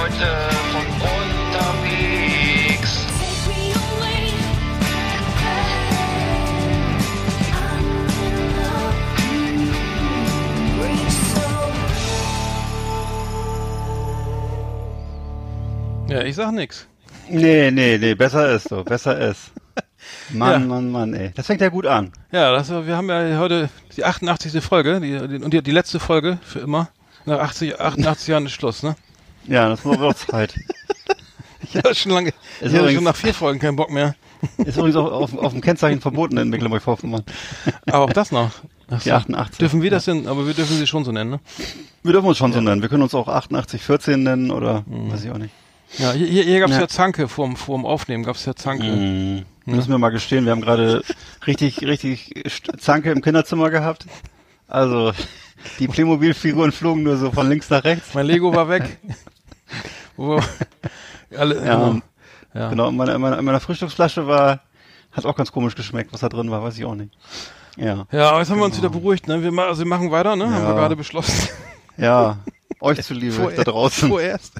Leute 0.00 0.32
von 0.72 0.86
unterwegs. 1.10 2.92
Ja, 16.08 16.22
ich 16.22 16.34
sag 16.34 16.52
nix. 16.52 16.86
Nee, 17.28 17.70
nee, 17.70 17.98
nee, 17.98 18.14
besser 18.14 18.50
ist 18.52 18.68
so, 18.68 18.82
besser 18.82 19.18
ist. 19.18 19.52
Mann, 20.30 20.62
Ja. 20.62 20.66
Mann, 20.66 20.90
Mann, 20.90 21.14
ey. 21.14 21.30
Das 21.34 21.46
fängt 21.46 21.60
ja 21.60 21.68
gut 21.68 21.86
an. 21.86 22.12
Ja, 22.32 22.52
das, 22.52 22.70
wir 22.70 22.96
haben 22.96 23.08
ja 23.10 23.38
heute 23.38 23.68
die 23.96 24.04
88. 24.04 24.64
Folge 24.64 24.98
die, 25.00 25.28
die, 25.28 25.44
und 25.44 25.52
die, 25.52 25.62
die 25.62 25.70
letzte 25.70 26.00
Folge 26.00 26.38
für 26.42 26.60
immer. 26.60 26.88
Nach 27.26 27.38
80, 27.40 27.78
88 27.78 28.28
Jahren 28.28 28.46
ist 28.46 28.52
Schluss, 28.52 28.82
ne? 28.82 28.96
Ja, 29.46 29.68
das 29.68 29.84
war 29.84 30.00
auch 30.02 30.14
Zeit. 30.14 30.54
Ja, 31.72 31.94
schon 31.94 32.10
lange. 32.12 32.30
Ich 32.60 32.66
habe 32.68 32.78
übrigens- 32.78 32.94
schon 32.94 33.04
nach 33.04 33.14
vier 33.14 33.34
Folgen 33.34 33.60
keinen 33.60 33.76
Bock 33.76 33.90
mehr. 33.90 34.16
Ist 34.58 34.76
übrigens 34.76 34.96
auch 34.96 35.12
auf, 35.12 35.36
auf 35.38 35.52
dem 35.52 35.60
Kennzeichen 35.60 36.00
verboten 36.00 36.36
in 36.38 36.48
Mecklenburg-Vorpommern. 36.48 37.22
Aber 37.86 38.04
auch 38.06 38.12
das 38.12 38.32
noch. 38.32 38.50
Ach 38.90 39.00
Die 39.00 39.12
88. 39.12 39.58
Dürfen 39.58 39.80
wir 39.82 39.90
das 39.90 40.06
denn? 40.06 40.26
Aber 40.26 40.46
wir 40.48 40.54
dürfen 40.54 40.76
sie 40.76 40.86
schon 40.86 41.04
so 41.04 41.12
nennen, 41.12 41.30
ne? 41.30 41.40
Wir 42.02 42.12
dürfen 42.12 42.26
uns 42.26 42.38
schon 42.38 42.52
so 42.52 42.60
nennen. 42.60 42.82
Wir 42.82 42.88
können 42.88 43.02
uns 43.04 43.14
auch 43.14 43.28
8814 43.28 44.20
nennen 44.20 44.50
oder 44.50 44.84
weiß 44.88 45.22
ich 45.24 45.30
auch 45.30 45.38
nicht. 45.38 45.54
Ja, 45.98 46.10
hier, 46.12 46.26
hier, 46.26 46.42
hier 46.44 46.58
gab's 46.60 46.72
ja. 46.72 46.80
Ja. 46.80 46.88
Zanke 46.88 47.28
vorm, 47.28 47.54
vorm 47.54 47.84
Aufnehmen, 47.86 48.24
gab's 48.24 48.44
ja 48.46 48.56
Zanke. 48.56 48.86
Mhm. 48.86 49.44
Müssen 49.66 49.90
wir 49.90 49.98
mal 49.98 50.08
gestehen, 50.10 50.46
wir 50.46 50.52
haben 50.52 50.62
gerade 50.62 51.02
richtig, 51.46 51.82
richtig 51.82 52.32
Zanke 52.78 53.12
im 53.12 53.20
Kinderzimmer 53.22 53.70
gehabt. 53.70 54.06
Also, 54.66 55.12
die 55.78 55.88
Playmobil-Figuren 55.88 56.72
flogen 56.72 57.02
nur 57.02 57.16
so 57.16 57.30
von 57.30 57.48
links 57.48 57.70
nach 57.70 57.84
rechts. 57.84 58.14
Mein 58.14 58.26
Lego 58.26 58.54
war 58.54 58.68
weg. 58.68 58.98
Wo, 60.16 60.40
alle, 61.36 61.54
Ja, 61.56 61.74
genau. 61.74 62.00
Ja. 62.52 62.68
Genau, 62.70 62.88
in 62.88 62.96
meiner, 62.96 63.14
in 63.14 63.20
meiner, 63.20 63.38
in 63.38 63.44
meiner 63.44 63.60
Frühstücksflasche 63.60 64.26
war, 64.26 64.60
hat 65.12 65.24
auch 65.24 65.36
ganz 65.36 65.52
komisch 65.52 65.74
geschmeckt, 65.76 66.12
was 66.12 66.20
da 66.20 66.28
drin 66.28 66.50
war, 66.50 66.62
weiß 66.62 66.76
ich 66.78 66.84
auch 66.84 66.94
nicht. 66.96 67.16
Ja. 67.76 68.06
Ja, 68.10 68.30
aber 68.30 68.40
jetzt 68.40 68.50
haben 68.50 68.58
wir 68.58 68.64
uns 68.64 68.76
wieder 68.76 68.90
beruhigt, 68.90 69.28
ne? 69.28 69.42
Wir, 69.42 69.52
also 69.62 69.80
wir 69.82 69.88
machen 69.88 70.10
weiter, 70.10 70.34
ne? 70.34 70.46
Haben 70.46 70.62
Ja. 70.62 70.68
wir 70.68 70.74
gerade 70.74 70.96
beschlossen. 70.96 71.48
Ja. 71.96 72.38
Euch 72.80 73.02
zuliebe 73.02 73.52
da 73.54 73.62
draußen. 73.62 74.08
Vorerst. 74.08 74.54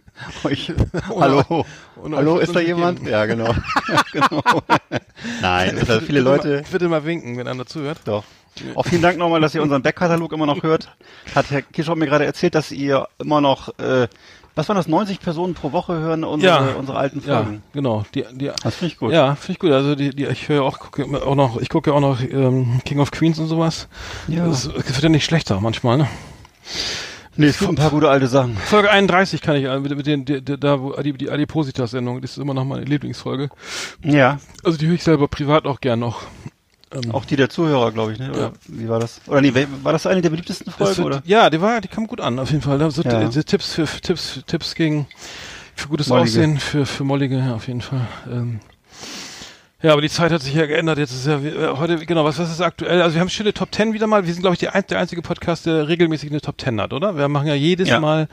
Euch. 0.44 0.72
Hallo. 1.18 1.64
Hallo, 2.12 2.34
euch 2.34 2.42
ist 2.42 2.54
da 2.54 2.60
jemand? 2.60 2.98
geben. 2.98 3.10
Ja, 3.10 3.24
genau. 3.24 3.54
Ja, 3.88 4.02
genau. 4.12 4.42
Nein, 5.40 5.78
es 5.78 5.86
sind 5.86 6.02
viele 6.02 6.20
Leute. 6.20 6.62
Bitte 6.70 6.88
mal 6.88 7.04
winken, 7.04 7.38
wenn 7.38 7.48
einer 7.48 7.64
zuhört. 7.64 8.00
Doch. 8.04 8.24
Auch 8.74 8.86
vielen 8.86 9.02
Dank 9.02 9.18
nochmal, 9.18 9.40
dass 9.40 9.54
ihr 9.54 9.62
unseren 9.62 9.82
Backkatalog 9.82 10.32
immer 10.32 10.46
noch 10.46 10.62
hört. 10.62 10.94
Hat 11.34 11.50
Herr 11.50 11.62
Kischop 11.62 11.96
mir 11.98 12.06
gerade 12.06 12.24
erzählt, 12.24 12.54
dass 12.54 12.70
ihr 12.72 13.06
immer 13.18 13.40
noch, 13.40 13.68
äh, 13.78 14.08
was 14.54 14.68
waren 14.68 14.76
das, 14.76 14.88
90 14.88 15.20
Personen 15.20 15.54
pro 15.54 15.72
Woche 15.72 15.94
hören 15.98 16.24
unsere, 16.24 16.52
Ja. 16.70 16.74
unsere 16.78 16.98
alten 16.98 17.22
Ja, 17.26 17.42
Folgen. 17.42 17.62
genau. 17.72 18.04
Die, 18.14 18.24
die, 18.32 18.50
Das 18.62 18.74
finde 18.74 18.92
ich 18.92 18.98
gut. 18.98 19.12
Ja, 19.12 19.34
finde 19.36 19.52
ich 19.52 19.58
gut. 19.60 19.70
Also 19.72 19.94
die, 19.94 20.10
die 20.10 20.26
ich 20.26 20.48
höre 20.48 20.62
auch, 20.64 20.78
gucke 20.78 21.04
auch 21.24 21.34
noch, 21.34 21.58
ich 21.60 21.68
gucke 21.68 21.90
ja 21.90 21.96
auch 21.96 22.00
noch 22.00 22.20
ähm, 22.20 22.80
King 22.84 23.00
of 23.00 23.10
Queens 23.10 23.38
und 23.38 23.46
sowas. 23.46 23.88
Ja. 24.28 24.46
Das, 24.46 24.64
das 24.68 24.86
wird 24.88 25.02
ja 25.02 25.08
nicht 25.08 25.24
schlechter 25.24 25.60
manchmal, 25.60 25.98
ne? 25.98 26.08
Nee, 27.36 27.46
es 27.46 27.58
gibt 27.58 27.70
ein 27.70 27.76
paar 27.76 27.90
gute 27.90 28.08
alte 28.10 28.26
Sachen. 28.26 28.56
Folge 28.56 28.90
31 28.90 29.40
kann 29.40 29.56
ich, 29.56 29.64
äh, 29.64 29.78
mit, 29.78 29.96
mit 29.96 30.06
den, 30.06 30.24
die, 30.24 30.42
da 30.42 30.80
wo 30.80 30.92
die, 31.00 31.12
die 31.12 31.30
Adipositas-Sendung, 31.30 32.20
das 32.20 32.32
ist 32.32 32.38
immer 32.38 32.52
noch 32.54 32.64
meine 32.64 32.84
Lieblingsfolge. 32.84 33.48
Ja, 34.02 34.38
Also 34.64 34.76
die 34.76 34.88
höre 34.88 34.94
ich 34.96 35.04
selber 35.04 35.28
privat 35.28 35.64
auch 35.64 35.80
gern 35.80 36.00
noch. 36.00 36.22
Ähm, 36.92 37.12
auch 37.14 37.24
die 37.24 37.36
der 37.36 37.48
Zuhörer, 37.48 37.92
glaube 37.92 38.12
ich, 38.12 38.18
ne? 38.18 38.30
Oder 38.30 38.40
Ja. 38.40 38.52
wie 38.66 38.88
war 38.88 38.98
das? 38.98 39.20
Oder 39.28 39.40
nee, 39.40 39.52
war 39.82 39.92
das 39.92 40.06
eine 40.06 40.20
der 40.22 40.30
beliebtesten 40.30 40.72
Folgen, 40.72 40.96
wird, 40.96 41.06
oder? 41.06 41.22
Ja, 41.24 41.48
die 41.48 41.60
war, 41.60 41.80
die 41.80 41.88
kam 41.88 42.06
gut 42.06 42.20
an, 42.20 42.38
auf 42.38 42.50
jeden 42.50 42.62
Fall. 42.62 42.78
Da 42.78 42.90
sind 42.90 43.06
Ja. 43.06 43.28
Tipps 43.28 43.74
für, 43.74 43.86
für 43.86 44.00
Tipps, 44.00 44.40
Tipps 44.46 44.74
gegen 44.74 45.06
für 45.76 45.88
gutes 45.88 46.08
Mollige. 46.08 46.28
Aussehen, 46.28 46.58
für 46.58 46.84
für 46.86 47.04
Mollige, 47.04 47.38
ja, 47.38 47.54
auf 47.54 47.68
jeden 47.68 47.80
Fall. 47.80 48.06
Ähm, 48.30 48.58
ja, 49.82 49.92
aber 49.92 50.02
die 50.02 50.10
Zeit 50.10 50.30
hat 50.32 50.42
sich 50.42 50.52
ja 50.52 50.66
geändert. 50.66 50.98
Jetzt 50.98 51.12
ist 51.12 51.26
ja 51.26 51.38
äh, 51.38 51.76
heute 51.76 52.04
genau 52.04 52.24
was 52.24 52.38
was 52.38 52.50
ist 52.50 52.60
aktuell? 52.60 53.00
Also 53.00 53.14
wir 53.14 53.20
haben 53.20 53.30
schöne 53.30 53.54
Top 53.54 53.74
10 53.74 53.92
wieder 53.94 54.06
mal. 54.06 54.26
Wir 54.26 54.32
sind 54.34 54.42
glaube 54.42 54.56
ich 54.56 54.70
ein, 54.74 54.84
der 54.90 54.98
einzige 54.98 55.22
Podcast, 55.22 55.66
der 55.66 55.88
regelmäßig 55.88 56.30
eine 56.30 56.40
Top 56.40 56.60
10 56.60 56.80
hat, 56.80 56.92
oder? 56.92 57.16
Wir 57.16 57.28
machen 57.28 57.46
ja 57.46 57.54
jedes 57.54 57.88
Ja. 57.88 58.00
Mal 58.00 58.28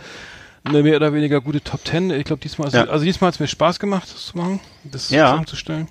eine 0.66 0.84
mehr 0.84 0.98
oder 0.98 1.14
weniger 1.14 1.40
gute 1.40 1.62
Top 1.62 1.86
10. 1.88 2.10
Ich 2.10 2.26
glaube 2.26 2.42
diesmal 2.42 2.68
ist, 2.68 2.74
Ja. 2.74 2.86
also 2.86 3.06
diesmal 3.06 3.28
hat 3.30 3.36
es 3.36 3.40
mir 3.40 3.48
Spaß 3.48 3.80
gemacht, 3.80 4.10
das 4.14 4.26
zu 4.26 4.38
machen, 4.38 4.60
das 4.84 5.10
Ja. 5.10 5.28
zusammenzustellen. 5.28 5.88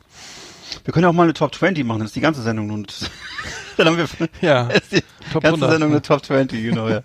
Wir 0.84 0.93
können 0.93 1.04
ja 1.04 1.09
auch 1.10 1.15
mal 1.15 1.25
eine 1.25 1.34
Top 1.34 1.54
20 1.54 1.84
machen, 1.84 2.00
das 2.00 2.09
ist 2.10 2.16
die 2.16 2.21
ganze 2.21 2.43
Sendung 2.43 2.66
nun. 2.69 2.87
Dann 3.77 3.87
haben 3.88 3.97
wir 3.99 4.06
Ja. 4.41 4.65
die 4.91 5.03
Top 5.32 5.43
ganze 5.43 5.47
100, 5.66 5.71
Sendung 5.71 5.88
ne? 5.91 5.94
eine 5.97 6.03
Top 6.03 6.25
20, 6.25 6.62
genau, 6.62 6.88
ja. 6.88 7.03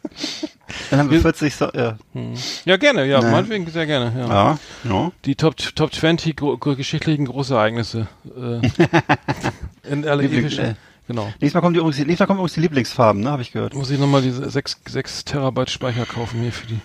Dann 0.90 1.00
haben 1.00 1.10
wir 1.10 1.18
Wir- 1.18 1.22
40, 1.34 1.56
so, 1.56 1.70
ja. 1.74 1.98
Ja, 2.66 2.78
gerne, 2.78 3.06
ja, 3.06 3.20
Ne. 3.22 3.32
meinetwegen 3.32 3.70
sehr 3.70 3.86
gerne, 3.86 4.14
ja. 4.18 4.28
Ja, 4.28 4.60
ja. 4.90 5.12
Die 5.26 5.36
Top, 5.36 5.56
Top 5.76 5.94
20 5.94 6.36
gro 6.38 6.58
geschichtlichen 6.58 7.26
Großereignisse. 7.26 8.08
Äh, 8.38 8.70
in 9.92 10.08
alle 10.08 10.24
epischen. 10.24 10.64
äh. 10.66 10.76
Genau. 11.08 11.26
Nächstes 11.42 11.54
Mal 11.56 11.62
kommen 11.62 11.74
die 11.74 11.80
übrigens, 11.80 11.98
nächstes 11.98 12.20
Mal 12.20 12.26
kommen 12.28 12.40
übrigens 12.40 12.54
die 12.54 12.62
Lieblingsfarben, 12.62 13.22
ne, 13.22 13.32
habe 13.32 13.42
ich 13.42 13.52
gehört. 13.52 13.74
Muss 13.74 13.90
ich 13.90 14.00
nochmal 14.00 14.22
diese 14.22 14.50
6, 14.50 14.78
6 14.88 15.26
Terabyte 15.26 15.70
Speicher 15.70 16.06
kaufen 16.06 16.40
hier 16.42 16.54
für 16.54 16.68
die 16.68 16.80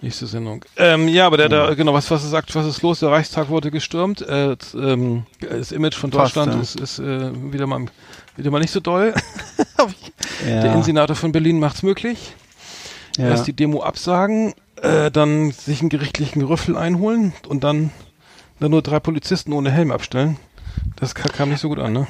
nächste 0.00 0.26
Sendung. 0.26 0.64
Ähm, 0.76 1.08
ja, 1.08 1.26
aber 1.26 1.36
der, 1.36 1.48
der, 1.48 1.74
genau, 1.74 1.92
was, 1.92 2.10
was 2.10 2.24
ist, 2.24 2.34
akt- 2.34 2.54
was 2.54 2.66
ist 2.66 2.82
los? 2.82 3.00
Der 3.00 3.10
Reichstag 3.10 3.48
wurde 3.48 3.70
gestürmt. 3.70 4.20
Äh, 4.22 4.56
das, 4.56 4.74
ähm, 4.74 5.24
das 5.40 5.72
Image 5.72 5.94
von 5.96 6.12
Fast, 6.12 6.36
Deutschland 6.36 6.54
ja. 6.54 6.60
ist, 6.60 6.78
ist 6.80 6.98
äh, 7.00 7.30
wieder, 7.52 7.66
mal, 7.66 7.86
wieder 8.36 8.50
mal 8.50 8.60
nicht 8.60 8.72
so 8.72 8.80
doll. 8.80 9.14
Ja. 10.46 10.60
Der 10.62 10.72
Innensenator 10.72 11.16
von 11.16 11.32
Berlin 11.32 11.58
macht's 11.58 11.82
möglich. 11.82 12.32
ja. 13.16 13.28
Erst 13.28 13.46
die 13.48 13.52
Demo 13.52 13.82
absagen, 13.82 14.54
äh, 14.80 15.10
dann 15.10 15.50
sich 15.50 15.80
einen 15.80 15.88
gerichtlichen 15.88 16.42
Rüffel 16.42 16.76
einholen 16.76 17.32
und 17.48 17.64
dann, 17.64 17.90
dann 18.60 18.70
nur 18.70 18.82
drei 18.82 19.00
Polizisten 19.00 19.52
ohne 19.52 19.72
Helm 19.72 19.90
abstellen. 19.90 20.36
Das 20.94 21.14
ka- 21.16 21.28
kam 21.28 21.48
nicht 21.48 21.60
so 21.60 21.68
gut 21.68 21.80
an, 21.80 21.92
ne? 21.92 22.06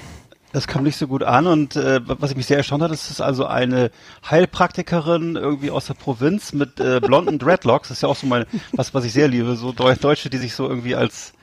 Das 0.52 0.66
kam 0.66 0.82
nicht 0.82 0.96
so 0.96 1.06
gut 1.06 1.22
an 1.22 1.46
und 1.46 1.76
äh, 1.76 2.00
was 2.04 2.34
mich 2.34 2.46
sehr 2.46 2.56
erstaunt 2.56 2.82
hat, 2.82 2.90
ist, 2.90 3.10
ist 3.10 3.20
also 3.20 3.44
eine 3.46 3.90
Heilpraktikerin 4.28 5.36
irgendwie 5.36 5.70
aus 5.70 5.86
der 5.86 5.94
Provinz 5.94 6.54
mit 6.54 6.80
äh, 6.80 7.00
blonden 7.00 7.38
Dreadlocks. 7.38 7.88
Das 7.88 7.98
ist 7.98 8.02
ja 8.02 8.08
auch 8.08 8.16
so 8.16 8.26
mein, 8.26 8.46
was, 8.72 8.94
was 8.94 9.04
ich 9.04 9.12
sehr 9.12 9.28
liebe, 9.28 9.56
so 9.56 9.72
Deu 9.72 9.94
Deutsche, 9.94 10.30
die 10.30 10.38
sich 10.38 10.54
so 10.54 10.66
irgendwie 10.66 10.94
als 10.94 11.34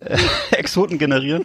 äh, 0.00 0.16
Exoten 0.52 0.98
generieren. 0.98 1.44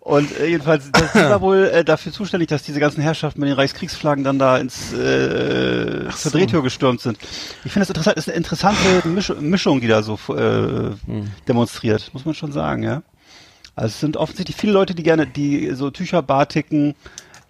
Und 0.00 0.38
äh, 0.38 0.46
jedenfalls, 0.46 0.90
das 0.92 1.14
war 1.14 1.40
wohl 1.40 1.64
äh, 1.64 1.84
dafür 1.84 2.12
zuständig, 2.12 2.48
dass 2.48 2.62
diese 2.62 2.78
ganzen 2.78 3.00
Herrschaften 3.00 3.40
mit 3.40 3.48
den 3.48 3.56
Reichskriegsflaggen 3.56 4.22
dann 4.22 4.38
da 4.38 4.58
ins 4.58 4.92
äh, 4.92 6.08
zur 6.10 6.32
Drehtür 6.32 6.62
gestürmt 6.62 7.00
sind. 7.00 7.18
Ich 7.64 7.72
finde 7.72 7.80
das 7.80 7.90
interessant, 7.90 8.16
ist 8.16 8.28
eine 8.28 8.36
interessante 8.36 9.08
Misch 9.08 9.32
Mischung, 9.40 9.80
die 9.80 9.88
da 9.88 10.02
so 10.02 10.18
äh, 10.32 10.92
demonstriert, 11.48 12.10
muss 12.12 12.24
man 12.24 12.34
schon 12.34 12.52
sagen, 12.52 12.84
ja. 12.84 13.02
Also 13.76 13.88
es 13.88 14.00
sind 14.00 14.16
offensichtlich 14.16 14.56
viele 14.56 14.72
Leute, 14.72 14.94
die 14.94 15.02
gerne, 15.02 15.26
die 15.26 15.70
so 15.74 15.90
Tücher 15.90 16.22
batiken, 16.22 16.94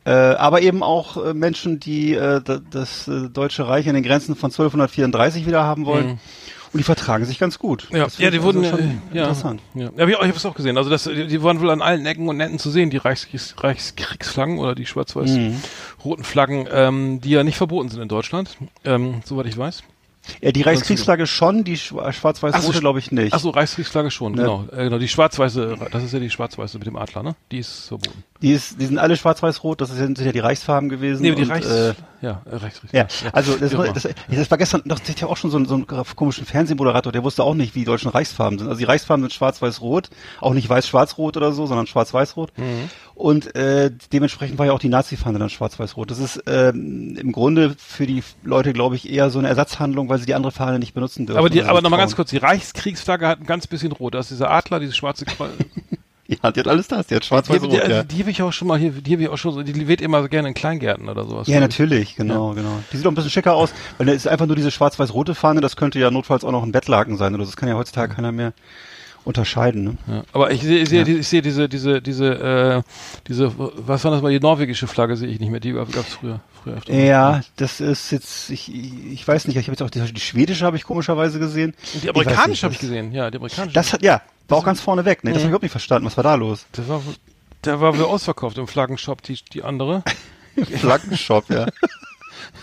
äh, 0.04 0.10
aber 0.10 0.60
eben 0.60 0.82
auch 0.82 1.24
äh, 1.24 1.34
Menschen, 1.34 1.80
die 1.80 2.14
äh, 2.14 2.40
da- 2.42 2.60
das 2.70 3.08
äh, 3.08 3.28
Deutsche 3.28 3.66
Reich 3.66 3.86
in 3.86 3.94
den 3.94 4.02
Grenzen 4.02 4.34
von 4.36 4.50
1234 4.50 5.46
wieder 5.46 5.62
haben 5.64 5.86
wollen. 5.86 6.18
Und 6.72 6.78
die 6.78 6.84
vertragen 6.84 7.24
sich 7.24 7.38
ganz 7.38 7.58
gut. 7.58 7.88
Ja, 7.90 8.06
ja 8.18 8.30
die 8.30 8.36
ich 8.38 8.42
wurden 8.42 8.64
also 8.64 8.76
äh, 8.76 8.80
schon 8.80 9.02
ja, 9.12 9.22
interessant. 9.22 9.62
Ja, 9.74 9.90
ja 9.96 10.04
ich, 10.04 10.10
ich 10.10 10.18
habe 10.18 10.30
es 10.30 10.44
auch 10.44 10.54
gesehen. 10.54 10.76
Also 10.76 10.90
das, 10.90 11.04
die, 11.04 11.42
waren 11.42 11.60
wohl 11.60 11.70
an 11.70 11.80
allen 11.80 12.04
Ecken 12.04 12.28
und 12.28 12.36
Netten 12.36 12.58
zu 12.58 12.70
sehen, 12.70 12.90
die 12.90 12.96
Reichskriegs, 12.98 13.54
Reichskriegsflaggen 13.58 14.58
oder 14.58 14.74
die 14.74 14.84
schwarz-weiß-roten 14.84 16.24
Flaggen, 16.24 16.68
ähm, 16.70 17.20
die 17.20 17.30
ja 17.30 17.44
nicht 17.44 17.56
verboten 17.56 17.88
sind 17.88 18.02
in 18.02 18.08
Deutschland, 18.08 18.58
ähm, 18.84 19.22
soweit 19.24 19.46
ich 19.46 19.56
weiß. 19.56 19.84
Ja, 20.40 20.52
die 20.52 20.62
Reichskriegsflagge 20.62 21.26
schon, 21.26 21.64
die 21.64 21.76
schwarz-weiß-rote 21.76 22.80
glaube 22.80 22.98
ich 22.98 23.12
nicht. 23.12 23.32
Ach 23.32 23.40
so, 23.40 23.50
Reichskriegsflagge 23.50 24.10
schon, 24.10 24.32
Ne. 24.32 24.42
genau. 24.42 24.64
Äh, 24.72 24.84
genau. 24.84 24.98
Die 24.98 25.08
schwarz-weiße, 25.08 25.76
das 25.90 26.02
ist 26.04 26.12
ja 26.12 26.18
die 26.18 26.30
schwarz-weiße 26.30 26.78
mit 26.78 26.86
dem 26.86 26.96
Adler, 26.96 27.22
ne? 27.22 27.36
Die 27.52 27.58
ist 27.58 27.88
verboten. 27.88 28.24
Die, 28.42 28.52
ist, 28.52 28.80
die 28.80 28.86
sind 28.86 28.98
alle 28.98 29.16
schwarz-weiß-rot, 29.16 29.80
das 29.80 29.90
sind, 29.90 30.18
ja 30.18 30.32
die 30.32 30.38
Reichsfarben 30.38 30.88
gewesen. 30.88 31.22
Nee, 31.22 31.34
die 31.34 31.42
und, 31.42 31.50
Reichs, 31.50 31.66
äh, 31.66 31.94
ja, 32.20 32.42
äh, 32.44 32.56
Reichskriegs. 32.56 32.92
Ja, 32.92 33.06
also 33.32 33.56
das, 33.56 33.72
immer. 33.72 33.92
das, 33.92 34.08
das 34.28 34.50
war 34.50 34.58
gestern 34.58 34.82
noch 34.84 34.98
das 34.98 35.20
ja 35.20 35.26
auch 35.26 35.36
schon 35.36 35.50
so 35.50 35.58
ein, 35.58 35.66
so 35.66 35.76
ein 35.76 35.86
komischen 35.86 36.44
Fernsehmoderator, 36.44 37.12
der 37.12 37.24
wusste 37.24 37.44
auch 37.44 37.54
nicht, 37.54 37.74
wie 37.74 37.80
die 37.80 37.84
deutschen 37.84 38.10
Reichsfarben 38.10 38.58
sind. 38.58 38.68
Also 38.68 38.78
die 38.78 38.84
Reichsfarben 38.84 39.22
sind 39.22 39.32
schwarz-weiß-rot, 39.32 40.10
auch 40.40 40.54
nicht 40.54 40.68
weiß-schwarz-rot 40.68 41.36
oder 41.36 41.52
so, 41.52 41.66
sondern 41.66 41.86
schwarz-weiß-rot. 41.86 42.52
Mhm. 42.56 42.90
Und 43.14 43.54
äh, 43.54 43.90
dementsprechend 44.12 44.58
war 44.58 44.66
ja 44.66 44.72
auch 44.72 44.78
die 44.78 44.90
Nazi-Fahne 44.90 45.38
dann 45.38 45.48
schwarz-weiß-rot. 45.48 46.10
Das 46.10 46.18
ist 46.18 46.42
ähm, 46.46 47.16
im 47.18 47.32
Grunde 47.32 47.74
für 47.78 48.06
die 48.06 48.22
Leute, 48.44 48.74
glaube 48.74 48.96
ich, 48.96 49.10
eher 49.10 49.30
so 49.30 49.38
eine 49.38 49.48
Ersatzhandlung, 49.48 50.10
weil 50.10 50.18
sie 50.18 50.26
die 50.26 50.34
andere 50.34 50.52
Fahne 50.52 50.78
nicht 50.78 50.92
benutzen 50.92 51.24
dürfen. 51.24 51.38
aber 51.38 51.48
die, 51.48 51.60
oder 51.60 51.70
aber 51.70 51.80
nochmal 51.80 51.98
ganz 51.98 52.14
kurz, 52.14 52.30
die 52.30 52.36
Reichskriegsflagge 52.36 53.26
hat 53.26 53.40
ein 53.40 53.46
ganz 53.46 53.66
bisschen 53.66 53.92
rot. 53.92 54.14
Da 54.14 54.18
ist 54.18 54.30
dieser 54.30 54.50
Adler, 54.50 54.80
dieses 54.80 54.96
schwarze 54.96 55.24
Kreuz. 55.24 55.52
Ja, 56.42 56.50
die 56.50 56.60
hat 56.60 56.68
alles 56.68 56.88
das, 56.88 57.06
die 57.06 57.14
hat 57.14 57.22
Die, 57.22 57.26
schwarz-weiß-rot, 57.28 57.72
die, 57.72 57.76
ja. 57.90 58.02
die 58.02 58.18
habe 58.20 58.30
ich 58.30 58.42
auch 58.42 58.52
schon 58.52 58.68
mal 58.68 58.78
hier, 58.78 58.90
die 58.90 59.12
habe 59.12 59.22
ich 59.22 59.28
auch 59.28 59.36
schon, 59.38 59.52
so- 59.54 59.62
die 59.62 59.88
weht 59.88 60.00
immer 60.00 60.22
so 60.22 60.28
gerne 60.28 60.48
in 60.48 60.54
Kleingärten 60.54 61.08
oder 61.08 61.24
sowas. 61.24 61.46
Ja, 61.48 61.60
natürlich, 61.60 62.16
genau, 62.16 62.52
genau. 62.54 62.80
Die 62.92 62.96
sieht 62.96 63.06
auch 63.06 63.10
ein 63.12 63.14
bisschen 63.14 63.30
schicker 63.30 63.54
aus, 63.54 63.72
weil 63.98 64.06
da 64.06 64.12
ist 64.12 64.26
einfach 64.26 64.46
nur 64.46 64.56
diese 64.56 64.70
schwarz-weiß-rote 64.70 65.34
Fahne, 65.34 65.60
das 65.60 65.76
könnte 65.76 65.98
ja 65.98 66.10
notfalls 66.10 66.44
auch 66.44 66.52
noch 66.52 66.62
ein 66.64 66.72
Bettlaken 66.72 67.16
sein 67.16 67.34
oder 67.34 67.44
so. 67.44 67.50
Das 67.50 67.56
kann 67.56 67.68
ja 67.68 67.76
heutzutage 67.76 68.14
keiner 68.14 68.32
mehr. 68.32 68.52
Unterscheiden. 69.26 69.84
Ne? 69.84 69.96
Ja. 70.06 70.22
Aber 70.32 70.50
ich 70.52 70.62
sehe, 70.62 70.78
ich 70.78 70.88
sehe, 70.88 71.02
ich 71.02 71.26
sehe 71.28 71.42
diese, 71.42 71.68
diese, 71.68 72.00
diese, 72.00 72.82
äh, 72.84 72.90
diese, 73.26 73.52
was 73.56 74.04
war 74.04 74.12
das 74.12 74.22
mal, 74.22 74.30
die 74.30 74.40
norwegische 74.40 74.86
Flagge 74.86 75.16
sehe 75.16 75.28
ich 75.28 75.40
nicht 75.40 75.50
mehr, 75.50 75.60
die 75.60 75.72
gab 75.72 75.88
es 75.88 76.14
früher. 76.14 76.40
früher 76.62 76.76
öfter. 76.76 76.94
Ja, 76.94 77.40
das 77.56 77.80
ist 77.80 78.12
jetzt, 78.12 78.50
ich, 78.50 78.72
ich 78.72 79.26
weiß 79.26 79.48
nicht, 79.48 79.56
ich 79.56 79.66
habe 79.66 79.72
jetzt 79.72 79.82
auch 79.82 79.90
die, 79.90 80.00
die 80.12 80.20
schwedische 80.20 80.64
habe 80.64 80.76
ich 80.76 80.84
komischerweise 80.84 81.38
gesehen. 81.40 81.74
Und 81.94 82.04
die 82.04 82.08
amerikanische 82.10 82.62
habe 82.64 82.74
ich 82.74 82.80
gesehen, 82.80 83.12
ja, 83.12 83.30
die 83.30 83.38
amerikanische. 83.38 83.74
Das 83.74 83.92
hat, 83.92 84.02
ja, 84.02 84.22
war 84.48 84.58
auch 84.58 84.64
ganz 84.64 84.80
vorne 84.80 85.04
weg, 85.04 85.24
ne? 85.24 85.32
Das 85.32 85.38
Mhm. 85.38 85.38
habe 85.38 85.40
ich 85.40 85.48
überhaupt 85.48 85.62
nicht 85.64 85.72
verstanden. 85.72 86.06
Was 86.06 86.16
war 86.16 86.24
da 86.24 86.34
los? 86.36 86.64
das 86.72 86.88
war, 86.88 87.02
der 87.64 87.80
war 87.80 87.98
wohl 87.98 88.04
ausverkauft 88.04 88.58
im 88.58 88.68
Flaggenshop, 88.68 89.22
die, 89.22 89.38
die 89.52 89.64
andere. 89.64 90.04
Flaggenshop, 90.76 91.50
ja. 91.50 91.66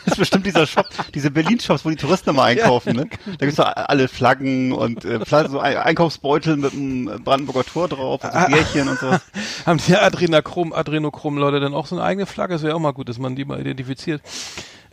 Das 0.06 0.14
ist 0.14 0.20
bestimmt 0.20 0.46
dieser 0.46 0.68
Shop, 0.68 0.86
diese 1.14 1.32
Berlin-Shops, 1.32 1.86
wo 1.86 1.90
die 1.90 1.96
Touristen 1.96 2.32
immer 2.32 2.44
einkaufen, 2.46 2.96
ne? 2.96 3.08
Da 3.26 3.46
gibt's 3.46 3.56
doch 3.56 3.66
alle 3.76 4.08
Flaggen 4.08 4.72
und 4.72 5.06
äh, 5.06 5.20
so 5.50 5.60
Ein- 5.60 5.78
Einkaufsbeutel 5.78 6.58
mit 6.58 6.74
einem 6.74 7.24
Brandenburger 7.24 7.64
Tor 7.66 7.88
drauf 7.88 8.24
und 8.24 8.32
so 8.32 8.48
Bärchen 8.48 8.88
und 8.90 9.00
sowas. 9.00 9.22
Haben 9.66 9.80
die 9.88 9.96
Adrenochrom, 9.96 10.74
Adrenochrom-Leute 10.74 11.60
dann 11.60 11.74
auch 11.74 11.88
so 11.88 11.96
eine 11.96 12.04
eigene 12.04 12.26
Flagge? 12.26 12.54
Das 12.54 12.64
wäre 12.64 12.76
auch 12.76 12.80
mal 12.80 12.92
gut, 12.94 13.10
dass 13.10 13.18
man 13.20 13.36
die 13.36 13.46
mal 13.46 13.60
identifiziert. 13.60 14.22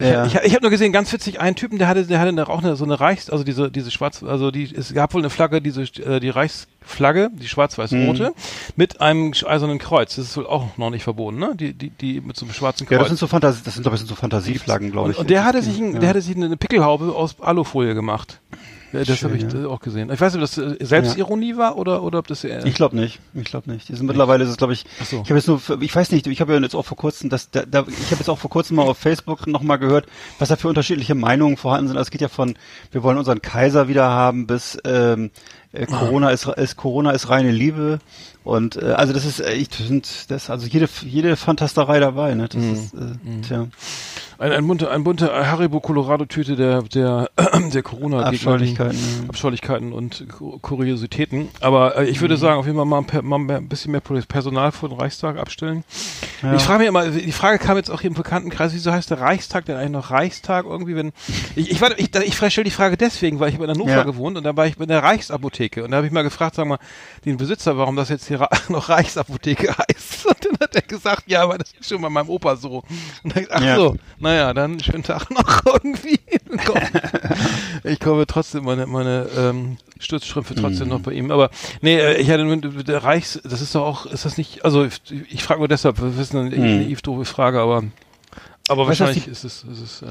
Ja. 0.00 0.24
Ich, 0.26 0.34
ich 0.34 0.52
habe 0.54 0.62
nur 0.62 0.70
gesehen, 0.70 0.92
ganz 0.92 1.12
witzig, 1.12 1.40
einen 1.40 1.56
Typen, 1.56 1.78
der 1.78 1.86
hatte, 1.88 2.06
der 2.06 2.18
hatte 2.20 2.48
auch 2.48 2.62
eine, 2.62 2.74
so 2.76 2.84
eine 2.84 2.98
Reichs, 2.98 3.28
also 3.30 3.44
diese, 3.44 3.70
diese 3.70 3.90
schwarz, 3.90 4.22
also 4.22 4.50
die, 4.50 4.74
es 4.74 4.94
gab 4.94 5.12
wohl 5.14 5.20
eine 5.20 5.30
Flagge, 5.30 5.60
diese, 5.60 5.82
äh, 5.82 6.20
die 6.20 6.30
Reichsflagge, 6.30 7.30
die 7.32 7.48
schwarz-weiß-rote, 7.48 8.30
Mhm. 8.30 8.34
mit 8.76 9.00
einem 9.00 9.32
eisernen 9.46 9.78
Kreuz. 9.78 10.16
Das 10.16 10.24
ist 10.26 10.36
wohl 10.36 10.46
auch 10.46 10.76
noch 10.78 10.90
nicht 10.90 11.02
verboten, 11.04 11.38
ne? 11.38 11.52
Die, 11.54 11.74
die, 11.74 11.90
die 11.90 12.20
mit 12.20 12.36
so 12.36 12.46
einem 12.46 12.54
schwarzen 12.54 12.86
Kreuz. 12.86 12.92
Ja, 12.96 12.98
das 13.00 13.08
sind 13.08 13.18
so 13.18 13.26
Fantasie, 13.26 13.60
das 13.64 13.74
sind 13.74 13.86
ich 13.86 13.98
sind 13.98 14.08
so 14.08 14.14
Fantasieflaggen, 14.14 14.90
glaube 14.90 15.06
und, 15.06 15.12
ich. 15.12 15.18
und 15.18 15.30
der 15.30 15.44
hatte 15.44 15.62
sich, 15.62 15.78
ein, 15.78 15.94
Ja. 15.94 15.98
der 16.00 16.08
hatte 16.10 16.22
sich 16.22 16.34
eine 16.36 16.56
Pickelhaube 16.56 17.14
aus 17.14 17.36
Alufolie 17.40 17.94
gemacht. 17.94 18.40
Ja, 18.92 19.04
das 19.04 19.22
habe 19.22 19.36
ich 19.36 19.42
ja. 19.44 19.62
äh, 19.62 19.66
auch 19.66 19.80
gesehen. 19.80 20.10
Ich 20.12 20.20
weiß 20.20 20.34
nicht, 20.34 20.42
ob 20.42 20.50
das 20.50 20.58
äh, 20.58 20.84
Selbstironie 20.84 21.56
war 21.56 21.76
oder, 21.76 22.02
oder 22.02 22.18
ob 22.18 22.26
das 22.26 22.42
eher, 22.44 22.64
Ich 22.66 22.74
glaube 22.74 22.96
nicht. 22.96 23.20
Ich 23.34 23.44
glaube 23.44 23.70
nicht. 23.70 23.88
Die 23.88 23.94
sind 23.94 24.06
mittlerweile 24.06 24.44
ist 24.44 24.50
es 24.50 24.56
glaube 24.56 24.72
ich. 24.72 24.84
Ach 25.00 25.06
so. 25.06 25.22
Ich 25.22 25.30
habe 25.30 25.36
jetzt 25.36 25.48
nur, 25.48 25.60
ich 25.80 25.94
weiß 25.94 26.10
nicht. 26.10 26.26
Ich 26.26 26.40
habe 26.40 26.54
ja 26.54 26.60
jetzt 26.60 26.74
auch 26.74 26.84
vor 26.84 26.96
kurzem, 26.96 27.30
das, 27.30 27.50
da, 27.50 27.62
da, 27.62 27.80
ich 27.80 28.06
habe 28.06 28.16
jetzt 28.16 28.28
auch 28.28 28.38
vor 28.38 28.50
kurzem 28.50 28.76
mal 28.76 28.82
auf 28.82 28.98
Facebook 28.98 29.46
noch 29.46 29.62
mal 29.62 29.76
gehört, 29.76 30.06
was 30.38 30.48
da 30.48 30.56
für 30.56 30.68
unterschiedliche 30.68 31.14
Meinungen 31.14 31.56
vorhanden 31.56 31.88
sind. 31.88 31.96
Also 31.96 32.08
es 32.08 32.10
geht 32.10 32.20
ja 32.20 32.28
von, 32.28 32.56
wir 32.90 33.02
wollen 33.02 33.18
unseren 33.18 33.42
Kaiser 33.42 33.88
wieder 33.88 34.08
haben, 34.08 34.46
bis 34.46 34.78
ähm, 34.84 35.30
äh, 35.72 35.86
Corona 35.86 36.30
ist, 36.30 36.46
ist 36.46 36.76
Corona 36.76 37.10
ist 37.12 37.28
reine 37.28 37.50
Liebe 37.52 37.98
und 38.44 38.76
äh, 38.76 38.92
also 38.92 39.12
das 39.12 39.24
ist, 39.24 39.40
äh, 39.40 39.52
ich 39.54 39.68
finde, 39.70 40.06
das 40.28 40.50
also 40.50 40.66
jede 40.66 40.88
jede 41.02 41.36
Fantasterei 41.36 42.00
dabei. 42.00 42.34
Ne? 42.34 42.48
Das 42.48 42.60
Mhm. 42.62 42.72
ist, 42.72 42.94
äh, 42.94 43.40
tja, 43.46 43.66
ein, 44.38 44.52
ein 44.52 44.66
bunter, 44.66 44.90
ein 44.90 45.04
bunter 45.04 45.46
Haribo 45.50 45.80
Colorado 45.80 46.24
Tüte 46.24 46.56
der, 46.56 46.82
der, 46.82 47.28
der 47.74 47.82
Corona 47.82 48.22
Abscheulichkeiten. 48.24 48.96
ja. 49.22 49.28
Abscheulichkeiten 49.28 49.92
und 49.92 50.26
Ku- 50.30 50.58
Kuriositäten. 50.60 51.48
Aber 51.60 51.98
äh, 51.98 52.06
ich 52.08 52.22
würde 52.22 52.34
Mhm. 52.36 52.38
sagen, 52.40 52.58
auf 52.58 52.64
jeden 52.66 52.78
Fall 52.78 52.86
mal, 52.86 53.04
ein 53.06 53.24
mal 53.26 53.56
ein 53.56 53.68
bisschen 53.68 53.92
mehr 53.92 54.00
Personal 54.00 54.72
vor 54.72 54.88
den 54.88 54.98
Reichstag 54.98 55.36
abstellen. 55.36 55.84
Ja. 56.42 56.54
Ich 56.54 56.62
frage 56.62 56.78
mich 56.78 56.88
immer, 56.88 57.06
die 57.08 57.32
Frage 57.32 57.58
kam 57.58 57.76
jetzt 57.76 57.90
auch 57.90 58.00
hier 58.00 58.08
im 58.08 58.14
Bekanntenkreis, 58.16 58.72
wieso 58.72 58.90
heißt 58.92 59.10
der 59.10 59.20
Reichstag 59.20 59.66
denn 59.66 59.76
eigentlich 59.76 59.90
noch 59.90 60.10
Reichstag 60.10 60.64
irgendwie, 60.64 60.96
wenn, 60.96 61.12
ich, 61.54 61.70
ich, 61.70 61.82
ich, 61.98 62.14
ich 62.16 62.34
stelle 62.34 62.64
die 62.64 62.70
Frage 62.70 62.96
deswegen, 62.96 63.38
weil 63.40 63.50
ich 63.50 63.60
in 63.60 63.68
Hannover 63.68 63.90
Ja. 63.90 64.02
gewohnt 64.04 64.38
und 64.38 64.44
da 64.44 64.56
war 64.56 64.66
ich 64.66 64.78
bei 64.78 64.86
der 64.86 65.02
Reichsapotheke 65.02 65.59
und 65.60 65.90
da 65.90 65.98
habe 65.98 66.06
ich 66.06 66.12
mal 66.12 66.22
gefragt, 66.22 66.54
sag 66.54 66.66
mal, 66.66 66.78
den 67.24 67.36
Besitzer, 67.36 67.76
warum 67.76 67.96
das 67.96 68.08
jetzt 68.08 68.26
hier 68.28 68.48
noch 68.68 68.88
Reichsapotheke 68.88 69.68
heißt. 69.76 70.26
Und 70.26 70.44
dann 70.44 70.58
hat 70.60 70.74
er 70.74 70.82
gesagt, 70.82 71.24
ja, 71.26 71.42
aber 71.42 71.58
das 71.58 71.72
ist 71.78 71.88
schon 71.88 72.00
bei 72.02 72.08
meinem 72.08 72.28
Opa 72.30 72.56
so. 72.56 72.82
Und 73.22 73.36
dann, 73.36 73.46
ach 73.50 73.62
Ja. 73.62 73.76
so, 73.76 73.96
naja, 74.18 74.54
dann 74.54 74.80
schönen 74.80 75.02
Tag 75.02 75.30
noch 75.30 75.64
irgendwie. 75.66 76.18
Ich 77.84 78.00
komme 78.00 78.26
trotzdem 78.26 78.64
meine, 78.64 78.86
meine 78.86 79.26
ähm, 79.36 79.76
Stützstrümpfe 79.98 80.54
trotzdem 80.54 80.88
Mhm. 80.88 80.92
noch 80.94 81.00
bei 81.00 81.12
ihm. 81.12 81.30
Aber 81.30 81.50
nee, 81.80 81.98
äh, 81.98 82.16
ich 82.16 82.30
hatte 82.30 82.44
nur 82.44 82.56
der 82.58 83.02
Reichs, 83.04 83.40
das 83.44 83.60
ist 83.60 83.74
doch 83.74 83.84
auch, 83.84 84.06
ist 84.06 84.24
das 84.24 84.36
nicht, 84.38 84.64
also 84.64 84.84
ich, 84.84 85.00
ich 85.30 85.42
frage 85.42 85.60
nur 85.60 85.68
deshalb, 85.68 86.00
wir 86.00 86.16
wissen 86.16 86.38
eine 86.38 86.56
Mhm. 86.56 86.96
doofe 87.02 87.24
Frage, 87.24 87.60
aber 87.60 87.84
aber 88.70 88.86
Weißt 88.88 89.00
wahrscheinlich 89.00 89.24
die- 89.24 89.30
ist 89.30 89.44
es, 89.44 89.64
ist 89.64 89.80
es 89.82 90.02
äh, 90.02 90.06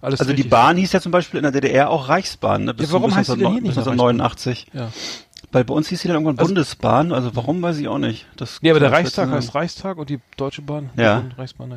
alles 0.00 0.20
Also 0.20 0.32
die. 0.32 0.44
Bahn 0.44 0.76
hieß 0.76 0.92
ja 0.92 1.00
zum 1.00 1.12
Beispiel 1.12 1.38
in 1.38 1.42
der 1.42 1.52
DDR 1.52 1.90
auch 1.90 2.08
Reichsbahn. 2.08 2.64
Ne? 2.64 2.74
Bis 2.74 2.86
Ja, 2.88 2.92
warum 2.94 3.10
bis 3.10 3.18
heißt 3.18 3.28
die 3.30 3.38
denn 3.38 3.52
hier 3.52 3.60
nicht 3.60 3.76
noch 3.76 3.86
1989. 3.86 4.66
Ja. 4.72 4.88
Weil 5.50 5.64
bei 5.64 5.72
uns 5.72 5.88
hieß 5.88 6.00
sie 6.00 6.08
dann 6.08 6.16
irgendwann 6.16 6.38
Also- 6.38 6.48
Bundesbahn, 6.48 7.12
also 7.12 7.34
warum 7.34 7.62
weiß 7.62 7.78
ich 7.78 7.88
auch 7.88 7.98
nicht. 7.98 8.26
Das 8.36 8.58
Nee, 8.60 8.70
aber 8.70 8.80
der 8.80 8.92
Reichstag 8.92 9.30
heißt. 9.30 9.54
Reichstag 9.54 9.96
und 9.96 10.10
die 10.10 10.20
Deutsche 10.36 10.60
Bahn 10.62 10.90
Ja. 10.96 11.18
und 11.18 11.38
Reichsbahn. 11.38 11.72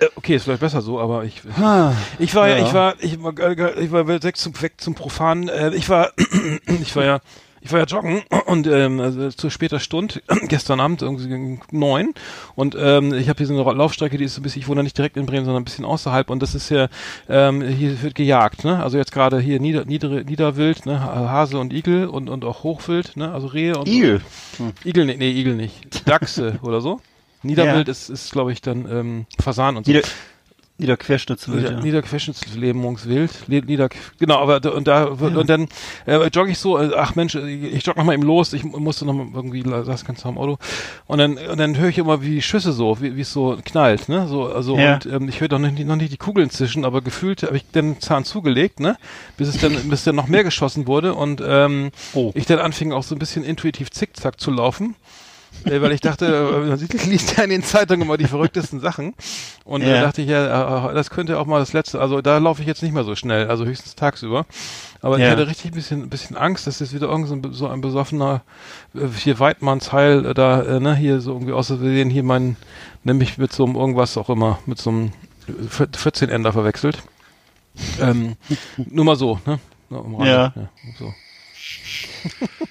Äh, 0.00 0.06
okay, 0.16 0.34
ist 0.36 0.44
vielleicht 0.44 0.60
besser 0.60 0.80
so, 0.82 0.98
aber 1.00 1.24
ich 1.24 1.40
Ah, 1.60 1.92
Ich 2.18 2.34
war 2.34 2.48
ja, 2.48 2.56
Ja. 2.58 2.66
ich 2.66 2.74
war, 2.74 2.94
ich 3.00 3.22
war, 3.22 3.76
ich 3.78 3.92
war 3.92 4.08
weg 4.08 4.36
zum, 4.36 4.60
weg 4.60 4.74
zum 4.78 4.94
Profanen. 4.94 5.48
Äh, 5.48 5.74
ich 5.74 5.88
war, 5.88 6.10
ich 6.66 6.96
war 6.96 7.04
ja, 7.04 7.20
ich 7.62 7.72
war 7.72 7.80
ja 7.80 7.86
joggen 7.86 8.22
und 8.46 8.66
ähm, 8.66 9.00
also 9.00 9.30
zu 9.30 9.50
später 9.50 9.78
Stunde 9.78 10.20
gestern 10.48 10.80
Abend 10.80 11.02
irgendwie 11.02 11.28
gegen 11.28 11.60
neun 11.70 12.12
und 12.54 12.76
ähm, 12.78 13.14
ich 13.14 13.28
habe 13.28 13.38
hier 13.38 13.46
so 13.46 13.54
eine 13.54 13.78
Laufstrecke, 13.78 14.18
die 14.18 14.24
ist 14.24 14.34
so 14.34 14.40
ein 14.40 14.42
bisschen, 14.42 14.60
ich 14.60 14.68
wohne 14.68 14.82
nicht 14.82 14.98
direkt 14.98 15.16
in 15.16 15.26
Bremen, 15.26 15.44
sondern 15.44 15.62
ein 15.62 15.64
bisschen 15.64 15.84
außerhalb 15.84 16.28
und 16.30 16.42
das 16.42 16.54
ist 16.54 16.68
ja, 16.70 16.88
ähm, 17.28 17.62
hier 17.62 18.02
wird 18.02 18.14
gejagt, 18.14 18.64
ne? 18.64 18.82
Also 18.82 18.98
jetzt 18.98 19.12
gerade 19.12 19.40
hier 19.40 19.60
Nieder, 19.60 19.84
Niedere, 19.84 20.24
Niederwild, 20.24 20.86
ne? 20.86 21.00
Hase 21.00 21.58
und 21.58 21.72
Igel 21.72 22.06
und 22.06 22.28
und 22.28 22.44
auch 22.44 22.62
Hochwild, 22.64 23.16
ne? 23.16 23.32
Also 23.32 23.46
Rehe 23.46 23.78
und 23.78 23.88
Igel. 23.88 24.20
Igel, 24.84 25.06
nee, 25.06 25.16
nee 25.16 25.30
Igel 25.30 25.54
nicht, 25.54 26.06
Dachse 26.08 26.58
oder 26.62 26.80
so. 26.80 27.00
Niederwild 27.44 27.88
Ja. 27.88 27.92
ist, 27.92 28.08
ist 28.08 28.32
glaube 28.32 28.52
ich 28.52 28.60
dann 28.60 28.88
ähm, 28.90 29.26
Fasan 29.40 29.76
und 29.76 29.86
so. 29.86 29.92
Nieder, 29.92 30.06
Niederquerschnittswild, 30.82 31.62
Nieder, 31.62 31.72
ja. 31.72 31.80
Niederquerschnittslähmungswild, 31.80 33.48
Nieder, 33.48 33.88
genau, 34.18 34.38
aber 34.38 34.60
da, 34.60 34.70
und 34.70 34.86
da 34.88 35.04
und 35.04 35.48
dann 35.48 35.68
äh, 36.06 36.26
jogge 36.28 36.50
ich 36.50 36.58
so, 36.58 36.78
äh, 36.78 36.90
ach 36.96 37.14
Mensch, 37.14 37.34
ich 37.34 37.84
jogge 37.86 37.98
noch 38.00 38.04
mal 38.06 38.14
eben 38.14 38.22
los, 38.22 38.52
ich 38.52 38.64
mu- 38.64 38.78
musste 38.78 39.04
noch 39.06 39.14
mal 39.14 39.26
irgendwie, 39.34 39.62
saß 39.62 40.04
ganz 40.04 40.24
am 40.26 40.38
Auto 40.38 40.58
und 41.06 41.18
dann 41.18 41.38
und 41.38 41.58
dann 41.58 41.76
höre 41.78 41.88
ich 41.88 41.98
immer 41.98 42.22
wie 42.22 42.42
Schüsse 42.42 42.72
so, 42.72 43.00
wie 43.00 43.20
es 43.20 43.32
so 43.32 43.58
knallt, 43.64 44.08
ne, 44.08 44.26
so 44.28 44.46
also 44.46 44.76
Ja. 44.76 44.94
und 44.94 45.06
ähm, 45.06 45.28
ich 45.28 45.40
höre 45.40 45.48
noch 45.48 45.58
nicht, 45.58 45.86
noch 45.86 45.96
nicht 45.96 46.12
die 46.12 46.16
Kugeln 46.18 46.50
zischen, 46.50 46.84
aber 46.84 47.00
gefühlt 47.00 47.42
habe 47.42 47.56
ich 47.56 47.64
den 47.70 48.00
Zahn 48.00 48.24
zugelegt, 48.24 48.80
ne, 48.80 48.96
bis 49.36 49.48
es 49.48 49.58
dann 49.58 49.72
bis 49.88 50.04
dann 50.04 50.16
noch 50.16 50.28
mehr 50.28 50.44
geschossen 50.44 50.86
wurde 50.86 51.14
und 51.14 51.42
ähm, 51.44 51.90
Oh. 52.14 52.32
ich 52.34 52.46
dann 52.46 52.58
anfing 52.58 52.92
auch 52.92 53.02
so 53.02 53.14
ein 53.14 53.18
bisschen 53.18 53.44
intuitiv 53.44 53.90
zickzack 53.90 54.40
zu 54.40 54.50
laufen. 54.50 54.94
Äh, 55.64 55.80
weil 55.80 55.92
ich 55.92 56.00
dachte, 56.00 56.26
äh, 56.26 56.68
man 56.68 56.78
sieht- 56.78 56.92
liest 57.06 57.36
ja 57.36 57.44
in 57.44 57.50
den 57.50 57.62
Zeitungen 57.62 58.02
immer 58.02 58.16
die 58.16 58.26
verrücktesten 58.26 58.80
Sachen. 58.80 59.14
Und 59.64 59.82
da 59.84 59.88
Ja. 59.88 60.00
dachte 60.02 60.22
ich 60.22 60.28
ja, 60.28 60.90
äh, 60.90 60.94
das 60.94 61.10
könnte 61.10 61.38
auch 61.38 61.46
mal 61.46 61.58
das 61.60 61.72
letzte, 61.72 62.00
also 62.00 62.20
da 62.20 62.38
laufe 62.38 62.60
ich 62.62 62.66
jetzt 62.68 62.82
nicht 62.82 62.92
mehr 62.92 63.04
so 63.04 63.14
schnell, 63.14 63.48
also 63.48 63.64
höchstens 63.64 63.94
tagsüber. 63.94 64.46
Aber 65.00 65.16
ich 65.18 65.24
Ja. 65.24 65.30
hatte 65.30 65.46
richtig 65.46 65.72
ein 65.72 65.74
bisschen, 65.74 66.02
ein 66.02 66.08
bisschen 66.10 66.36
Angst, 66.36 66.66
dass 66.66 66.80
jetzt 66.80 66.94
wieder 66.94 67.08
irgend 67.08 67.28
so 67.28 67.34
ein, 67.34 67.52
so 67.52 67.68
ein 67.68 67.80
besoffener, 67.80 68.42
hier 69.18 69.38
Weidmannsheil, 69.38 70.34
da, 70.34 70.62
äh, 70.62 70.80
ne, 70.80 70.94
hier 70.96 71.20
so 71.20 71.32
irgendwie 71.32 71.52
aus 71.52 71.68
Versehen 71.68 72.10
hier 72.10 72.22
mein, 72.22 72.56
nämlich 73.04 73.38
mit 73.38 73.52
so 73.52 73.64
einem 73.64 73.76
irgendwas 73.76 74.16
auch 74.16 74.30
immer, 74.30 74.58
mit 74.66 74.78
so 74.78 74.90
einem 74.90 75.12
14-Ender 75.48 76.52
verwechselt. 76.52 77.02
Ähm, 78.00 78.36
nur 78.90 79.04
mal 79.04 79.16
so, 79.16 79.38
ne? 79.46 79.58
Am 79.90 80.14
Rande, 80.14 80.30
Ja. 80.30 80.52
so. 80.98 81.12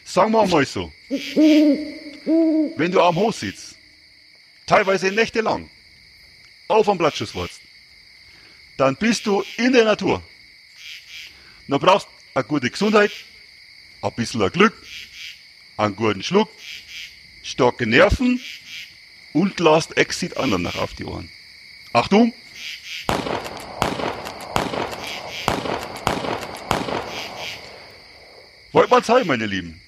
Sagen 0.06 0.32
wir 0.32 0.46
mal 0.46 0.66
so. 0.66 0.90
Wenn 2.26 2.92
du 2.92 3.02
am 3.02 3.16
Hof 3.16 3.36
sitzt, 3.36 3.76
teilweise 4.66 5.12
nächtelang, 5.12 5.70
auf 6.68 6.88
am 6.88 6.98
Blattschusswurz, 6.98 7.60
dann 8.78 8.96
bist 8.96 9.26
du 9.26 9.44
in 9.58 9.74
der 9.74 9.86
Natur. 9.86 10.22
Du 11.68 11.80
brauchst 11.80 12.08
eine 12.34 12.44
gute 12.44 12.70
Gesundheit, 12.70 13.12
ein 14.02 14.14
bisschen 14.14 14.50
Glück, 14.52 14.74
einen 15.78 15.96
guten 15.96 16.22
Schluck, 16.22 16.50
starke 17.44 17.88
Nerven 17.88 18.40
und 19.34 19.60
lasst 19.60 19.98
Exit 19.98 20.38
anderen 20.38 20.64
nach 20.64 20.76
auf 20.76 20.94
die 20.94 21.06
Ohren. 21.06 21.30
Achtung! 21.94 22.34
Wollt 28.72 28.90
mal 28.90 29.04
zeigen, 29.04 29.28
meine 29.28 29.46
Lieben. 29.48 29.81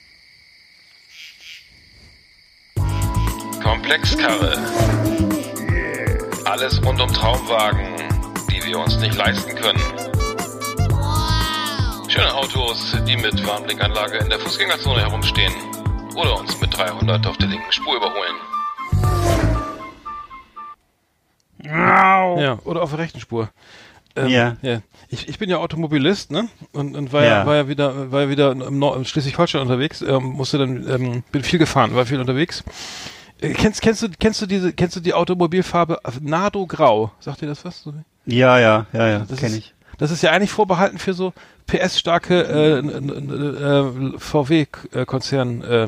Komplexkarre. 3.94 4.58
Alles 6.46 6.84
rund 6.84 7.00
um 7.00 7.14
Traumwagen, 7.14 7.86
die 8.50 8.66
wir 8.66 8.80
uns 8.80 8.98
nicht 8.98 9.16
leisten 9.16 9.54
können. 9.54 9.80
Schöne 12.08 12.34
Autos, 12.34 12.98
die 13.08 13.16
mit 13.16 13.46
Warnblinkanlage 13.46 14.18
in 14.18 14.30
der 14.30 14.40
Fußgängerzone 14.40 15.02
herumstehen 15.02 15.54
oder 16.16 16.40
uns 16.40 16.60
mit 16.60 16.76
300 16.76 17.28
auf 17.28 17.38
der 17.38 17.50
linken 17.50 17.72
Spur 17.72 17.98
überholen. 17.98 18.36
Ja, 22.42 22.60
oder 22.64 22.82
auf 22.82 22.90
der 22.90 23.00
rechten 23.00 23.20
Spur. 23.20 23.50
Ähm, 24.16 24.28
Ja. 24.28 24.58
ja. 24.64 24.82
Ich, 25.10 25.30
ich 25.30 25.38
bin 25.38 25.52
ja 25.52 25.58
Automobilist, 25.58 26.32
ne? 26.32 26.50
Und, 26.72 26.96
und 26.98 27.14
war 27.14 27.22
ja. 27.24 27.30
Ja. 27.30 27.46
war 27.46 27.56
ja 27.58 27.68
wieder, 27.68 28.12
war 28.12 28.22
ja 28.22 28.30
wieder 28.30 28.54
im 28.54 28.80
Nord 28.80 28.98
in 28.98 29.06
Schleswig-Holstein 29.06 29.62
unterwegs, 29.62 30.02
ähm, 30.02 30.24
musste 30.24 30.58
dann, 30.58 30.90
ähm, 30.90 31.24
bin 31.32 31.44
viel 31.44 31.60
gefahren, 31.60 31.94
war 31.96 32.08
viel 32.08 32.20
unterwegs. 32.20 32.64
Kennst, 33.52 33.82
kennst 33.82 34.02
du, 34.02 34.08
kennst 34.18 34.42
du 34.42 34.46
diese, 34.46 34.72
kennst 34.72 34.96
du 34.96 35.02
die 35.02 35.14
Automobilfarbe 35.14 36.00
Nardo 36.22 36.66
Grau? 36.66 37.12
Sagt 37.20 37.42
dir 37.42 37.48
das 37.48 37.66
was? 37.66 37.84
Ja, 38.26 38.58
ja, 38.58 38.86
ja, 38.94 39.08
ja, 39.08 39.26
Das 39.28 39.40
kenne 39.40 39.58
ich. 39.58 39.74
Das 39.98 40.12
ist 40.12 40.24
ja 40.24 40.32
eigentlich 40.32 40.52
vorbehalten 40.52 40.98
für 40.98 41.14
so 41.14 41.34
PS-starke 41.68 42.42
äh, 42.42 42.80
äh, 42.80 44.18
VW-Konzern. 44.18 45.62
Äh, 45.62 45.88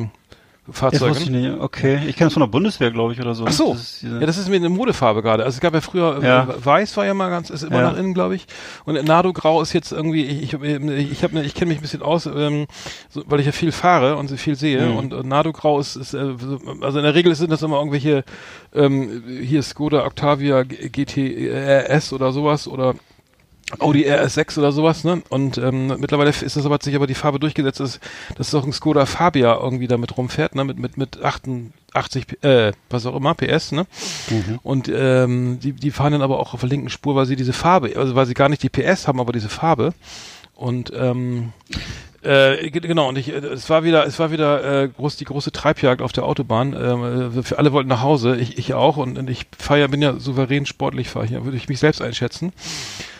Fahrzeugen. 0.72 1.13
Das 1.13 1.24
ich 1.24 1.29
nicht. 1.29 1.60
Okay, 1.60 2.00
ich 2.07 2.15
kenne 2.15 2.27
das 2.27 2.34
von 2.34 2.41
der 2.41 2.48
Bundeswehr, 2.48 2.89
glaube 2.89 3.13
ich, 3.13 3.19
oder 3.19 3.36
so. 3.36 3.45
Ach 3.48 3.51
so, 3.51 3.74
das 3.74 4.01
ja, 4.01 4.19
das 4.19 4.38
ist 4.38 4.50
mir 4.50 4.55
eine 4.55 4.69
Modefarbe 4.69 5.22
gerade. 5.22 5.43
Also 5.43 5.57
es 5.57 5.62
gab 5.62 5.74
ja 5.75 5.81
früher, 5.81 6.24
äh, 6.24 6.25
ja. 6.25 6.48
weiß 6.57 6.98
war 6.98 7.05
ja 7.05 7.13
mal 7.13 7.29
ganz, 7.29 7.51
ist 7.51 7.63
immer 7.63 7.81
ja. 7.81 7.91
nach 7.91 7.98
innen, 7.98 8.15
glaube 8.15 8.36
ich. 8.36 8.48
Und 8.84 9.03
Nardo 9.05 9.31
Grau 9.31 9.62
ist 9.62 9.74
jetzt 9.74 9.91
irgendwie, 9.91 10.25
ich, 10.25 10.53
ich, 10.53 10.62
ich, 10.63 11.24
hab, 11.24 11.34
ich 11.34 11.53
kenne 11.53 11.69
mich 11.69 11.79
ein 11.79 11.81
bisschen 11.81 12.01
aus, 12.01 12.25
ähm, 12.25 12.65
so, 13.10 13.24
weil 13.27 13.39
ich 13.39 13.45
ja 13.45 13.51
viel 13.51 13.72
fahre 13.72 14.15
und 14.17 14.27
so 14.27 14.38
viel 14.38 14.55
sehe. 14.55 14.88
Mhm. 14.88 14.98
Und, 14.98 15.13
und 15.13 15.27
Nardo 15.27 15.51
Grau 15.51 15.79
ist, 15.79 15.95
ist 15.98 16.15
äh, 16.15 16.34
also 16.81 16.98
in 16.98 17.03
der 17.03 17.13
Regel 17.13 17.36
sind 17.36 17.51
das 17.51 17.62
immer 17.62 17.77
irgendwelche, 17.77 18.24
ähm, 18.74 19.24
hier 19.43 19.62
Skoda 19.62 20.05
Octavia 20.05 20.63
GTRS 20.63 22.12
oder 22.12 22.31
sowas 22.31 22.67
oder 22.67 22.95
Audi 23.79 24.05
RS6 24.05 24.60
oder 24.60 24.72
sowas, 24.72 25.03
ne? 25.03 25.24
Und 25.29 25.57
ähm, 25.57 25.88
mittlerweile 26.00 26.29
ist 26.29 26.55
das 26.55 26.65
aber 26.65 26.77
sich 26.81 26.95
aber 26.95 27.07
die 27.07 27.15
Farbe 27.15 27.39
durchgesetzt, 27.39 27.79
dass, 27.79 28.00
dass 28.36 28.53
auch 28.53 28.63
ein 28.63 28.74
Skoda 28.74 29.07
Fabia 29.07 29.55
irgendwie 29.55 29.88
damit 29.88 30.15
rumfährt, 30.17 30.53
ne? 30.53 30.63
Mit 30.63 30.77
mit 30.77 30.98
mit 30.98 31.24
88 31.24 32.43
äh, 32.43 32.74
was 32.91 33.07
auch 33.07 33.15
immer 33.15 33.34
PS, 33.34 33.72
ne? 33.72 33.88
Mhm. 34.29 34.60
Und 34.62 34.91
ähm, 34.93 35.60
die 35.60 35.74
die 35.74 35.89
fahren 35.89 36.12
dann 36.12 36.22
aber 36.22 36.39
auch 36.39 36.53
auf 36.53 36.60
der 36.60 36.69
linken 36.69 36.89
Spur, 36.89 37.15
weil 37.15 37.25
sie 37.25 37.36
diese 37.36 37.53
Farbe, 37.53 37.93
also 37.95 38.13
weil 38.13 38.27
sie 38.27 38.36
gar 38.36 38.50
nicht 38.50 38.62
die 38.62 38.69
PS 38.69 39.07
haben, 39.07 39.19
aber 39.19 39.34
diese 39.34 39.50
Farbe. 39.50 39.95
Und 40.53 40.93
ähm, 40.95 41.51
äh, 42.25 42.70
genau, 42.72 43.10
und 43.10 43.17
ich, 43.17 43.29
äh, 43.29 43.38
es 43.38 43.70
war 43.70 43.84
wieder, 43.84 44.05
es 44.05 44.20
war 44.20 44.32
wieder 44.32 44.84
äh, 44.84 44.88
groß, 44.89 45.17
die 45.17 45.25
große 45.25 45.51
Treibjagd 45.51 46.01
auf 46.01 46.12
der 46.12 46.25
Autobahn. 46.25 46.74
Ähm, 46.74 47.44
für 47.44 47.58
alle 47.60 47.72
wollten 47.72 47.89
nach 47.89 48.01
Hause, 48.01 48.36
ich, 48.36 48.58
ich 48.58 48.74
auch, 48.74 48.98
und, 48.98 49.17
und 49.17 49.29
ich 49.29 49.46
fahre 49.58 49.89
bin 49.89 50.01
ja 50.01 50.20
souverän 50.20 50.65
sportlich, 50.65 51.10
fahre 51.10 51.25
ich, 51.25 51.32
würde 51.32 51.58
ich 51.58 51.70
mich 51.70 51.79
selbst 51.79 52.01
einschätzen. 52.01 52.53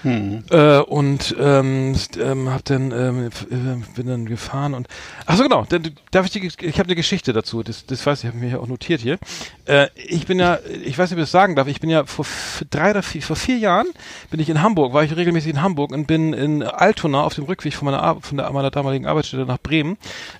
Hm. 0.06 0.44
Äh, 0.52 0.78
und 0.78 1.36
ähm, 1.40 1.96
ähm, 2.20 2.50
hab 2.50 2.64
dann 2.66 2.92
ähm, 2.92 3.28
äh, 3.28 3.96
bin 3.96 4.06
dann 4.06 4.28
gefahren 4.28 4.76
und 4.76 4.88
ach 5.26 5.36
so 5.36 5.42
genau, 5.42 5.66
dann 5.68 5.82
darf 6.12 6.28
ich 6.28 6.32
die, 6.32 6.46
ich 6.46 6.78
habe 6.78 6.88
eine 6.88 6.96
Geschichte 6.96 7.34
dazu. 7.34 7.64
Das, 7.64 7.88
das 7.88 8.06
weiß 8.06 8.24
ich, 8.24 8.28
habe 8.28 8.38
mir 8.38 8.52
ja 8.52 8.60
auch 8.60 8.68
notiert 8.68 9.02
hier. 9.02 9.18
Äh, 9.66 9.88
ich 9.96 10.28
bin 10.28 10.38
ja, 10.38 10.60
ich 10.84 10.96
weiß 10.96 11.10
nicht, 11.10 11.18
ob 11.18 11.20
ich 11.20 11.24
das 11.24 11.32
sagen 11.32 11.56
darf. 11.56 11.68
Ich 11.68 11.80
bin 11.80 11.90
ja 11.90 12.06
vor 12.06 12.24
drei 12.70 12.92
oder 12.92 13.02
vier, 13.02 13.24
vor 13.24 13.36
vier 13.36 13.58
Jahren 13.58 13.88
bin 14.30 14.40
ich 14.40 14.48
in 14.48 14.62
Hamburg, 14.62 14.94
war 14.94 15.04
ich 15.04 15.16
regelmäßig 15.16 15.54
in 15.54 15.62
Hamburg 15.64 15.92
und 15.92 16.06
bin 16.06 16.34
in 16.34 16.62
Altona 16.62 17.24
auf 17.24 17.34
dem 17.34 17.46
Rückweg 17.46 17.74
von 17.74 17.86
meiner 17.86 18.18
von 18.22 18.38
der 18.38 18.52
meiner 18.52 18.70
damaligen 18.70 18.95
Arbeitsstelle 19.04 19.46
nach 19.46 19.60
Bremen 19.60 19.98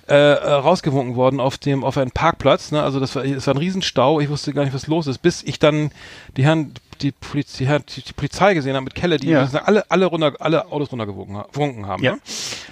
äh, 0.08 0.14
äh, 0.14 0.50
rausgewunken 0.52 1.16
worden 1.16 1.40
auf 1.40 1.58
dem 1.58 1.84
auf 1.84 1.98
einen 1.98 2.10
Parkplatz. 2.10 2.72
Ne? 2.72 2.82
Also 2.82 3.00
das 3.00 3.14
war, 3.14 3.24
das 3.24 3.46
war 3.46 3.54
ein 3.54 3.58
Riesenstau. 3.58 4.20
Ich 4.20 4.30
wusste 4.30 4.52
gar 4.52 4.64
nicht, 4.64 4.74
was 4.74 4.86
los 4.86 5.06
ist, 5.06 5.18
bis 5.18 5.42
ich 5.42 5.58
dann 5.58 5.90
die 6.36 6.44
Herren 6.44 6.72
die, 7.02 7.12
Poliz 7.12 7.52
die, 7.54 7.66
die, 7.66 8.12
Polizei 8.14 8.54
gesehen 8.54 8.76
haben 8.76 8.84
mit 8.84 8.94
Keller, 8.94 9.18
die 9.18 9.28
ja. 9.28 9.48
alle, 9.64 9.90
alle, 9.90 10.06
runter, 10.06 10.34
alle 10.40 10.70
Autos 10.70 10.92
runtergewunken 10.92 11.86
haben. 11.86 12.02
Ja. 12.02 12.12
Ne? 12.12 12.18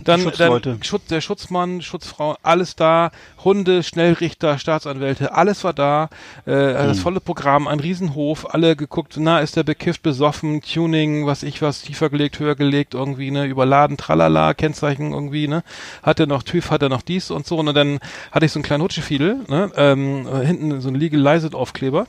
Dann, 0.02 0.32
dann 0.36 0.82
Schutz, 0.82 1.06
der 1.06 1.20
Schutzmann, 1.20 1.82
Schutzfrau, 1.82 2.36
alles 2.42 2.76
da, 2.76 3.10
Hunde, 3.44 3.82
Schnellrichter, 3.82 4.58
Staatsanwälte, 4.58 5.34
alles 5.34 5.64
war 5.64 5.72
da, 5.72 6.08
äh, 6.46 6.52
hm. 6.52 6.74
das 6.74 7.00
volle 7.00 7.20
Programm, 7.20 7.68
ein 7.68 7.80
Riesenhof, 7.80 8.54
alle 8.54 8.76
geguckt, 8.76 9.14
na, 9.18 9.40
ist 9.40 9.56
der 9.56 9.62
bekifft, 9.62 10.02
besoffen, 10.02 10.62
Tuning, 10.62 11.26
was 11.26 11.42
ich 11.42 11.62
was, 11.62 11.82
tiefer 11.82 12.10
gelegt, 12.10 12.38
höher 12.38 12.54
gelegt, 12.54 12.94
irgendwie, 12.94 13.30
ne, 13.30 13.44
überladen, 13.44 13.96
tralala, 13.96 14.54
Kennzeichen 14.54 15.12
irgendwie, 15.12 15.48
ne, 15.48 15.62
hat 16.02 16.20
er 16.20 16.26
noch 16.26 16.42
TÜV, 16.42 16.70
hat 16.70 16.82
er 16.82 16.88
noch 16.88 17.02
dies 17.02 17.30
und 17.30 17.46
so, 17.46 17.58
und 17.58 17.74
dann 17.74 18.00
hatte 18.32 18.46
ich 18.46 18.52
so 18.52 18.58
einen 18.58 18.64
kleinen 18.64 18.82
Hutschefiedel, 18.82 19.40
ne, 19.48 19.70
ähm, 19.76 20.26
hinten 20.42 20.80
so 20.80 20.88
ein 20.88 20.94
Legalize-Aufkleber 20.94 22.06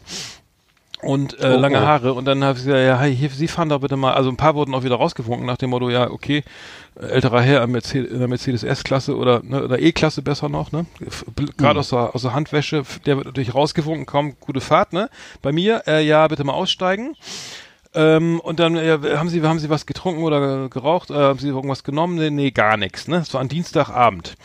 und 1.02 1.40
äh, 1.40 1.54
oh, 1.56 1.60
lange 1.60 1.78
oh. 1.78 1.86
Haare 1.86 2.14
und 2.14 2.26
dann 2.26 2.44
habe 2.44 2.58
ich 2.58 2.66
gesagt, 2.66 2.84
ja, 2.84 3.00
hey, 3.00 3.16
hier, 3.16 3.30
Sie 3.30 3.48
fahren 3.48 3.70
da 3.70 3.78
bitte 3.78 3.98
mal, 3.98 4.14
also 4.14 4.30
ein 4.30 4.38
paar 4.38 4.56
wurden 4.56 4.74
auch 4.74 4.84
wieder 4.84 4.96
rausgewunken 4.96 5.46
nach 5.46 5.58
dem 5.58 5.72
Motto, 5.72 5.90
ja, 5.90 6.10
okay, 6.10 6.44
älterer 7.00 7.42
Herr 7.42 7.64
in 7.64 7.74
der 8.20 8.28
Mercedes 8.28 8.64
S-Klasse 8.64 9.16
oder, 9.16 9.42
ne, 9.44 9.64
oder 9.64 9.80
E-Klasse 9.80 10.22
besser 10.22 10.50
noch, 10.50 10.72
ne, 10.72 10.86
gerade 11.58 11.76
mhm. 11.76 11.80
aus, 11.80 11.90
der, 11.90 12.16
aus 12.16 12.22
der 12.22 12.34
Handwäsche, 12.34 12.84
der 13.06 13.18
wird 13.18 13.28
natürlich 13.28 13.54
rausgewunken, 13.54 14.06
kaum 14.06 14.36
gute 14.40 14.62
Fahrt, 14.62 14.94
ne, 14.94 15.10
bei 15.42 15.52
mir, 15.52 15.84
äh, 15.88 16.06
ja, 16.06 16.28
bitte 16.28 16.44
mal 16.44 16.54
aussteigen. 16.54 17.16
Ähm, 17.94 18.42
und 18.42 18.60
dann 18.60 18.76
äh, 18.76 19.00
haben 19.16 19.30
sie 19.30 19.42
haben 19.42 19.60
sie 19.60 19.70
was 19.70 19.86
getrunken 19.86 20.24
oder 20.24 20.68
geraucht? 20.68 21.12
Äh, 21.12 21.14
haben 21.14 21.40
sie 21.40 21.48
irgendwas 21.48 21.86
genommen? 21.86 22.16
Nee, 22.16 22.30
nee 22.30 22.52
gar 22.52 22.76
nichts. 22.76 23.08
Ne, 23.08 23.18
es 23.18 23.34
war 23.34 23.40
ein 23.40 23.48
Dienstagabend. 23.48 24.36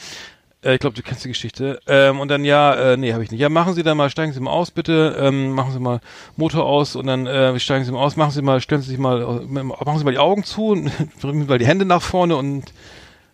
Äh, 0.64 0.74
ich 0.74 0.80
glaube, 0.80 0.96
du 0.96 1.02
kennst 1.02 1.24
die 1.24 1.28
Geschichte. 1.28 1.80
Ähm, 1.86 2.20
und 2.20 2.28
dann 2.28 2.44
ja, 2.44 2.74
äh, 2.74 2.96
nee, 2.96 3.12
habe 3.12 3.24
ich 3.24 3.30
nicht. 3.30 3.40
Ja, 3.40 3.48
machen 3.48 3.74
Sie 3.74 3.82
dann 3.82 3.96
mal, 3.96 4.10
steigen 4.10 4.32
Sie 4.32 4.40
mal 4.40 4.50
aus, 4.50 4.70
bitte. 4.70 5.16
Ähm, 5.18 5.52
machen 5.52 5.72
Sie 5.72 5.80
mal 5.80 6.00
Motor 6.36 6.64
aus 6.66 6.96
und 6.96 7.06
dann 7.06 7.26
äh, 7.26 7.58
steigen 7.58 7.84
Sie 7.84 7.92
mal 7.92 8.00
aus. 8.00 8.16
Machen 8.16 8.32
Sie 8.32 8.42
mal, 8.42 8.60
stellen 8.60 8.82
Sie 8.82 8.90
sich 8.90 8.98
mal, 8.98 9.22
äh, 9.22 9.62
machen 9.62 9.98
Sie 9.98 10.04
mal 10.04 10.12
die 10.12 10.18
Augen 10.18 10.44
zu, 10.44 10.74
bringen 11.20 11.42
Sie 11.42 11.48
mal 11.48 11.58
die 11.58 11.66
Hände 11.66 11.84
nach 11.84 12.02
vorne 12.02 12.36
und 12.36 12.72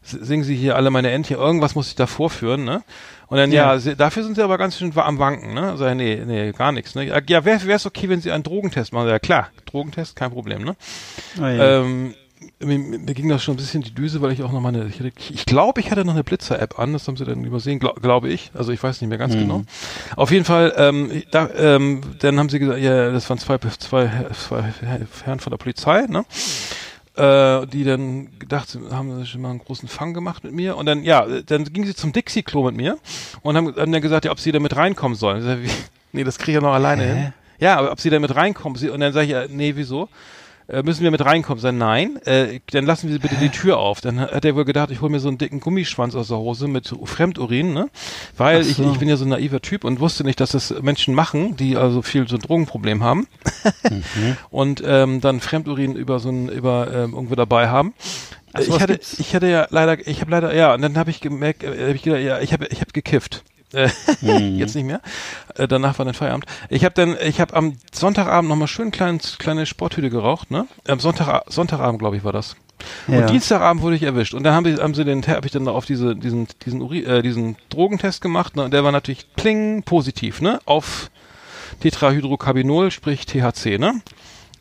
singen 0.02 0.45
Sie 0.45 0.54
hier 0.54 0.76
alle 0.76 0.90
meine 0.90 1.11
Entchen. 1.11 1.37
Irgendwas 1.37 1.75
muss 1.75 1.88
ich 1.88 1.97
da 1.97 2.06
vorführen, 2.06 2.64
ne? 2.64 2.83
Und 3.28 3.38
dann, 3.38 3.50
ja, 3.50 3.73
ja 3.73 3.78
sie, 3.78 3.97
dafür 3.97 4.23
sind 4.23 4.37
sie 4.37 4.42
aber 4.42 4.56
ganz 4.56 4.78
schön 4.78 4.97
am 4.97 5.18
Wanken, 5.18 5.54
ne? 5.54 5.71
Also, 5.71 5.92
nee, 5.95 6.23
nee, 6.25 6.52
gar 6.52 6.71
nichts, 6.71 6.95
ne? 6.95 7.06
Ja, 7.06 7.45
wäre 7.45 7.73
es 7.73 7.87
okay, 7.87 8.09
wenn 8.09 8.21
sie 8.21 8.30
einen 8.30 8.45
Drogentest 8.45 8.92
machen? 8.92 9.09
Ja, 9.09 9.18
klar, 9.18 9.49
Drogentest, 9.64 10.14
kein 10.14 10.30
Problem, 10.30 10.62
ne? 10.62 10.76
Oh, 11.38 11.42
ja. 11.42 11.80
ähm, 11.80 12.14
mir, 12.58 12.78
mir 12.78 13.14
ging 13.14 13.28
das 13.28 13.42
schon 13.42 13.54
ein 13.54 13.58
bisschen 13.58 13.82
die 13.82 13.94
Düse, 13.94 14.20
weil 14.20 14.32
ich 14.32 14.42
auch 14.42 14.52
noch 14.52 14.60
mal 14.60 14.68
eine, 14.68 14.86
ich, 14.86 15.00
ich 15.30 15.46
glaube, 15.46 15.80
ich 15.80 15.90
hatte 15.90 16.04
noch 16.04 16.14
eine 16.14 16.24
Blitzer-App 16.24 16.78
an, 16.78 16.92
das 16.92 17.06
haben 17.08 17.16
sie 17.16 17.24
dann 17.24 17.44
übersehen, 17.44 17.78
glaub, 17.78 18.00
glaube 18.02 18.28
ich. 18.28 18.50
Also 18.54 18.72
ich 18.72 18.82
weiß 18.82 19.00
nicht 19.00 19.08
mehr 19.08 19.18
ganz 19.18 19.34
mhm. 19.34 19.40
genau. 19.40 19.62
Auf 20.16 20.30
jeden 20.30 20.44
Fall, 20.44 20.74
ähm, 20.76 21.22
da, 21.30 21.48
ähm, 21.56 22.00
dann 22.18 22.38
haben 22.38 22.48
sie 22.48 22.58
gesagt, 22.58 22.80
ja, 22.80 23.10
das 23.10 23.28
waren 23.30 23.38
zwei, 23.38 23.58
zwei, 23.58 24.10
zwei 24.32 24.72
Herren 25.24 25.40
von 25.40 25.50
der 25.50 25.58
Polizei, 25.58 26.06
ne? 26.06 26.24
Äh, 27.16 27.66
die 27.68 27.84
dann 27.84 28.38
gedacht 28.38 28.76
haben, 28.90 29.24
schon 29.24 29.40
mal 29.40 29.50
einen 29.50 29.60
großen 29.60 29.88
Fang 29.88 30.12
gemacht 30.12 30.44
mit 30.44 30.52
mir. 30.52 30.76
Und 30.76 30.84
dann, 30.84 31.02
ja, 31.02 31.26
dann 31.46 31.64
gingen 31.64 31.86
sie 31.86 31.94
zum 31.94 32.12
Dixie-Klo 32.12 32.64
mit 32.64 32.76
mir 32.76 32.98
und 33.40 33.56
haben, 33.56 33.74
haben 33.74 33.92
dann 33.92 34.02
gesagt, 34.02 34.26
ja, 34.26 34.32
ob 34.32 34.38
sie 34.38 34.52
da 34.52 34.60
mit 34.60 34.76
reinkommen 34.76 35.16
sollen. 35.16 35.38
Ich 35.38 35.44
sag, 35.44 35.62
wie, 35.62 35.70
nee, 36.12 36.24
das 36.24 36.38
kriege 36.38 36.58
ich 36.58 36.62
ja 36.62 36.68
noch 36.68 36.74
alleine 36.74 37.02
Hä? 37.02 37.08
hin. 37.08 37.32
Ja, 37.58 37.78
aber 37.78 37.92
ob 37.92 38.00
sie 38.00 38.10
da 38.10 38.18
mit 38.18 38.34
reinkommen. 38.34 38.90
Und 38.90 39.00
dann 39.00 39.14
sage 39.14 39.24
ich, 39.24 39.32
ja, 39.32 39.46
nee, 39.48 39.72
wieso? 39.76 40.10
Äh, 40.68 40.82
müssen 40.82 41.02
wir 41.02 41.11
mit 41.11 41.25
reinkommen? 41.25 41.61
Sein 41.61 41.78
nein, 41.78 42.16
äh, 42.25 42.61
dann 42.70 42.87
lassen 42.87 43.08
Sie 43.11 43.18
bitte 43.18 43.37
die 43.37 43.50
Tür 43.50 43.78
auf. 43.78 44.00
Dann 44.00 44.20
hat 44.20 44.44
er 44.44 44.56
wohl 44.56 44.64
gedacht, 44.64 44.90
ich 44.90 45.00
hole 45.00 45.11
mir 45.11 45.20
so 45.20 45.28
einen 45.28 45.38
dicken 45.38 45.61
Gummischwanz 45.61 46.14
aus 46.14 46.28
der 46.28 46.38
Hose 46.38 46.68
mit 46.68 46.92
Fremdurin, 47.04 47.73
ne? 47.73 47.88
Weil 48.37 48.64
so. 48.64 48.70
ich, 48.70 48.92
ich 48.92 48.99
bin 48.99 49.08
ja 49.08 49.16
so 49.16 49.25
ein 49.25 49.30
naiver 49.30 49.62
Typ 49.62 49.85
und 49.85 50.00
wusste 50.00 50.25
nicht, 50.25 50.40
dass 50.40 50.50
das 50.50 50.75
Menschen 50.82 51.14
machen, 51.14 51.56
die 51.56 51.76
also 51.76 52.02
viel 52.02 52.26
so 52.28 52.37
ein 52.37 52.42
Drogenproblem 52.42 53.02
haben 53.02 53.26
mhm. 53.90 54.37
und 54.50 54.82
ähm, 54.85 55.20
dann 55.20 55.40
Fremdurin 55.40 55.94
über 55.94 56.18
so 56.18 56.30
ein 56.30 56.49
über 56.49 56.88
ähm, 56.92 57.14
irgendwo 57.14 57.35
dabei 57.35 57.68
haben. 57.68 57.94
Also 58.52 58.75
ich 58.75 58.80
hatte, 58.80 58.94
gibt's? 58.94 59.18
ich 59.18 59.35
hatte 59.35 59.49
ja 59.49 59.66
leider, 59.70 60.06
ich 60.06 60.20
habe 60.20 60.30
leider, 60.30 60.54
ja, 60.54 60.75
und 60.75 60.82
dann 60.82 60.96
habe 60.96 61.11
ich 61.11 61.20
gemerkt, 61.20 61.62
äh, 61.62 61.88
hab 61.88 61.94
ich 61.94 62.02
gedacht, 62.02 62.23
ja, 62.23 62.40
ich 62.40 62.52
habe, 62.52 62.66
ich 62.66 62.80
habe 62.80 62.92
gekifft. 62.92 63.44
Äh, 63.76 63.90
mhm. 64.23 64.59
Jetzt 64.59 64.75
nicht 64.75 64.87
mehr. 64.87 65.00
Äh, 65.54 65.68
danach 65.68 65.99
war 65.99 66.06
dann 66.06 66.14
Feierabend. 66.14 66.47
Ich 66.71 66.85
habe 66.85 66.95
dann, 66.95 67.16
ich 67.21 67.40
habe 67.40 67.54
am 67.54 67.76
Sonntagabend 67.92 68.49
nochmal 68.49 68.68
schön 68.68 68.90
klein, 68.90 69.21
kleine 69.38 69.66
Sporthüte 69.66 70.09
geraucht, 70.09 70.50
ne? 70.50 70.66
Am 70.88 70.99
Sonntag, 70.99 71.45
Sonntagabend, 71.49 71.99
glaube 71.99 72.16
ich, 72.16 72.25
war 72.25 72.33
das. 72.33 72.56
Ja. 73.06 73.21
Und 73.21 73.30
Dienstagabend 73.30 73.83
wurde 73.83 73.97
ich 73.97 74.02
erwischt. 74.02 74.35
Und 74.35 74.45
dann 74.45 74.54
haben, 74.54 74.64
die, 74.64 74.76
haben 74.76 74.95
sie 74.95 75.04
den, 75.04 75.26
habe 75.26 75.47
ich 75.47 75.52
dann 75.52 75.68
auf 75.68 75.85
diese, 75.85 76.16
diesen, 76.16 76.49
diesen, 76.64 76.80
Uri, 76.80 77.04
äh, 77.04 77.23
diesen 77.23 77.56
Drogentest 77.68 78.21
gemacht, 78.21 78.56
ne? 78.56 78.64
Und 78.64 78.73
der 78.73 78.83
war 78.83 78.92
natürlich 78.92 79.26
kling 79.37 79.83
positiv, 79.83 80.40
ne? 80.40 80.59
Auf 80.64 81.11
Tetrahydrocarbinol, 81.80 82.90
sprich 82.90 83.26
THC, 83.26 83.78
ne? 83.78 84.00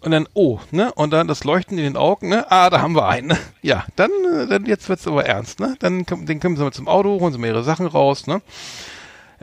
Und 0.01 0.11
dann, 0.11 0.27
oh, 0.33 0.59
ne? 0.71 0.93
Und 0.93 1.11
dann 1.11 1.27
das 1.27 1.45
Leuchten 1.45 1.77
in 1.77 1.83
den 1.83 1.97
Augen, 1.97 2.29
ne? 2.29 2.51
Ah, 2.51 2.69
da 2.69 2.81
haben 2.81 2.95
wir 2.95 3.07
einen. 3.07 3.29
Ne? 3.29 3.37
Ja, 3.61 3.85
dann, 3.95 4.11
äh, 4.33 4.45
dann 4.47 4.65
jetzt 4.65 4.87
wird's 4.89 5.07
aber 5.07 5.25
ernst, 5.25 5.59
ne? 5.59 5.75
Dann 5.79 6.05
den 6.05 6.39
kommen 6.39 6.57
sie 6.57 6.63
mal 6.63 6.71
zum 6.71 6.87
Auto, 6.87 7.19
holen 7.19 7.33
sie 7.33 7.39
mir 7.39 7.47
ihre 7.47 7.63
Sachen 7.63 7.87
raus, 7.87 8.27
ne? 8.27 8.41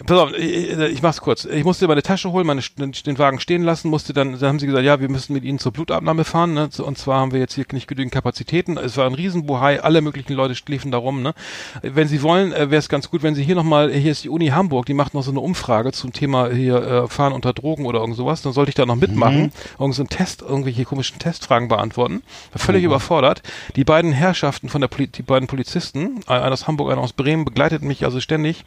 Pass 0.06 0.18
auf, 0.18 0.32
ich, 0.32 0.70
ich 0.70 1.02
mach's 1.02 1.20
kurz. 1.20 1.44
Ich 1.44 1.64
musste 1.64 1.87
meine 1.87 2.02
Tasche 2.02 2.32
holen, 2.32 2.46
meine, 2.46 2.62
den 2.62 3.18
Wagen 3.18 3.40
stehen 3.40 3.62
lassen, 3.62 3.90
musste 3.90 4.12
dann, 4.12 4.32
dann 4.38 4.49
haben 4.49 4.58
sie 4.58 4.66
gesagt, 4.66 4.84
ja, 4.84 5.00
wir 5.00 5.11
müssen 5.11 5.34
mit 5.34 5.44
ihnen 5.44 5.58
zur 5.58 5.72
Blutabnahme 5.72 6.25
fahren, 6.25 6.54
ne? 6.54 6.70
Und 6.78 6.96
zwar 6.96 7.20
haben 7.20 7.32
wir 7.32 7.40
jetzt 7.40 7.54
hier 7.54 7.66
nicht 7.72 7.88
genügend 7.88 8.12
Kapazitäten. 8.12 8.78
Es 8.78 8.96
war 8.96 9.06
ein 9.06 9.14
Riesenbuhai, 9.14 9.82
alle 9.82 10.00
möglichen 10.00 10.32
Leute 10.32 10.54
schliefen 10.54 10.90
da 10.90 10.99
rum, 10.99 11.22
ne? 11.22 11.34
Wenn 11.82 12.08
sie 12.08 12.22
wollen, 12.22 12.52
äh, 12.52 12.70
wäre 12.70 12.78
es 12.78 12.88
ganz 12.88 13.11
gut, 13.11 13.22
wenn 13.22 13.34
sie 13.34 13.44
hier 13.44 13.54
nochmal, 13.54 13.92
hier 13.92 14.12
ist 14.12 14.25
die 14.25 14.30
Uni 14.30 14.49
Hamburg, 14.49 14.87
die 14.87 14.94
macht 14.94 15.12
noch 15.12 15.22
so 15.22 15.30
eine 15.30 15.40
Umfrage 15.40 15.92
zum 15.92 16.12
Thema 16.12 16.50
hier 16.50 16.76
äh, 16.76 17.08
Fahren 17.08 17.34
unter 17.34 17.52
Drogen 17.52 17.84
oder 17.84 18.00
irgend 18.00 18.16
sowas. 18.16 18.40
Dann 18.40 18.54
sollte 18.54 18.70
ich 18.70 18.75
da 18.75 18.87
noch 18.87 18.96
mitmachen, 18.96 19.42
mhm. 19.42 19.52
irgend 19.78 19.94
so 19.94 20.02
einen 20.02 20.08
Test, 20.08 20.40
irgendwelche 20.40 20.84
komischen 20.84 21.18
Testfragen 21.18 21.68
beantworten. 21.68 22.22
War 22.52 22.61
völlig 22.61 22.82
mhm. 22.82 22.87
überfordert. 22.87 23.42
Die 23.76 23.84
beiden 23.84 24.12
Herrschaften 24.12 24.70
von 24.70 24.80
der 24.80 24.88
Poli 24.88 25.08
die 25.08 25.22
beiden 25.22 25.49
Polizisten, 25.49 26.20
einer 26.26 26.52
aus 26.52 26.66
Hamburg, 26.66 26.90
einer 26.90 27.02
aus 27.02 27.12
Bremen, 27.12 27.44
begleiteten 27.44 27.87
mich 27.87 28.04
also 28.04 28.20
ständig. 28.20 28.64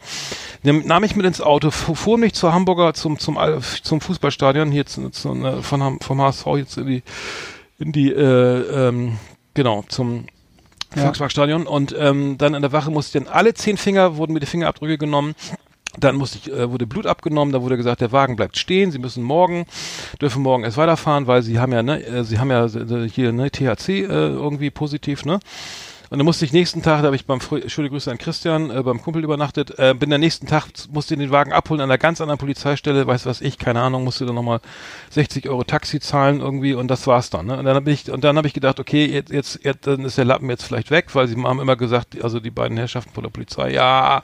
Nahm 0.62 1.02
ich 1.02 1.15
mit 1.16 1.26
ins 1.26 1.40
Auto, 1.40 1.70
fuhr 1.70 2.18
mich 2.18 2.34
zur 2.34 2.52
Hamburger 2.52 2.94
zum 2.94 3.18
zum 3.18 3.38
zum 3.82 4.00
Fußballstadion 4.00 4.70
hier 4.70 4.86
zu, 4.86 5.10
zu, 5.10 5.34
ne, 5.34 5.62
von 5.62 5.98
vom 6.00 6.20
HSV 6.20 6.46
jetzt 6.56 6.76
in 6.78 6.86
die 6.86 7.02
in 7.78 7.92
die 7.92 8.12
äh, 8.12 8.88
ähm, 8.88 9.18
genau 9.54 9.84
zum 9.88 10.26
ja. 10.94 11.02
Volksparkstadion 11.02 11.66
und 11.66 11.94
ähm, 11.98 12.38
dann 12.38 12.54
in 12.54 12.62
der 12.62 12.72
Wache 12.72 12.90
musste 12.90 13.18
ich 13.18 13.24
dann 13.24 13.32
alle 13.32 13.54
zehn 13.54 13.76
Finger 13.76 14.16
wurden 14.16 14.32
mir 14.32 14.40
die 14.40 14.46
Fingerabdrücke 14.46 14.98
genommen 14.98 15.34
Dann 15.98 16.16
musste 16.16 16.38
ich, 16.38 16.52
äh, 16.52 16.70
wurde 16.70 16.86
Blut 16.86 17.06
abgenommen, 17.06 17.52
da 17.52 17.62
wurde 17.62 17.76
gesagt, 17.76 18.00
der 18.00 18.12
Wagen 18.12 18.36
bleibt 18.36 18.58
stehen, 18.58 18.90
Sie 18.90 18.98
müssen 18.98 19.22
morgen, 19.22 19.66
dürfen 20.20 20.42
morgen 20.42 20.64
erst 20.64 20.76
weiterfahren, 20.76 21.26
weil 21.26 21.42
Sie 21.42 21.58
haben 21.58 21.72
ja, 21.72 21.82
ne, 21.82 22.04
äh, 22.04 22.24
Sie 22.24 22.38
haben 22.38 22.50
ja 22.50 22.66
äh, 22.66 23.08
hier 23.08 23.32
ne 23.32 23.50
THC 23.50 23.88
äh, 23.88 24.04
irgendwie 24.04 24.70
positiv, 24.70 25.24
ne? 25.24 25.40
Und 26.10 26.18
dann 26.18 26.24
musste 26.24 26.44
ich 26.44 26.52
nächsten 26.52 26.82
Tag, 26.82 27.00
da 27.00 27.06
habe 27.06 27.16
ich 27.16 27.26
beim 27.26 27.40
Frü 27.40 27.68
schöne 27.68 27.90
Grüße 27.90 28.10
an 28.10 28.18
Christian, 28.18 28.70
äh, 28.70 28.82
beim 28.82 29.02
Kumpel 29.02 29.24
übernachtet, 29.24 29.78
äh, 29.78 29.94
bin 29.94 30.10
der 30.10 30.18
nächsten 30.18 30.46
Tag, 30.46 30.66
musste 30.90 31.16
den 31.16 31.30
Wagen 31.30 31.52
abholen 31.52 31.80
an 31.80 31.90
einer 31.90 31.98
ganz 31.98 32.20
anderen 32.20 32.38
Polizeistelle, 32.38 33.06
weiß 33.06 33.26
was 33.26 33.40
ich, 33.40 33.58
keine 33.58 33.80
Ahnung, 33.80 34.04
musste 34.04 34.26
dann 34.26 34.34
nochmal 34.34 34.60
60 35.10 35.48
Euro 35.48 35.64
Taxi 35.64 36.00
zahlen 36.00 36.40
irgendwie 36.40 36.74
und 36.74 36.88
das 36.88 37.06
war's 37.06 37.30
dann. 37.30 37.46
Ne? 37.46 37.58
Und 37.58 37.64
dann 37.64 37.74
habe 37.74 37.90
ich, 37.90 38.10
und 38.10 38.22
dann 38.24 38.36
habe 38.36 38.46
ich 38.46 38.54
gedacht, 38.54 38.78
okay, 38.78 39.06
jetzt, 39.06 39.30
jetzt, 39.32 39.60
jetzt, 39.64 39.86
dann 39.86 40.04
ist 40.04 40.18
der 40.18 40.24
Lappen 40.24 40.48
jetzt 40.48 40.64
vielleicht 40.64 40.90
weg, 40.90 41.14
weil 41.14 41.26
sie 41.28 41.36
haben 41.42 41.60
immer 41.60 41.76
gesagt, 41.76 42.22
also 42.22 42.40
die 42.40 42.50
beiden 42.50 42.76
Herrschaften 42.76 43.12
von 43.12 43.24
der 43.24 43.30
Polizei, 43.30 43.72
ja, 43.72 44.22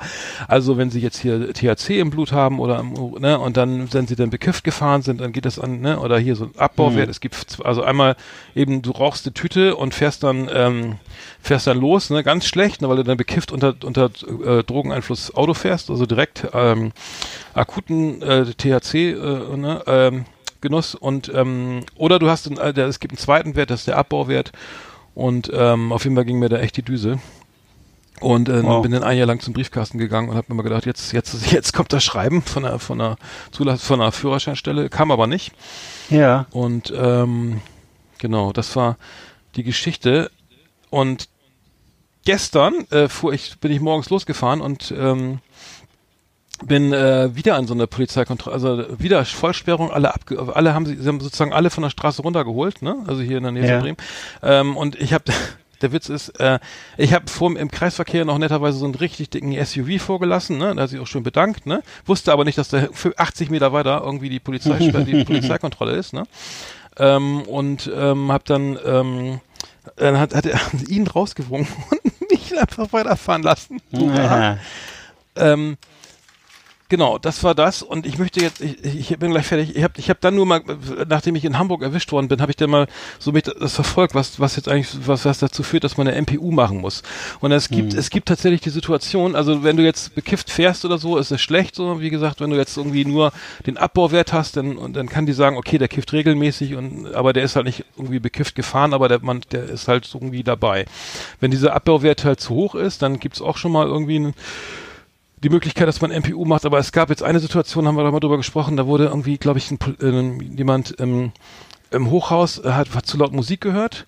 also 0.49 0.77
wenn 0.77 0.91
sie 0.91 1.01
jetzt 1.01 1.19
hier 1.19 1.53
THC 1.53 1.99
im 2.01 2.11
Blut 2.11 2.33
haben 2.33 2.61
oder 2.61 2.79
im, 2.81 2.93
ne, 3.19 3.39
und 3.39 3.57
dann, 3.57 3.93
wenn 3.93 4.07
sie 4.07 4.17
dann 4.17 4.31
bekifft 4.31 4.65
gefahren 4.65 5.03
sind, 5.03 5.21
dann 5.21 5.33
geht 5.33 5.45
das 5.47 5.59
an, 5.59 5.81
ne, 5.81 5.99
oder 5.99 6.19
hier 6.19 6.37
so 6.37 6.45
ein 6.45 6.53
Abbauwert, 6.57 7.07
Mhm. 7.07 7.11
es 7.11 7.21
gibt 7.21 7.59
also 7.65 7.83
einmal 7.83 8.17
eben, 8.55 8.83
du 8.83 8.91
rauchst 8.91 9.27
eine 9.27 9.35
Tüte 9.35 9.77
und 9.77 9.95
fährst 9.95 10.23
dann, 10.23 10.49
ähm, 10.53 10.97
fährst 11.41 11.67
dann 11.67 11.72
los, 11.79 12.11
ne, 12.11 12.23
ganz 12.23 12.47
schlecht, 12.47 12.83
ne, 12.83 12.89
weil 12.89 12.97
du 12.97 13.05
dann 13.05 13.17
bekifft 13.17 13.53
unter, 13.53 13.75
unter 13.85 14.11
äh, 14.45 14.63
Drogeneinfluss 14.63 15.35
Auto 15.35 15.55
fährst, 15.55 15.91
also 15.91 16.07
direkt 16.07 16.47
ähm, 16.53 16.93
akuten 17.55 18.23
äh, 18.23 18.45
THC 18.47 18.95
äh, 18.95 19.57
ne, 19.57 19.83
ähm, 19.87 20.25
Genuss 20.61 20.95
und 20.95 21.31
ähm, 21.35 21.81
oder 21.97 22.19
du 22.19 22.31
hast 22.31 22.47
einen, 22.47 22.59
äh, 22.59 22.73
der, 22.73 22.87
es 22.87 23.01
gibt 23.01 23.13
einen 23.13 23.19
zweiten 23.19 23.57
Wert, 23.57 23.71
das 23.71 23.81
ist 23.81 23.89
der 23.89 23.97
Abbauwert 23.99 24.53
und 25.15 25.51
ähm, 25.55 25.93
auf 25.93 26.05
jeden 26.05 26.17
Fall 26.17 26.25
ging 26.25 26.39
mir 26.39 26.49
da 26.49 26.59
echt 26.59 26.77
die 26.77 26.83
Düse. 26.83 27.19
Und 28.21 28.49
äh, 28.49 28.63
Wow. 28.63 28.83
bin 28.83 28.93
dann 28.93 29.03
ein 29.03 29.19
Jahr 29.19 29.27
lang 29.27 29.41
zum 29.41 29.53
Briefkasten 29.53 29.99
gegangen 29.99 30.29
und 30.29 30.37
habe 30.37 30.47
mir 30.49 30.55
mal 30.55 30.63
gedacht, 30.63 30.87
jetzt 30.87 31.13
jetzt 31.13 31.51
jetzt 31.53 31.73
kommt 31.73 31.93
das 31.93 32.05
Schreiben 32.05 32.41
von 32.43 32.63
der 32.63 32.79
von 32.79 32.99
der 32.99 33.17
Zulass 33.51 33.83
von 33.83 33.99
der 33.99 34.13
Führerscheinstelle, 34.13 34.89
kam 34.91 35.11
aber 35.11 35.27
nicht. 35.27 35.53
Ja. 36.09 36.47
Und 36.53 36.93
ähm, 36.97 37.61
genau, 38.19 38.53
das 38.53 38.77
war 38.77 38.97
die 39.57 39.65
Geschichte. 39.65 40.31
Und 40.89 41.29
gestern 42.25 42.87
äh, 42.91 43.09
fuhr 43.09 43.33
ich, 43.33 43.59
bin 43.59 43.73
ich 43.73 43.81
morgens 43.81 44.11
losgefahren 44.11 44.61
und 44.61 44.93
ähm, 44.97 45.39
bin 46.65 46.93
äh, 46.93 47.35
wieder 47.35 47.57
an 47.57 47.67
so 47.67 47.75
einer 47.75 47.87
Polizeikontrolle, 47.87 48.55
also 48.55 48.85
wieder 49.01 49.25
Vollsperrung, 49.25 49.91
alle 49.91 50.15
abge 50.15 50.55
alle 50.55 50.75
haben 50.75 50.87
sie, 50.87 50.97
sie 50.97 51.09
haben 51.09 51.21
sozusagen 51.21 51.53
alle 51.53 51.71
von 51.71 51.83
der 51.83 51.91
Straße 51.91 52.23
runtergeholt, 52.23 52.83
ne? 52.83 52.97
Also 53.07 53.23
hier 53.23 53.39
in 53.39 53.43
der 53.43 53.53
Nähe 53.53 53.67
Ja. 53.67 53.73
von 53.75 53.81
Bremen. 53.83 53.97
Ähm, 54.43 54.77
und 54.77 54.95
ich 55.01 55.13
habe 55.13 55.25
der 55.83 55.93
Witz 55.93 56.09
ist, 56.09 56.29
äh, 56.39 56.61
ich 56.97 57.13
habe 57.13 57.29
vor 57.29 57.57
im 57.57 57.69
Kreisverkehr 57.71 58.25
noch 58.25 58.39
netterweise 58.39 58.79
so 58.79 58.85
einen 58.85 58.95
richtig 58.95 59.31
dicken 59.31 59.53
SUV 59.65 60.01
vorgelassen, 60.01 60.59
ne? 60.59 60.75
Da 60.77 60.83
hat 60.83 60.91
sich 60.91 61.01
auch 61.01 61.09
schon 61.09 61.25
bedankt, 61.25 61.67
ne? 61.67 61.83
Wusste 62.07 62.33
aber 62.33 62.45
nicht, 62.45 62.59
dass 62.59 62.69
da 62.69 62.87
für 62.93 63.19
80 63.19 63.51
Meter 63.51 63.73
weiter 63.73 64.01
irgendwie 64.05 64.29
die 64.29 64.39
Polizei 64.41 64.79
die 65.05 65.25
Polizeikontrolle 65.25 65.93
ist, 65.97 66.13
ne? 66.13 66.25
Ähm, 66.97 67.43
und 67.43 67.91
ähm, 67.93 68.31
habe 68.31 68.45
dann 68.47 68.79
ähm, 68.85 69.41
dann 69.97 70.19
hat, 70.21 70.33
hat 70.35 70.47
er 70.47 70.61
ihn 70.89 71.09
rausgewunken 71.09 71.75
mich 72.31 72.59
einfach 72.59 72.93
weiterfahren 72.93 73.43
lassen. 73.43 73.81
Ja. 73.91 74.59
Ähm, 75.37 75.77
genau, 76.93 77.17
das 77.17 77.43
war 77.43 77.55
das. 77.55 77.83
Und 77.83 78.05
ich 78.05 78.19
möchte 78.19 78.41
jetzt, 78.41 78.61
ich, 78.61 78.85
ich 78.85 79.19
bin 79.19 79.31
gleich 79.31 79.47
fertig. 79.47 79.75
Ich 79.75 79.83
habe 79.83 79.95
ich 79.97 80.11
hab 80.11 80.21
dann 80.21 80.35
nur 80.35 80.45
mal, 80.45 80.61
nachdem 81.09 81.35
ich 81.37 81.45
in 81.47 81.59
Hamburg 81.59 81.81
erwischt 81.81 82.13
worden 82.13 82.29
bin, 82.29 82.43
habe 82.43 82.53
ich 82.53 82.57
dann 82.57 82.69
mal 82.69 82.87
so 83.19 83.33
mit 83.33 83.47
das 83.49 83.75
verfolgt, 83.75 84.15
was, 84.15 84.39
was 84.39 84.57
jetzt 84.57 84.69
eigentlich, 84.69 84.91
was, 85.07 85.25
was 85.25 85.39
dazu 85.39 85.63
führt, 85.63 85.85
dass 85.85 85.97
man 85.97 86.07
eine 86.07 86.21
MPU 86.21 86.51
machen 86.51 86.83
muss. 86.83 87.03
Und 87.41 87.51
es 87.51 87.71
gibt, 87.71 87.95
es 87.95 88.11
gibt 88.11 88.29
tatsächlich 88.29 88.61
die 88.61 88.69
Situation, 88.69 89.35
also 89.35 89.65
wenn 89.65 89.79
du 89.79 89.83
jetzt 89.83 90.15
bekifft 90.15 90.51
fährst 90.51 90.85
oder 90.85 90.99
so, 90.99 91.17
ist 91.17 91.31
es 91.31 91.41
schlecht, 91.41 91.77
so 91.77 92.03
wie 92.03 92.11
gesagt, 92.11 92.43
wenn 92.43 92.51
du 92.51 92.57
jetzt 92.57 92.77
irgendwie 92.77 93.07
nur 93.07 93.33
den 93.67 93.79
Abbauwert 93.79 94.35
hast, 94.35 94.59
dann, 94.59 94.77
und 94.77 94.95
dann 94.95 95.09
kann 95.09 95.25
die 95.25 95.33
sagen, 95.33 95.57
okay, 95.57 95.79
der 95.79 95.89
kifft 95.89 96.13
regelmäßig 96.13 96.75
und, 96.75 97.15
aber 97.15 97.33
der 97.33 97.43
ist 97.43 97.57
halt 97.57 97.65
nicht 97.65 97.87
irgendwie 97.97 98.21
bekifft 98.21 98.55
gefahren, 98.55 98.93
aber 98.93 99.09
der, 99.09 99.21
man, 99.21 99.41
der 99.51 99.65
ist 99.65 99.89
halt 99.89 100.11
irgendwie 100.13 100.43
dabei. 100.43 100.85
Wenn 101.41 101.51
dieser 101.51 101.73
Abbauwert 101.73 102.27
halt 102.27 102.41
zu 102.41 102.55
hoch 102.55 102.75
ist, 102.75 103.01
dann 103.01 103.19
gibt's 103.19 103.41
auch 103.41 103.57
schon 103.57 103.73
mal 103.73 103.87
irgendwie 103.87 104.17
einen, 104.17 104.35
die 105.43 105.49
Möglichkeit, 105.49 105.89
dass 105.89 106.01
man 106.01 106.11
MPU 106.11 106.45
macht, 106.45 106.65
aber 106.65 106.79
es 106.79 106.93
gab 106.93 107.11
jetzt 107.11 107.23
eine 107.23 107.41
Situation, 107.41 107.87
haben 107.87 107.97
wir 107.97 108.05
da 108.05 108.11
mal 108.11 108.21
drüber 108.21 108.37
gesprochen, 108.37 108.77
da 108.77 108.87
wurde 108.87 109.07
irgendwie, 109.07 109.39
glaube 109.39 109.59
ich, 109.59 109.71
ein, 109.71 109.79
äh, 110.01 110.45
jemand 110.57 110.93
im, 110.93 111.33
im 111.91 112.11
Hochhaus 112.11 112.59
äh, 112.59 112.73
hat, 112.73 112.95
hat 112.95 113.07
zu 113.07 113.19
laut 113.19 113.33
Musik 113.33 113.61
gehört 113.61 114.07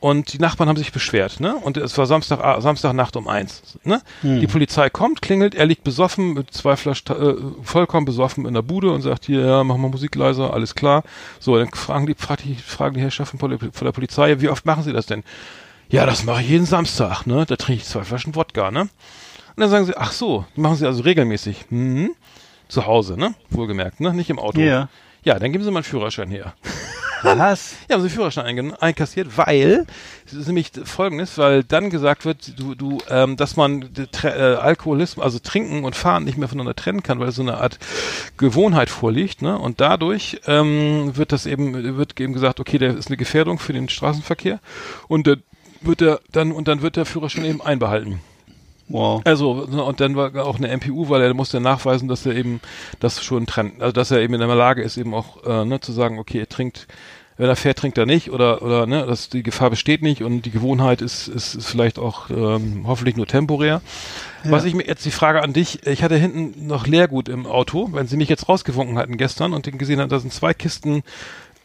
und 0.00 0.32
die 0.32 0.38
Nachbarn 0.38 0.68
haben 0.68 0.76
sich 0.76 0.90
beschwert, 0.90 1.38
ne? 1.38 1.54
Und 1.54 1.76
es 1.76 1.96
war 1.96 2.06
Samstag, 2.06 2.40
ah, 2.42 2.60
Samstagnacht 2.60 3.14
um 3.14 3.28
eins, 3.28 3.78
ne? 3.84 4.02
Die 4.40 4.48
Polizei 4.48 4.90
kommt, 4.90 5.22
klingelt, 5.22 5.54
er 5.54 5.66
liegt 5.66 5.84
besoffen 5.84 6.34
mit 6.34 6.52
zwei 6.52 6.74
Flaschen, 6.74 7.14
äh, 7.14 7.34
vollkommen 7.62 8.04
besoffen 8.04 8.44
in 8.44 8.54
der 8.54 8.62
Bude 8.62 8.90
und 8.90 9.02
sagt 9.02 9.26
hier, 9.26 9.46
ja, 9.46 9.62
mach 9.62 9.76
mal 9.76 9.88
Musik 9.88 10.16
leiser, 10.16 10.52
alles 10.52 10.74
klar. 10.74 11.04
So, 11.38 11.56
dann 11.56 11.70
fragen 11.70 12.06
die, 12.06 12.14
fragt 12.14 12.42
die, 12.44 12.56
fragen 12.56 12.96
die 12.96 13.00
Herrschaften 13.00 13.38
von 13.38 13.50
der, 13.50 13.60
von 13.60 13.84
der 13.84 13.92
Polizei, 13.92 14.40
wie 14.40 14.48
oft 14.48 14.66
machen 14.66 14.82
sie 14.82 14.92
das 14.92 15.06
denn? 15.06 15.22
Ja, 15.88 16.06
das 16.06 16.24
mache 16.24 16.42
ich 16.42 16.48
jeden 16.48 16.66
Samstag, 16.66 17.26
ne? 17.26 17.46
Da 17.46 17.54
trinke 17.54 17.82
ich 17.82 17.88
zwei 17.88 18.02
Flaschen 18.02 18.34
Wodka, 18.34 18.72
ne? 18.72 18.88
Und 19.54 19.60
dann 19.60 19.70
sagen 19.70 19.84
sie, 19.84 19.96
ach 19.96 20.12
so, 20.12 20.44
die 20.56 20.60
machen 20.60 20.76
sie 20.76 20.86
also 20.86 21.02
regelmäßig. 21.02 21.66
Mhm. 21.70 22.14
Zu 22.68 22.86
Hause, 22.86 23.18
ne? 23.18 23.34
Wohlgemerkt, 23.50 24.00
ne? 24.00 24.14
Nicht 24.14 24.30
im 24.30 24.38
Auto. 24.38 24.60
Ja. 24.60 24.88
Ja, 25.24 25.38
dann 25.38 25.52
geben 25.52 25.62
sie 25.62 25.70
mal 25.70 25.78
einen 25.78 25.84
Führerschein 25.84 26.30
her. 26.30 26.54
Was? 27.22 27.74
Ja, 27.88 27.94
haben 27.94 28.02
sie 28.02 28.10
Führerschein 28.10 28.74
einkassiert, 28.80 29.36
weil 29.36 29.86
es 30.26 30.32
ist 30.32 30.46
nämlich 30.46 30.72
folgendes, 30.84 31.38
weil 31.38 31.62
dann 31.62 31.90
gesagt 31.90 32.24
wird, 32.24 32.58
du, 32.58 32.74
du, 32.74 32.98
ähm, 33.08 33.36
dass 33.36 33.56
man 33.56 33.90
äh, 34.24 34.26
Alkoholismus, 34.26 35.24
also 35.24 35.38
Trinken 35.38 35.84
und 35.84 35.94
Fahren 35.94 36.24
nicht 36.24 36.36
mehr 36.36 36.48
voneinander 36.48 36.74
trennen 36.74 37.04
kann, 37.04 37.20
weil 37.20 37.30
so 37.30 37.42
eine 37.42 37.58
Art 37.58 37.78
Gewohnheit 38.38 38.90
vorliegt, 38.90 39.42
ne? 39.42 39.56
Und 39.56 39.80
dadurch 39.80 40.40
ähm, 40.46 41.16
wird 41.16 41.30
das 41.30 41.46
eben, 41.46 41.96
wird 41.96 42.18
eben 42.18 42.32
gesagt, 42.32 42.58
okay, 42.58 42.78
der 42.78 42.96
ist 42.96 43.06
eine 43.06 43.16
Gefährdung 43.16 43.60
für 43.60 43.72
den 43.72 43.88
Straßenverkehr 43.88 44.58
und 45.06 45.26
dann 45.28 45.42
wird 45.80 46.00
der 46.00 46.20
dann 46.32 46.50
und 46.50 46.66
dann 46.66 46.82
wird 46.82 46.96
der 46.96 47.04
Führerschein 47.04 47.44
eben 47.44 47.62
einbehalten. 47.62 48.20
Wow. 48.88 49.22
Also, 49.24 49.66
ne, 49.70 49.82
und 49.82 50.00
dann 50.00 50.16
war 50.16 50.34
auch 50.44 50.58
eine 50.58 50.76
MPU, 50.76 51.08
weil 51.08 51.22
er 51.22 51.34
musste 51.34 51.60
nachweisen, 51.60 52.08
dass 52.08 52.26
er 52.26 52.34
eben 52.34 52.60
das 53.00 53.22
schon 53.22 53.46
trennt, 53.46 53.80
also 53.80 53.92
dass 53.92 54.10
er 54.10 54.20
eben 54.20 54.34
in 54.34 54.40
der 54.40 54.54
Lage 54.54 54.82
ist, 54.82 54.96
eben 54.96 55.14
auch 55.14 55.44
äh, 55.44 55.64
ne, 55.64 55.80
zu 55.80 55.92
sagen, 55.92 56.18
okay, 56.18 56.40
er 56.40 56.48
trinkt, 56.48 56.88
wenn 57.38 57.48
er 57.48 57.56
fährt, 57.56 57.78
trinkt 57.78 57.96
er 57.96 58.06
nicht 58.06 58.30
oder 58.30 58.60
oder 58.62 58.86
ne, 58.86 59.06
dass 59.06 59.28
die 59.28 59.42
Gefahr 59.42 59.70
besteht 59.70 60.02
nicht 60.02 60.22
und 60.22 60.42
die 60.42 60.50
Gewohnheit 60.50 61.00
ist 61.00 61.28
ist, 61.28 61.54
ist 61.54 61.68
vielleicht 61.68 61.98
auch 61.98 62.28
ähm, 62.28 62.84
hoffentlich 62.86 63.16
nur 63.16 63.26
temporär. 63.26 63.80
Was 64.44 64.64
ich 64.64 64.74
mir 64.74 64.84
jetzt 64.84 65.04
die 65.04 65.12
Frage 65.12 65.40
an 65.40 65.52
dich, 65.52 65.86
ich 65.86 66.02
hatte 66.02 66.16
hinten 66.16 66.66
noch 66.66 66.86
Leergut 66.88 67.28
im 67.28 67.46
Auto, 67.46 67.88
wenn 67.92 68.08
sie 68.08 68.16
mich 68.16 68.28
jetzt 68.28 68.48
rausgewunken 68.48 68.98
hatten 68.98 69.16
gestern 69.16 69.52
und 69.54 69.70
gesehen 69.78 70.00
haben, 70.00 70.08
da 70.08 70.18
sind 70.18 70.32
zwei 70.32 70.52
Kisten 70.52 71.04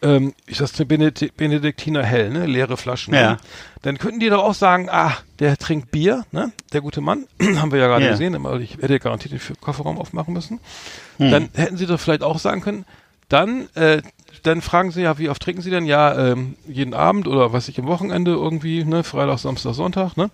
ähm, 0.02 0.34
ich 0.46 0.58
das 0.58 0.72
Benedikt, 0.72 1.36
Benediktiner 1.36 2.02
Hell, 2.04 2.30
ne, 2.30 2.46
leere 2.46 2.76
Flaschen. 2.76 3.14
Ja. 3.14 3.32
Ne? 3.32 3.36
Dann 3.82 3.98
könnten 3.98 4.20
die 4.20 4.28
doch 4.28 4.42
auch 4.42 4.54
sagen, 4.54 4.88
ah, 4.90 5.12
der 5.38 5.56
trinkt 5.56 5.90
Bier, 5.90 6.24
ne, 6.32 6.52
der 6.72 6.80
gute 6.80 7.00
Mann, 7.00 7.26
haben 7.56 7.72
wir 7.72 7.78
ja 7.78 7.86
gerade 7.86 8.04
Ja. 8.04 8.10
gesehen, 8.12 8.34
aber 8.34 8.58
ich 8.60 8.78
hätte 8.78 8.98
garantiert 8.98 9.32
den 9.32 9.56
Kofferraum 9.60 9.98
aufmachen 9.98 10.34
müssen. 10.34 10.60
Hm. 11.18 11.30
Dann 11.30 11.48
hätten 11.54 11.76
sie 11.76 11.86
doch 11.86 12.00
vielleicht 12.00 12.22
auch 12.22 12.38
sagen 12.38 12.60
können, 12.60 12.84
dann, 13.28 13.68
äh, 13.74 14.02
dann 14.42 14.62
fragen 14.62 14.90
sie 14.90 15.02
ja, 15.02 15.18
wie 15.18 15.28
oft 15.28 15.42
trinken 15.42 15.62
sie 15.62 15.70
denn? 15.70 15.84
Ja, 15.84 16.16
ähm, 16.32 16.56
jeden 16.66 16.94
Abend 16.94 17.26
oder 17.28 17.52
was 17.52 17.68
ich 17.68 17.78
am 17.78 17.86
Wochenende 17.86 18.30
irgendwie, 18.32 18.84
ne, 18.84 19.04
Freitag, 19.04 19.38
Samstag, 19.38 19.74
Sonntag, 19.74 20.16
ne? 20.16 20.30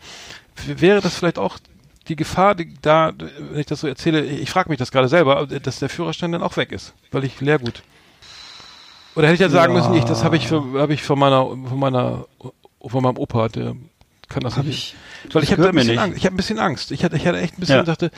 Wäre 0.66 1.00
das 1.00 1.16
vielleicht 1.16 1.38
auch 1.38 1.59
die 2.07 2.16
Gefahr, 2.16 2.55
die 2.55 2.72
da, 2.83 3.12
wenn 3.50 3.59
ich 3.61 3.66
das 3.66 3.81
so 3.81 3.88
erzähle, 3.88 4.24
ich 4.24 4.50
frage 4.50 4.68
mich 4.68 4.79
das 4.79 4.92
gerade 4.92 5.09
selber, 5.09 5.46
dass 5.46 5.79
der 5.81 5.88
Führerschein 5.88 6.33
dann 6.33 6.42
auch 6.42 6.57
weg 6.57 6.70
ist, 6.70 6.92
weil 7.11 7.24
ich 7.24 7.40
Leergut. 7.40 7.83
Oder 9.16 9.27
hätte 9.29 9.35
ich 9.35 9.40
ja 9.40 9.48
sagen 9.48 9.72
müssen, 9.74 9.94
ich, 9.94 10.05
das 10.05 10.24
habe 10.24 10.37
ich, 10.37 10.48
für- 10.48 10.81
habe 10.81 10.92
ich 10.94 11.03
von 11.03 11.18
meiner, 11.18 11.46
von 11.46 11.79
meiner, 11.79 12.27
von 12.87 13.03
meinem 13.03 13.16
Opa, 13.16 13.48
der 13.48 13.74
kann 14.29 14.42
das 14.42 14.57
Hab 14.57 14.64
nicht. 14.66 14.96
ich. 15.24 15.35
Weil 15.35 15.42
ich 15.44 15.53
habe 15.53 15.68
ein 15.68 15.74
bisschen. 15.74 15.98
Angst. 15.98 16.16
Ich 16.18 16.24
habe 16.27 16.35
ein 16.35 16.37
bisschen 16.37 16.59
Angst. 16.59 16.90
Ich 16.92 17.05
hatte, 17.05 17.16
ich 17.16 17.27
hatte 17.27 17.38
echt 17.38 17.55
ein 17.57 17.61
bisschen 17.61 17.77
Ja. 17.77 17.83
dachte, 17.83 18.11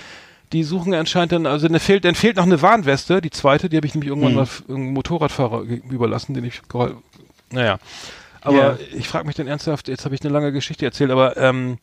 die 0.52 0.62
suchen 0.62 0.94
anscheinend 0.94 1.32
dann, 1.32 1.46
also 1.46 1.68
dann 1.68 1.78
fehlt, 1.80 2.04
dann 2.04 2.14
fehlt 2.14 2.36
noch 2.36 2.44
eine 2.44 2.62
Warnweste, 2.62 3.20
die 3.20 3.30
zweite, 3.30 3.68
die 3.68 3.76
habe 3.76 3.86
ich 3.86 3.94
nämlich 3.94 4.08
irgendwann 4.08 4.30
Hm. 4.30 4.36
mal 4.36 4.48
irgendeinem 4.68 4.94
Motorradfahrer 4.94 5.60
überlassen, 5.62 6.34
den 6.34 6.44
ich, 6.44 6.62
naja. 7.50 7.78
Aber 8.40 8.56
Ja. 8.56 8.78
ich 8.96 9.08
frage 9.08 9.26
mich 9.26 9.34
dann 9.36 9.48
ernsthaft, 9.48 9.88
jetzt 9.88 10.04
habe 10.04 10.14
ich 10.14 10.22
eine 10.22 10.32
lange 10.32 10.52
Geschichte 10.52 10.84
erzählt, 10.84 11.10
aber 11.10 11.36
ähm, 11.36 11.78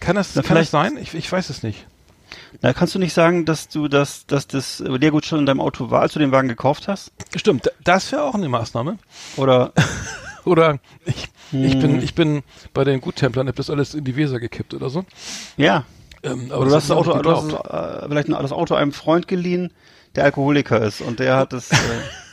kann 0.00 0.16
das, 0.16 0.34
Na, 0.34 0.42
kann 0.42 0.56
das 0.56 0.70
vielleicht- 0.70 0.70
sein? 0.70 0.98
Ich, 1.02 1.14
ich 1.14 1.30
weiß 1.30 1.50
es 1.50 1.62
nicht. 1.62 1.86
Na, 2.62 2.72
kannst 2.72 2.94
du 2.94 2.98
nicht 2.98 3.12
sagen, 3.14 3.44
dass 3.44 3.68
du 3.68 3.88
das, 3.88 4.26
dass 4.26 4.46
das 4.46 4.78
Leergut 4.80 5.24
schon 5.24 5.38
in 5.40 5.46
deinem 5.46 5.60
Auto 5.60 5.90
war, 5.90 6.02
als 6.02 6.12
du 6.12 6.18
den 6.18 6.32
Wagen 6.32 6.48
gekauft 6.48 6.88
hast? 6.88 7.12
Stimmt, 7.36 7.66
da- 7.66 7.70
das 7.84 8.10
wäre 8.12 8.22
auch 8.24 8.34
eine 8.34 8.48
Maßnahme. 8.48 8.98
Oder? 9.36 9.72
Oder 10.44 10.78
ich, 11.04 11.28
ich 11.52 11.78
bin, 11.78 11.94
Hm. 11.96 12.02
ich 12.02 12.14
bin 12.14 12.42
bei 12.72 12.84
den 12.84 13.00
Guttemplern, 13.00 13.46
hab 13.48 13.56
das 13.56 13.68
alles 13.70 13.94
in 13.94 14.04
die 14.04 14.16
Weser 14.16 14.40
gekippt 14.40 14.72
oder 14.72 14.88
so. 14.88 15.04
Ja. 15.58 15.84
Ähm, 16.22 16.50
Aber 16.50 16.64
du 16.64 16.70
das 16.70 16.88
hast 16.88 16.90
das 16.90 16.98
ich 17.06 17.08
Auto, 17.12 17.22
du 17.22 17.30
hast 17.30 17.52
äh, 18.04 18.08
vielleicht 18.08 18.28
das 18.30 18.52
Auto 18.52 18.74
einem 18.74 18.92
Freund 18.92 19.28
geliehen, 19.28 19.72
der 20.16 20.24
Alkoholiker 20.24 20.80
ist 20.82 21.00
und 21.02 21.18
der 21.20 21.36
hat 21.36 21.52
es. 21.52 21.70
Äh, 21.72 21.76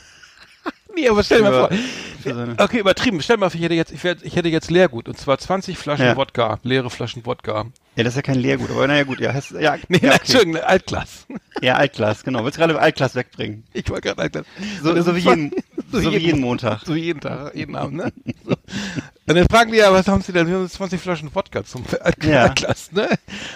Nee, 1.00 1.08
aber 1.08 1.22
stell 1.22 1.38
dir 1.42 1.50
mal 1.50 1.68
vor. 1.68 2.64
Okay, 2.64 2.80
übertrieben. 2.80 3.22
Stell 3.22 3.36
mal 3.36 3.50
vor, 3.50 3.58
ich 3.58 3.64
hätte 3.64 3.74
jetzt, 3.74 3.92
ich, 3.92 4.02
werd, 4.04 4.22
ich 4.22 4.36
hätte 4.36 4.48
jetzt 4.48 4.70
Leergut 4.70 5.08
und 5.08 5.16
zwar 5.18 5.38
20 5.38 5.78
Flaschen 5.78 6.04
Ja. 6.06 6.16
Wodka, 6.16 6.58
leere 6.62 6.90
Flaschen 6.90 7.24
Wodka. 7.24 7.66
Ja, 7.96 8.04
das 8.04 8.12
ist 8.12 8.16
ja 8.16 8.22
kein 8.22 8.38
Leergut, 8.38 8.70
aber 8.70 8.86
naja 8.86 9.04
gut, 9.04 9.18
ja, 9.20 9.32
hast, 9.34 9.52
ja, 9.52 9.76
Nee, 9.88 10.00
ja, 10.02 10.14
okay. 10.14 10.60
Altglas. 10.60 11.26
ja, 11.62 11.74
Altglas, 11.76 12.22
genau. 12.24 12.44
Willst 12.44 12.56
du 12.58 12.60
gerade 12.60 12.78
Altglas 12.78 13.14
wegbringen? 13.14 13.64
Ich 13.72 13.88
wollte 13.88 14.08
gerade 14.08 14.22
Altglas. 14.22 14.46
So, 14.82 15.00
so, 15.02 15.14
wie 15.16 15.20
jeden, 15.20 15.50
so 15.92 16.00
so 16.00 16.10
wie 16.10 16.14
jeden- 16.14 16.24
jeden 16.26 16.40
Montag. 16.40 16.82
So 16.84 16.94
jeden 16.94 17.20
Tag, 17.20 17.54
jeden 17.54 17.74
Abend, 17.76 17.96
ne? 17.96 18.12
So. 18.44 18.54
Und 19.26 19.34
dann 19.36 19.46
fragen 19.50 19.72
die 19.72 19.78
ja, 19.78 19.92
was 19.92 20.08
haben 20.08 20.22
sie 20.22 20.32
denn? 20.32 20.46
Wir 20.46 20.54
haben 20.56 20.68
20 20.68 21.00
Flaschen 21.00 21.34
Wodka 21.34 21.64
zum 21.64 21.84
Alt- 22.00 22.24
Ja. 22.24 22.44
Altglas, 22.44 22.92
ne? 22.92 23.08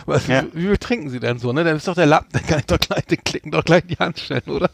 Was, 0.07 0.27
Ja. 0.27 0.45
Wie 0.53 0.63
viel 0.67 0.79
trinken 0.79 1.11
sie 1.11 1.21
denn 1.21 1.39
so, 1.39 1.53
ne? 1.53 1.65
Dann 1.65 1.77
ist 1.77 1.87
doch 1.89 1.95
der 1.95 2.07
Lappen, 2.07 2.29
dann 2.33 2.47
kann 2.47 2.59
ich 2.61 2.67
doch 2.67 2.79
gleich, 2.81 3.05
den 3.07 3.23
klicken 3.25 3.51
doch 3.53 3.65
gleich 3.65 3.83
in 3.83 3.89
die 3.89 3.97
Hand 3.99 4.19
stellen, 4.19 4.43
oder? 4.47 4.71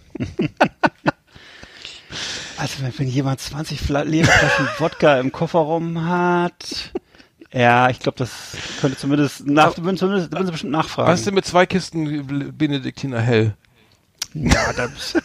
Also 2.56 2.82
wenn, 2.82 2.98
wenn 2.98 3.08
jemand 3.08 3.40
20 3.40 3.80
Fla 3.80 4.02
leere 4.02 4.26
Flaschen 4.26 4.68
Wodka 4.78 5.18
im 5.20 5.32
Kofferraum 5.32 6.04
hat, 6.04 6.92
ja, 7.52 7.88
ich 7.88 7.98
glaube, 8.00 8.18
das 8.18 8.56
könnte 8.80 8.98
zumindest 8.98 9.46
nach, 9.46 9.76
würden 9.78 9.96
zumindest, 9.96 10.32
würden 10.32 10.46
sie 10.46 10.52
bestimmt 10.52 10.72
nachfragen. 10.72 11.10
Was 11.10 11.20
ist 11.20 11.26
denn 11.26 11.34
mit 11.34 11.46
zwei 11.46 11.66
Kisten 11.66 12.52
Benediktiner 12.56 13.20
Hell? 13.20 13.54
Ja, 14.34 14.72
da 14.74 14.86
bist, 14.86 15.22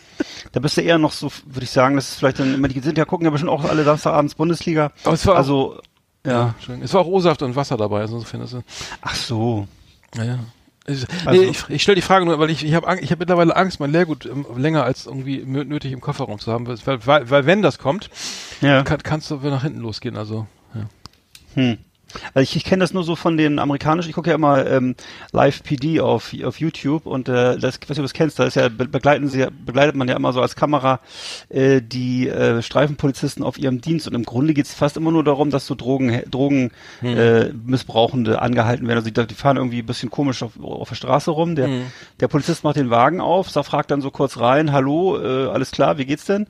da 0.54 0.60
bist 0.62 0.78
du 0.78 0.82
eher 0.82 0.98
noch 0.98 1.12
so, 1.12 1.32
würde 1.46 1.64
ich 1.64 1.72
sagen, 1.72 1.96
das 1.96 2.12
ist 2.12 2.16
vielleicht 2.20 2.40
dann 2.40 2.54
immer, 2.54 2.70
die 2.70 2.80
sind 2.80 2.98
ja, 2.98 3.04
gucken 3.06 3.26
ja 3.26 3.32
bestimmt 3.32 3.52
auch 3.52 3.66
alle 3.66 3.84
Samstagabends 3.84 4.36
Bundesliga. 4.36 4.92
Aber 5.04 5.14
es 5.16 5.26
war 5.26 5.36
Also, 5.36 5.82
ja. 6.26 6.56
Schön. 6.66 6.82
Es 6.82 6.94
war 6.94 7.02
auch 7.02 7.08
O-Saft 7.08 7.42
und 7.42 7.56
Wasser 7.58 7.76
dabei, 7.76 8.02
also 8.02 8.16
insofern 8.16 8.42
ist 8.42 8.54
es. 8.54 8.64
Ach 9.02 9.16
so. 9.16 9.68
Naja. 10.16 10.40
Also- 10.86 11.06
nee, 11.32 11.44
ich, 11.50 11.64
ich 11.70 11.82
stelle 11.82 11.96
die 11.96 12.02
Frage 12.02 12.26
nur, 12.26 12.40
weil 12.40 12.50
ich, 12.50 12.66
ich 12.66 12.74
habe 12.74 13.00
ich 13.00 13.12
hab 13.12 13.20
mittlerweile 13.20 13.56
Angst, 13.56 13.80
mein 13.80 13.92
Leergut 13.92 14.26
ähm, 14.26 14.46
länger 14.58 14.84
als 14.84 15.06
irgendwie 15.06 15.38
nötig 15.46 15.92
im 15.94 16.02
Kofferraum 16.02 16.40
zu 16.40 16.52
haben, 16.52 16.68
weil, 16.68 16.78
weil, 17.06 17.30
weil 17.30 17.46
wenn 17.46 17.62
das 17.62 17.78
kommt, 17.80 18.10
Ja. 18.62 18.84
kann, 18.84 19.02
kannst 19.02 19.32
du 19.32 19.36
nach 19.38 19.64
hinten 19.64 19.80
losgehen. 19.80 20.18
Also 20.18 20.46
ja. 20.76 20.86
Hm. 21.56 21.78
Also 22.34 22.44
ich, 22.44 22.56
ich 22.56 22.64
kenne 22.64 22.82
das 22.82 22.94
nur 22.94 23.04
so 23.04 23.16
von 23.16 23.38
den 23.38 23.60
amerikanischen, 23.60 24.10
ich 24.10 24.16
gucke 24.16 24.30
ja 24.30 24.36
immer 24.36 24.66
ähm, 24.66 24.96
Live 25.32 25.64
PD 25.64 26.00
auf, 26.02 26.34
auf 26.44 26.60
YouTube 26.60 27.06
und 27.06 27.30
äh, 27.30 27.58
das, 27.58 27.76
ich 27.82 27.90
weiß 27.90 27.90
nicht, 27.90 27.92
ob 27.92 27.96
du 27.98 28.02
das 28.04 28.14
kennst, 28.14 28.40
da 28.40 28.46
ist 28.46 28.56
ja, 28.56 28.70
be- 28.70 28.88
begleiten 28.88 29.28
sie, 29.30 29.46
begleitet 29.66 29.96
man 29.96 30.08
ja 30.08 30.16
immer 30.16 30.34
so 30.34 30.42
als 30.42 30.56
Kamera 30.56 31.00
äh, 31.50 31.82
die 31.82 32.28
äh, 32.28 32.62
Streifenpolizisten 32.62 33.44
auf 33.44 33.58
ihrem 33.58 33.82
Dienst 33.82 34.08
und 34.08 34.14
im 34.14 34.24
Grunde 34.24 34.54
geht 34.54 34.66
es 34.66 34.74
fast 34.74 34.98
immer 34.98 35.12
nur 35.12 35.24
darum, 35.24 35.50
dass 35.50 35.66
so 35.66 35.76
Drogen, 35.76 36.22
Drogen 36.30 36.72
äh, 37.02 37.52
Missbrauchende 37.66 38.42
angehalten 38.42 38.88
werden. 38.88 38.98
Also 39.00 39.10
die, 39.10 39.28
die 39.28 39.36
fahren 39.36 39.58
irgendwie 39.58 39.80
ein 39.80 39.86
bisschen 39.86 40.10
komisch 40.10 40.44
auf, 40.44 40.52
auf 40.62 40.90
der 40.90 40.96
Straße 40.96 41.32
rum. 41.32 41.56
Der, 41.56 41.68
der 42.20 42.28
Polizist 42.28 42.64
macht 42.64 42.76
den 42.78 42.90
Wagen 42.90 43.22
auf, 43.22 43.48
fragt 43.48 43.92
dann 43.92 44.02
so 44.02 44.12
kurz 44.12 44.40
rein, 44.40 44.72
hallo, 44.72 45.18
äh, 45.20 45.48
alles 45.50 45.72
klar, 45.72 45.98
wie 45.98 46.06
geht's 46.06 46.26
denn? 46.26 46.48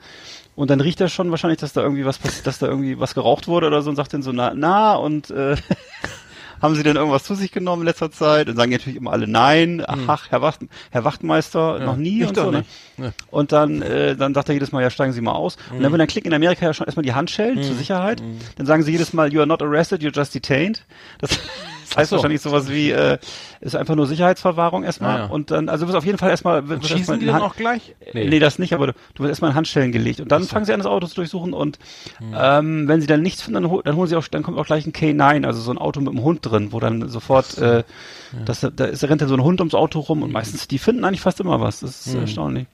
Und 0.56 0.70
dann 0.70 0.82
riecht 0.82 1.02
er 1.02 1.10
schon 1.10 1.32
wahrscheinlich, 1.32 1.60
dass 1.60 1.74
da 1.74 1.82
irgendwie 1.82 2.06
was 2.06 2.20
passiert, 2.20 2.46
dass 2.46 2.60
da 2.60 2.68
irgendwie 2.68 3.00
was 3.00 3.16
geraucht 3.16 3.48
wurde 3.48 3.68
oder 3.68 3.82
so 3.82 3.90
und 3.90 3.96
sagt 3.96 4.14
dann 4.14 4.22
so, 4.22 4.32
na, 4.32 4.54
na 4.56 4.94
und 4.96 5.32
äh, 5.32 5.56
haben 6.62 6.76
Sie 6.76 6.84
denn 6.84 6.96
irgendwas 6.96 7.24
zu 7.24 7.36
sich 7.36 7.52
genommen 7.52 7.82
in 7.82 7.88
letzter 7.88 8.12
Zeit? 8.12 8.48
Und 8.48 8.56
sagen 8.56 8.72
natürlich 8.72 8.98
immer 8.98 9.12
alle 9.12 9.28
nein. 9.28 9.84
Ach, 9.86 9.98
ach 10.08 10.32
Herr, 10.32 10.42
Wacht, 10.42 10.62
Herr 10.92 11.04
Wachtmeister, 11.04 11.80
noch 11.80 11.98
nie 11.98 12.24
und 12.24 12.36
so. 12.36 12.52
Ne? 12.52 12.64
Ja. 12.98 13.12
Und 13.32 13.52
dann, 13.52 13.82
äh, 13.82 14.16
dann 14.16 14.34
sagt 14.34 14.50
er 14.50 14.54
jedes 14.54 14.72
Mal, 14.72 14.82
ja, 14.82 14.90
steigen 14.90 15.12
Sie 15.12 15.22
mal 15.22 15.34
aus. 15.34 15.58
Und 15.72 15.82
dann, 15.82 15.92
wenn 15.92 16.00
dann 16.00 16.08
klicken 16.08 16.32
in 16.32 16.36
Amerika 16.36 16.66
ja 16.66 16.74
schon 16.74 16.86
erstmal 16.86 17.04
die 17.04 17.14
Handschellen 17.14 17.62
zur 17.62 17.76
Sicherheit, 17.76 18.24
dann 18.56 18.66
sagen 18.66 18.84
sie 18.84 18.92
jedes 18.92 19.12
Mal, 19.12 19.34
you 19.34 19.40
are 19.40 19.48
not 19.48 19.62
arrested, 19.62 20.02
you're 20.02 20.16
just 20.16 20.34
detained. 20.34 20.86
Das, 21.20 21.32
das 21.90 21.98
heißt 21.98 22.10
so. 22.10 22.16
wahrscheinlich 22.18 22.42
sowas 22.42 22.70
wie, 22.70 22.92
äh, 22.92 23.18
ist 23.62 23.76
einfach 23.76 23.96
nur 23.96 24.08
Sicherheitsverwahrung 24.08 24.84
erstmal. 24.84 25.16
Ah, 25.16 25.20
ja. 25.20 25.26
Und 25.28 25.52
dann, 25.52 25.70
also 25.70 25.86
du 25.86 25.90
wirst 25.90 25.98
auf 25.98 26.06
jeden 26.06 26.18
Fall 26.18 26.30
erstmal, 26.30 26.58
erstmal 26.60 26.82
Schießen 26.84 27.14
in 27.16 27.20
die 27.22 27.26
dann 27.28 27.36
Hand- 27.36 27.44
auch 27.46 27.56
gleich? 27.56 27.96
Nee. 28.14 28.28
nee, 28.30 28.40
das 28.40 28.60
nicht, 28.60 28.74
aber 28.74 28.88
du, 28.88 28.94
du 29.16 29.24
wirst 29.24 29.30
erstmal 29.30 29.52
in 29.52 29.56
Handschellen 29.56 29.92
gelegt 29.92 30.20
und 30.20 30.32
dann 30.32 30.44
fangen 30.44 30.66
sie 30.66 30.74
an, 30.74 30.80
das 30.80 30.88
Auto 30.88 31.08
zu 31.08 31.16
durchsuchen 31.16 31.54
und 31.54 31.80
ähm, 32.36 32.88
wenn 32.88 33.02
sie 33.02 33.08
dann 33.08 33.22
nichts 33.22 33.42
finden, 33.42 33.62
dann, 33.64 33.72
hol- 33.72 33.84
dann 33.84 33.96
holen 33.96 34.08
sie 34.08 34.16
auch, 34.16 34.28
dann 34.28 34.44
kommt 34.44 34.58
auch 34.58 34.66
gleich 34.66 34.86
ein 34.86 34.94
K9, 34.94 35.46
also 35.46 35.62
so 35.62 35.72
ein 35.72 35.78
Auto 35.78 36.00
mit 36.02 36.10
einem 36.10 36.24
Hund 36.24 36.40
drin, 36.42 36.72
wo 36.72 36.80
dann 36.80 37.08
sofort, 37.10 37.58
äh, 37.58 37.84
das, 38.46 38.68
da 38.76 38.86
ist, 38.86 39.04
rennt 39.04 39.22
dann 39.22 39.30
so 39.30 39.36
ein 39.36 39.44
Hund 39.44 39.60
ums 39.62 39.74
Auto 39.76 40.00
rum 40.00 40.24
und 40.24 40.32
meistens, 40.32 40.68
die 40.68 40.80
finden 40.80 41.04
eigentlich 41.06 41.22
fast 41.22 41.40
immer 41.40 41.62
was, 41.62 41.82
das 41.82 42.08
ist 42.08 42.16
erstaunlich. 42.16 42.66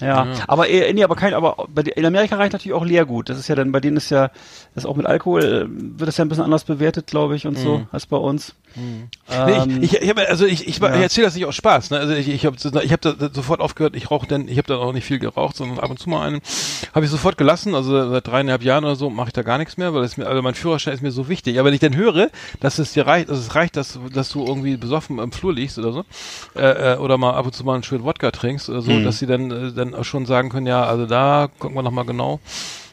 Ja, 0.00 0.26
aber 0.46 0.68
äh, 0.68 0.92
nee, 0.92 1.04
aber 1.04 1.16
kein, 1.16 1.34
aber 1.34 1.66
bei, 1.68 1.82
in 1.82 2.04
Amerika 2.06 2.36
reicht 2.36 2.52
natürlich 2.52 2.74
auch 2.74 2.84
Leergut. 2.84 3.28
Das 3.28 3.38
ist 3.38 3.48
ja 3.48 3.54
dann, 3.54 3.72
bei 3.72 3.80
denen 3.80 3.96
ist 3.96 4.10
ja, 4.10 4.30
das 4.74 4.86
auch 4.86 4.96
mit 4.96 5.06
Alkohol, 5.06 5.42
äh, 5.42 5.66
wird 5.68 6.08
das 6.08 6.16
ja 6.16 6.24
ein 6.24 6.28
bisschen 6.28 6.44
anders 6.44 6.64
bewertet, 6.64 7.06
glaube 7.06 7.36
ich, 7.36 7.46
und 7.46 7.58
so, 7.58 7.82
als 7.92 8.06
bei 8.06 8.16
uns. 8.16 8.54
Nee, 8.76 9.08
Ähm, 9.28 9.82
ich, 9.82 9.94
ich, 9.94 10.02
ich 10.02 10.08
hab, 10.10 10.18
also 10.18 10.46
ich, 10.46 10.66
ich, 10.68 10.78
ja. 10.78 10.94
ich 10.94 11.00
erzähle 11.02 11.26
das 11.26 11.34
nicht 11.34 11.44
aus 11.46 11.54
Spaß. 11.56 11.90
Ne? 11.90 11.98
Also 11.98 12.14
ich, 12.14 12.28
ich 12.28 12.46
habe 12.46 12.56
ich 12.82 12.92
hab 12.92 13.00
da 13.00 13.14
sofort 13.32 13.60
aufgehört. 13.60 13.96
Ich 13.96 14.10
rauche 14.10 14.26
denn, 14.26 14.48
ich 14.48 14.58
habe 14.58 14.68
da 14.68 14.76
auch 14.76 14.92
nicht 14.92 15.04
viel 15.04 15.18
geraucht, 15.18 15.56
sondern 15.56 15.78
ab 15.78 15.90
und 15.90 15.98
zu 15.98 16.08
mal 16.08 16.26
einen. 16.26 16.40
Habe 16.94 17.04
ich 17.04 17.10
sofort 17.10 17.36
gelassen. 17.38 17.74
Also 17.74 18.10
seit 18.10 18.26
dreieinhalb 18.26 18.62
Jahren 18.62 18.84
oder 18.84 18.96
so 18.96 19.10
mache 19.10 19.28
ich 19.28 19.32
da 19.32 19.42
gar 19.42 19.58
nichts 19.58 19.76
mehr, 19.76 19.92
weil 19.94 20.02
es 20.04 20.16
mir, 20.16 20.26
also 20.26 20.42
mein 20.42 20.54
Führerschein 20.54 20.94
ist 20.94 21.02
mir 21.02 21.10
so 21.12 21.28
wichtig. 21.28 21.58
Aber 21.58 21.66
wenn 21.66 21.74
ich 21.74 21.80
dann 21.80 21.96
höre, 21.96 22.30
dass 22.60 22.78
es 22.78 22.92
dir 22.92 23.06
reicht, 23.06 23.28
dass 23.28 23.38
es 23.38 23.54
reicht, 23.54 23.76
dass, 23.76 23.98
dass 24.12 24.28
du 24.30 24.44
irgendwie 24.46 24.76
besoffen 24.76 25.18
im 25.18 25.32
Flur 25.32 25.52
liegst 25.54 25.78
oder 25.78 25.92
so, 25.92 26.04
äh, 26.56 26.94
äh, 26.94 26.96
oder 26.98 27.18
mal 27.18 27.34
ab 27.34 27.46
und 27.46 27.54
zu 27.54 27.64
mal 27.64 27.74
einen 27.74 27.82
schönen 27.82 28.04
Wodka 28.04 28.30
trinkst 28.30 28.68
oder 28.70 28.82
so, 28.82 28.90
Mhm. 28.90 29.04
dass 29.04 29.18
sie 29.18 29.26
dann 29.26 29.50
äh, 29.50 29.72
dann 29.72 29.94
auch 29.94 30.04
schon 30.04 30.26
sagen 30.26 30.48
können, 30.50 30.66
ja, 30.66 30.84
also 30.84 31.06
da 31.06 31.48
gucken 31.58 31.76
wir 31.76 31.82
noch 31.82 31.90
mal 31.90 32.04
genau. 32.04 32.40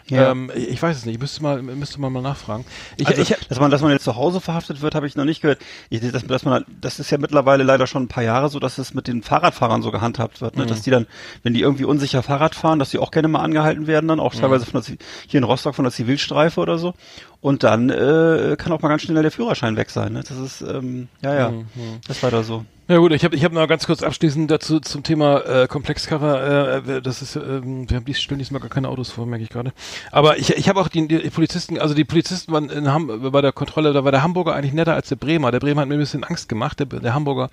Ja. 0.09 0.31
Ähm, 0.31 0.51
ich 0.55 0.81
weiß 0.81 0.95
es 0.97 1.05
nicht. 1.05 1.15
Ich 1.15 1.21
müsste 1.21 1.43
mal, 1.43 1.61
müsste 1.61 1.99
mal 1.99 2.09
mal 2.09 2.21
nachfragen. 2.21 2.65
Ich, 2.97 3.07
Also, 3.07 3.21
ich, 3.21 3.35
dass 3.49 3.59
man, 3.59 3.71
dass 3.71 3.81
man 3.81 3.91
jetzt 3.91 4.03
zu 4.03 4.15
Hause 4.15 4.39
verhaftet 4.41 4.81
wird, 4.81 4.95
habe 4.95 5.05
ich 5.07 5.15
noch 5.15 5.25
nicht 5.25 5.41
gehört. 5.41 5.59
Ich, 5.89 5.99
dass, 5.99 6.25
dass 6.25 6.45
man, 6.45 6.63
das 6.81 6.99
ist 6.99 7.09
ja 7.11 7.17
mittlerweile 7.17 7.63
leider 7.63 7.87
schon 7.87 8.03
ein 8.03 8.07
paar 8.07 8.23
Jahre 8.23 8.49
so, 8.49 8.59
dass 8.59 8.77
es 8.77 8.93
mit 8.93 9.07
den 9.07 9.21
Fahrradfahrern 9.21 9.81
so 9.81 9.91
gehandhabt 9.91 10.39
wird, 10.41 10.55
ne? 10.55 10.63
Mhm. 10.63 10.67
dass 10.67 10.81
die 10.81 10.91
dann, 10.91 11.07
wenn 11.43 11.53
die 11.53 11.61
irgendwie 11.61 11.83
unsicher 11.85 12.23
Fahrrad 12.23 12.55
fahren, 12.55 12.79
dass 12.79 12.91
die 12.91 12.99
auch 12.99 13.11
gerne 13.11 13.27
mal 13.27 13.41
angehalten 13.41 13.87
werden, 13.87 14.07
dann 14.07 14.19
auch 14.19 14.33
Mhm. 14.33 14.39
teilweise 14.39 14.65
von 14.65 14.81
der, 14.81 14.95
hier 15.27 15.37
in 15.39 15.43
Rostock 15.43 15.75
von 15.75 15.83
der 15.83 15.91
Zivilstreife 15.91 16.59
oder 16.61 16.77
so. 16.77 16.93
Und 17.41 17.63
dann 17.63 17.89
äh, 17.89 18.55
kann 18.57 18.71
auch 18.71 18.81
mal 18.81 18.89
ganz 18.89 19.03
schnell 19.03 19.21
der 19.21 19.31
Führerschein 19.31 19.77
weg 19.77 19.89
sein. 19.89 20.13
Ne? 20.13 20.23
Das 20.27 20.37
ist, 20.37 20.61
ähm, 20.61 21.07
ja, 21.21 21.35
ja, 21.35 21.49
Mhm. 21.51 21.65
das 22.07 22.17
ist 22.17 22.23
leider 22.23 22.43
so. 22.43 22.65
Ja 22.89 22.99
gut, 22.99 23.11
ich 23.11 23.25
habe 23.25 23.35
ich 23.35 23.43
hab 23.43 23.51
noch 23.51 23.67
ganz 23.67 23.85
kurz 23.85 24.01
abschließend 24.01 24.49
dazu 24.49 24.79
zum 24.79 25.03
Thema 25.03 25.41
äh, 25.41 25.67
Komplexkarre. 25.67 26.83
Äh, 26.87 27.01
das 27.01 27.21
ist, 27.21 27.35
ähm, 27.35 27.89
wir 27.89 27.97
haben 27.97 28.05
dies 28.05 28.21
stellen 28.21 28.39
diesmal 28.39 28.61
gar 28.61 28.69
keine 28.69 28.87
Autos 28.87 29.11
vor, 29.11 29.25
merke 29.25 29.43
ich 29.43 29.49
gerade. 29.49 29.73
Aber 30.09 30.37
ich, 30.37 30.51
ich 30.51 30.69
habe 30.69 30.79
auch 30.79 30.87
die, 30.87 31.05
die 31.05 31.29
Polizisten, 31.29 31.77
also 31.79 31.93
die 31.93 32.05
Polizisten 32.05 32.53
waren 32.53 32.69
in 32.69 32.89
Ham, 32.89 33.29
bei 33.29 33.41
der 33.41 33.51
Kontrolle, 33.51 33.91
da 33.91 34.05
war 34.05 34.13
der 34.13 34.23
Hamburger 34.23 34.55
eigentlich 34.55 34.71
netter 34.71 34.93
als 34.93 35.09
der 35.09 35.17
Bremer. 35.17 35.51
Der 35.51 35.59
Bremer 35.59 35.81
hat 35.81 35.89
mir 35.89 35.95
ein 35.95 35.99
bisschen 35.99 36.23
Angst 36.23 36.47
gemacht. 36.47 36.79
Der, 36.79 36.85
der 36.85 37.13
Hamburger 37.13 37.49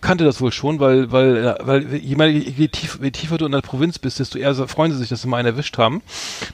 kannte 0.00 0.24
das 0.24 0.40
wohl 0.40 0.50
schon, 0.50 0.80
weil 0.80 1.12
weil 1.12 1.36
äh, 1.36 1.54
weil 1.60 1.94
je, 1.96 2.16
mehr, 2.16 2.30
je, 2.30 2.68
tief, 2.68 2.98
je 3.02 3.10
tiefer 3.10 3.36
du 3.36 3.44
in 3.44 3.52
der 3.52 3.60
Provinz 3.60 3.98
bist, 3.98 4.18
desto 4.18 4.38
eher 4.38 4.54
freuen 4.66 4.92
sie 4.92 4.98
sich, 4.98 5.10
dass 5.10 5.20
sie 5.20 5.28
mal 5.28 5.36
einen 5.36 5.48
erwischt 5.48 5.76
haben. 5.76 6.00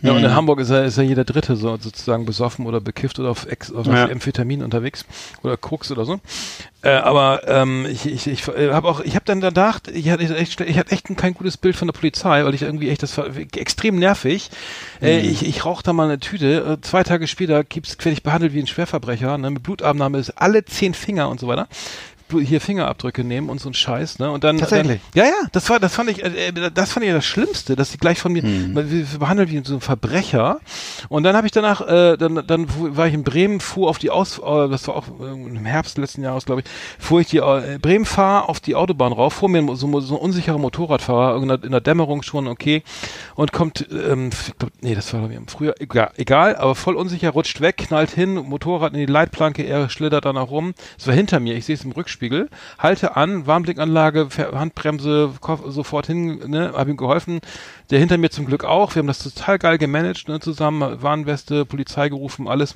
Ja, 0.02 0.10
und 0.10 0.24
in 0.24 0.34
Hamburg 0.34 0.58
ist 0.58 0.70
ja, 0.70 0.82
ist 0.82 0.96
ja 0.98 1.04
jeder 1.04 1.24
Dritte 1.24 1.54
so 1.54 1.76
sozusagen 1.76 2.26
besoffen 2.26 2.65
oder 2.66 2.80
bekifft 2.80 3.18
oder 3.18 3.30
auf, 3.30 3.46
Ex, 3.46 3.72
auf 3.72 3.86
Ja. 3.86 4.08
Amphetamin 4.08 4.62
unterwegs 4.62 5.04
oder 5.42 5.56
Koks 5.56 5.90
oder 5.90 6.04
so. 6.04 6.20
Äh, 6.82 6.90
aber 6.90 7.42
ähm, 7.48 7.86
ich, 7.90 8.06
ich, 8.06 8.26
ich 8.26 8.46
äh, 8.48 8.72
habe 8.72 8.88
auch, 8.88 9.00
ich 9.00 9.14
habe 9.14 9.24
dann 9.24 9.40
gedacht, 9.40 9.88
ich 9.88 10.10
hatte 10.10 10.22
echt, 10.36 10.60
ich 10.60 10.78
hatte 10.78 10.92
echt 10.92 11.10
ein, 11.10 11.16
kein 11.16 11.34
gutes 11.34 11.56
Bild 11.56 11.74
von 11.76 11.88
der 11.88 11.92
Polizei, 11.94 12.44
weil 12.44 12.54
ich 12.54 12.62
irgendwie 12.62 12.90
echt, 12.90 13.02
das 13.02 13.16
war 13.18 13.26
extrem 13.56 13.98
nervig. 13.98 14.50
Äh, 15.00 15.20
ich 15.20 15.46
ich 15.46 15.64
rauche 15.64 15.82
da 15.82 15.92
mal 15.92 16.04
eine 16.04 16.20
Tüte, 16.20 16.78
äh, 16.78 16.80
zwei 16.82 17.02
Tage 17.02 17.26
später 17.26 17.64
gibt's, 17.64 17.96
werde 17.98 18.12
ich 18.12 18.22
behandelt 18.22 18.52
wie 18.52 18.60
ein 18.60 18.66
Schwerverbrecher, 18.66 19.38
ne, 19.38 19.50
mit 19.50 19.62
Blutabnahme 19.62 20.18
ist 20.18 20.30
alle 20.30 20.64
zehn 20.64 20.94
Finger 20.94 21.28
und 21.28 21.40
so 21.40 21.48
weiter. 21.48 21.68
Hier 22.42 22.60
Fingerabdrücke 22.60 23.22
nehmen 23.24 23.48
und 23.48 23.60
so 23.60 23.70
ein 23.70 23.74
Scheiß, 23.74 24.18
ne? 24.18 24.30
Und 24.30 24.44
dann 24.44 24.58
Tatsächlich? 24.58 25.00
Dann, 25.14 25.24
ja, 25.24 25.30
ja, 25.30 25.48
das 25.52 25.70
war, 25.70 25.78
das 25.78 25.94
fand 25.94 26.10
ich, 26.10 26.24
äh, 26.24 26.48
äh, 26.48 26.70
das 26.72 26.92
fand 26.92 27.06
ich 27.06 27.12
das 27.12 27.24
Schlimmste, 27.24 27.76
dass 27.76 27.92
sie 27.92 27.98
gleich 27.98 28.18
von 28.18 28.32
mir 28.32 28.42
wir 28.42 29.18
behandelt 29.18 29.50
wie 29.50 29.62
so 29.64 29.74
ein 29.74 29.80
Verbrecher. 29.80 30.60
Und 31.08 31.22
dann 31.22 31.36
habe 31.36 31.46
ich 31.46 31.52
danach, 31.52 31.80
äh, 31.86 32.16
dann, 32.16 32.46
dann 32.46 32.66
war 32.96 33.06
ich 33.06 33.14
in 33.14 33.24
Bremen, 33.24 33.60
fuhr 33.60 33.88
auf 33.88 33.98
die 33.98 34.10
Aus, 34.10 34.38
äh, 34.38 34.68
das 34.68 34.88
war 34.88 34.96
auch 34.96 35.04
im 35.20 35.64
Herbst 35.64 35.98
letzten 35.98 36.22
Jahres, 36.22 36.44
glaube 36.44 36.62
ich, 36.62 36.66
fuhr 36.98 37.20
ich 37.20 37.28
die 37.28 37.38
äh, 37.38 37.78
Bremen 37.80 38.04
fahr 38.04 38.48
auf 38.48 38.60
die 38.60 38.74
Autobahn 38.74 39.12
rauf, 39.12 39.34
vor 39.34 39.48
mir 39.48 39.64
so, 39.76 40.00
so 40.00 40.16
ein 40.16 40.20
unsicherer 40.20 40.58
Motorradfahrer, 40.58 41.34
irgendeiner- 41.34 41.64
in 41.64 41.70
der 41.70 41.80
Dämmerung 41.80 42.22
schon, 42.22 42.48
okay, 42.48 42.82
und 43.34 43.52
kommt, 43.52 43.86
ähm, 43.90 44.30
ich 44.30 44.58
glaub, 44.58 44.72
nee, 44.80 44.94
das 44.94 45.12
war 45.12 45.20
glaub 45.20 45.30
ich, 45.30 45.36
im 45.36 45.48
Frühjahr, 45.48 45.74
egal, 45.78 46.10
egal, 46.16 46.56
aber 46.56 46.74
voll 46.74 46.96
unsicher, 46.96 47.30
rutscht 47.30 47.60
weg, 47.60 47.76
knallt 47.76 48.10
hin, 48.10 48.34
Motorrad 48.34 48.92
in 48.94 48.98
die 48.98 49.06
Leitplanke, 49.06 49.62
er 49.62 49.88
schlittert 49.88 50.24
dann 50.24 50.36
auch 50.36 50.50
rum. 50.50 50.74
Es 50.98 51.06
war 51.06 51.14
hinter 51.14 51.40
mir, 51.40 51.54
ich 51.56 51.64
sehe 51.64 51.74
es 51.74 51.84
im 51.84 51.92
Rückspiegel, 51.92 52.15
halte 52.78 53.16
an, 53.16 53.46
Warnblinkanlage, 53.46 54.28
Handbremse, 54.52 55.32
sofort 55.66 56.06
hin, 56.06 56.40
ne, 56.46 56.72
habe 56.74 56.90
ihm 56.90 56.96
geholfen. 56.96 57.40
Der 57.90 57.98
hinter 57.98 58.18
mir 58.18 58.30
zum 58.30 58.46
Glück 58.46 58.64
auch. 58.64 58.94
Wir 58.94 59.00
haben 59.00 59.06
das 59.06 59.18
total 59.18 59.58
geil 59.58 59.78
gemanagt, 59.78 60.28
ne, 60.28 60.40
zusammen, 60.40 61.02
Warnweste, 61.02 61.64
Polizei 61.64 62.08
gerufen, 62.08 62.48
alles. 62.48 62.74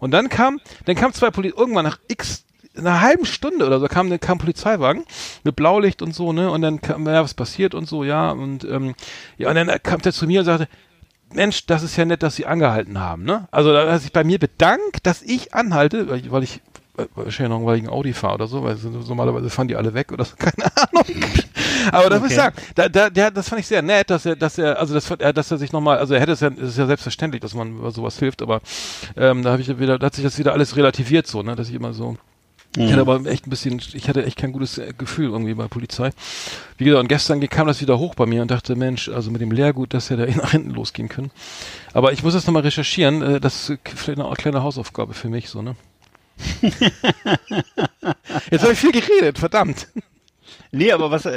Und 0.00 0.10
dann 0.10 0.28
kam, 0.28 0.60
dann 0.86 0.96
kam 0.96 1.12
zwei 1.12 1.30
Poli 1.30 1.48
irgendwann 1.56 1.84
nach 1.84 1.98
x 2.08 2.44
einer 2.76 3.00
halben 3.00 3.24
Stunde 3.24 3.66
oder 3.66 3.80
so 3.80 3.88
kam, 3.88 4.18
kam 4.20 4.38
Polizeiwagen 4.38 5.04
mit 5.42 5.56
Blaulicht 5.56 6.00
und 6.00 6.14
so, 6.14 6.32
ne? 6.32 6.50
Und 6.50 6.62
dann 6.62 6.80
kam, 6.80 7.06
ja, 7.06 7.22
was 7.22 7.34
passiert 7.34 7.74
und 7.74 7.88
so, 7.88 8.04
ja. 8.04 8.30
Und 8.30 8.64
ähm, 8.64 8.94
ja, 9.36 9.48
und 9.48 9.56
dann 9.56 9.70
kam 9.82 10.00
der 10.00 10.12
zu 10.12 10.26
mir 10.26 10.40
und 10.40 10.46
sagte, 10.46 10.68
Mensch, 11.32 11.66
das 11.66 11.82
ist 11.82 11.96
ja 11.96 12.04
nett, 12.04 12.22
dass 12.22 12.36
Sie 12.36 12.46
angehalten 12.46 12.98
haben, 12.98 13.24
ne? 13.24 13.48
Also, 13.50 13.72
da 13.72 13.80
hat 13.80 13.88
er 13.88 13.98
sich 13.98 14.12
bei 14.12 14.24
mir 14.24 14.38
bedankt, 14.38 15.06
dass 15.06 15.22
ich 15.22 15.54
anhalte, 15.54 16.08
weil 16.08 16.42
ich, 16.42 16.54
ich 16.56 16.60
wahrscheinlich 17.14 17.58
noch, 17.58 17.64
weil 17.66 17.78
ich 17.78 17.84
ein 17.84 17.88
Audi 17.88 18.12
fahre 18.12 18.34
oder 18.34 18.46
so, 18.46 18.62
weil 18.64 18.76
normalerweise 18.76 19.50
fahren 19.50 19.68
die 19.68 19.76
alle 19.76 19.94
weg 19.94 20.12
oder 20.12 20.24
so, 20.24 20.36
keine 20.38 20.64
Ahnung. 20.76 21.04
Aber 21.92 22.10
das 22.10 22.20
muss 22.20 22.30
ich 22.30 22.38
Okay. 22.38 22.52
sagen, 22.54 22.56
da, 22.74 22.88
da, 22.88 23.10
der, 23.10 23.30
das 23.30 23.48
fand 23.48 23.60
ich 23.60 23.66
sehr 23.66 23.82
nett, 23.82 24.10
dass 24.10 24.26
er, 24.26 24.36
dass 24.36 24.58
er, 24.58 24.78
also 24.78 24.94
das, 24.94 25.08
dass 25.34 25.50
er 25.50 25.58
sich 25.58 25.72
nochmal, 25.72 25.98
also 25.98 26.14
er 26.14 26.20
hätte 26.20 26.32
es 26.32 26.40
ja, 26.40 26.48
es 26.48 26.70
ist 26.70 26.78
ja 26.78 26.86
selbstverständlich, 26.86 27.40
dass 27.40 27.54
man 27.54 27.78
über 27.78 27.90
sowas 27.90 28.18
hilft, 28.18 28.42
aber 28.42 28.60
ähm, 29.16 29.42
da 29.42 29.52
habe 29.52 29.62
ich 29.62 29.78
wieder, 29.78 29.98
da 29.98 30.06
hat 30.06 30.14
sich 30.14 30.24
das 30.24 30.38
wieder 30.38 30.52
alles 30.52 30.76
relativiert 30.76 31.26
so, 31.26 31.42
ne, 31.42 31.56
dass 31.56 31.68
ich 31.68 31.74
immer 31.74 31.92
so. 31.94 32.16
Ich 32.76 32.92
hatte 32.92 33.00
aber 33.00 33.24
echt 33.26 33.46
ein 33.46 33.50
bisschen, 33.50 33.80
ich 33.94 34.08
hatte 34.08 34.24
echt 34.24 34.36
kein 34.36 34.52
gutes 34.52 34.80
Gefühl 34.98 35.30
irgendwie 35.30 35.54
bei 35.54 35.66
Polizei. 35.68 36.10
Wie 36.76 36.84
gesagt, 36.84 37.00
und 37.02 37.08
gestern 37.08 37.40
kam 37.48 37.66
das 37.66 37.80
wieder 37.80 37.98
hoch 37.98 38.14
bei 38.14 38.26
mir 38.26 38.42
und 38.42 38.50
dachte, 38.50 38.76
Mensch, 38.76 39.08
also 39.08 39.30
mit 39.30 39.40
dem 39.40 39.50
Lehrgut, 39.50 39.94
dass 39.94 40.10
ja 40.10 40.16
da 40.16 40.26
nach 40.36 40.50
hinten 40.52 40.70
losgehen 40.70 41.08
können. 41.08 41.30
Aber 41.94 42.12
ich 42.12 42.22
muss 42.22 42.34
das 42.34 42.46
nochmal 42.46 42.62
recherchieren, 42.62 43.22
äh, 43.22 43.40
das 43.40 43.70
ist 43.70 43.78
vielleicht 43.96 44.20
eine 44.20 44.30
kleine 44.36 44.62
Hausaufgabe 44.62 45.14
für 45.14 45.28
mich, 45.28 45.48
so, 45.48 45.62
ne? 45.62 45.76
Jetzt 48.50 48.62
habe 48.62 48.72
ich 48.72 48.78
viel 48.78 48.92
geredet, 48.92 49.38
verdammt. 49.38 49.88
Nee, 50.72 50.92
aber 50.92 51.10
was, 51.10 51.24
äh, 51.24 51.30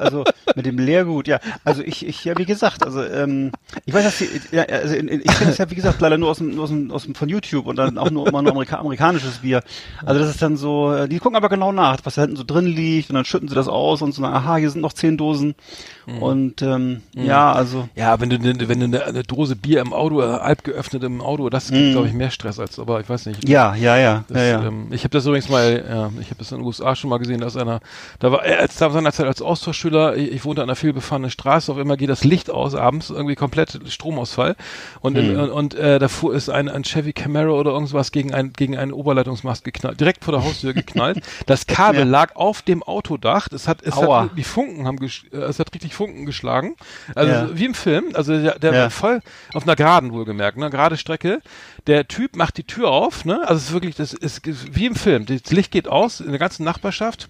also 0.00 0.24
mit 0.54 0.64
dem 0.66 0.78
Lehrgut, 0.78 1.26
ja, 1.28 1.40
also 1.64 1.82
ich, 1.82 2.06
ich, 2.06 2.24
ja, 2.24 2.36
wie 2.38 2.44
gesagt, 2.44 2.84
also 2.84 3.02
ähm, 3.02 3.50
ich 3.84 3.92
weiß, 3.94 4.04
dass 4.04 4.18
die, 4.18 4.28
ja, 4.52 4.62
also 4.64 4.94
in, 4.94 5.08
in, 5.08 5.20
ich 5.20 5.26
kenne 5.26 5.50
das 5.50 5.58
ja, 5.58 5.70
wie 5.70 5.74
gesagt, 5.74 6.00
leider 6.00 6.18
nur 6.18 6.30
aus 6.30 6.38
dem, 6.38 6.54
nur 6.54 6.64
aus 6.64 6.70
dem, 6.70 6.90
aus 6.90 7.04
dem 7.04 7.14
von 7.14 7.28
YouTube 7.28 7.66
und 7.66 7.76
dann 7.76 7.98
auch 7.98 8.10
nur 8.10 8.28
immer 8.28 8.42
nur 8.42 8.52
Amerika 8.52 8.78
amerikanisches 8.78 9.38
Bier. 9.38 9.62
Also 10.04 10.20
das 10.20 10.30
ist 10.30 10.42
dann 10.42 10.56
so, 10.56 10.92
äh, 10.92 11.08
die 11.08 11.18
gucken 11.18 11.36
aber 11.36 11.48
genau 11.48 11.72
nach, 11.72 11.98
was 12.04 12.14
da 12.14 12.22
hinten 12.22 12.36
so 12.36 12.44
drin 12.44 12.66
liegt 12.66 13.10
und 13.10 13.16
dann 13.16 13.24
schütten 13.24 13.48
sie 13.48 13.54
das 13.54 13.68
aus 13.68 14.02
und 14.02 14.12
so, 14.12 14.22
aha, 14.24 14.56
hier 14.56 14.70
sind 14.70 14.80
noch 14.82 14.92
zehn 14.92 15.16
Dosen 15.16 15.54
und 16.20 16.60
ähm, 16.62 17.02
ja, 17.14 17.52
also 17.52 17.88
Ja, 17.94 18.20
wenn 18.20 18.30
du, 18.30 18.42
wenn 18.42 18.58
du 18.58 18.84
eine, 18.84 19.04
eine 19.04 19.22
Dose 19.22 19.54
Bier 19.54 19.80
im 19.80 19.92
Auto, 19.92 20.20
äh, 20.22 20.26
halb 20.26 20.64
geöffnet 20.64 21.04
im 21.04 21.20
Auto, 21.20 21.48
das 21.50 21.68
gibt, 21.68 21.80
Mhm. 21.80 21.92
glaube 21.92 22.08
ich, 22.08 22.14
mehr 22.14 22.30
Stress 22.30 22.58
als, 22.58 22.78
aber 22.78 23.00
ich 23.00 23.08
weiß 23.08 23.26
nicht. 23.26 23.48
ja, 23.48 23.74
ja, 23.76 23.96
ja, 23.96 24.24
Das, 24.28 24.38
ja, 24.38 24.44
ja. 24.60 24.66
Ähm, 24.66 24.88
ich 24.90 25.02
habe 25.04 25.10
das 25.10 25.24
übrigens 25.26 25.48
mal, 25.48 25.84
ja, 25.88 26.10
ich 26.20 26.26
habe 26.26 26.36
das 26.38 26.50
in 26.52 26.58
den 26.58 26.66
USA 26.66 26.94
schon 26.96 27.10
mal 27.10 27.18
gesehen, 27.18 27.40
dass 27.40 27.56
einer, 27.56 27.80
da 28.18 28.32
war, 28.32 28.44
äh, 28.44 28.59
als 28.60 28.76
da 28.76 28.90
seiner 28.90 29.12
Zeit 29.12 29.26
als 29.26 29.42
Austauschschüler, 29.42 30.16
ich, 30.16 30.32
ich 30.32 30.44
wohnte 30.44 30.62
an 30.62 30.68
einer 30.68 30.76
vielbefahrenen 30.76 31.30
Straße, 31.30 31.72
auf 31.72 31.78
einmal 31.78 31.96
geht 31.96 32.08
das 32.10 32.22
Licht 32.24 32.50
aus 32.50 32.74
abends, 32.74 33.10
irgendwie 33.10 33.34
komplett 33.34 33.80
Stromausfall 33.88 34.56
und 35.00 35.16
in, 35.18 35.30
Hm. 35.30 35.40
und, 35.40 35.50
und 35.50 35.74
äh, 35.74 35.98
da 35.98 36.08
fuhr 36.08 36.34
ist 36.34 36.48
ein, 36.50 36.68
ein 36.68 36.82
Chevy 36.84 37.12
Camaro 37.12 37.58
oder 37.58 37.72
irgendwas 37.72 38.12
gegen 38.12 38.32
ein 38.34 38.52
gegen 38.52 38.76
einen 38.76 38.92
Oberleitungsmast 38.92 39.64
geknallt, 39.64 40.00
direkt 40.00 40.24
vor 40.24 40.32
der 40.32 40.44
Haustür 40.44 40.72
geknallt. 40.74 41.20
Das 41.46 41.66
Kabel 41.66 42.00
Ja. 42.00 42.04
lag 42.06 42.36
auf 42.36 42.62
dem 42.62 42.82
Autodach, 42.82 43.48
es 43.52 43.66
hat 43.68 43.82
es 43.82 43.94
Aua. 43.96 44.24
hat 44.24 44.30
die 44.36 44.44
Funken 44.44 44.86
haben 44.86 44.98
äh, 45.02 45.36
es 45.36 45.58
hat 45.58 45.74
richtig 45.74 45.94
Funken 45.94 46.26
geschlagen, 46.26 46.76
also 47.14 47.32
Ja. 47.32 47.48
wie 47.52 47.64
im 47.64 47.74
Film, 47.74 48.04
also 48.14 48.38
der, 48.40 48.58
der 48.58 48.72
Ja. 48.74 48.82
war 48.82 48.90
voll 48.90 49.20
auf 49.54 49.64
einer 49.64 49.76
geraden 49.76 50.12
wohlgemerkt, 50.12 50.56
ne, 50.58 50.70
gerade 50.70 50.96
Strecke. 50.96 51.40
Der 51.90 52.06
Typ 52.06 52.36
macht 52.36 52.56
die 52.56 52.62
Tür 52.62 52.88
auf, 52.90 53.24
ne, 53.24 53.40
also 53.48 53.54
es 53.56 53.64
ist 53.64 53.72
wirklich, 53.72 53.96
das 53.96 54.12
ist 54.12 54.42
wie 54.76 54.86
im 54.86 54.94
Film. 54.94 55.26
Das 55.26 55.50
Licht 55.50 55.72
geht 55.72 55.88
aus 55.88 56.20
in 56.20 56.30
der 56.30 56.38
ganzen 56.38 56.62
Nachbarschaft. 56.62 57.26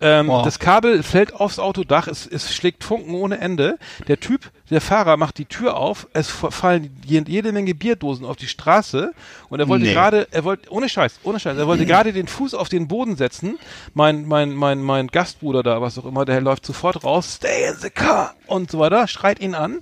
Ähm, 0.00 0.26
Boah. 0.26 0.42
das 0.42 0.58
Kabel 0.58 1.02
fällt 1.04 1.32
aufs 1.34 1.58
Autodach, 1.60 2.08
es, 2.08 2.26
es 2.26 2.52
schlägt 2.52 2.82
Funken 2.82 3.14
ohne 3.14 3.38
Ende. 3.38 3.78
Der 4.08 4.18
Typ, 4.18 4.50
der 4.70 4.80
Fahrer 4.80 5.16
macht 5.16 5.38
die 5.38 5.44
Tür 5.44 5.76
auf, 5.76 6.08
es 6.12 6.28
fallen 6.30 6.90
je- 7.06 7.22
jede 7.26 7.52
Menge 7.52 7.72
Bierdosen 7.74 8.24
auf 8.26 8.34
die 8.36 8.48
Straße 8.48 9.12
und 9.48 9.60
er 9.60 9.68
wollte 9.68 9.84
Nee. 9.84 9.92
gerade, 9.92 10.26
er 10.32 10.42
wollte, 10.42 10.72
ohne 10.72 10.88
Scheiß, 10.88 11.20
ohne 11.22 11.38
Scheiß, 11.38 11.56
er 11.56 11.66
wollte 11.68 11.86
gerade 11.86 12.12
den 12.12 12.26
Fuß 12.26 12.54
auf 12.54 12.68
den 12.68 12.88
Boden 12.88 13.14
setzen. 13.16 13.58
Mein, 13.94 14.26
mein, 14.26 14.54
mein, 14.54 14.80
mein 14.82 15.06
Gastbruder 15.06 15.62
da, 15.62 15.80
was 15.82 15.98
auch 15.98 16.06
immer, 16.06 16.24
der 16.24 16.40
läuft 16.40 16.66
sofort 16.66 17.04
raus, 17.04 17.34
stay 17.36 17.68
in 17.68 17.76
the 17.80 17.90
car 17.90 18.34
und 18.48 18.70
so 18.72 18.78
weiter, 18.80 19.06
schreit 19.06 19.38
ihn 19.38 19.54
an, 19.54 19.80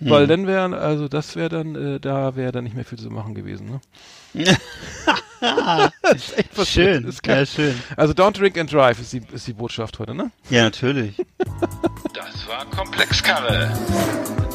weil 0.00 0.26
dann 0.26 0.46
wäre, 0.46 0.76
also 0.78 1.08
das 1.08 1.36
wäre 1.36 1.48
dann, 1.48 1.74
äh, 1.74 2.00
da 2.00 2.36
wäre 2.36 2.52
dann 2.52 2.64
nicht 2.64 2.76
mehr 2.76 2.84
viel 2.84 2.98
zu 2.98 3.10
machen 3.10 3.34
gewesen, 3.34 3.66
ne? 3.70 3.80
das 5.40 6.14
ist 6.16 6.38
echt 6.38 6.54
passiert. 6.54 6.94
Schön, 6.94 7.02
Das 7.04 7.14
ist 7.14 7.22
geil. 7.22 7.38
ja, 7.40 7.46
schön. 7.46 7.82
Also 7.96 8.12
don't 8.12 8.38
drink 8.38 8.58
and 8.58 8.72
drive 8.72 9.00
ist 9.00 9.12
die, 9.12 9.22
ist 9.32 9.46
die 9.46 9.52
Botschaft 9.52 9.98
heute, 9.98 10.14
ne? 10.14 10.30
Ja, 10.50 10.64
natürlich. 10.64 11.16
Das 12.14 12.46
war 12.48 12.64
Komplexkarre. 12.66 13.72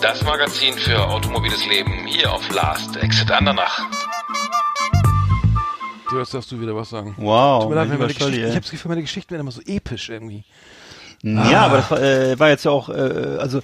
Das 0.02 0.22
Magazin 0.24 0.74
für 0.76 1.00
automobiles 1.08 1.66
Leben 1.68 2.06
hier 2.06 2.32
auf 2.32 2.50
Last 2.54 2.98
Exit 2.98 3.32
Andernach. 3.32 3.80
So, 6.10 6.20
jetzt 6.20 6.34
darfst 6.34 6.52
du 6.52 6.60
wieder 6.62 6.76
was 6.76 6.90
sagen. 6.90 7.16
Wow. 7.18 7.64
Tut 7.64 7.70
mir 7.72 7.76
leid, 7.76 7.88
meine 7.88 8.14
Scholli, 8.14 8.14
Geschichten, 8.14 8.34
ich 8.34 8.42
ey. 8.44 8.50
habe 8.52 8.62
das 8.62 8.72
Gefühl, 8.72 8.90
meine 8.90 9.02
Geschichten 9.02 9.32
werden 9.32 9.42
immer 9.42 9.52
so 9.52 9.62
episch 9.62 10.10
irgendwie. 10.10 10.44
Ja, 11.24 11.62
aber 11.66 11.78
das 11.78 11.90
war, 11.92 12.02
äh, 12.02 12.38
war 12.38 12.50
jetzt 12.50 12.66
ja 12.66 12.72
auch, 12.72 12.90
äh, 12.90 13.38
also 13.40 13.62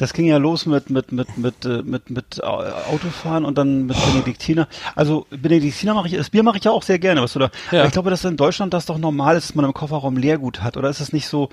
das 0.00 0.12
ging 0.12 0.26
ja 0.26 0.38
los 0.38 0.66
mit 0.66 0.90
mit 0.90 1.12
mit 1.12 1.38
mit 1.38 1.64
äh, 1.64 1.82
mit 1.84 2.10
mit 2.10 2.42
Au- 2.42 2.62
Autofahren 2.90 3.44
und 3.44 3.56
dann 3.58 3.86
mit 3.86 3.96
Benediktiner. 4.06 4.66
Also 4.96 5.26
Benediktiner 5.30 5.94
mache 5.94 6.08
ich, 6.08 6.16
das 6.16 6.30
Bier 6.30 6.42
mache 6.42 6.58
ich 6.58 6.64
ja 6.64 6.70
auch 6.72 6.82
sehr 6.82 6.98
gerne, 6.98 7.22
was 7.22 7.32
du 7.34 7.38
da. 7.38 7.50
Ja. 7.70 7.80
Aber 7.80 7.86
ich 7.86 7.92
glaube, 7.92 8.10
dass 8.10 8.24
in 8.24 8.36
Deutschland 8.36 8.74
das 8.74 8.86
doch 8.86 8.98
normal 8.98 9.36
ist, 9.36 9.50
dass 9.50 9.54
man 9.54 9.64
im 9.64 9.74
Kofferraum 9.74 10.16
Leergut 10.16 10.62
hat, 10.62 10.76
oder 10.76 10.88
ist 10.90 11.00
das 11.00 11.12
nicht 11.12 11.28
so? 11.28 11.50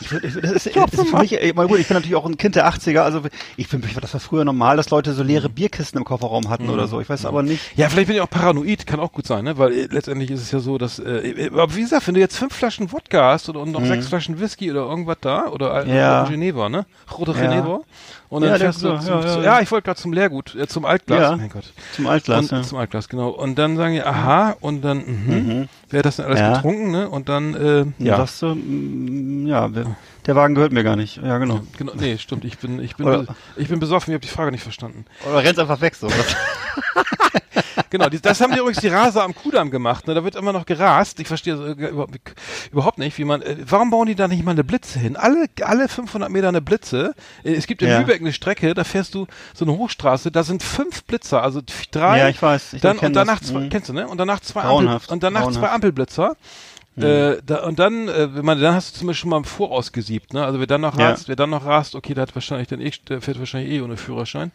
Ich, 0.00 0.12
ich, 0.12 0.34
das 0.34 0.52
ist, 0.52 0.76
das 0.76 0.92
ist 0.92 1.08
für 1.08 1.18
mich, 1.18 1.54
mal 1.54 1.66
gut, 1.66 1.78
ich 1.78 1.88
bin 1.88 1.94
natürlich 1.96 2.16
auch 2.16 2.26
ein 2.26 2.36
Kind 2.36 2.54
der 2.54 2.68
80er, 2.68 2.98
also 3.00 3.22
ich 3.56 3.66
finde, 3.68 3.88
das 4.00 4.12
war 4.12 4.20
früher 4.20 4.44
normal, 4.44 4.76
dass 4.76 4.90
Leute 4.90 5.14
so 5.14 5.22
leere 5.22 5.48
Bierkisten 5.48 5.98
im 5.98 6.04
Kofferraum 6.04 6.50
hatten 6.50 6.68
oder 6.68 6.86
so. 6.86 7.00
Ich 7.00 7.08
weiß 7.08 7.24
aber 7.24 7.42
nicht. 7.42 7.62
Ja, 7.76 7.88
vielleicht 7.88 8.08
bin 8.08 8.16
ich 8.16 8.22
auch 8.22 8.28
paranoid, 8.30 8.86
kann 8.86 9.00
auch 9.00 9.12
gut 9.12 9.26
sein, 9.26 9.44
ne? 9.44 9.56
Weil 9.56 9.72
äh, 9.72 9.88
letztendlich 9.90 10.30
ist 10.30 10.42
es 10.42 10.50
ja 10.52 10.58
so, 10.58 10.76
dass, 10.76 10.98
äh, 10.98 11.48
aber 11.52 11.74
wie 11.74 11.80
gesagt, 11.80 12.06
wenn 12.06 12.14
du 12.14 12.20
jetzt 12.20 12.36
fünf 12.36 12.54
Flaschen 12.54 12.92
Wodka 12.92 13.32
hast 13.32 13.48
oder, 13.48 13.60
und 13.60 13.72
noch 13.72 13.84
sechs 13.86 14.08
Flaschen 14.08 14.38
Whisky 14.38 14.70
oder 14.70 14.82
irgendwas 14.82 15.16
da, 15.22 15.46
oder 15.48 15.82
äh, 15.82 15.86
Mhm. 15.86 15.94
Ja. 15.94 16.20
Roten 16.20 16.32
Geneva, 16.32 16.68
ne? 16.68 16.84
Rote 17.16 17.32
Ja. 17.32 17.36
Geneva. 17.62 17.80
Und 18.28 18.42
dann 18.42 18.50
Ja, 18.52 18.58
fährst 18.58 18.82
du 18.82 18.88
ja, 18.88 19.00
zum, 19.00 19.20
ja, 19.20 19.26
ja. 19.36 19.42
ja, 19.42 19.60
ich 19.60 19.70
wollte 19.70 19.84
gerade 19.84 20.00
zum 20.00 20.12
Leergut, 20.12 20.54
äh, 20.56 20.66
zum 20.66 20.84
Altglas, 20.84 21.20
Ja. 21.20 21.36
mein 21.36 21.48
Gott. 21.48 21.72
Zum 21.94 22.06
Altglas, 22.08 22.50
und, 22.50 22.58
ja. 22.58 22.62
Zum 22.62 22.78
Altglas, 22.78 23.08
genau. 23.08 23.28
Und 23.28 23.56
dann 23.56 23.76
sagen 23.76 23.94
die, 23.94 24.02
aha, 24.02 24.56
und 24.60 24.82
dann, 24.82 24.98
mhm, 24.98 25.68
wer 25.90 25.98
hat 26.00 26.06
das 26.06 26.16
denn 26.16 26.24
alles 26.26 26.40
Ja. 26.40 26.54
getrunken, 26.56 26.90
ne? 26.90 27.08
Und 27.08 27.28
dann, 27.28 27.54
äh, 27.54 27.84
Ja. 28.04 28.16
Sagst 28.16 28.42
du, 28.42 28.54
mm, 28.54 29.46
ja, 29.46 29.72
wer- 29.74 29.96
der 30.26 30.34
Wagen 30.34 30.56
gehört 30.56 30.72
mir 30.72 30.82
gar 30.82 30.96
nicht. 30.96 31.18
Ja, 31.22 31.38
genau. 31.38 31.60
Genau, 31.78 31.92
nee, 31.94 32.18
stimmt, 32.18 32.44
ich 32.44 32.58
bin, 32.58 32.80
ich 32.80 32.96
bin, 32.96 33.06
Oder- 33.06 33.26
ich 33.56 33.68
bin 33.68 33.78
besoffen, 33.78 34.10
ich 34.12 34.14
habe 34.16 34.26
die 34.26 34.32
Frage 34.32 34.50
nicht 34.50 34.62
verstanden. 34.64 35.04
Oder 35.28 35.44
rennst 35.44 35.60
einfach 35.60 35.80
weg 35.80 35.94
so. 35.94 36.08
Genau, 37.90 38.08
das 38.08 38.40
haben 38.40 38.52
die 38.52 38.58
übrigens 38.58 38.80
die 38.80 38.88
Raser 38.88 39.22
am 39.22 39.34
Kudamm 39.34 39.70
gemacht. 39.70 40.06
Ne? 40.06 40.14
Da 40.14 40.24
wird 40.24 40.34
immer 40.36 40.52
noch 40.52 40.66
gerast. 40.66 41.20
Ich 41.20 41.28
verstehe 41.28 41.54
äh, 41.54 41.88
überhaupt, 42.70 42.98
nicht, 42.98 43.16
wie 43.18 43.24
man. 43.24 43.42
Äh, 43.42 43.56
warum 43.68 43.90
bauen 43.90 44.06
die 44.06 44.14
da 44.14 44.28
nicht 44.28 44.44
mal 44.44 44.52
eine 44.52 44.64
Blitze 44.64 44.98
hin? 44.98 45.16
Alle, 45.16 45.46
alle 45.62 45.88
500 45.88 46.30
Meter 46.30 46.48
eine 46.48 46.60
Blitze. 46.60 47.14
Äh, 47.44 47.54
es 47.54 47.66
gibt 47.66 47.82
in 47.82 47.88
Ja. 47.88 47.98
Lübeck 47.98 48.20
eine 48.20 48.32
Strecke, 48.32 48.74
da 48.74 48.84
fährst 48.84 49.14
du 49.14 49.26
so 49.54 49.64
eine 49.64 49.76
Hochstraße. 49.76 50.30
Da 50.30 50.42
sind 50.42 50.62
fünf 50.62 51.04
Blitzer, 51.04 51.42
also 51.42 51.60
drei. 51.90 52.18
Ja, 52.18 52.28
ich 52.28 52.40
weiß. 52.40 52.74
Ich 52.74 52.82
dann 52.82 52.98
und 52.98 53.14
danach 53.14 53.38
das. 53.40 53.48
zwei, 53.48 53.60
Mhm. 53.60 53.68
kennst 53.70 53.88
du 53.88 53.92
ne? 53.92 54.06
Und 54.08 54.18
danach 54.18 54.40
zwei 54.40 54.62
Ampel, 54.62 55.12
und 55.12 55.22
danach 55.22 55.42
zwei 55.50 55.60
grauenhaft. 55.68 55.70
Äh, 56.96 57.42
da, 57.44 57.64
und 57.64 57.78
dann, 57.78 58.08
äh, 58.08 58.34
wenn 58.34 58.44
man, 58.44 58.58
dann 58.60 58.74
hast 58.74 58.94
du 58.94 58.98
zum 59.00 59.06
Beispiel 59.08 59.20
schon 59.22 59.30
mal 59.30 59.36
im 59.36 59.44
Voraus 59.44 59.92
gesiebt, 59.92 60.32
ne? 60.32 60.44
Also 60.44 60.58
wer 60.58 60.66
dann 60.66 60.80
noch 60.80 60.98
Ja. 60.98 61.10
rast, 61.10 61.28
wer 61.28 61.36
dann 61.36 61.50
noch 61.50 61.66
rast, 61.66 61.94
okay, 61.94 62.14
der 62.14 62.22
hat 62.22 62.34
wahrscheinlich 62.34 62.68
dann 62.68 62.80
eh, 62.80 62.90
der 63.08 63.20
fährt 63.20 63.38
wahrscheinlich 63.38 63.70
eh 63.72 63.80
ohne 63.82 63.96
Führerschein. 63.98 64.50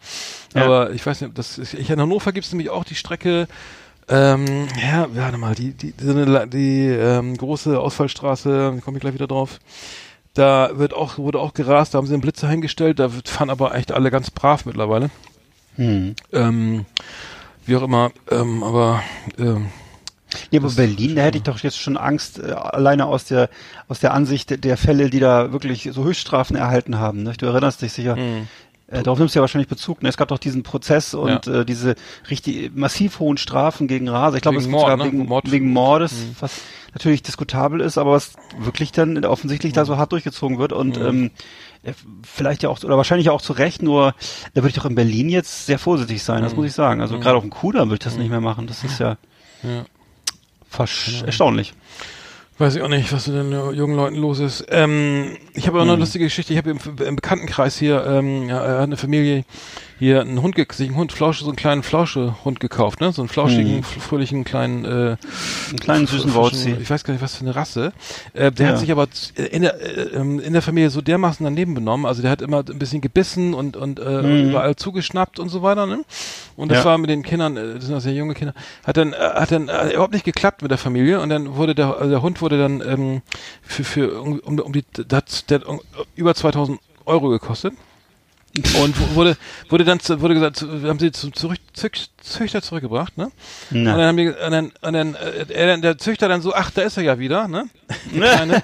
Ja. 0.55 0.65
Aber 0.65 0.91
ich 0.91 1.05
weiß 1.05 1.21
nicht, 1.21 1.37
das 1.37 1.59
ist, 1.59 1.75
ich, 1.75 1.89
in 1.89 1.99
Hannover 2.01 2.31
gibt 2.31 2.47
es 2.47 2.51
nämlich 2.51 2.71
auch 2.71 2.83
die 2.83 2.95
Strecke, 2.95 3.47
ähm, 4.09 4.67
ja, 4.81 5.07
warte 5.13 5.37
mal, 5.37 5.53
die, 5.53 5.73
die, 5.73 5.91
die, 5.93 6.13
die, 6.25 6.49
die 6.49 6.87
ähm, 6.87 7.37
große 7.37 7.79
Ausfallstraße, 7.79 8.81
komme 8.83 8.97
ich 8.97 9.01
gleich 9.01 9.13
wieder 9.13 9.27
drauf. 9.27 9.59
Da 10.33 10.71
wird 10.79 10.93
auch, 10.93 11.17
wurde 11.19 11.39
auch 11.39 11.53
gerast, 11.53 11.93
da 11.93 11.97
haben 11.99 12.07
sie 12.07 12.13
einen 12.13 12.21
Blitzer 12.21 12.49
hingestellt, 12.49 12.99
da 12.99 13.13
wird- 13.13 13.29
fahren 13.29 13.49
aber 13.49 13.75
echt 13.75 13.91
alle 13.91 14.09
ganz 14.09 14.31
brav 14.31 14.65
mittlerweile. 14.65 15.09
Hm. 15.75 16.15
Ähm, 16.33 16.85
wie 17.65 17.75
auch 17.75 17.83
immer, 17.83 18.11
ähm, 18.31 18.63
aber 18.63 19.03
ähm, 19.37 19.67
Ja, 20.49 20.59
aber 20.61 20.69
Berlin, 20.71 21.15
da 21.15 21.23
hätte 21.23 21.37
ich 21.37 21.43
doch 21.43 21.59
jetzt 21.59 21.77
schon 21.77 21.97
Angst, 21.97 22.39
äh, 22.39 22.51
alleine 22.51 23.05
aus 23.05 23.25
der, 23.25 23.49
aus 23.87 23.99
der 23.99 24.13
Ansicht 24.13 24.63
der- 24.63 24.77
Fälle, 24.77 25.09
die 25.09 25.19
da 25.19 25.51
wirklich 25.51 25.89
so 25.91 26.03
Höchststrafen 26.03 26.55
erhalten 26.55 26.97
haben. 26.99 27.23
Ne? 27.23 27.33
Du 27.37 27.45
erinnerst 27.45 27.81
dich 27.81 27.93
sicher. 27.93 28.15
hm. 28.15 28.47
Äh, 28.87 29.03
darauf 29.03 29.19
nimmst 29.19 29.35
du 29.35 29.39
ja 29.39 29.41
wahrscheinlich 29.41 29.69
Bezug. 29.69 30.03
Ne? 30.03 30.09
Es 30.09 30.17
gab 30.17 30.27
doch 30.27 30.37
diesen 30.37 30.63
Prozess 30.63 31.13
und 31.13 31.47
äh, 31.47 31.63
diese 31.63 31.95
richtig 32.29 32.75
massiv 32.75 33.19
hohen 33.19 33.37
Strafen 33.37 33.87
gegen 33.87 34.09
Raser. 34.09 34.35
Ich 34.35 34.41
glaube, 34.41 34.57
es 34.57 34.67
Mord, 34.67 34.97
ne? 34.97 35.05
wegen, 35.05 35.25
Mord- 35.27 35.49
wegen 35.51 35.71
Mordes, 35.71 36.13
was 36.41 36.59
natürlich 36.93 37.23
diskutabel 37.23 37.79
ist, 37.79 37.97
aber 37.97 38.11
was 38.11 38.33
wirklich 38.59 38.91
dann 38.91 39.23
offensichtlich 39.23 39.71
da 39.71 39.85
so 39.85 39.95
hart 39.97 40.11
durchgezogen 40.11 40.59
wird 40.59 40.73
und 40.73 40.97
ähm, 40.97 41.31
äh, 41.83 41.93
vielleicht 42.23 42.63
ja 42.63 42.69
auch, 42.69 42.83
oder 42.83 42.97
wahrscheinlich 42.97 43.29
auch 43.29 43.41
zu 43.41 43.53
Recht, 43.53 43.81
nur 43.81 44.13
da 44.53 44.61
würde 44.61 44.69
ich 44.69 44.75
doch 44.75 44.85
in 44.85 44.95
Berlin 44.95 45.29
jetzt 45.29 45.67
sehr 45.67 45.79
vorsichtig 45.79 46.21
sein, 46.21 46.43
das 46.43 46.53
muss 46.57 46.65
ich 46.65 46.73
sagen. 46.73 46.99
Also 46.99 47.17
gerade 47.17 47.37
auf 47.37 47.43
dem 47.43 47.49
Kudamm 47.49 47.87
würde 47.89 47.95
ich 47.95 47.99
das 48.03 48.17
nicht 48.17 48.29
mehr 48.29 48.41
machen. 48.41 48.67
Das 48.67 48.83
ist 48.83 48.99
ja, 48.99 49.17
Ja. 49.63 49.85
Fast 50.71 51.23
erstaunlich. 51.23 51.73
Weiß 52.57 52.75
ich 52.75 52.81
auch 52.81 52.87
nicht, 52.87 53.11
was 53.11 53.27
mit 53.27 53.35
den 53.35 53.51
jungen 53.73 53.95
Leuten 53.95 54.15
los 54.15 54.39
ist. 54.39 54.65
Ähm, 54.69 55.37
ich 55.53 55.67
habe 55.67 55.81
auch 55.81 55.85
noch 55.85 55.93
eine 55.93 56.01
lustige 56.01 56.25
Geschichte. 56.25 56.53
Ich 56.53 56.57
habe 56.57 56.69
im, 56.69 56.79
im 57.05 57.15
Bekanntenkreis 57.15 57.77
hier, 57.77 58.05
ähm, 58.05 58.47
ja, 58.47 58.79
eine 58.79 58.97
Familie 58.97 59.45
hier 60.01 60.21
einen 60.21 60.41
Hund, 60.41 60.55
sich 60.73 60.87
einen 60.89 60.97
Hund, 60.97 61.11
Flausche, 61.11 61.43
so 61.43 61.51
einen 61.51 61.55
kleinen 61.55 61.83
Flausche-Hund 61.83 62.59
gekauft, 62.59 63.01
ne? 63.01 63.11
So 63.13 63.21
einen 63.21 63.29
flauschigen, 63.29 63.75
Hm. 63.75 63.83
fröhlichen 63.83 64.43
kleinen, 64.43 64.83
äh, 64.83 64.87
Einen 64.89 65.79
kleinen 65.79 66.07
süßen 66.07 66.33
Wauzi. 66.33 66.75
Ich 66.81 66.89
weiß 66.89 67.03
gar 67.03 67.13
nicht, 67.13 67.21
was 67.21 67.35
für 67.35 67.41
eine 67.45 67.55
Rasse. 67.55 67.93
Äh, 68.33 68.51
der 68.51 68.65
Ja. 68.65 68.71
hat 68.73 68.79
sich 68.79 68.91
aber 68.91 69.11
z- 69.11 69.37
in 69.37 69.61
der, 69.61 69.79
äh, 69.79 70.15
ähm, 70.17 70.39
in 70.39 70.53
der 70.53 70.63
Familie 70.63 70.89
so 70.89 71.01
dermaßen 71.01 71.43
daneben 71.43 71.75
benommen. 71.75 72.07
Also 72.07 72.23
der 72.23 72.31
hat 72.31 72.41
immer 72.41 72.63
ein 72.67 72.79
bisschen 72.79 72.99
gebissen 73.01 73.53
und, 73.53 73.77
und 73.77 73.99
äh, 73.99 74.23
Mhm. 74.23 74.49
überall 74.49 74.75
zugeschnappt 74.75 75.37
und 75.37 75.49
so 75.49 75.61
weiter. 75.61 75.85
Ne? 75.85 76.03
Und 76.55 76.69
das 76.71 76.79
Ja. 76.79 76.85
war 76.85 76.97
mit 76.97 77.11
den 77.11 77.21
Kindern, 77.21 77.55
äh, 77.55 77.75
das 77.75 77.85
sind 77.85 77.93
auch 77.95 77.99
sehr 78.01 78.13
junge 78.13 78.33
Kinder, 78.33 78.55
hat 78.83 78.97
dann, 78.97 79.13
äh, 79.13 79.17
hat 79.17 79.51
dann 79.51 79.69
äh, 79.69 79.91
überhaupt 79.93 80.13
nicht 80.13 80.25
geklappt 80.25 80.63
mit 80.63 80.71
der 80.71 80.79
Familie. 80.79 81.19
Und 81.21 81.29
dann 81.29 81.55
wurde 81.57 81.75
der, 81.75 81.95
also 81.97 82.09
der 82.09 82.23
Hund 82.23 82.41
wurde 82.41 82.57
dann 82.57 82.81
ähm, 82.81 83.21
für, 83.61 83.83
für 83.83 84.19
um, 84.19 84.39
um, 84.39 84.73
die, 84.73 84.83
das, 85.07 85.45
der 85.45 85.59
hat 85.59 85.65
um, 85.67 85.79
über 86.15 86.33
2000 86.33 86.79
Euro 87.05 87.29
gekostet. 87.29 87.73
Und 88.81 88.99
wu- 88.99 89.15
wurde, 89.15 89.37
wurde 89.69 89.85
dann, 89.85 89.99
wurde 90.19 90.33
gesagt, 90.33 90.61
haben 90.61 90.99
sie 90.99 91.11
zum 91.13 91.33
zurück, 91.33 91.59
Züch, 91.73 92.09
Züchter 92.21 92.61
zurückgebracht, 92.61 93.17
ne? 93.17 93.31
Und 93.71 93.85
dann 93.85 93.97
Na. 93.97 94.07
haben 94.07 94.17
die, 94.17 94.27
und 94.27 94.51
dann, 94.51 94.71
und 94.81 94.93
dann, 94.93 95.15
äh, 95.15 95.45
er, 95.53 95.77
der 95.77 95.97
Züchter 95.97 96.27
dann 96.27 96.41
so, 96.41 96.53
ach, 96.53 96.69
da 96.71 96.81
ist 96.81 96.97
er 96.97 97.03
ja 97.03 97.17
wieder, 97.17 97.47
ne? 97.47 97.65
Der 98.13 98.21
kleine, 98.35 98.63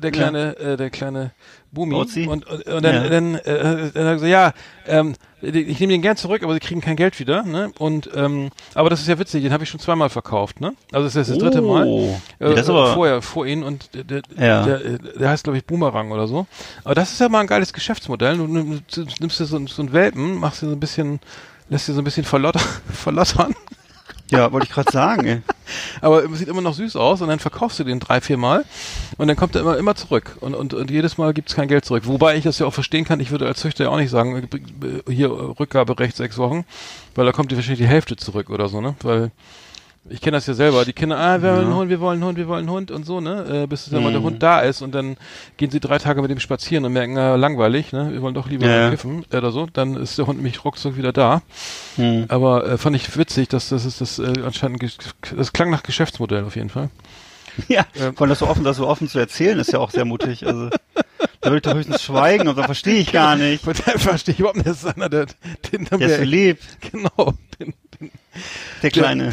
der 0.00 0.10
kleine, 0.12 0.56
äh, 0.58 0.76
der 0.76 0.90
kleine 0.90 1.32
Bumi. 1.72 1.94
Bauzi? 1.94 2.26
Und, 2.26 2.46
und, 2.46 2.66
und 2.66 2.82
dann, 2.84 2.94
Ja. 3.04 3.08
dann, 3.08 3.34
äh, 3.36 3.90
dann 3.92 4.06
er 4.06 4.14
gesagt, 4.14 4.30
ja, 4.30 4.52
ähm, 4.86 5.14
ich 5.40 5.78
nehme 5.78 5.92
den 5.92 6.02
gern 6.02 6.16
zurück, 6.16 6.42
aber 6.42 6.52
sie 6.54 6.60
kriegen 6.60 6.80
kein 6.80 6.96
Geld 6.96 7.20
wieder, 7.20 7.44
ne? 7.44 7.70
Und, 7.78 8.10
ähm, 8.14 8.50
aber 8.74 8.90
das 8.90 9.00
ist 9.00 9.06
ja 9.08 9.18
witzig, 9.18 9.42
den 9.44 9.52
habe 9.52 9.62
ich 9.64 9.70
schon 9.70 9.78
zweimal 9.78 10.08
verkauft, 10.10 10.60
ne? 10.60 10.72
Also 10.92 11.04
das 11.06 11.14
ist 11.14 11.30
das 11.30 11.38
dritte 11.38 11.60
Mal. 11.62 11.86
Oh. 11.86 12.20
Äh, 12.40 12.48
Ja, 12.48 12.54
das 12.54 12.68
aber, 12.68 12.94
vorher, 12.94 13.22
vor 13.22 13.46
ihnen 13.46 13.62
und 13.62 13.90
der, 13.94 14.04
der, 14.04 14.22
Ja. 14.36 14.62
der, 14.64 14.78
der 14.98 15.28
heißt, 15.28 15.44
glaube 15.44 15.58
ich, 15.58 15.64
Boomerang 15.64 16.10
oder 16.10 16.26
so. 16.26 16.46
Aber 16.84 16.94
das 16.94 17.12
ist 17.12 17.20
ja 17.20 17.28
mal 17.28 17.40
ein 17.40 17.46
geiles 17.46 17.72
Geschäftsmodell. 17.72 18.36
Du, 18.38 18.46
nimm- 18.46 18.80
du 18.92 19.04
nimmst 19.20 19.38
dir 19.38 19.44
so, 19.44 19.64
so 19.66 19.82
einen 19.82 19.92
Welpen, 19.92 20.34
machst 20.40 20.62
dir 20.62 20.66
so 20.66 20.72
ein 20.72 20.80
bisschen, 20.80 21.20
lässt 21.68 21.86
dir 21.86 21.92
so 21.92 22.00
ein 22.00 22.04
bisschen 22.04 22.24
verlotter, 22.24 22.60
verlottern. 22.92 23.54
Ja, 24.30 24.52
wollte 24.52 24.66
ich 24.66 24.72
gerade 24.72 24.92
sagen, 24.92 25.26
ey. 25.26 25.42
Aber 26.00 26.24
es 26.24 26.38
sieht 26.38 26.48
immer 26.48 26.60
noch 26.60 26.74
süß 26.74 26.96
aus 26.96 27.20
und 27.20 27.28
dann 27.28 27.38
verkaufst 27.38 27.78
du 27.78 27.84
den 27.84 28.00
drei, 28.00 28.20
vier 28.20 28.36
Mal 28.36 28.64
und 29.16 29.28
dann 29.28 29.36
kommt 29.36 29.54
er 29.54 29.62
immer, 29.62 29.76
immer 29.76 29.94
zurück. 29.94 30.36
Und, 30.40 30.54
und, 30.54 30.74
und 30.74 30.90
jedes 30.90 31.18
Mal 31.18 31.32
gibt's 31.34 31.54
kein 31.54 31.68
Geld 31.68 31.84
zurück. 31.84 32.04
Wobei 32.06 32.36
ich 32.36 32.44
das 32.44 32.58
ja 32.58 32.66
auch 32.66 32.74
verstehen 32.74 33.04
kann, 33.04 33.20
ich 33.20 33.30
würde 33.30 33.46
als 33.46 33.60
Züchter 33.60 33.84
ja 33.84 33.90
auch 33.90 33.98
nicht 33.98 34.10
sagen, 34.10 34.48
äh, 35.06 35.12
hier 35.12 35.30
Rückgaberecht 35.30 36.16
sechs 36.16 36.38
Wochen, 36.38 36.64
weil 37.14 37.26
da 37.26 37.32
kommt 37.32 37.50
dir 37.50 37.56
wahrscheinlich 37.56 37.80
die 37.80 37.86
Hälfte 37.86 38.16
zurück 38.16 38.50
oder 38.50 38.68
so, 38.68 38.80
ne? 38.80 38.94
Weil 39.02 39.30
ich 40.08 40.20
kenne 40.20 40.36
das 40.38 40.46
ja 40.46 40.54
selber, 40.54 40.84
die 40.84 40.92
Kinder, 40.92 41.18
ah, 41.18 41.42
wir 41.42 41.50
wollen 41.52 41.64
einen 41.66 41.74
Hund, 41.74 41.90
wir 41.90 42.00
wollen 42.00 42.14
einen 42.16 42.24
Hund, 42.24 42.38
wir 42.38 42.48
wollen 42.48 42.60
einen 42.60 42.70
Hund 42.70 42.90
und 42.90 43.04
so, 43.04 43.20
ne? 43.20 43.62
Äh, 43.64 43.66
bis 43.66 43.86
dann 43.90 44.02
mal 44.02 44.10
der 44.12 44.20
Mhm. 44.20 44.24
Hund 44.24 44.42
da 44.42 44.60
ist 44.60 44.80
und 44.82 44.94
dann 44.94 45.16
gehen 45.56 45.70
sie 45.70 45.80
drei 45.80 45.98
Tage 45.98 46.22
mit 46.22 46.30
dem 46.30 46.40
spazieren 46.40 46.84
und 46.84 46.92
merken, 46.92 47.14
na, 47.14 47.34
langweilig, 47.36 47.92
ne? 47.92 48.10
Wir 48.12 48.22
wollen 48.22 48.34
doch 48.34 48.48
lieber 48.48 48.66
Ja, 48.66 48.90
kiffen 48.90 49.24
äh, 49.30 49.36
oder 49.36 49.50
so. 49.52 49.66
Dann 49.72 49.96
ist 49.96 50.16
der 50.18 50.26
Hund 50.26 50.38
nämlich 50.38 50.64
ruckzuck 50.64 50.96
wieder 50.96 51.12
da. 51.12 51.42
Hm. 51.96 52.24
Aber 52.28 52.66
äh, 52.66 52.78
fand 52.78 52.96
ich 52.96 53.16
witzig, 53.18 53.48
dass 53.48 53.68
das 53.68 53.84
ist 53.84 54.00
das 54.00 54.18
äh, 54.18 54.32
anscheinend 54.44 54.82
das 55.36 55.52
klang 55.52 55.70
nach 55.70 55.82
Geschäftsmodell 55.82 56.44
auf 56.44 56.56
jeden 56.56 56.70
Fall. 56.70 56.90
Ja, 57.66 57.84
Ja. 57.94 58.12
vor 58.12 58.20
allem 58.22 58.28
das 58.30 58.38
so 58.38 58.46
offen, 58.46 58.62
das 58.62 58.76
so 58.76 58.86
offen 58.86 59.08
zu 59.08 59.18
erzählen, 59.18 59.58
ist 59.58 59.72
ja 59.72 59.80
auch 59.80 59.90
sehr 59.90 60.04
mutig. 60.04 60.46
Also, 60.46 60.68
da 61.40 61.50
würde 61.50 61.56
ich 61.56 61.62
doch 61.62 61.74
höchstens 61.74 62.02
schweigen 62.04 62.46
und 62.46 62.56
dann 62.56 62.66
verstehe 62.66 63.00
ich 63.00 63.10
gar 63.10 63.34
nicht. 63.34 63.66
Daher 63.66 63.98
verstehe 63.98 64.32
ich 64.34 64.38
überhaupt 64.38 64.58
nicht, 64.58 64.68
das 64.68 64.84
ist 64.84 64.86
einer, 64.96 65.08
der, 65.08 65.26
den, 65.72 65.84
Der 65.86 66.00
ist 66.00 66.18
so 66.18 66.22
lieb, 66.22 66.58
genau, 66.92 67.34
den, 67.58 67.74
der 68.84 68.90
Kleine. 68.92 69.24
der 69.24 69.32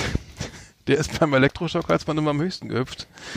ist 0.94 1.20
beim 1.20 1.34
Elektroschock 1.34 1.90
als 1.90 2.06
man 2.08 2.18
immer 2.18 2.30
am 2.32 2.40
höchsten 2.42 2.70
gehüpft. 2.70 3.08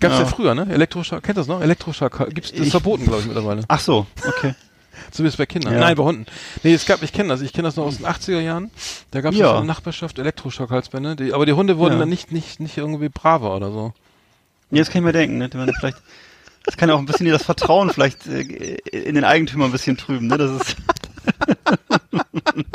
Gab's 0.00 0.14
ja. 0.14 0.20
Ja. 0.20 0.26
früher, 0.26 0.54
ne? 0.54 0.66
Elektroschock, 0.70 1.22
kennt 1.22 1.36
das 1.38 1.46
noch? 1.46 1.60
Elektroschock 1.60 2.30
gibt's 2.30 2.50
das 2.50 2.60
ist 2.60 2.66
Ich- 2.66 2.70
verboten, 2.70 3.04
glaube 3.04 3.20
ich, 3.20 3.26
mittlerweile. 3.26 3.62
Ach 3.68 3.80
so, 3.80 4.06
okay. 4.26 4.54
Zumindest 5.10 5.36
bei 5.36 5.44
Kindern. 5.44 5.74
Ja. 5.74 5.80
Nein, 5.80 5.94
bei 5.94 6.02
Hunden. 6.02 6.24
Nee, 6.62 6.72
es 6.72 6.86
gab, 6.86 7.02
ich 7.02 7.12
kenne 7.12 7.28
das, 7.28 7.42
ich 7.42 7.52
kenne 7.52 7.68
das 7.68 7.76
noch 7.76 7.84
aus 7.84 7.98
den 7.98 8.06
80er 8.06 8.40
Jahren. 8.40 8.70
Da 9.10 9.20
gab 9.20 9.34
es 9.34 9.38
Ja. 9.38 9.50
in 9.50 9.56
der 9.56 9.64
Nachbarschaft 9.64 10.18
Elektroschock-Halsbänder. 10.18 11.16
Die, 11.16 11.34
aber 11.34 11.44
die 11.44 11.52
Hunde 11.52 11.76
wurden 11.76 11.94
Ja. 11.94 11.98
dann 12.00 12.08
nicht, 12.08 12.32
nicht, 12.32 12.60
nicht 12.60 12.78
irgendwie 12.78 13.10
braver 13.10 13.54
oder 13.54 13.70
so. 13.70 13.92
Ja, 14.70 14.78
das 14.78 14.88
kann 14.88 15.02
ich 15.02 15.04
mir 15.04 15.12
denken, 15.12 15.36
ne? 15.36 15.50
Du 15.50 15.58
vielleicht, 15.78 15.98
das 16.64 16.76
kann 16.78 16.88
ja 16.88 16.94
auch 16.94 16.98
ein 16.98 17.04
bisschen 17.06 17.26
das 17.28 17.42
Vertrauen 17.44 17.90
vielleicht 17.90 18.26
äh, 18.26 18.40
in 18.40 19.14
den 19.14 19.24
Eigentümer 19.24 19.66
ein 19.66 19.72
bisschen 19.72 19.98
trüben, 19.98 20.26
ne? 20.28 20.38
Das 20.38 20.50
ist. 20.62 20.76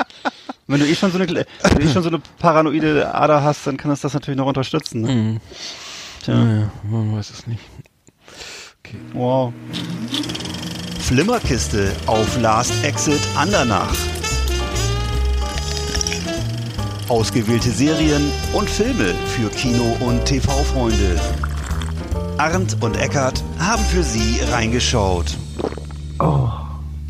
Wenn 0.72 0.80
du 0.80 0.88
eh 0.88 0.96
schon 0.96 1.12
so 1.12 1.20
eine, 1.20 1.30
eh 1.42 1.46
schon 1.92 2.02
so 2.02 2.10
eine 2.10 2.22
paranoide 2.40 3.14
Ader 3.14 3.44
hast, 3.44 3.68
dann 3.68 3.76
kann 3.78 3.92
das 3.92 4.02
das 4.02 4.14
natürlich 4.14 4.38
noch 4.38 4.46
unterstützen. 4.48 5.02
Ne? 5.02 5.12
Mhm. 5.12 5.40
Tja. 6.24 6.36
Naja, 6.36 6.72
man 6.90 7.16
weiß 7.18 7.30
es 7.32 7.46
nicht. 7.48 7.60
Okay. 8.84 8.98
Wow. 9.14 9.52
Flimmerkiste 11.02 11.92
auf 12.08 12.40
Last 12.40 12.72
Exit 12.84 13.20
Andernach. 13.36 13.94
Ausgewählte 17.10 17.70
Serien 17.70 18.32
und 18.54 18.70
Filme 18.70 19.14
für 19.36 19.50
Kino- 19.50 19.98
und 20.00 20.24
TV-Freunde. 20.24 21.20
Arndt 22.38 22.78
und 22.82 22.96
Eckart 22.96 23.44
haben 23.60 23.84
für 23.84 24.04
Sie 24.04 24.40
reingeschaut. 24.52 25.36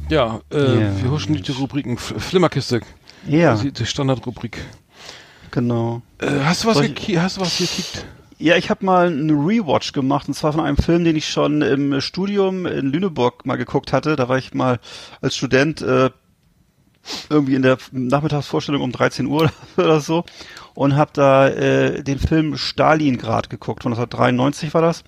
Ja, 0.10 0.42
äh, 0.52 0.58
Ja, 0.82 1.04
wir 1.04 1.12
huschen 1.12 1.34
durch 1.34 1.44
die 1.44 1.52
Rubriken. 1.52 1.98
Flimmerkiste. 1.98 2.82
Ja, 3.28 3.56
Die, 3.56 3.72
die 3.72 3.86
Standardrubrik. 3.86 4.58
genau. 5.52 6.02
Äh, 6.20 6.28
hast 6.44 6.64
du 6.64 6.68
was 6.70 6.80
ich- 6.80 7.18
hast 7.20 7.38
du 7.38 7.42
was 7.42 7.58
gekickt? 7.58 8.06
Ja, 8.40 8.56
ich 8.56 8.72
habe 8.72 8.84
mal 8.86 9.08
eine 9.08 9.34
Rewatch 9.34 9.92
gemacht 9.94 10.28
und 10.28 10.34
zwar 10.34 10.52
von 10.54 10.62
einem 10.62 10.78
Film, 10.78 11.04
den 11.04 11.16
ich 11.16 11.30
schon 11.30 11.62
im 11.62 12.02
Studium 12.02 12.66
in 12.66 12.88
Lüneburg 12.92 13.46
mal 13.46 13.56
geguckt 13.58 13.94
hatte. 13.94 14.16
Da 14.16 14.28
war 14.30 14.38
ich 14.40 14.56
mal 14.56 14.80
als 15.22 15.36
Student 15.36 15.82
äh, 15.84 16.10
irgendwie 17.30 17.54
in 17.56 17.62
der 17.62 17.78
Nachmittagsvorstellung 17.92 18.82
um 18.82 18.92
13 18.92 19.28
Uhr 19.28 19.52
oder 19.78 20.00
so 20.02 20.24
und 20.74 20.96
habe 20.96 21.12
da 21.14 21.48
äh, 21.50 22.02
den 22.04 22.18
Film 22.18 22.58
Stalingrad 22.58 23.52
geguckt. 23.52 23.84
Von 23.84 23.94
1993 23.94 24.74
war 24.74 24.82
das. 24.82 25.04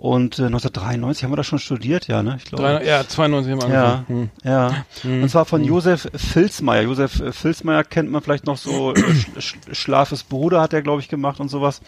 Und 0.00 0.38
äh, 0.38 0.44
1993 0.46 1.24
haben 1.24 1.32
wir 1.32 1.36
das 1.36 1.46
schon 1.46 1.58
studiert, 1.58 2.08
ja, 2.08 2.22
ne? 2.22 2.36
Ich 2.38 2.46
glaube. 2.46 2.80
Ja, 2.86 3.06
92 3.06 3.52
haben 3.52 3.60
wir 3.60 3.68
Ja, 3.68 3.92
angefangen. 3.96 4.30
ja. 4.42 4.84
Hm. 5.02 5.22
Und 5.24 5.28
zwar 5.28 5.44
von 5.44 5.62
Josef 5.62 6.08
Filzmeier. 6.14 6.80
Josef 6.84 7.20
äh, 7.20 7.32
Filzmeier 7.32 7.84
kennt 7.84 8.10
man 8.10 8.22
vielleicht 8.22 8.46
noch 8.46 8.56
so, 8.56 8.94
äh, 8.94 8.98
Sch 9.12 9.26
Sch 9.38 9.56
Schlafes 9.72 10.22
Bruder 10.22 10.62
hat 10.62 10.72
er, 10.72 10.80
glaube 10.80 11.02
ich, 11.02 11.10
gemacht 11.10 11.38
und 11.38 11.50
sowas. 11.50 11.82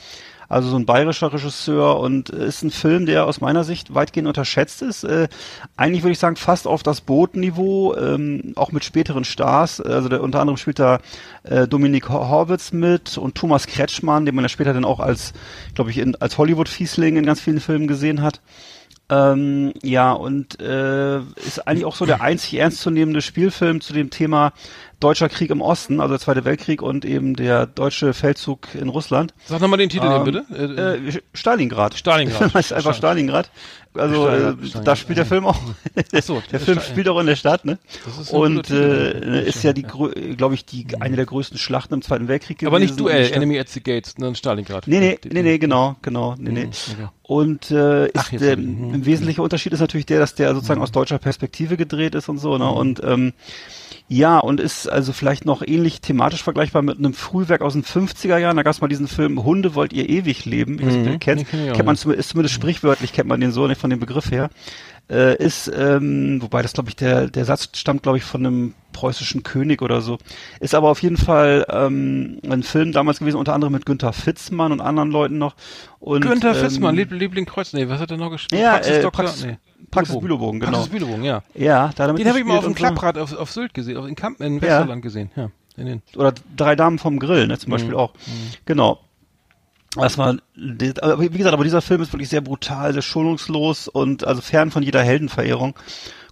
Also 0.53 0.69
so 0.69 0.77
ein 0.77 0.85
bayerischer 0.85 1.33
Regisseur 1.33 1.99
und 1.99 2.31
äh, 2.31 2.47
ist 2.47 2.63
ein 2.63 2.71
Film, 2.71 3.07
der 3.07 3.27
aus 3.27 3.41
meiner 3.41 3.65
Sicht 3.65 3.95
weitgehend 3.95 4.29
unterschätzt 4.29 4.83
ist. 4.83 5.03
Äh, 5.03 5.29
eigentlich 5.79 6.03
würde 6.03 6.13
ich 6.13 6.19
sagen, 6.19 6.37
fast 6.37 6.67
auf 6.67 6.83
das 6.83 7.01
Bootniveau, 7.01 7.97
ähm, 7.97 8.53
auch 8.57 8.71
mit 8.71 8.85
späteren 8.85 9.25
Stars. 9.25 9.81
Also 9.81 10.11
der, 10.11 10.23
unter 10.23 10.41
anderem 10.41 10.59
spielt 10.59 10.79
da 10.79 11.01
äh, 11.45 11.67
Dominik 11.67 12.11
Hor- 12.11 12.29
Horwitz 12.29 12.71
mit 12.71 13.17
und 13.17 13.35
Thomas 13.35 13.67
Kretschmann, 13.67 14.27
den 14.27 14.35
man 14.35 14.45
ja 14.45 14.51
später 14.51 14.75
dann 14.75 14.85
auch 14.85 15.01
als, 15.01 15.33
glaube 15.75 15.91
ich, 15.91 15.97
in, 15.97 16.17
als 16.17 16.37
Hollywood-Fiesling 16.37 17.17
in 17.17 17.25
ganz 17.25 17.41
vielen 17.41 17.61
Filmen 17.61 17.89
gesehen 17.89 18.21
hat. 18.21 18.43
Ähm, 19.09 19.73
ja, 19.83 20.13
und 20.13 20.61
äh, 20.61 21.19
ist 21.47 21.67
eigentlich 21.67 21.87
auch 21.87 21.97
so 21.97 22.07
der 22.07 22.21
einzig 22.21 22.59
ernstzunehmende 22.59 23.21
Spielfilm 23.21 23.81
zu 23.81 23.93
dem 23.93 24.11
Thema 24.11 24.53
Deutscher 25.03 25.29
Krieg 25.29 25.51
im 25.51 25.61
Osten, 25.61 26.01
also 26.01 26.15
der 26.15 26.21
Zweite 26.21 26.45
Weltkrieg 26.45 26.81
und 26.83 27.05
eben 27.05 27.35
der 27.35 27.67
deutsche 27.67 28.15
Feldzug 28.15 28.69
in 28.75 28.89
Russland. 28.89 29.35
Sag 29.47 29.61
nochmal 29.61 29.79
den 29.79 29.89
Titel 29.89 30.07
Ähm, 30.07 30.13
eben, 30.13 30.25
bitte. 30.25 30.45
Äh, 30.55 31.09
Äh, 31.09 31.21
Stalingrad. 31.35 31.95
Stalingrad. 31.97 32.41
Der 32.41 32.49
Film 32.49 32.55
heißt 32.55 32.73
einfach 32.73 32.95
Stalingrad. 32.95 33.51
Also 33.95 34.23
Stalingrad, 34.23 34.43
äh, 34.55 34.67
Stalingrad, 34.67 34.87
da 34.89 34.97
spielt 34.97 35.19
der 35.19 35.27
Film 35.27 35.45
auch. 35.47 35.61
So, 36.23 36.43
der 36.53 36.61
Film 36.61 36.81
spielt 36.81 37.09
auch 37.09 37.21
in 37.21 37.27
der 37.27 37.37
Stadt, 37.37 37.65
ne? 37.67 37.79
Das 38.07 38.19
ist 38.19 38.33
ein 38.33 38.41
Und 38.41 38.71
äh, 38.71 39.45
ist 39.47 39.63
ja 39.65 39.73
die, 39.75 39.83
glaube 39.83 40.55
ich, 40.55 40.65
die 40.65 40.87
eine 41.01 41.17
der 41.17 41.27
größten 41.27 41.59
Schlachten 41.59 41.93
im 41.95 42.03
Zweiten 42.03 42.27
Weltkrieg 42.29 42.59
gewesen. 42.59 42.69
aber 42.73 42.79
nicht 42.79 42.99
Duell, 42.99 43.31
Enemy 43.33 43.59
at 43.59 43.69
the 43.69 43.83
Gates, 43.83 44.13
sondern 44.17 44.35
Stalingrad. 44.35 44.87
Nee, 44.89 45.01
nee, 45.01 45.19
nee, 45.31 45.43
nee, 45.43 45.59
genau, 45.59 45.97
genau, 46.01 46.35
nee, 46.39 46.51
nee. 46.53 46.65
Mhm, 46.67 46.71
okay. 46.93 47.09
Und 47.23 47.71
äh, 47.71 48.07
ist 48.07 48.13
Ach, 48.17 48.31
der, 48.31 48.57
mhm. 48.57 48.95
ein 48.95 49.05
wesentlicher 49.07 49.43
Unterschied 49.43 49.73
ist 49.75 49.81
natürlich 49.81 50.07
der, 50.07 50.21
dass 50.21 50.35
der 50.35 50.55
sozusagen 50.55 50.81
aus 50.81 50.93
deutscher 50.93 51.19
Perspektive 51.19 51.77
gedreht 51.77 52.15
ist 52.15 52.29
und 52.31 52.39
so, 52.39 52.53
Mhm. 52.53 52.59
ne? 52.61 52.71
Und 52.71 53.03
ähm, 53.05 53.33
ja, 54.09 54.39
und 54.39 54.61
ist 54.61 54.87
also 54.89 55.13
vielleicht 55.13 55.45
noch 55.47 55.63
ähnlich 55.67 56.01
thematisch 56.03 56.43
vergleichbar 56.43 56.83
mit 56.83 56.99
einem 56.99 57.15
Frühwerk 57.15 57.63
aus 57.63 57.73
den 57.73 57.85
50er 57.85 58.37
Jahren. 58.39 58.57
Da 58.57 58.63
gab 58.63 58.73
es 58.75 58.81
mal 58.81 58.89
diesen 58.89 59.09
Film 59.09 59.43
Hunde 59.45 59.75
wollt 59.75 59.93
ihr 59.93 60.09
ewig 60.09 60.45
leben. 60.45 60.79
Ich 60.79 60.87
weiß 60.87 60.95
nicht, 60.97 61.07
Mhm, 61.13 61.19
kennt. 61.21 61.85
man 61.87 61.97
zumindest, 61.97 62.27
ist 62.27 62.29
zumindest 62.31 62.55
sprichwörtlich, 62.55 63.13
kennt 63.13 63.29
man 63.29 63.41
den 63.41 63.53
so 63.53 63.67
nicht 63.67 63.81
von 63.81 63.91
dem 63.91 64.01
Begriff 64.01 64.31
her. 64.31 64.51
Äh, 65.11 65.37
ist, 65.45 65.71
ähm, 65.77 66.39
wobei 66.41 66.63
das 66.63 66.73
glaube 66.75 66.89
ich, 66.89 66.97
der, 66.97 67.29
der 67.29 67.45
Satz 67.45 67.71
stammt, 67.75 68.03
glaube 68.05 68.19
ich, 68.19 68.25
von 68.25 68.47
einem 68.47 68.75
preußischen 68.93 69.43
König 69.43 69.83
oder 69.83 70.01
so. 70.01 70.19
Ist 70.61 70.75
aber 70.75 70.89
auf 70.91 71.03
jeden 71.03 71.17
Fall 71.17 71.67
ähm, 71.69 72.39
ein 72.49 72.63
Film 72.63 72.93
damals 72.93 73.19
gewesen, 73.19 73.37
unter 73.37 73.53
anderem 73.53 73.73
mit 73.73 73.85
Günther 73.85 74.13
Fitzmann 74.13 74.71
und 74.73 74.81
anderen 74.81 75.11
Leuten 75.11 75.39
noch. 75.39 75.55
Und, 75.99 76.21
Günther 76.23 76.51
ähm, 76.51 76.57
Fitzmann, 76.57 76.95
Lieb 76.95 77.11
Liebling 77.11 77.47
Kreuz. 77.47 77.73
Nee, 77.73 77.89
was 77.89 78.01
hat 78.01 78.11
er 78.11 78.17
noch 78.17 78.31
gespielt? 78.31 78.63
Ja, 78.63 78.73
Praxis 78.75 78.93
äh, 78.97 79.03
Doktor? 79.03 79.25
Praxis- 79.25 79.45
nee. 79.45 79.57
Praxis 79.91 80.19
Bülowogen, 80.19 80.61
genau. 80.61 80.73
Praxis 80.73 80.91
Bülowogen, 80.91 81.25
ja. 81.25 81.43
Ja, 81.55 81.91
da 81.97 82.07
damit 82.07 82.21
Den 82.21 82.29
habe 82.29 82.39
ich 82.39 82.45
mal 82.45 82.59
auf 82.59 82.65
dem. 82.65 82.75
Klapprad 82.75 83.19
auf, 83.19 83.35
auf 83.37 83.51
Sylt 83.51 83.75
gesehen, 83.75 83.97
auf, 83.97 84.07
in, 84.07 84.15
Kamp, 84.15 84.41
in 84.41 84.55
Ja. 84.57 84.63
Westerland 84.63 85.03
gesehen. 85.03 85.31
Ja, 85.37 85.51
in 85.77 85.87
den. 85.87 86.03
Oder 86.17 86.33
drei 86.57 86.77
Damen 86.77 86.99
vom 86.99 87.19
Grill, 87.19 87.47
ne, 87.47 87.59
zum 87.59 87.71
Beispiel 87.71 87.93
Mhm. 87.93 87.97
auch. 87.99 88.13
Genau. 88.65 89.01
Das 89.95 90.17
war, 90.17 90.37
wie 90.57 91.29
gesagt, 91.29 91.53
aber 91.53 91.65
dieser 91.65 91.83
Film 91.83 92.01
ist 92.01 92.15
wirklich 92.15 92.31
sehr 92.31 92.41
brutal, 92.41 92.95
sehr 92.95 93.03
schonungslos 93.03 93.89
und 93.89 94.27
also 94.27 94.41
fern 94.41 94.71
von 94.71 94.83
jeder 94.83 95.03
Heldenverehrung. 95.03 95.75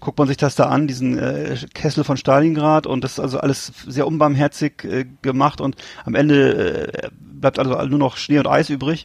Guckt 0.00 0.16
man 0.18 0.28
sich 0.28 0.38
das 0.38 0.54
da 0.54 0.64
an, 0.70 0.86
diesen 0.86 1.18
äh, 1.18 1.58
Kessel 1.74 2.04
von 2.04 2.16
Stalingrad 2.16 2.86
und 2.86 3.04
das 3.04 3.12
ist 3.12 3.20
also 3.20 3.38
alles 3.38 3.70
sehr 3.86 4.06
unbarmherzig 4.06 4.82
äh, 4.84 5.04
gemacht 5.20 5.60
und 5.60 5.76
am 6.06 6.14
Ende 6.14 6.90
äh, 6.90 7.08
bleibt 7.20 7.58
also 7.58 7.74
nur 7.84 7.98
noch 7.98 8.16
Schnee 8.16 8.38
und 8.38 8.46
Eis 8.46 8.70
übrig. 8.70 9.04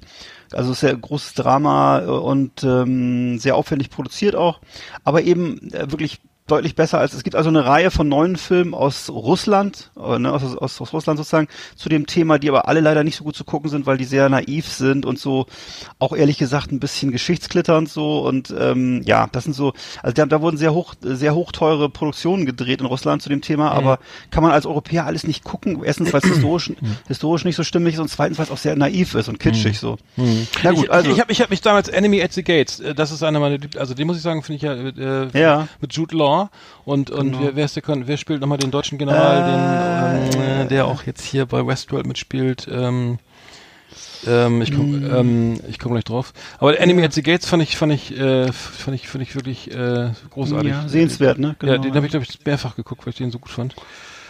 Also 0.55 0.73
sehr 0.73 0.95
großes 0.95 1.33
Drama 1.33 2.01
äh, 2.01 2.05
und 2.05 2.63
ähm, 2.63 3.37
sehr 3.39 3.55
aufwendig 3.55 3.89
produziert 3.89 4.35
auch, 4.35 4.61
aber 5.03 5.21
eben 5.23 5.71
äh, 5.73 5.91
wirklich 5.91 6.21
deutlich 6.47 6.75
besser 6.75 6.99
als 6.99 7.13
es 7.13 7.23
gibt 7.23 7.35
also 7.35 7.49
eine 7.49 7.65
Reihe 7.65 7.89
von 7.89 8.07
neuen 8.07 8.35
Filmen 8.35 8.75
aus 8.75 9.09
Russland, 9.09 9.89
äh, 9.97 10.19
ne, 10.19 10.31
aus, 10.31 10.43
aus, 10.55 10.79
aus 10.79 10.93
Russland 10.93 11.17
sozusagen 11.17 11.47
zu 11.75 11.89
dem 11.89 12.05
Thema, 12.05 12.37
die 12.37 12.49
aber 12.49 12.67
alle 12.67 12.81
leider 12.81 13.03
nicht 13.03 13.15
so 13.15 13.23
gut 13.23 13.35
zu 13.35 13.43
gucken 13.43 13.69
sind, 13.71 13.87
weil 13.87 13.97
die 13.97 14.03
sehr 14.05 14.29
naiv 14.29 14.67
sind 14.67 15.07
und 15.07 15.17
so 15.17 15.47
auch 15.97 16.15
ehrlich 16.15 16.37
gesagt 16.37 16.71
ein 16.71 16.79
bisschen 16.79 17.11
geschichtsklitternd 17.11 17.89
so 17.89 18.19
und 18.27 18.53
ähm, 18.59 19.01
ja, 19.05 19.27
das 19.31 19.45
sind 19.45 19.53
so, 19.53 19.73
also 20.03 20.13
da, 20.13 20.27
da 20.27 20.39
wurden 20.41 20.57
sehr 20.57 20.73
hoch 20.75 20.93
sehr 21.01 21.33
hochteure 21.33 21.89
Produktionen 21.89 22.45
gedreht 22.45 22.79
in 22.79 22.85
Russland 22.85 23.23
zu 23.23 23.29
dem 23.29 23.41
Thema, 23.41 23.71
Mhm. 23.71 23.77
aber 23.77 23.99
kann 24.29 24.43
man 24.43 24.51
als 24.51 24.67
Europäer 24.67 25.07
alles 25.07 25.25
nicht 25.25 25.43
gucken. 25.43 25.81
Erstens, 25.83 26.13
weil 26.13 26.21
es 26.21 26.27
historisch 26.29 26.71
historisch 27.07 27.43
nicht 27.45 27.55
so 27.55 27.63
stimmig 27.63 27.95
ist 27.95 27.99
und 27.99 28.09
zweitens, 28.09 28.37
weil 28.37 28.45
es 28.45 28.51
auch 28.51 28.57
sehr 28.57 28.75
naiv 28.75 29.15
ist 29.15 29.29
und 29.29 29.39
kitschig 29.39 29.79
so. 29.79 29.97
Na 30.61 30.71
gut, 30.73 30.83
ich, 30.85 30.91
also 30.91 31.09
ich 31.09 31.19
habe 31.19 31.31
ich 31.31 31.41
hab 31.41 31.49
mich 31.49 31.61
damals 31.61 31.87
Enemy 31.87 32.21
at 32.21 32.33
the 32.33 32.43
Gates, 32.43 32.79
äh, 32.81 32.93
das 32.93 33.11
ist 33.11 33.23
einer 33.23 33.39
meiner 33.39 33.57
also 33.79 33.95
den 33.95 34.05
muss 34.05 34.17
ich 34.17 34.21
sagen, 34.23 34.43
finde 34.43 34.57
ich 34.57 34.61
ja, 34.61 35.23
äh, 35.23 35.39
Ja. 35.41 35.67
mit 35.81 35.93
Jude 35.93 36.15
Law 36.15 36.34
und 36.85 37.09
und 37.09 37.31
Genau. 37.31 37.43
wer, 37.43 37.55
wer 37.55 37.65
ist 37.65 37.75
der 37.75 37.83
wer 37.85 38.17
spielt 38.17 38.41
nochmal 38.41 38.57
den 38.57 38.71
deutschen 38.71 38.97
General, 38.97 39.41
Äh, 39.41 40.31
den 40.31 40.41
ähm, 40.41 40.61
äh, 40.65 40.65
der 40.67 40.85
auch 40.87 41.03
jetzt 41.03 41.23
hier 41.25 41.45
bei 41.45 41.65
Westworld 41.65 42.05
mitspielt, 42.07 42.67
ähm, 42.71 43.19
ähm, 44.27 44.61
ich 44.61 44.71
komm, 44.71 44.93
Hm. 44.93 45.15
ähm, 45.15 45.59
ich 45.69 45.77
komme 45.79 45.95
gleich 45.95 46.03
drauf. 46.05 46.33
Aber 46.57 46.79
Enemy 46.79 47.03
at 47.03 47.13
the 47.13 47.21
Gates 47.23 47.47
fand 47.47 47.61
ich, 47.63 47.77
fand 47.77 47.93
ich, 47.93 48.17
äh, 48.17 48.51
fand 48.51 48.95
ich, 48.95 49.07
fand 49.07 49.21
ich 49.21 49.35
wirklich 49.35 49.71
äh, 49.71 50.11
großartig. 50.31 50.71
ja, 50.71 50.87
sehenswert, 50.87 51.37
ne? 51.37 51.55
Ja, 51.61 51.77
den 51.77 51.93
habe 51.95 52.05
ich 52.05 52.11
glaube 52.11 52.25
ich 52.27 52.43
mehrfach 52.45 52.75
geguckt, 52.75 53.05
weil 53.05 53.11
ich 53.11 53.17
den 53.17 53.31
so 53.31 53.39
gut 53.39 53.51
fand. 53.51 53.75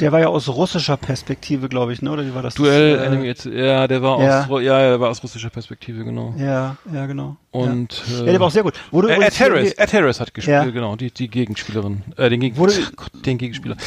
Der 0.01 0.11
war 0.11 0.19
ja 0.19 0.27
aus 0.27 0.49
russischer 0.49 0.97
Perspektive, 0.97 1.69
glaube 1.69 1.93
ich, 1.93 2.01
ne? 2.01 2.11
Oder 2.11 2.25
wie 2.25 2.35
war 2.35 2.41
das? 2.43 2.55
Duell, 2.55 2.99
äh, 2.99 3.05
Enemy 3.05 3.33
the, 3.37 3.49
ja, 3.49 3.87
der 3.87 4.01
war 4.01 4.21
ja. 4.21 4.45
aus, 4.45 4.61
ja, 4.61 4.79
der 4.79 4.99
war 4.99 5.09
aus 5.09 5.23
russischer 5.23 5.49
Perspektive, 5.49 6.03
genau. 6.03 6.33
Ja, 6.37 6.75
ja, 6.91 7.05
genau. 7.05 7.37
Und 7.51 8.03
ja. 8.07 8.15
äh, 8.15 8.19
ja, 8.19 8.31
der 8.31 8.39
war 8.41 8.47
auch 8.47 8.51
sehr 8.51 8.63
gut. 8.63 8.73
Wurde 8.91 9.09
Äh, 9.15 9.25
Ed 9.25 9.39
Harris, 9.39 9.71
Ed 9.73 9.93
Harris 9.93 10.19
hat 10.19 10.33
gespielt, 10.33 10.53
Ja. 10.65 10.69
genau, 10.69 10.97
die, 10.97 11.11
die 11.11 11.29
Gegenspielerin, 11.29 12.03
äh, 12.17 12.29
den, 12.29 12.41
Gegen 12.41 12.57
Wurde- 12.57 12.73
Gott, 12.95 13.11
den 13.25 13.37
Gegenspieler 13.37 13.77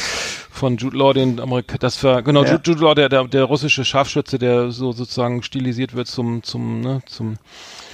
von 0.49 0.77
Jude 0.77 0.97
Law, 0.97 1.13
den 1.13 1.39
Amerika, 1.39 1.77
das 1.77 2.03
war, 2.03 2.23
genau, 2.23 2.43
Ja. 2.43 2.53
Jude, 2.53 2.63
Jude 2.65 2.81
Law, 2.83 2.95
der, 2.95 3.09
der, 3.09 3.25
der 3.25 3.43
russische 3.43 3.85
Scharfschütze, 3.85 4.39
der 4.39 4.71
so 4.71 4.91
sozusagen 4.91 5.43
stilisiert 5.43 5.93
wird 5.95 6.07
zum, 6.07 6.41
zum, 6.41 6.81
ne, 6.81 7.01
zum 7.05 7.35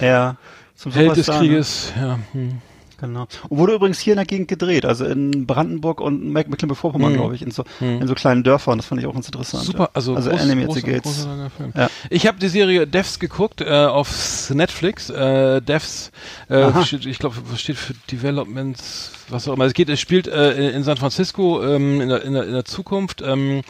Ja. 0.00 0.36
Zum 0.74 0.92
Held 0.92 1.16
des 1.16 1.28
ne? 1.28 1.34
Krieges, 1.38 1.92
ja. 2.00 2.18
Hm. 2.32 2.60
Genau. 2.98 3.26
Und 3.48 3.58
wurde 3.58 3.74
übrigens 3.74 3.98
hier 4.00 4.14
in 4.14 4.16
der 4.16 4.24
Gegend 4.24 4.48
gedreht, 4.48 4.86
also 4.86 5.04
in 5.04 5.46
Brandenburg 5.46 6.00
und 6.00 6.32
Meck- 6.32 6.48
Mecklenburg-Vorpommern, 6.48 7.12
Mhm. 7.12 7.16
glaube 7.16 7.34
ich, 7.34 7.42
in 7.42 7.50
so, 7.50 7.64
in 7.80 8.06
so 8.08 8.14
kleinen 8.14 8.42
Dörfern. 8.42 8.78
Das 8.78 8.86
fand 8.86 9.00
ich 9.00 9.06
auch 9.06 9.12
ganz 9.12 9.26
interessant. 9.26 9.64
Super, 9.64 9.90
also, 9.92 10.14
also 10.14 10.30
groß, 10.30 10.40
Enemy 10.40 10.66
the 10.72 10.80
Gates. 10.82 11.28
Ja. 11.74 11.90
Ich 12.08 12.26
habe 12.26 12.38
die 12.38 12.48
Serie 12.48 12.86
Devs 12.86 13.18
geguckt 13.18 13.60
äh, 13.60 13.66
auf 13.70 14.50
Netflix. 14.54 15.10
Äh, 15.10 15.60
Devs, 15.60 16.10
äh, 16.48 16.84
steht, 16.84 17.04
ich 17.06 17.18
glaube, 17.18 17.36
was 17.50 17.60
steht 17.60 17.76
für 17.76 17.92
Developments, 18.10 19.12
was 19.28 19.46
auch 19.48 19.54
immer. 19.54 19.64
Es 19.66 19.74
geht, 19.74 19.88
es 19.88 20.00
spielt 20.00 20.26
äh, 20.26 20.70
in 20.70 20.82
San 20.82 20.96
Francisco 20.96 21.62
ähm, 21.62 22.00
in, 22.00 22.08
der, 22.08 22.22
in, 22.22 22.32
der, 22.32 22.44
in 22.44 22.52
der 22.52 22.64
Zukunft. 22.64 23.22
Ähm, 23.22 23.62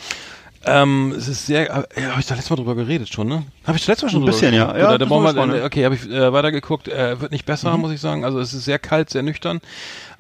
ähm, 0.66 1.14
es 1.16 1.28
ist 1.28 1.46
sehr, 1.46 1.70
äh, 1.70 2.02
ja, 2.02 2.10
habe 2.10 2.20
ich 2.20 2.26
da 2.26 2.34
letztes 2.34 2.50
Mal 2.50 2.56
drüber 2.56 2.74
geredet 2.74 3.08
schon, 3.08 3.28
ne? 3.28 3.44
Habe 3.66 3.78
ich 3.78 3.86
da 3.86 3.92
letztes 3.92 4.02
Mal 4.04 4.10
schon 4.10 4.22
Ein 4.22 4.26
drüber 4.26 4.32
bisschen, 4.32 4.54
ja. 4.54 4.64
geredet? 4.66 4.82
Ja, 4.82 4.88
Oder, 4.88 4.98
da 4.98 5.08
wir, 5.08 5.30
spannend. 5.30 5.62
okay, 5.64 5.84
habe 5.84 5.94
ich 5.94 6.10
äh, 6.10 6.32
weitergeguckt. 6.32 6.88
Äh, 6.88 7.20
wird 7.20 7.32
nicht 7.32 7.46
besser, 7.46 7.76
muss 7.76 7.92
ich 7.92 8.00
sagen. 8.00 8.24
Also 8.24 8.40
es 8.40 8.52
ist 8.52 8.64
sehr 8.64 8.78
kalt, 8.78 9.10
sehr 9.10 9.22
nüchtern. 9.22 9.60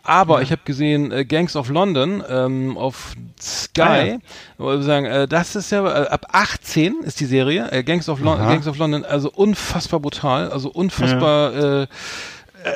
Aber 0.06 0.40
ich 0.40 0.52
habe 0.52 0.62
gesehen 0.64 1.10
äh, 1.10 1.24
Gangs 1.24 1.56
of 1.56 1.68
London 1.68 2.22
ähm, 2.28 2.78
auf 2.78 3.14
Sky. 3.40 3.82
Ah, 3.82 4.04
ja. 4.04 4.18
Wo 4.56 4.66
wir 4.68 4.82
sagen, 4.82 5.04
äh, 5.04 5.26
das 5.26 5.56
ist 5.56 5.72
ja 5.72 5.84
äh, 5.84 6.08
ab 6.08 6.26
18 6.30 7.00
ist 7.02 7.18
die 7.18 7.24
Serie. 7.24 7.72
Äh, 7.72 7.82
Gangs 7.82 8.08
of 8.08 8.20
Lon 8.20 8.38
Aha. 8.38 8.52
Gangs 8.52 8.68
of 8.68 8.78
London, 8.78 9.04
also 9.04 9.32
unfassbar 9.32 9.98
brutal, 9.98 10.50
also 10.52 10.70
unfassbar. 10.70 11.82
Äh, 11.82 11.86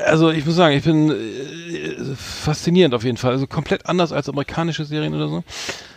also 0.07 0.31
ich 0.31 0.45
muss 0.45 0.57
sagen, 0.57 0.77
ich 0.77 0.85
bin 0.85 1.11
äh, 1.11 2.15
faszinierend 2.17 2.95
auf 2.95 3.05
jeden 3.05 3.17
Fall. 3.17 3.31
Also 3.31 3.47
komplett 3.47 3.87
anders 3.87 4.13
als 4.13 4.29
amerikanische 4.29 4.85
Serien 4.85 5.15
oder 5.15 5.29
so. 5.29 5.45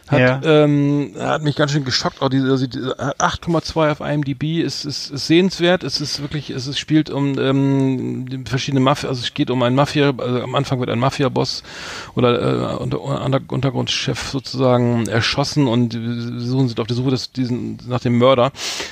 Hat, 0.08 0.20
Ja. 0.20 0.42
ähm, 0.44 1.14
hat 1.18 1.44
mich 1.44 1.56
ganz 1.56 1.72
schön 1.72 1.86
geschockt. 1.86 2.22
Auch 2.22 2.30
diese, 2.30 2.50
also 2.52 2.68
diese 2.68 3.00
8,2 3.00 3.92
auf 3.92 4.00
IMDb 4.02 4.62
ist, 4.62 4.84
ist, 4.86 5.12
ist 5.12 5.28
sehenswert. 5.28 5.84
Es 5.84 6.02
ist 6.02 6.22
wirklich, 6.22 6.50
es 6.50 6.68
ist, 6.68 6.78
spielt 6.78 7.10
um 7.10 7.40
ähm, 7.40 8.26
verschiedene 8.46 8.82
Mafia, 8.82 9.10
also 9.10 9.22
es 9.22 9.34
geht 9.34 9.50
um 9.50 9.64
einen 9.64 9.76
Mafia, 9.76 10.12
also 10.18 10.42
am 10.42 10.56
Anfang 10.56 10.80
wird 10.82 10.90
ein 10.90 11.00
Mafia-Boss 11.00 11.64
oder 12.16 12.74
äh, 12.74 12.76
unter, 12.76 13.00
unter, 13.02 13.42
Untergrundchef 13.48 14.30
sozusagen 14.30 15.08
erschossen 15.08 15.68
und 15.68 15.94
suchen 15.94 16.68
sind 16.68 16.80
auf 16.80 16.88
der 16.88 16.96
Suche 16.98 17.12
des, 17.12 17.32
diesen, 17.32 17.78
nach 17.88 18.02
dem 18.02 18.18
Mörder. 18.18 18.52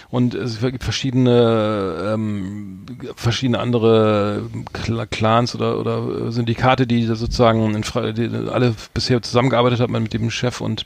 Und 0.10 0.34
es 0.34 0.62
gibt 0.62 0.84
verschiedene 0.84 2.14
ähm, 2.14 2.86
verschiedene 3.16 3.60
andere 3.60 4.44
Cl- 4.74 5.06
Clans 5.08 5.56
oder 5.56 5.78
oder 5.80 6.32
Syndikate, 6.32 6.88
die 6.88 7.06
sozusagen 7.06 7.76
in 7.76 7.82
die 8.16 8.50
alle 8.50 8.74
bisher 8.94 9.22
zusammengearbeitet 9.22 9.80
haben 9.80 9.92
mit 9.94 10.14
dem 10.14 10.32
Chef 10.32 10.62
und 10.62 10.86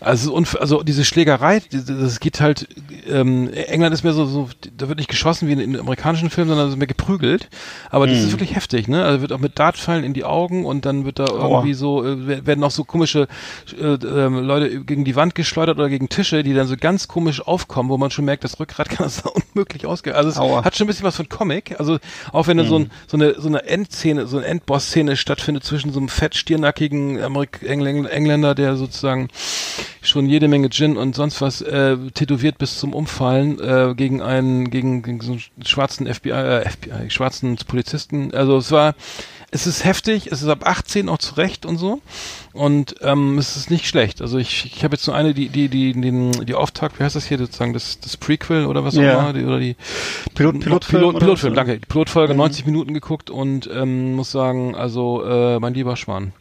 also, 0.00 0.36
also 0.60 0.82
diese 0.82 1.04
Schlägerei, 1.04 1.62
das 1.70 2.20
geht 2.20 2.40
halt, 2.40 2.68
ähm, 3.08 3.50
England 3.52 3.94
ist 3.94 4.02
mehr 4.04 4.12
so, 4.12 4.26
so, 4.26 4.48
da 4.76 4.88
wird 4.88 4.98
nicht 4.98 5.08
geschossen 5.10 5.48
wie 5.48 5.52
in, 5.52 5.60
in 5.60 5.78
amerikanischen 5.78 6.30
Filmen, 6.30 6.48
sondern 6.50 6.68
ist 6.68 6.76
mehr 6.76 6.86
geprügelt. 6.86 7.48
Aber 7.90 8.06
das 8.06 8.18
ist 8.18 8.32
wirklich 8.32 8.54
heftig, 8.54 8.88
ne? 8.88 9.04
Also 9.04 9.20
wird 9.22 9.32
auch 9.32 9.38
mit 9.38 9.58
Dartpfeilen 9.58 10.04
in 10.04 10.12
die 10.14 10.24
Augen 10.24 10.64
und 10.66 10.84
dann 10.84 11.04
wird 11.04 11.18
da 11.18 11.26
irgendwie 11.26 11.74
so, 11.74 12.04
äh, 12.04 12.26
wer- 12.26 12.46
werden 12.46 12.64
auch 12.64 12.70
so 12.70 12.84
komische 12.84 13.28
äh, 13.80 13.84
ähm, 13.94 14.38
Leute 14.44 14.84
gegen 14.84 15.04
die 15.04 15.16
Wand 15.16 15.34
geschleudert 15.34 15.78
oder 15.78 15.88
gegen 15.88 16.08
Tische, 16.08 16.42
die 16.42 16.54
dann 16.54 16.66
so 16.66 16.76
ganz 16.76 17.08
komisch 17.08 17.40
aufkommen, 17.40 17.88
wo 17.88 17.96
man 17.96 18.10
schon 18.10 18.24
merkt, 18.24 18.44
das 18.44 18.58
Rückgrat 18.60 18.88
kann 18.88 19.04
das 19.06 19.22
unmöglich 19.54 19.86
ausgehen. 19.86 20.16
Also 20.16 20.28
es 20.28 20.38
Aua. 20.38 20.64
hat 20.64 20.76
schon 20.76 20.84
ein 20.84 20.88
bisschen 20.88 21.04
was 21.04 21.16
von 21.16 21.28
Comic. 21.28 21.78
Also 21.78 21.98
auch 22.32 22.46
wenn 22.46 22.56
da 22.56 22.64
so, 22.64 22.78
ein, 22.78 22.90
so 23.06 23.16
eine 23.16 23.34
so 23.40 23.48
eine 23.48 23.64
Endszene, 23.64 24.26
so 24.26 24.36
eine 24.38 24.46
Endboss-Szene 24.46 25.16
stattfindet 25.16 25.64
zwischen 25.64 25.92
so 25.92 25.98
einem 26.00 26.08
fett 26.08 26.34
stiernackigen 26.34 27.20
Amerik 27.22 27.60
Engl 27.62 28.06
Engländer, 28.06 28.54
der 28.54 28.76
sozusagen 28.76 29.28
schon 30.02 30.26
jede 30.26 30.48
Menge 30.48 30.70
Gin 30.70 30.96
und 30.96 31.14
sonst 31.14 31.40
was 31.40 31.60
äh, 31.60 31.96
tätowiert 32.14 32.58
bis 32.58 32.78
zum 32.78 32.92
Umfallen 32.94 33.58
äh, 33.60 33.94
gegen 33.96 34.22
einen 34.22 34.70
gegen, 34.70 35.02
gegen 35.02 35.20
so 35.20 35.32
einen 35.32 35.42
schwarzen 35.64 36.12
FBI, 36.12 36.30
äh, 36.30 36.68
FBI 36.68 37.10
schwarzen 37.10 37.56
Polizisten. 37.66 38.34
Also 38.34 38.56
es 38.56 38.70
war 38.70 38.94
es 39.54 39.68
ist 39.68 39.84
heftig, 39.84 40.26
es 40.32 40.42
ist 40.42 40.48
ab 40.48 40.66
18 40.66 41.08
auch 41.08 41.18
zurecht 41.18 41.64
und 41.64 41.78
so. 41.78 42.00
Und 42.52 42.96
ähm, 43.02 43.38
es 43.38 43.56
ist 43.56 43.70
nicht 43.70 43.86
schlecht. 43.86 44.20
Also 44.20 44.36
ich, 44.36 44.64
ich 44.74 44.82
habe 44.82 44.96
jetzt 44.96 45.06
nur 45.06 45.14
eine, 45.14 45.32
die, 45.32 45.48
die, 45.48 45.68
die, 45.68 45.92
den, 45.92 46.32
die 46.32 46.54
Auftakt, 46.54 46.98
wie 46.98 47.04
heißt 47.04 47.14
das 47.14 47.26
hier 47.26 47.38
sozusagen, 47.38 47.72
das, 47.72 48.00
das 48.00 48.16
Prequel 48.16 48.66
oder 48.66 48.84
was 48.84 48.96
auch 48.96 49.02
immer, 49.20 49.32
die, 49.32 49.44
oder 49.44 49.60
die 49.60 49.76
Pilot- 50.34 50.58
Pilotfilm 50.58 51.02
Pilot, 51.02 51.18
Pilotfilm, 51.20 51.54
danke. 51.54 51.78
Die 51.78 51.86
Pilotfolge 51.86 52.34
90 52.34 52.66
Minuten 52.66 52.94
geguckt 52.94 53.30
und 53.30 53.70
ähm, 53.72 54.14
muss 54.16 54.32
sagen, 54.32 54.74
also 54.74 55.24
äh, 55.24 55.60
mein 55.60 55.74
lieber 55.74 55.96
Schwan. 55.96 56.32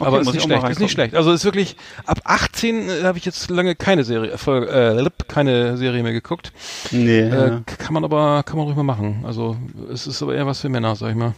Okay, 0.00 0.08
Aber 0.08 0.20
ist 0.20 0.32
nicht 0.32 0.42
schlecht, 0.42 0.68
ist 0.68 0.80
nicht 0.80 0.90
schlecht. 0.90 1.14
Also 1.14 1.32
ist 1.32 1.44
wirklich, 1.44 1.76
ab 2.04 2.20
18 2.24 2.88
äh, 2.88 3.02
habe 3.04 3.16
ich 3.16 3.24
jetzt 3.24 3.48
lange 3.48 3.76
keine 3.76 4.02
Serie, 4.02 4.36
Folge, 4.38 4.68
äh, 4.68 5.10
keine 5.28 5.76
Serie 5.76 6.02
mehr 6.02 6.12
geguckt. 6.12 6.52
Nee. 6.90 7.20
Äh, 7.20 7.30
ja. 7.30 7.60
kann 7.64 7.94
man 7.94 8.02
aber, 8.02 8.42
kann 8.42 8.56
man 8.56 8.66
ruhig 8.66 8.76
mal 8.76 8.82
machen. 8.82 9.22
Also 9.24 9.56
es 9.92 10.08
ist 10.08 10.20
aber 10.20 10.34
eher 10.34 10.46
was 10.46 10.60
für 10.60 10.68
Männer, 10.68 10.96
sag 10.96 11.10
ich 11.10 11.16
mal. 11.16 11.34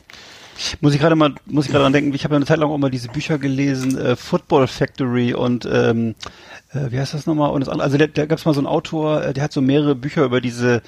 Muss 0.80 0.94
ich 0.94 1.00
gerade 1.00 1.16
mal, 1.16 1.34
muss 1.44 1.66
ich 1.66 1.70
gerade 1.70 1.82
dran 1.82 1.92
denken, 1.92 2.14
ich 2.14 2.24
habe 2.24 2.32
ja 2.32 2.36
eine 2.36 2.46
Zeit 2.46 2.58
lang 2.58 2.70
auch 2.70 2.78
mal 2.78 2.90
diese 2.90 3.08
Bücher 3.08 3.36
gelesen, 3.36 3.98
äh, 3.98 4.16
Football 4.16 4.66
Factory 4.68 5.34
und 5.34 5.68
ähm, 5.70 6.14
äh, 6.72 6.90
wie 6.90 6.98
heißt 6.98 7.14
das 7.14 7.26
nochmal? 7.26 7.50
Und 7.50 7.60
das 7.60 7.68
andere, 7.68 7.84
also 7.84 7.98
da, 7.98 8.06
da 8.06 8.26
gab 8.26 8.38
es 8.38 8.44
mal 8.44 8.54
so 8.54 8.60
einen 8.60 8.66
Autor, 8.66 9.22
äh, 9.22 9.34
der 9.34 9.44
hat 9.44 9.52
so 9.52 9.60
mehrere 9.60 9.94
Bücher 9.94 10.24
über 10.24 10.40
diese 10.40 10.82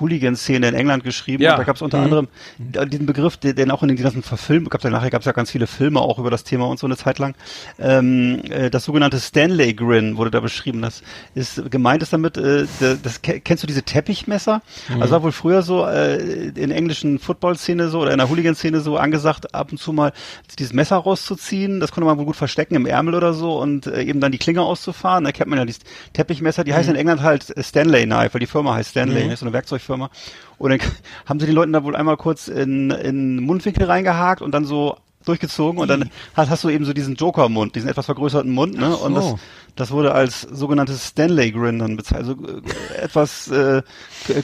Hooligan-Szene 0.00 0.68
in 0.68 0.74
England 0.74 1.04
geschrieben. 1.04 1.42
Ja. 1.42 1.52
Und 1.52 1.58
da 1.58 1.64
gab 1.64 1.76
es 1.76 1.82
unter 1.82 1.98
Mhm. 1.98 2.04
anderem 2.04 2.28
äh, 2.74 2.86
diesen 2.86 3.06
Begriff, 3.06 3.36
den, 3.36 3.54
den 3.56 3.70
auch 3.70 3.82
in 3.82 3.88
den 3.88 3.96
ganzen 3.96 4.22
Verfilmen 4.22 4.68
gab 4.68 4.80
es 4.80 4.84
ja 4.84 4.90
nachher 4.90 5.10
gab 5.10 5.20
es 5.20 5.26
ja 5.26 5.32
ganz 5.32 5.50
viele 5.50 5.66
Filme 5.66 6.00
auch 6.00 6.18
über 6.18 6.30
das 6.30 6.44
Thema 6.44 6.66
und 6.66 6.78
so 6.78 6.86
eine 6.86 6.96
Zeit 6.96 7.18
lang. 7.18 7.34
Ähm, 7.78 8.40
äh, 8.50 8.70
das 8.70 8.84
sogenannte 8.84 9.20
Stanley 9.20 9.74
Grin 9.74 10.16
wurde 10.16 10.30
da 10.30 10.40
beschrieben. 10.40 10.82
Das 10.82 11.02
ist 11.34 11.70
gemeint 11.70 12.02
ist 12.02 12.12
damit, 12.12 12.36
äh, 12.36 12.66
das, 12.80 13.02
das 13.02 13.22
ke- 13.22 13.40
kennst 13.40 13.62
du 13.62 13.66
diese 13.66 13.82
Teppichmesser? 13.82 14.62
Also 15.00 15.12
war 15.12 15.22
wohl 15.22 15.32
früher 15.32 15.62
so 15.62 15.86
äh, 15.86 16.48
in 16.48 16.70
englischen 16.70 17.18
Football-Szene 17.18 17.88
so 17.88 18.00
oder 18.00 18.12
in 18.12 18.18
der 18.18 18.28
Hooligan-Szene 18.28 18.80
so 18.80 18.96
angesagt, 18.96 19.54
ab 19.54 19.70
und 19.72 19.78
zu 19.78 19.92
mal 19.92 20.12
dieses 20.58 20.72
Messer 20.72 20.96
rauszuziehen. 20.96 21.80
Das 21.80 21.92
konnte 21.92 22.06
man 22.06 22.18
wohl 22.18 22.24
gut 22.26 22.36
verstecken 22.36 22.74
im 22.74 22.86
Ärmel 22.86 23.14
oder 23.14 23.32
so 23.34 23.60
und 23.60 23.86
äh, 23.86 24.02
eben 24.02 24.20
dann 24.20 24.32
die 24.32 24.38
Klinge 24.38 24.62
auszufahren. 24.62 25.24
Da 25.24 25.32
kennt 25.32 25.48
man 25.50 25.58
ja 25.58 25.64
dieses 25.64 25.80
Teppichmesser. 26.12 26.64
Die 26.64 26.74
heißen 26.74 26.94
in 26.94 27.00
England 27.00 27.22
halt 27.22 27.52
Stanley 27.60 28.04
Knife, 28.04 28.34
weil 28.34 28.40
die 28.40 28.46
Firma 28.46 28.74
heißt 28.74 28.90
Stanley, 28.90 29.32
ist 29.32 29.40
so 29.40 29.46
eine 29.46 29.52
Werkzeugfirma. 29.84 30.10
Und 30.58 30.70
dann 30.70 30.80
haben 31.26 31.40
sie 31.40 31.46
den 31.46 31.54
Leuten 31.54 31.72
da 31.72 31.84
wohl 31.84 31.96
einmal 31.96 32.16
kurz 32.16 32.48
in, 32.48 32.90
in 32.90 33.42
Mundwinkel 33.42 33.84
reingehakt 33.84 34.42
und 34.42 34.52
dann 34.52 34.64
so 34.64 34.96
durchgezogen 35.24 35.80
und 35.80 35.88
dann 35.88 36.10
hast, 36.34 36.50
hast 36.50 36.64
du 36.64 36.68
eben 36.68 36.84
so 36.84 36.92
diesen 36.92 37.14
Joker-Mund, 37.14 37.74
diesen 37.74 37.88
etwas 37.88 38.04
vergrößerten 38.06 38.52
Mund, 38.52 38.76
ne? 38.76 38.94
Und 38.94 39.14
das, 39.14 39.24
so. 39.24 39.38
Das 39.76 39.90
wurde 39.90 40.12
als 40.14 40.42
sogenanntes 40.42 41.08
Stanley-Grin 41.08 41.78
dann 41.78 41.96
bezeichnet. 41.96 42.28
Also 42.38 42.46
äh, 42.46 43.02
etwas 43.02 43.48
äh, 43.48 43.82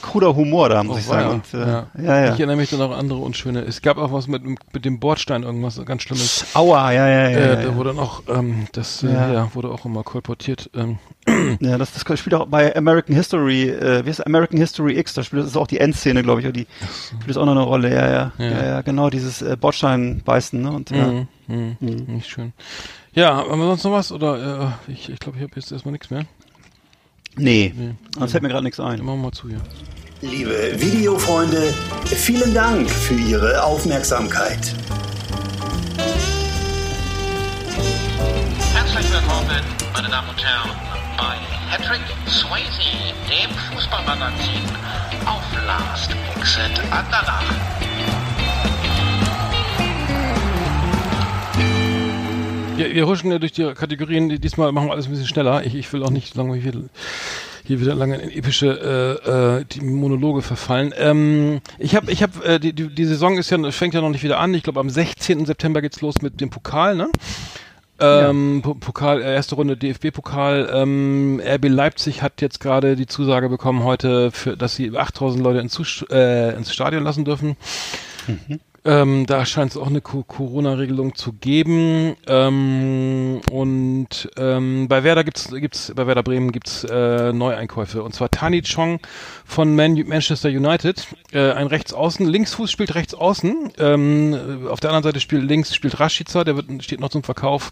kruder 0.01 0.35
Humor 0.35 0.69
da, 0.69 0.83
muss 0.83 0.97
Oh, 0.97 0.99
ich 0.99 1.05
sagen. 1.05 1.21
weia. 1.21 1.29
Und, 1.33 1.53
äh, 1.53 1.71
ja. 1.71 1.87
ja, 1.97 2.25
ja. 2.25 2.33
Ich 2.33 2.39
erinnere 2.39 2.57
mich 2.57 2.69
dann 2.69 2.81
auch 2.81 2.91
an 2.91 2.99
andere 2.99 3.19
unschöne. 3.19 3.61
Es 3.61 3.81
gab 3.81 3.97
auch 3.97 4.11
was 4.11 4.27
mit, 4.27 4.43
mit 4.45 4.85
dem 4.85 4.99
Bordstein, 4.99 5.43
irgendwas 5.43 5.79
ganz 5.85 6.03
Schlimmes. 6.03 6.45
Aua, 6.53 6.91
ja, 6.91 7.07
ja, 7.07 7.29
ja. 7.29 7.37
äh, 7.37 7.49
ja, 7.49 7.55
Da 7.55 7.61
ja. 7.63 7.75
wurde 7.75 7.89
dann 7.91 7.99
auch, 7.99 8.23
ähm, 8.27 8.67
das 8.73 9.03
äh, 9.03 9.07
Ja. 9.13 9.31
ja. 9.33 9.55
wurde 9.55 9.69
auch 9.69 9.85
immer 9.85 10.03
kolportiert. 10.03 10.69
Ähm, 10.75 10.97
ja 11.59 11.77
das, 11.77 11.93
das 11.93 12.19
spielt 12.19 12.33
auch 12.33 12.47
bei 12.47 12.75
American 12.75 13.15
History, 13.15 13.69
äh, 13.69 14.03
wie 14.05 14.09
heißt 14.09 14.25
American 14.25 14.57
History 14.59 14.97
X, 14.97 15.13
da 15.13 15.23
spielt 15.23 15.43
das 15.43 15.51
ist 15.51 15.57
auch 15.57 15.67
die 15.67 15.79
Endszene, 15.79 16.23
glaube 16.23 16.41
ich, 16.41 16.45
oder 16.47 16.53
die 16.53 16.67
spielt 17.07 17.29
das 17.29 17.37
auch 17.37 17.45
noch 17.45 17.51
eine 17.53 17.61
Rolle, 17.61 17.93
ja, 17.93 18.09
ja. 18.09 18.31
Ja, 18.37 18.45
Ja. 18.45 18.65
ja, 18.65 18.81
genau, 18.81 19.09
dieses 19.09 19.41
äh, 19.41 19.55
Bordstein 19.59 20.21
beißen, 20.25 20.61
ne? 20.61 20.71
Und 20.71 20.89
ja. 20.91 21.07
mhm, 21.47 21.77
mhm, 21.79 22.05
Nicht 22.07 22.29
schön. 22.29 22.53
Ja, 23.13 23.35
haben 23.35 23.59
wir 23.59 23.65
sonst 23.67 23.83
noch 23.83 23.91
was? 23.91 24.11
Oder 24.11 24.77
äh, 24.87 24.91
ich, 24.91 25.09
ich 25.09 25.19
glaube, 25.19 25.37
ich 25.37 25.43
habe 25.43 25.53
jetzt 25.55 25.71
erstmal 25.71 25.91
nichts 25.91 26.09
mehr. 26.09 26.23
Nee, 27.35 27.73
Nee. 27.75 27.95
sonst 28.17 28.31
fällt 28.31 28.43
mir 28.43 28.49
gerade 28.49 28.63
nichts 28.63 28.77
Dann 28.77 28.87
ein. 28.87 28.99
machen 29.03 29.17
wir 29.19 29.23
mal 29.27 29.31
zu 29.31 29.49
hier. 29.49 29.61
Liebe 30.21 30.79
Videofreunde, 30.79 31.73
vielen 32.05 32.53
Dank 32.53 32.89
für 32.89 33.15
Ihre 33.15 33.63
Aufmerksamkeit. 33.63 34.73
Herzlich 38.73 39.11
willkommen, 39.11 39.61
meine 39.93 40.09
Damen 40.09 40.29
und 40.29 40.43
Herren, 40.45 40.69
bei 41.17 41.35
Patrick 41.75 42.01
Swayze, 42.27 43.13
dem 43.29 43.49
Fußballmagazin 43.73 44.63
auf 45.25 45.43
Last 45.65 46.11
Exit 46.37 46.79
Andernach. 46.91 47.43
Wir, 52.77 52.93
wir 52.93 53.07
huschen 53.07 53.31
ja 53.31 53.39
durch 53.39 53.51
die 53.51 53.73
Kategorien. 53.73 54.29
Diesmal 54.29 54.71
machen 54.71 54.87
wir 54.87 54.93
alles 54.93 55.05
ein 55.05 55.11
bisschen 55.11 55.27
schneller. 55.27 55.65
Ich, 55.65 55.75
ich 55.75 55.91
will 55.93 56.03
auch 56.03 56.09
nicht 56.09 56.35
lange 56.35 56.55
hier, 56.55 56.73
hier 57.65 57.81
wieder 57.81 57.95
lange 57.95 58.17
in 58.17 58.31
epische 58.31 59.19
äh, 59.25 59.59
äh, 59.59 59.65
die 59.65 59.81
Monologe 59.81 60.41
verfallen. 60.41 60.93
Ähm, 60.97 61.61
ich 61.79 61.95
habe, 61.95 62.11
ich 62.11 62.23
habe, 62.23 62.43
äh, 62.45 62.59
die, 62.59 62.73
die, 62.73 62.87
die 62.87 63.05
Saison 63.05 63.37
ist 63.37 63.49
ja 63.49 63.71
fängt 63.71 63.93
ja 63.93 64.01
noch 64.01 64.09
nicht 64.09 64.23
wieder 64.23 64.39
an. 64.39 64.53
Ich 64.53 64.63
glaube, 64.63 64.79
am 64.79 64.89
16. 64.89 65.45
September 65.45 65.81
geht's 65.81 66.01
los 66.01 66.21
mit 66.21 66.41
dem 66.41 66.49
Pokal, 66.49 66.95
ne? 66.95 67.09
Ähm, 67.99 68.61
Po- 68.63 68.73
Pokal, 68.73 69.21
äh, 69.21 69.35
erste 69.35 69.53
Runde 69.55 69.77
DFB-Pokal. 69.77 70.71
Ähm, 70.73 71.39
RB 71.45 71.65
Leipzig 71.67 72.23
hat 72.23 72.41
jetzt 72.41 72.59
gerade 72.59 72.95
die 72.95 73.05
Zusage 73.05 73.47
bekommen 73.47 73.83
heute, 73.83 74.31
für, 74.31 74.57
dass 74.57 74.75
sie 74.75 74.97
8000 74.97 75.43
Leute 75.43 75.59
ins, 75.59 76.03
äh, 76.09 76.55
ins 76.55 76.73
Stadion 76.73 77.03
lassen 77.03 77.25
dürfen. 77.25 77.57
Ähm, 78.83 79.27
da 79.27 79.45
scheint 79.45 79.71
es 79.71 79.77
auch 79.77 79.87
eine 79.87 80.01
Co 80.01 80.23
Corona-Regelung 80.23 81.13
zu 81.13 81.33
geben. 81.33 82.15
Ähm, 82.25 83.41
und 83.51 84.29
ähm, 84.37 84.87
bei 84.87 85.03
Werder 85.03 85.23
gibt's 85.23 85.49
gibt's 85.51 85.93
bei 85.95 86.07
Werder 86.07 86.23
Bremen 86.23 86.51
gibt's 86.51 86.83
äh, 86.85 87.31
Neueinkäufe 87.31 88.01
und 88.01 88.15
zwar 88.15 88.31
Tani 88.31 88.63
Chong 88.63 88.99
von 89.45 89.75
Man 89.75 89.93
Manchester 90.07 90.49
United, 90.49 91.07
äh, 91.31 91.51
ein 91.51 91.67
Rechtsaußen, 91.67 92.25
Linksfuß 92.25 92.71
spielt 92.71 92.95
Rechtsaußen. 92.95 93.73
Ähm, 93.77 94.67
auf 94.67 94.79
der 94.79 94.89
anderen 94.89 95.03
Seite 95.03 95.19
spielt 95.19 95.43
links 95.43 95.75
spielt 95.75 95.99
Rashica, 95.99 96.43
der 96.43 96.55
wird, 96.55 96.83
steht 96.83 97.01
noch 97.01 97.09
zum 97.09 97.23
Verkauf. 97.23 97.71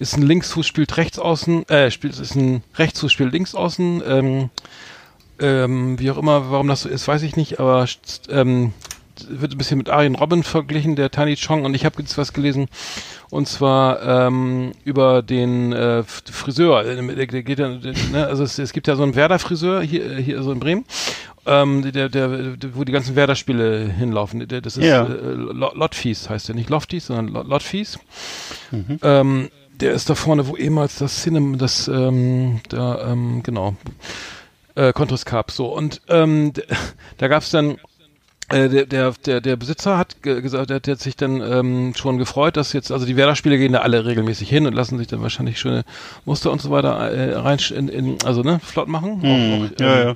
Ist 0.00 0.16
ein 0.16 0.22
Linksfuß 0.22 0.66
spielt 0.66 0.96
Rechtsaußen, 0.96 1.68
äh, 1.68 1.92
spielt 1.92 2.18
ist 2.18 2.34
ein 2.34 2.64
Rechtsfuß 2.76 3.12
spielt 3.12 3.32
Linksaußen. 3.32 4.02
Ähm, 4.04 4.50
ähm, 5.40 5.98
wie 5.98 6.10
auch 6.10 6.18
immer, 6.18 6.50
warum 6.50 6.66
das 6.66 6.82
so 6.82 6.88
ist, 6.88 7.06
weiß 7.06 7.22
ich 7.22 7.36
nicht, 7.36 7.60
aber 7.60 7.86
ähm, 8.28 8.74
wird 9.28 9.52
ein 9.52 9.58
bisschen 9.58 9.78
mit 9.78 9.88
Arjen 9.90 10.14
Robin 10.14 10.42
verglichen, 10.42 10.96
der 10.96 11.10
Tani 11.10 11.36
Chong, 11.36 11.64
und 11.64 11.74
ich 11.74 11.84
habe 11.84 12.00
jetzt 12.00 12.16
was 12.18 12.32
gelesen, 12.32 12.68
und 13.30 13.46
zwar 13.48 14.02
ähm, 14.26 14.72
über 14.84 15.22
den 15.22 15.72
äh, 15.72 16.02
Friseur. 16.04 16.84
äh, 16.84 16.96
Der, 17.14 17.26
der 17.26 17.42
geht 17.42 17.58
ja, 17.58 17.68
ne, 17.68 18.26
also 18.26 18.42
es, 18.44 18.58
es 18.58 18.72
gibt 18.72 18.86
ja 18.88 18.96
so 18.96 19.02
einen 19.02 19.14
Werder-Friseur 19.14 19.82
hier, 19.82 20.18
äh, 20.18 20.22
hier 20.22 20.42
so 20.42 20.50
in 20.52 20.60
Bremen, 20.60 20.84
ähm, 21.46 21.82
der, 21.92 22.08
der, 22.08 22.28
der, 22.56 22.74
wo 22.74 22.84
die 22.84 22.92
ganzen 22.92 23.16
Werder-Spiele 23.16 23.88
hinlaufen. 23.88 24.46
Der, 24.48 24.60
das 24.60 24.76
ist 24.76 24.84
Ja. 24.84 25.04
äh, 25.04 25.08
Lo- 25.32 25.72
Lotfies 25.74 26.28
heißt 26.28 26.48
der, 26.48 26.54
nicht 26.54 26.70
Lofties, 26.70 27.06
sondern 27.06 27.28
Lo- 27.28 27.42
Lotfies. 27.42 27.98
Ähm, 29.02 29.48
der 29.80 29.92
ist 29.92 30.10
da 30.10 30.14
vorne, 30.14 30.46
wo 30.46 30.56
ehemals 30.56 30.98
das 30.98 31.22
Cinem, 31.22 31.56
das, 31.58 31.88
ähm, 31.88 32.60
da, 32.68 33.10
ähm, 33.12 33.42
genau, 33.42 33.76
äh, 34.74 34.92
Contris 34.92 35.24
Cup, 35.24 35.50
so. 35.50 35.66
Und 35.74 36.02
ähm, 36.08 36.52
da 37.18 37.28
gab's 37.28 37.50
dann 37.50 37.78
äh, 38.50 38.68
der, 38.68 38.86
der, 38.86 39.14
der, 39.24 39.40
der 39.40 39.56
Besitzer 39.56 39.96
hat 39.98 40.22
ge- 40.22 40.40
gesagt, 40.42 40.70
der, 40.70 40.76
hat 40.76 41.00
sich 41.00 41.16
dann 41.16 41.40
ähm, 41.40 41.92
schon 41.96 42.18
gefreut, 42.18 42.56
dass 42.56 42.72
jetzt, 42.72 42.92
also 42.92 43.06
die 43.06 43.16
Werder-Spiele 43.16 43.58
gehen 43.58 43.72
da 43.72 43.80
alle 43.80 44.04
regelmäßig 44.04 44.48
hin 44.48 44.66
und 44.66 44.74
lassen 44.74 44.98
sich 44.98 45.06
dann 45.06 45.22
wahrscheinlich 45.22 45.58
schöne 45.58 45.84
Muster 46.24 46.50
und 46.52 46.60
so 46.60 46.70
weiter 46.70 46.96
äh, 47.10 47.34
rein, 47.34 47.58
in, 47.74 47.88
in, 47.88 48.18
also 48.24 48.42
ne, 48.42 48.60
flott 48.62 48.88
machen. 48.88 49.20
Auch, 49.24 49.64
auch, 49.66 49.80
ja, 49.80 50.00
ähm, 50.00 50.08
ja. 50.08 50.14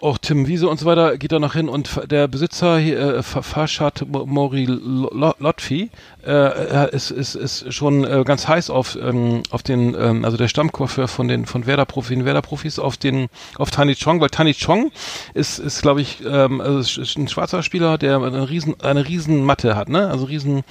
Auch 0.00 0.18
Tim 0.18 0.46
Wiese 0.46 0.68
und 0.68 0.80
so 0.80 0.86
weiter 0.86 1.18
geht 1.18 1.32
da 1.32 1.38
noch 1.38 1.54
hin 1.54 1.68
und 1.68 2.10
der 2.10 2.26
Besitzer 2.28 2.78
äh, 2.78 3.22
Fa- 3.22 3.42
Farshad 3.42 4.06
Mo- 4.08 4.24
Mori 4.26 4.64
Lo- 4.64 5.10
Lo- 5.12 5.34
Lotfi 5.38 5.90
äh, 6.26 6.30
äh, 6.30 6.94
ist, 6.94 7.10
ist, 7.10 7.34
ist 7.34 7.72
schon 7.72 8.04
äh, 8.04 8.22
ganz 8.24 8.48
heiß 8.48 8.70
auf 8.70 8.96
ähm, 9.00 9.42
auf 9.50 9.62
den 9.62 9.94
ähm, 9.94 10.24
also 10.24 10.36
der 10.36 10.48
Stammcoiffeur 10.48 11.08
von 11.08 11.28
den 11.28 11.44
von 11.46 11.66
Werder 11.66 11.84
Profi 11.84 12.14
den 12.14 12.24
Werder 12.24 12.42
Profis 12.42 12.78
auf 12.78 12.96
den 12.96 13.28
auf 13.56 13.70
Tani 13.70 13.94
Chong 13.94 14.20
weil 14.20 14.30
Tani 14.30 14.54
Chong 14.54 14.90
ist 15.34 15.58
ist 15.58 15.82
glaube 15.82 16.00
ich 16.00 16.22
ähm, 16.24 16.60
also 16.60 16.78
ist, 16.78 17.16
ein 17.18 17.28
schwarzer 17.28 17.62
Spieler 17.62 17.98
der 17.98 18.20
eine 18.22 18.48
riesen 18.48 18.80
eine 18.80 19.06
riesen 19.06 19.44
Matte 19.44 19.76
hat 19.76 19.88
ne? 19.88 20.08
Also 20.08 20.24
riesen 20.24 20.62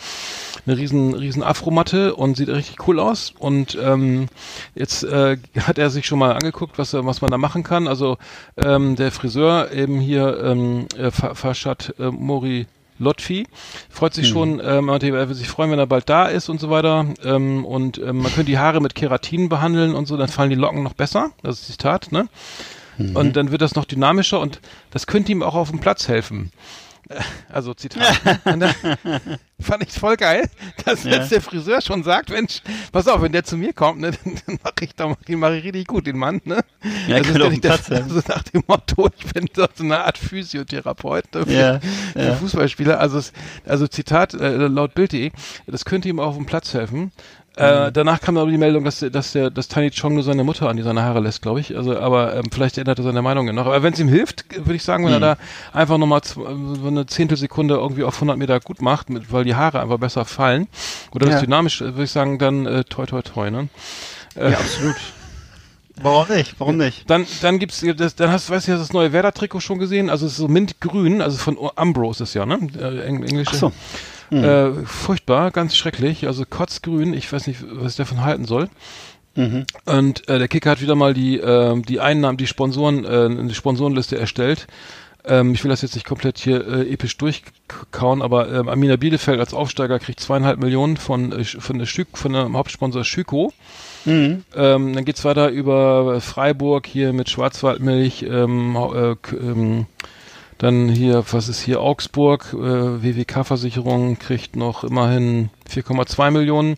eine 0.65 0.77
riesen 0.77 1.13
riesen 1.13 1.43
Afromatte 1.43 2.15
und 2.15 2.35
sieht 2.35 2.49
richtig 2.49 2.87
cool 2.87 2.99
aus 2.99 3.33
und 3.39 3.77
ähm, 3.81 4.27
jetzt 4.75 5.03
äh, 5.03 5.37
hat 5.61 5.77
er 5.77 5.89
sich 5.89 6.05
schon 6.05 6.19
mal 6.19 6.33
angeguckt 6.33 6.77
was 6.77 6.93
was 6.93 7.21
man 7.21 7.31
da 7.31 7.37
machen 7.37 7.63
kann. 7.63 7.87
Also 7.87 8.17
ähm, 8.57 8.95
der 8.95 9.11
Friseur 9.19 9.71
eben 9.71 9.99
hier 9.99 10.41
ähm, 10.43 10.85
äh, 10.97 11.11
Fa- 11.11 11.35
Farshad 11.35 11.93
äh, 11.99 12.09
Mori 12.09 12.67
Lotfi 13.01 13.47
freut 13.89 14.13
sich 14.13 14.27
schon, 14.27 14.61
ähm, 14.63 14.89
er 14.89 15.01
würde 15.01 15.33
sich 15.33 15.47
freuen, 15.47 15.71
wenn 15.71 15.79
er 15.79 15.87
bald 15.87 16.09
da 16.09 16.25
ist 16.25 16.49
und 16.49 16.59
so 16.59 16.69
weiter. 16.69 17.05
Ähm, 17.23 17.63
und 17.65 17.97
ähm, 17.97 18.17
man 18.17 18.31
könnte 18.33 18.51
die 18.51 18.57
Haare 18.59 18.81
mit 18.81 18.93
Keratin 18.95 19.47
behandeln 19.49 19.95
und 19.95 20.05
so, 20.07 20.17
dann 20.17 20.27
fallen 20.27 20.49
die 20.49 20.55
Locken 20.57 20.83
noch 20.83 20.93
besser. 20.93 21.31
Das 21.41 21.61
ist 21.61 21.67
Zitat, 21.67 22.11
ne? 22.11 22.27
Und 22.97 23.37
dann 23.37 23.51
wird 23.51 23.61
das 23.61 23.75
noch 23.75 23.85
dynamischer 23.85 24.41
und 24.41 24.59
das 24.91 25.07
könnte 25.07 25.31
ihm 25.31 25.41
auch 25.43 25.55
auf 25.55 25.69
dem 25.69 25.79
Platz 25.79 26.09
helfen. 26.09 26.51
Also 27.51 27.73
Zitat. 27.73 28.21
Fand 29.61 29.83
ich 29.83 29.91
voll 29.91 30.15
geil, 30.15 30.49
dass 30.85 31.03
jetzt 31.03 31.31
der 31.31 31.41
Friseur 31.41 31.81
schon 31.81 32.03
sagt, 32.03 32.29
Mensch, 32.29 32.61
pass 32.91 33.07
auf, 33.07 33.21
wenn 33.21 33.31
der 33.31 33.43
zu 33.43 33.57
mir 33.57 33.73
kommt, 33.73 33.99
ne, 33.99 34.11
dann, 34.23 34.35
dann 34.45 34.59
mache 34.63 34.73
ich 34.81 34.95
da 34.95 35.13
den 35.27 35.39
mache 35.39 35.57
ich 35.57 35.63
richtig 35.65 35.87
gut, 35.87 36.07
den 36.07 36.17
Mann, 36.17 36.39
ne? 36.45 36.63
Ja, 37.07 37.17
also, 37.17 37.33
kann 37.33 37.41
ist 37.41 37.43
dem 37.43 37.51
nicht 37.51 37.63
der, 37.63 38.03
also 38.03 38.21
nach 38.27 38.43
dem 38.43 38.63
Motto, 38.67 39.09
ich 39.17 39.33
bin 39.33 39.49
so 39.53 39.67
eine 39.83 40.05
Art 40.05 40.17
Physiotherapeut 40.17 41.33
ne, 41.33 41.45
für, 41.45 41.51
Ja, 41.51 41.79
für 42.13 42.21
ja. 42.21 42.35
Fußballspieler. 42.35 42.99
Also, 42.99 43.21
also 43.65 43.87
Zitat 43.87 44.33
äh, 44.35 44.67
laut 44.67 44.93
Bild.de, 44.93 45.31
das 45.67 45.83
könnte 45.83 46.07
ihm 46.07 46.19
auch 46.19 46.27
auf 46.27 46.37
dem 46.37 46.45
Platz 46.45 46.73
helfen. 46.73 47.11
Äh, 47.59 47.91
danach 47.91 48.21
kam 48.21 48.37
aber 48.37 48.49
die 48.49 48.57
Meldung, 48.57 48.83
dass, 48.83 48.99
der- 48.99 49.09
dass 49.09 49.33
der, 49.33 49.49
dass 49.49 49.67
Tiny 49.67 49.91
Chong 49.91 50.13
nur 50.13 50.23
seine 50.23 50.43
Mutter 50.43 50.69
an 50.69 50.77
die 50.77 50.83
seine 50.83 51.03
Haare 51.03 51.19
lässt, 51.19 51.41
glaube 51.41 51.59
ich. 51.59 51.75
Also, 51.75 51.97
aber 51.99 52.35
ähm, 52.35 52.45
vielleicht 52.51 52.77
ändert 52.77 52.99
er 52.99 53.03
seine 53.03 53.21
Meinung 53.21 53.47
ja 53.47 53.53
noch. 53.53 53.65
Aber 53.65 53.83
wenn 53.83 53.93
es 53.93 53.99
ihm 53.99 54.07
hilft, 54.07 54.45
würde 54.55 54.75
ich 54.75 54.83
sagen, 54.83 55.03
wenn 55.05 55.11
Mhm. 55.15 55.21
er 55.23 55.35
da 55.35 55.37
einfach 55.73 55.97
nochmal 55.97 56.21
so 56.23 56.45
eine 56.45 57.05
Zehntelsekunde 57.05 57.75
irgendwie 57.75 58.03
auf 58.03 58.15
100 58.15 58.37
Meter 58.37 58.59
gut 58.59 58.81
macht, 58.81 59.09
mit, 59.09 59.31
weil 59.31 59.43
die 59.43 59.55
Haare 59.55 59.81
einfach 59.81 59.97
besser 59.97 60.25
fallen 60.25 60.67
oder 61.11 61.25
das 61.27 61.35
Ja. 61.35 61.41
dynamisch, 61.41 61.81
äh, 61.81 61.85
würde 61.93 62.03
ich 62.03 62.11
sagen, 62.11 62.39
dann 62.39 62.65
äh, 62.65 62.83
toi 62.85 63.05
toi 63.05 63.21
toi, 63.21 63.51
ne? 63.51 63.67
ja, 64.35 64.49
absolut. 64.57 64.95
Warum 66.01 66.27
nicht? 66.29 66.55
Warum 66.59 66.77
nicht? 66.77 67.09
Dann, 67.09 67.25
dann 67.41 67.59
gibt's, 67.59 67.83
das, 67.97 68.15
dann 68.15 68.31
hast, 68.31 68.49
weißt 68.49 68.67
du, 68.69 68.71
hast 68.71 68.77
du 68.79 68.83
das 68.83 68.93
neue 68.93 69.11
Werder-Trikot 69.11 69.59
schon 69.59 69.79
gesehen? 69.79 70.09
Also 70.09 70.27
es 70.27 70.31
ist 70.33 70.37
so 70.37 70.47
mintgrün, 70.47 71.21
also 71.21 71.37
von 71.37 71.57
Umbro 71.57 72.09
ist 72.11 72.21
es 72.21 72.33
ja, 72.33 72.45
ne? 72.45 72.57
Äh, 72.79 73.01
Eng 73.01 73.21
englische. 73.23 73.51
Ach 73.51 73.59
so. 73.59 73.71
Äh, 74.37 74.85
furchtbar, 74.85 75.51
ganz 75.51 75.75
schrecklich. 75.75 76.27
Also 76.27 76.45
kotzgrün, 76.45 77.13
ich 77.13 77.31
weiß 77.31 77.47
nicht, 77.47 77.63
was 77.69 77.93
ich 77.93 77.97
davon 77.97 78.23
halten 78.23 78.45
soll. 78.45 78.69
Mhm. 79.35 79.65
Und 79.85 80.27
äh, 80.27 80.39
der 80.39 80.47
Kicker 80.47 80.71
hat 80.71 80.81
wieder 80.81 80.95
mal 80.95 81.13
die, 81.13 81.37
ähm, 81.37 81.83
die 81.83 81.99
Einnahmen, 81.99 82.37
die 82.37 82.47
Sponsoren, 82.47 83.05
äh, 83.05 83.47
die 83.47 83.55
Sponsorenliste 83.55 84.17
erstellt. 84.17 84.67
Ähm, 85.25 85.53
ich 85.53 85.63
will 85.63 85.69
das 85.69 85.81
jetzt 85.81 85.95
nicht 85.95 86.07
komplett 86.07 86.37
hier 86.37 86.65
äh, 86.65 86.91
episch 86.91 87.17
durchkauen, 87.17 88.21
aber 88.21 88.51
ähm, 88.51 88.69
Amina 88.69 88.95
Bielefeld 88.95 89.39
als 89.39 89.53
Aufsteiger 89.53 89.99
kriegt 89.99 90.19
zweieinhalb 90.19 90.59
Millionen 90.59 90.97
von, 90.97 91.31
äh, 91.31 91.43
von 91.43 91.77
der 91.77 91.85
Schük, 91.85 92.17
von 92.17 92.33
dem 92.33 92.55
Hauptsponsor 92.57 93.03
Schüko. 93.03 93.53
Mhm. 94.05 94.43
Ähm, 94.55 94.93
dann 94.93 95.05
geht's 95.05 95.25
weiter 95.25 95.49
über 95.49 96.21
Freiburg 96.21 96.87
hier 96.87 97.11
mit 97.11 97.29
Schwarzwaldmilch, 97.29 98.23
ähm, 98.23 98.75
äh, 98.75 99.15
ähm, 99.35 99.87
dann 100.59 100.89
hier, 100.89 101.23
was 101.31 101.47
ist 101.49 101.61
hier, 101.61 101.81
Augsburg, 101.81 102.53
äh, 102.53 102.57
WWK-Versicherung 103.03 104.19
kriegt 104.19 104.55
noch 104.55 104.83
immerhin 104.83 105.49
4,2 105.67 106.29
Millionen. 106.31 106.75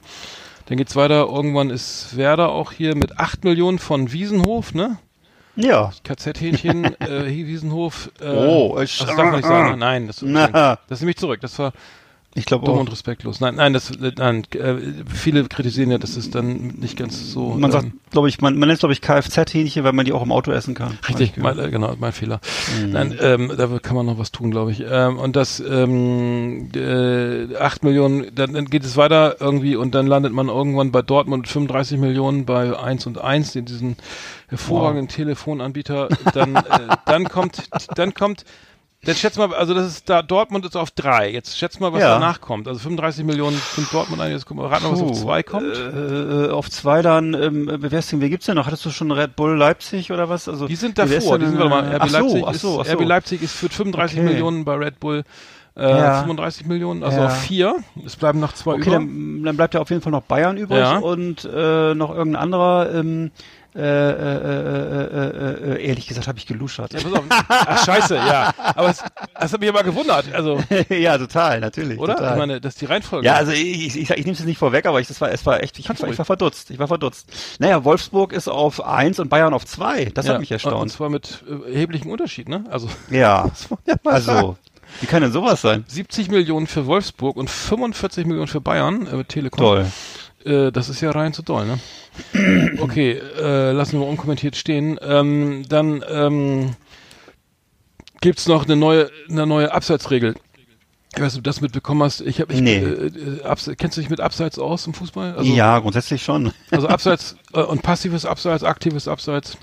Dann 0.68 0.78
geht's 0.78 0.96
weiter, 0.96 1.26
irgendwann 1.28 1.70
ist 1.70 2.16
Werder 2.16 2.50
auch 2.50 2.72
hier 2.72 2.96
mit 2.96 3.20
8 3.20 3.44
Millionen 3.44 3.80
von 3.80 4.12
Wiesenhof, 4.14 4.74
ne? 4.74 4.98
Ja. 5.58 5.92
KZ-Hähnchen, 6.06 6.86
äh, 7.02 7.26
Wiesenhof. 7.28 8.10
Äh, 8.22 8.30
Oh, 8.30 8.76
das 8.78 8.92
ich- 8.92 9.00
darf 9.00 9.18
man 9.18 9.32
nicht 9.36 9.46
sagen. 9.48 9.72
ne? 9.72 9.78
Nein, 9.78 10.08
das, 10.08 10.24
das 10.88 11.00
nehme 11.02 11.12
ich 11.12 11.18
zurück. 11.18 11.42
Das 11.42 11.60
war 11.60 11.74
Ich 12.34 12.46
glaube 12.46 12.66
Dumm 12.66 12.78
und 12.78 12.92
respektlos. 12.92 13.42
Nein, 13.42 13.56
nein, 13.56 13.74
das, 13.74 13.92
nein, 14.00 14.44
äh, 14.54 14.76
viele 15.14 15.44
kritisieren 15.44 15.92
ja, 15.92 15.98
dass 15.98 16.16
es 16.16 16.30
dann 16.30 16.76
nicht 16.80 16.98
ganz 16.98 17.32
so. 17.32 17.50
Man 17.50 17.66
ähm, 17.66 17.72
sagt, 17.72 17.88
glaube 18.12 18.30
ich, 18.30 18.40
man, 18.40 18.58
man 18.58 18.70
nennt 18.70 18.80
glaube 18.80 18.94
ich 18.94 19.02
Kfz-Hähnchen, 19.02 19.84
weil 19.84 19.92
man 19.92 20.06
die 20.06 20.14
auch 20.14 20.22
im 20.22 20.32
Auto 20.32 20.52
essen 20.52 20.74
kann. 20.74 20.98
Richtig, 21.10 21.36
mein, 21.36 21.60
äh, 21.60 21.70
genau, 21.70 21.94
mein 22.00 22.14
Fehler. 22.14 22.40
Mhm. 22.80 22.92
Nein, 22.92 23.18
ähm, 23.20 23.52
da 23.58 23.68
kann 23.80 23.98
man 23.98 24.06
noch 24.06 24.18
was 24.18 24.32
tun, 24.32 24.50
glaube 24.50 24.72
ich. 24.72 24.82
Ähm, 24.90 25.20
und 25.20 25.36
das 25.36 25.60
ähm, 25.60 26.70
äh, 26.74 27.54
8 27.58 27.84
Millionen, 27.84 28.34
dann, 28.34 28.54
dann 28.54 28.66
geht 28.66 28.86
es 28.86 28.96
weiter 28.96 29.36
irgendwie 29.42 29.76
und 29.76 29.94
dann 29.94 30.08
landet 30.08 30.32
man 30.32 30.48
irgendwann 30.48 30.94
bei 30.94 31.02
Dortmund 31.02 31.42
mit 31.42 31.50
35 31.50 32.00
Millionen 32.00 32.46
bei 32.46 32.80
1 32.80 33.08
und 33.08 33.20
1 33.20 33.56
in 33.58 33.66
diesen 33.66 33.98
hervorragenden 34.48 35.10
Telefonanbieter. 35.10 36.08
Dann, 36.34 36.56
äh, 36.56 36.62
dann 37.06 37.26
kommt, 37.28 37.64
dann 37.96 38.14
kommt 38.14 38.46
Jetzt 39.04 39.20
schätz 39.20 39.36
mal, 39.36 39.52
also 39.56 39.74
das 39.74 39.88
ist 39.88 40.10
da, 40.10 40.22
Dortmund 40.22 40.64
ist 40.64 40.76
auf 40.78 40.92
drei. 40.92 41.32
Jetzt 41.32 41.58
schätz 41.58 41.80
mal, 41.80 41.92
was 41.92 42.02
Ja. 42.02 42.10
danach 42.14 42.40
kommt. 42.40 42.68
Also 42.68 42.80
35 42.82 43.26
Millionen 43.26 43.60
sind 43.76 43.92
Dortmund 43.92 44.22
ein, 44.22 44.32
jetzt 44.32 44.46
guck 44.46 44.58
mal, 44.58 44.68
rat 44.68 44.84
mal, 44.84 44.92
was 44.92 45.02
auf 45.02 45.20
zwei 45.20 45.42
kommt. 45.42 45.66
Äh, 45.76 46.50
auf 46.52 46.70
zwei 46.70 47.02
dann, 47.02 47.34
ähm, 47.34 47.68
wer, 47.80 47.98
ist 48.00 48.12
denn, 48.12 48.22
wer 48.22 48.30
gibt's 48.30 48.46
denn 48.46 48.56
noch? 48.56 48.68
Hattest 48.68 48.86
du 48.86 48.92
schon 48.92 49.12
Red 49.12 49.36
Bull 49.36 49.58
Leipzig 49.58 50.12
oder 50.12 50.30
was? 50.30 50.48
Also 50.48 50.68
Die 50.68 50.76
sind 50.76 51.00
davor, 51.00 51.40
die 51.40 51.48
sind, 51.48 51.58
warte 51.58 51.70
mal, 51.72 51.84
äh, 51.92 51.96
RB 51.96 52.02
ach 52.04 52.08
so, 52.10 52.14
Leipzig, 52.20 52.44
ach 52.46 52.54
so, 52.54 52.82
ach 52.82 52.86
so. 52.86 52.92
RB 52.94 53.04
Leipzig 53.08 53.42
ist 53.42 53.54
für 53.56 53.70
35 53.70 54.20
Okay. 54.20 54.28
Millionen 54.30 54.66
bei 54.66 54.76
Red 54.76 55.00
Bull, 55.00 55.24
äh, 55.76 55.90
Ja. 55.90 56.20
35 56.20 56.68
Millionen, 56.68 57.02
also 57.04 57.18
Ja. 57.22 57.26
auf 57.26 57.42
vier. 57.42 57.78
Es 58.06 58.16
bleiben 58.18 58.40
noch 58.40 58.54
zwei 58.54 58.74
Okay, 58.74 58.82
über. 58.84 58.92
dann, 58.92 59.42
dann 59.44 59.56
bleibt 59.58 59.74
ja 59.74 59.82
auf 59.82 59.90
jeden 59.90 60.04
Fall 60.04 60.12
noch 60.12 60.22
Bayern 60.24 60.58
übrig 60.58 60.86
und 61.02 61.44
äh, 61.52 61.96
noch 61.96 62.12
irgendein 62.12 62.44
anderer. 62.44 62.94
Ähm, 62.94 63.32
äh, 63.76 63.80
äh, 63.80 63.84
äh, 63.84 65.06
äh, 65.72 65.74
äh, 65.76 65.88
ehrlich 65.88 66.08
gesagt 66.08 66.28
habe 66.28 66.38
ich 66.38 66.46
geluschert. 66.46 66.94
Ja, 66.94 67.00
pass 67.02 67.14
auf. 67.14 67.24
Ach, 67.48 67.86
scheiße, 67.86 68.16
ja. 68.16 68.54
Aber 68.76 68.90
es, 68.90 69.04
das 69.40 69.54
hat 69.54 69.60
mich 69.62 69.70
aber 69.70 69.84
gewundert, 69.84 70.26
also, 70.34 70.62
ja, 70.90 71.18
total, 71.18 71.60
natürlich. 71.62 71.98
oder? 71.98 72.16
Total. 72.16 72.32
Ich 72.34 72.38
meine, 72.38 72.60
das 72.62 72.74
ist 72.74 72.82
die 72.82 72.86
Reihenfolge. 72.86 73.26
Ja, 73.26 73.36
also 73.36 73.54
ich, 73.54 73.62
ich, 73.88 73.98
ich, 73.98 74.10
ich 74.10 74.18
nehme 74.18 74.32
es 74.32 74.40
jetzt 74.40 74.46
nicht 74.46 74.58
vorweg, 74.58 74.86
aber 74.86 75.00
ich, 75.00 75.08
das 75.08 75.22
war, 75.22 75.32
es 75.32 75.46
war 75.46 75.64
echt, 75.64 75.80
ich, 75.80 75.90
ich, 75.90 76.04
ich 76.04 76.18
war 76.18 76.26
verdutzt. 76.26 76.70
Ich 76.72 76.80
war 76.80 76.88
verdutzt. 76.88 77.30
Naja, 77.60 77.84
Wolfsburg 77.86 78.34
ist 78.34 78.48
auf 78.50 78.86
eins 78.86 79.20
und 79.20 79.30
Bayern 79.30 79.54
auf 79.54 79.66
zwei. 79.66 80.06
Das 80.06 80.26
Ja, 80.26 80.34
hat 80.34 80.40
mich 80.42 80.50
Und 80.52 80.56
erstaunt. 80.56 80.92
zwar 80.92 81.10
mit 81.10 81.44
äh, 81.50 81.72
erheblichem 81.74 82.12
Unterschied, 82.12 82.50
ne? 82.50 82.66
Also, 82.70 82.90
Ja, 83.10 83.50
ja 83.88 83.96
sagen. 83.96 84.00
also, 84.04 84.58
wie 85.00 85.06
kann 85.06 85.22
denn 85.22 85.32
sowas 85.32 85.62
sein? 85.62 85.86
70 85.88 86.30
Millionen 86.30 86.68
für 86.68 86.86
Wolfsburg 86.86 87.38
und 87.38 87.50
45 87.50 88.26
Millionen 88.26 88.48
für 88.48 88.60
Bayern, 88.60 89.08
äh, 89.08 89.24
Telekom. 89.24 89.64
Toll. 89.64 89.86
Äh, 90.46 90.72
das 90.72 90.90
ist 90.90 91.02
ja 91.02 91.12
rein 91.12 91.34
zu 91.34 91.42
doll, 91.42 91.66
ne? 91.66 91.80
Okay, 92.82 93.12
äh, 93.40 93.72
lassen 93.72 94.00
wir 94.00 94.08
unkommentiert 94.08 94.56
stehen. 94.56 95.00
Ähm, 95.02 95.64
dann 95.70 96.04
ähm, 96.10 96.76
gibt's 98.22 98.48
noch 98.48 98.66
eine 98.66 98.76
neue, 98.76 99.10
eine 99.30 99.46
neue 99.46 99.72
Abseitsregel. 99.74 100.36
Ich 101.14 101.22
weiß 101.22 101.34
nicht, 101.34 101.40
ob 101.40 101.44
du 101.44 101.50
das 101.50 101.60
mitbekommen 101.62 102.04
hast. 102.04 102.22
Ich 102.22 102.40
habe, 102.40 102.54
ich, 102.54 102.62
Nee. 102.62 102.78
äh, 102.78 103.44
Abs 103.44 103.70
kennst 103.78 103.98
du 103.98 104.02
dich 104.02 104.10
mit 104.10 104.22
Abseits 104.22 104.58
aus 104.60 104.88
im 104.88 104.94
Fußball? 104.94 105.36
Also, 105.38 105.52
ja, 105.54 105.78
grundsätzlich 105.80 106.24
schon. 106.24 106.54
Also 106.72 106.88
Abseits 106.88 107.36
äh, 107.54 107.62
und 107.62 107.82
passives 107.82 108.26
Abseits, 108.26 108.64
aktives 108.64 109.08
Abseits. 109.08 109.58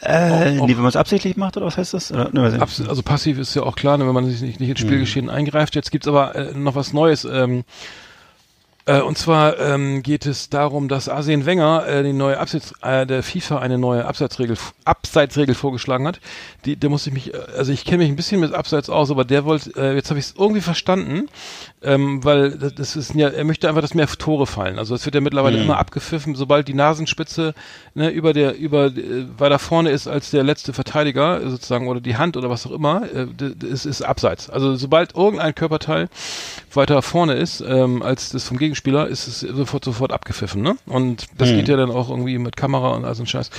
Äh, 0.00 0.58
Auch- 0.60 0.66
nee, 0.66 0.74
wenn 0.74 0.82
man 0.82 0.86
es 0.86 0.96
absichtlich 0.96 1.36
macht, 1.36 1.56
oder 1.56 1.66
was 1.66 1.76
heißt 1.76 1.92
das? 1.92 2.12
Oder, 2.12 2.30
ne, 2.32 2.56
Abs 2.60 2.80
also 2.86 3.02
passiv 3.02 3.38
ist 3.38 3.54
ja 3.54 3.62
auch 3.62 3.74
klar, 3.76 3.98
ne, 3.98 4.06
wenn 4.06 4.14
man 4.14 4.26
sich 4.30 4.40
nicht, 4.40 4.60
nicht 4.60 4.70
ins 4.70 4.80
Spielgeschehen 4.80 5.28
eingreift. 5.28 5.74
Jetzt 5.74 5.90
gibt's 5.90 6.06
aber 6.08 6.34
äh, 6.36 6.52
noch 6.54 6.76
was 6.76 6.92
Neues. 6.92 7.24
Ähm, 7.24 7.64
äh, 8.86 9.00
und 9.00 9.18
zwar 9.18 9.58
ähm, 9.58 10.02
geht 10.02 10.26
es 10.26 10.48
darum, 10.48 10.88
dass 10.88 11.08
Arsene 11.08 11.44
Wenger 11.46 11.86
äh, 11.86 12.02
die 12.02 12.12
neue 12.12 12.38
Abseits, 12.38 12.72
äh, 12.82 13.06
der 13.06 13.22
FIFA 13.22 13.58
eine 13.58 13.78
neue 13.78 14.06
Abseitsregel, 14.06 14.56
Abseitsregel 14.84 15.54
vorgeschlagen 15.54 16.06
hat. 16.06 16.20
Die, 16.64 16.76
der 16.76 16.88
muss 16.90 17.06
ich 17.06 17.12
mich, 17.12 17.34
äh, 17.34 17.38
also 17.56 17.72
ich 17.72 17.84
kenne 17.84 17.98
mich 17.98 18.08
ein 18.08 18.16
bisschen 18.16 18.40
mit 18.40 18.54
Abseits 18.54 18.88
aus, 18.88 19.10
aber 19.10 19.24
der 19.24 19.44
wollte, 19.44 19.70
äh, 19.76 19.94
jetzt 19.94 20.10
habe 20.10 20.18
ich 20.18 20.26
es 20.26 20.34
irgendwie 20.36 20.62
verstanden, 20.62 21.28
ähm, 21.82 22.24
weil 22.24 22.52
das, 22.52 22.74
das 22.74 22.96
ist 22.96 23.14
ja, 23.14 23.28
er 23.28 23.44
möchte 23.44 23.68
einfach, 23.68 23.82
dass 23.82 23.94
mehr 23.94 24.06
Tore 24.06 24.46
fallen. 24.46 24.78
Also 24.78 24.94
es 24.94 25.04
wird 25.04 25.14
ja 25.14 25.20
mittlerweile 25.20 25.58
immer 25.62 25.78
abgepfiffen, 25.78 26.34
sobald 26.34 26.68
die 26.68 26.74
Nasenspitze 26.74 27.54
ne, 27.94 28.10
über 28.10 28.32
der, 28.32 28.56
über 28.56 28.86
äh, 28.86 29.26
weiter 29.38 29.58
vorne 29.58 29.90
ist 29.90 30.08
als 30.08 30.30
der 30.30 30.42
letzte 30.42 30.72
Verteidiger 30.72 31.48
sozusagen 31.48 31.88
oder 31.88 32.00
die 32.00 32.16
Hand 32.16 32.36
oder 32.36 32.50
was 32.50 32.66
auch 32.66 32.72
immer, 32.72 33.02
äh, 33.12 33.26
es 33.70 33.86
ist 33.86 34.02
Abseits. 34.02 34.48
Also 34.50 34.74
sobald 34.76 35.14
irgendein 35.14 35.54
Körperteil 35.54 36.08
weiter 36.72 37.02
vorne 37.02 37.34
ist 37.34 37.60
ähm, 37.60 38.02
als 38.02 38.30
das 38.30 38.44
vom 38.44 38.58
Gegenspieler, 38.70 39.08
ist 39.08 39.26
es 39.26 39.40
sofort 39.40 39.84
sofort 39.84 40.12
abgepfiffen. 40.12 40.62
Ne? 40.62 40.76
Und 40.86 41.26
das 41.36 41.48
geht 41.48 41.68
ja 41.68 41.76
dann 41.76 41.90
auch 41.90 42.08
irgendwie 42.08 42.38
mit 42.38 42.56
Kamera 42.56 42.90
und 42.90 43.04
all 43.04 43.14
so 43.16 43.24
ein 43.24 43.26
Scheiß 43.26 43.50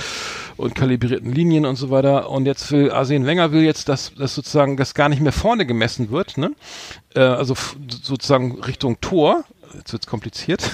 und 0.56 0.74
kalibrierten 0.74 1.30
Linien 1.30 1.66
und 1.66 1.76
so 1.76 1.90
weiter. 1.90 2.30
Und 2.30 2.46
jetzt 2.46 2.72
will 2.72 2.90
Arsene 2.90 3.26
Wenger 3.26 3.52
will 3.52 3.62
jetzt, 3.62 3.90
dass, 3.90 4.14
dass 4.14 4.34
sozusagen 4.34 4.78
das 4.78 4.94
gar 4.94 5.10
nicht 5.10 5.20
mehr 5.20 5.32
vorne 5.32 5.66
gemessen 5.66 6.10
wird, 6.10 6.38
ne? 6.38 6.52
Äh, 7.14 7.20
also 7.20 7.54
sozusagen 8.02 8.60
Richtung 8.62 9.00
Tor. 9.02 9.44
Jetzt 9.74 9.92
wird's 9.92 10.06
kompliziert. 10.06 10.70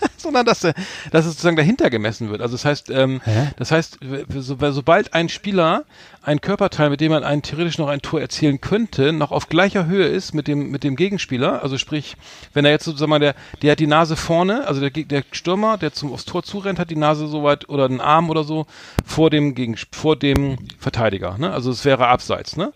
sondern 0.16 0.46
dass, 0.46 0.60
der, 0.60 0.74
dass 1.10 1.24
es 1.24 1.32
sozusagen 1.32 1.56
dahinter 1.56 1.90
gemessen 1.90 2.30
wird. 2.30 2.40
Also 2.40 2.54
das 2.54 2.64
heißt, 2.64 2.90
ähm, 2.90 3.20
das 3.56 3.70
heißt, 3.70 3.98
so, 4.36 4.56
sobald 4.70 5.14
ein 5.14 5.28
Spieler 5.28 5.84
ein 6.22 6.40
Körperteil, 6.40 6.90
mit 6.90 7.00
dem 7.00 7.12
man 7.12 7.24
einen 7.24 7.42
theoretisch 7.42 7.78
noch 7.78 7.88
ein 7.88 8.02
Tor 8.02 8.20
erzielen 8.20 8.60
könnte, 8.60 9.12
noch 9.12 9.30
auf 9.30 9.48
gleicher 9.48 9.86
Höhe 9.86 10.06
ist 10.06 10.34
mit 10.34 10.48
dem 10.48 10.70
mit 10.70 10.84
dem 10.84 10.96
Gegenspieler, 10.96 11.62
also 11.62 11.78
sprich, 11.78 12.16
wenn 12.52 12.64
er 12.64 12.70
jetzt 12.70 12.84
sozusagen 12.84 13.10
mal 13.10 13.18
der, 13.18 13.34
der 13.62 13.72
hat 13.72 13.80
die 13.80 13.86
Nase 13.86 14.16
vorne, 14.16 14.66
also 14.66 14.80
der, 14.80 14.90
der 14.90 15.24
Stürmer, 15.32 15.78
der 15.78 15.92
zum 15.92 16.12
aufs 16.12 16.26
Tor 16.26 16.42
zurennt, 16.42 16.78
hat 16.78 16.90
die 16.90 16.96
Nase 16.96 17.26
so 17.26 17.42
weit 17.42 17.68
oder 17.68 17.86
einen 17.86 18.00
Arm 18.00 18.28
oder 18.28 18.44
so 18.44 18.66
vor 19.04 19.30
dem 19.30 19.54
gegen 19.54 19.76
vor 19.92 20.16
dem 20.16 20.58
Verteidiger. 20.78 21.38
Ne? 21.38 21.52
Also 21.52 21.70
es 21.70 21.84
wäre 21.84 22.08
abseits. 22.08 22.56
Ne? 22.56 22.72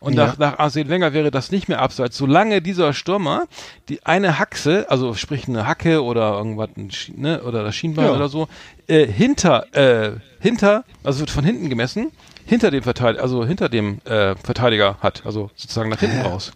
Und 0.00 0.14
Ja. 0.14 0.26
nach, 0.26 0.38
nach 0.38 0.58
Arsene 0.58 0.88
Wenger 0.88 1.12
wäre 1.12 1.30
das 1.30 1.50
nicht 1.50 1.68
mehr 1.68 1.80
abseits, 1.80 2.16
solange 2.16 2.62
dieser 2.62 2.92
Stürmer 2.92 3.46
die 3.88 4.04
eine 4.06 4.38
Haxe, 4.38 4.86
also 4.88 5.14
sprich 5.14 5.48
eine 5.48 5.66
Hacke 5.66 6.02
oder 6.04 6.34
irgendwas, 6.38 6.68
ne, 7.14 7.42
oder 7.42 7.64
das 7.64 7.74
Schienbein 7.74 8.06
Ja. 8.06 8.14
oder 8.14 8.28
so, 8.28 8.48
äh, 8.86 9.06
hinter, 9.06 9.66
äh, 9.74 10.12
hinter, 10.40 10.84
also 11.04 11.20
wird 11.20 11.30
von 11.30 11.44
hinten 11.44 11.68
gemessen, 11.68 12.12
hinter 12.46 12.70
dem 12.70 12.82
Verteidiger, 12.84 13.22
also 13.22 13.44
hinter 13.44 13.68
dem 13.68 14.00
äh, 14.04 14.34
Verteidiger 14.36 14.98
hat, 15.00 15.22
also 15.26 15.50
sozusagen 15.56 15.90
nach 15.90 16.00
hinten 16.00 16.20
raus. 16.22 16.52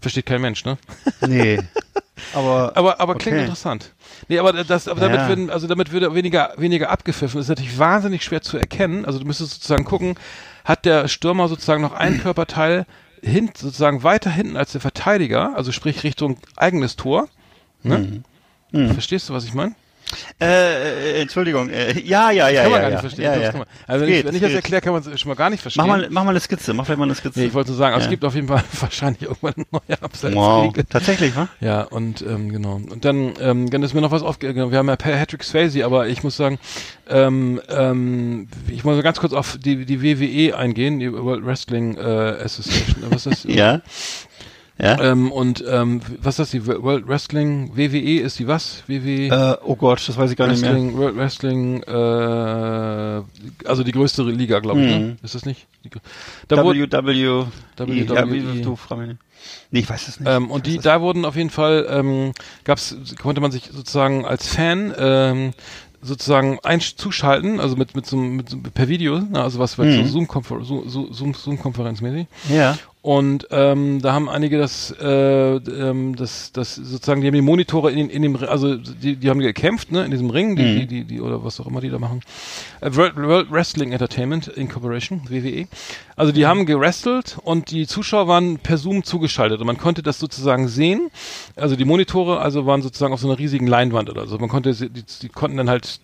Versteht 0.00 0.26
kein 0.26 0.40
Mensch, 0.40 0.64
ne? 0.64 0.78
Nee. 1.20 1.60
Aber, 2.32 2.72
Aber, 2.76 2.98
aber 3.00 3.14
klingt 3.14 3.34
Okay. 3.36 3.42
interessant. 3.44 3.92
Nee, 4.28 4.38
aber 4.38 4.52
das, 4.64 4.88
aber 4.88 5.00
damit 5.00 5.20
Ja. 5.20 5.28
werden, 5.28 5.50
also 5.50 5.66
damit 5.66 5.92
würde 5.92 6.14
weniger, 6.14 6.52
weniger 6.56 6.90
abgepfiffen. 6.90 7.38
Das 7.38 7.44
ist 7.44 7.48
natürlich 7.50 7.78
wahnsinnig 7.78 8.24
schwer 8.24 8.40
zu 8.42 8.56
erkennen. 8.56 9.04
Also 9.04 9.18
du 9.18 9.26
müsstest 9.26 9.52
sozusagen 9.54 9.84
gucken, 9.84 10.14
hat 10.66 10.84
der 10.84 11.08
Stürmer 11.08 11.48
sozusagen 11.48 11.80
noch 11.80 11.92
ein 11.92 12.20
Körperteil 12.20 12.86
hin, 13.22 13.50
sozusagen 13.56 14.02
weiter 14.02 14.30
hinten 14.30 14.56
als 14.56 14.72
der 14.72 14.80
Verteidiger, 14.80 15.56
also 15.56 15.72
sprich 15.72 16.02
Richtung 16.02 16.38
eigenes 16.56 16.96
Tor. 16.96 17.28
Ne? 17.82 18.22
Mhm. 18.72 18.92
Verstehst 18.92 19.28
du, 19.28 19.32
was 19.32 19.44
ich 19.44 19.54
meine? 19.54 19.74
Äh, 20.40 21.18
äh, 21.18 21.22
Entschuldigung. 21.22 21.70
Äh, 21.70 21.98
ja, 22.00 22.30
ja, 22.30 22.48
ja. 22.48 22.62
kann 22.62 22.72
man 22.72 22.80
ja, 22.82 22.88
gar 22.88 22.90
ja. 22.90 22.90
nicht 22.90 23.00
verstehen. 23.00 23.24
Ja, 23.24 23.36
Das 23.36 23.54
ja. 23.54 23.64
also 23.86 24.00
wenn, 24.02 24.12
Geht, 24.12 24.18
ich, 24.18 24.24
wenn 24.26 24.34
ich 24.34 24.40
das 24.40 24.52
erkläre, 24.52 24.82
kann 24.82 24.92
man 24.92 25.02
es 25.02 25.20
schon 25.20 25.28
mal 25.28 25.34
gar 25.34 25.50
nicht 25.50 25.60
verstehen. 25.60 25.86
Mach 25.86 25.96
mal, 25.96 26.08
mach 26.10 26.24
mal 26.24 26.30
eine 26.30 26.40
Skizze. 26.40 26.74
Mach 26.74 26.84
vielleicht 26.84 26.98
mal 26.98 27.04
eine 27.04 27.14
Skizze. 27.14 27.40
nee, 27.40 27.46
ich 27.46 27.54
wollte 27.54 27.70
nur 27.70 27.78
sagen, 27.78 27.94
also 27.94 28.04
es 28.04 28.10
gibt 28.10 28.24
auf 28.24 28.34
jeden 28.34 28.48
Fall 28.48 28.62
wahrscheinlich 28.80 29.22
irgendwann 29.22 29.54
eine 29.56 29.66
neue 29.70 30.02
Abseitsregel. 30.02 30.36
Wow. 30.36 30.74
Tatsächlich, 30.88 31.36
wa? 31.36 31.48
Ja, 31.60 31.82
und 31.82 32.22
ähm, 32.22 32.50
genau. 32.50 32.74
Und 32.76 33.04
dann, 33.04 33.34
ähm, 33.40 33.70
dann 33.70 33.82
ist 33.82 33.94
mir 33.94 34.00
noch 34.00 34.10
was 34.10 34.22
aufgegangen. 34.22 34.70
Wir 34.70 34.78
haben 34.78 34.88
ja 34.88 34.96
Patrick 34.96 35.42
Swayze, 35.42 35.84
aber 35.84 36.08
ich 36.08 36.22
muss 36.22 36.36
sagen, 36.36 36.58
ähm, 37.08 37.60
ähm, 37.68 38.48
ich 38.68 38.84
muss 38.84 39.02
ganz 39.02 39.18
kurz 39.20 39.32
auf 39.32 39.56
die, 39.58 39.84
die 39.84 40.02
WWE 40.02 40.56
eingehen, 40.56 40.98
die 40.98 41.12
World 41.12 41.44
Wrestling 41.44 41.96
äh, 41.96 42.00
Association. 42.00 43.04
Was 43.10 43.26
ist 43.26 43.44
das? 43.44 43.44
Ja. 43.56 43.80
Ja. 44.78 45.00
Ähm, 45.00 45.32
und 45.32 45.64
ähm, 45.66 46.00
was 46.20 46.34
ist 46.34 46.38
das? 46.38 46.50
Die 46.50 46.66
World 46.66 47.08
Wrestling 47.08 47.76
WWE 47.76 48.20
ist 48.20 48.38
die 48.38 48.46
was? 48.46 48.82
WWE 48.86 49.28
Äh, 49.28 49.56
oh 49.64 49.76
Gott, 49.76 50.06
das 50.06 50.16
weiß 50.18 50.30
ich 50.30 50.36
gar 50.36 50.48
nicht 50.48 50.60
mehr. 50.60 50.72
Wrestling, 50.72 50.96
World 50.98 51.16
Wrestling, 51.16 51.82
äh, 51.82 53.66
also 53.66 53.84
die 53.84 53.92
größte 53.92 54.22
Liga, 54.24 54.60
glaube 54.60 54.82
ich. 54.82 54.86
Ne? 54.86 54.98
Mhm. 54.98 55.16
Ist 55.22 55.34
das 55.34 55.46
nicht? 55.46 55.66
Die, 55.84 55.90
da 56.48 56.56
WWE. 57.04 57.46
WWE. 57.86 59.06
Nicht. 59.06 59.18
Nee, 59.70 59.80
ich 59.80 59.88
weiß 59.88 60.08
es 60.08 60.20
nicht. 60.20 60.28
Ähm, 60.28 60.50
und 60.50 60.66
die, 60.66 60.78
da 60.78 61.00
wurden 61.00 61.24
auf 61.24 61.36
jeden 61.36 61.50
Fall, 61.50 61.86
ähm, 61.88 62.32
gab's, 62.64 62.96
konnte 63.20 63.40
man 63.40 63.52
sich 63.52 63.70
sozusagen 63.72 64.24
als 64.24 64.48
Fan 64.48 64.92
ähm, 64.98 65.52
sozusagen 66.02 66.58
einsch 66.62 66.96
zuschalten, 66.96 67.60
also 67.60 67.76
mit 67.76 67.96
mit 67.96 68.06
so, 68.06 68.16
mit 68.16 68.48
so 68.48 68.58
per 68.58 68.88
Video, 68.88 69.18
ne, 69.18 69.42
also 69.42 69.58
was 69.58 69.76
Mhm. 69.78 70.06
so 70.06 70.26
so, 70.62 70.88
so, 70.88 71.12
Zoom 71.12 71.34
Zoom-Konferenz 71.34 72.00
mäßig. 72.00 72.26
Ja. 72.48 72.78
Und 73.06 73.46
ähm, 73.52 74.02
da 74.02 74.14
haben 74.14 74.28
einige 74.28 74.58
das, 74.58 74.90
äh, 75.00 75.06
ähm, 75.58 76.16
das, 76.16 76.50
das 76.50 76.74
sozusagen, 76.74 77.20
die 77.20 77.28
haben 77.28 77.34
die 77.34 77.40
Monitore 77.40 77.92
in, 77.92 78.10
in 78.10 78.20
dem, 78.20 78.34
also 78.34 78.74
die, 78.74 79.14
die 79.14 79.30
haben 79.30 79.38
gekämpft, 79.38 79.92
ne, 79.92 80.04
in 80.04 80.10
diesem 80.10 80.28
Ring, 80.28 80.56
die, 80.56 80.62
Mhm. 80.64 80.78
die, 80.80 80.86
die, 80.88 81.04
die, 81.04 81.20
oder 81.20 81.44
was 81.44 81.60
auch 81.60 81.68
immer 81.68 81.80
die 81.80 81.88
da 81.88 82.00
machen. 82.00 82.22
Äh, 82.80 82.96
World, 82.96 83.14
World 83.14 83.52
Wrestling 83.52 83.92
Entertainment 83.92 84.48
Incorporation, 84.48 85.20
WWE. 85.28 85.68
Also 86.16 86.32
die 86.32 86.46
haben 86.46 86.66
gerestelt 86.66 87.38
und 87.44 87.70
die 87.70 87.86
Zuschauer 87.86 88.26
waren 88.26 88.58
per 88.58 88.76
Zoom 88.76 89.04
zugeschaltet 89.04 89.60
und 89.60 89.68
man 89.68 89.78
konnte 89.78 90.02
das 90.02 90.18
sozusagen 90.18 90.66
sehen. 90.66 91.08
Also 91.54 91.76
die 91.76 91.84
Monitore, 91.84 92.40
also 92.40 92.66
waren 92.66 92.82
sozusagen 92.82 93.14
auf 93.14 93.20
so 93.20 93.28
einer 93.28 93.38
riesigen 93.38 93.68
Leinwand 93.68 94.10
oder 94.10 94.26
so. 94.26 94.36
Man 94.38 94.48
konnte, 94.48 94.74
die, 94.74 95.04
die 95.22 95.28
konnten 95.28 95.58
dann 95.58 95.70
halt 95.70 96.00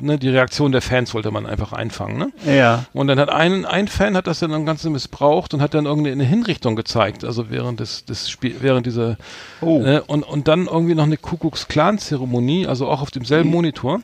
ne, 0.00 0.18
die 0.18 0.28
Reaktion 0.28 0.72
der 0.72 0.82
Fans 0.82 1.12
wollte 1.14 1.30
man 1.30 1.46
einfach 1.46 1.72
einfangen, 1.72 2.18
ne? 2.18 2.32
Ja. 2.56 2.84
Und 2.92 3.06
dann 3.08 3.18
hat 3.18 3.28
ein, 3.28 3.64
ein 3.66 3.88
Fan 3.88 4.16
hat 4.16 4.26
das 4.26 4.38
dann 4.40 4.52
am 4.54 4.64
Ganze 4.66 4.90
missbraucht 4.90 5.52
und 5.54 5.60
hat 5.62 5.74
dann 5.74 5.86
irgendeine 5.86 6.24
Hinrichtung 6.24 6.76
gezeigt, 6.76 7.24
also 7.24 7.50
während 7.50 7.80
des, 7.80 8.04
des 8.04 8.30
Spiel, 8.30 8.56
während 8.60 8.86
dieser 8.86 9.16
Oh. 9.60 9.80
ne, 9.80 10.02
und, 10.06 10.22
und 10.22 10.48
dann 10.48 10.66
irgendwie 10.66 10.94
noch 10.94 11.04
eine 11.04 11.16
Kuckucks-Clan-Zeremonie, 11.16 12.66
also 12.66 12.88
auch 12.88 13.02
auf 13.02 13.10
demselben 13.10 13.50
Monitor. 13.50 14.00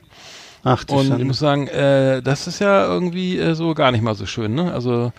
Ach, 0.65 0.85
Und 0.89 1.03
ich 1.03 1.09
Schande. 1.09 1.25
muss 1.25 1.39
sagen, 1.39 1.69
äh, 1.69 2.23
das 2.23 2.47
ist 2.47 2.59
ja 2.59 2.85
irgendwie 2.87 3.39
äh, 3.39 3.55
so 3.55 3.73
gar 3.75 3.93
nicht 3.93 4.03
mal 4.03 4.15
so 4.17 4.27
schön, 4.27 4.55
ne? 4.55 4.73
Also 4.73 5.13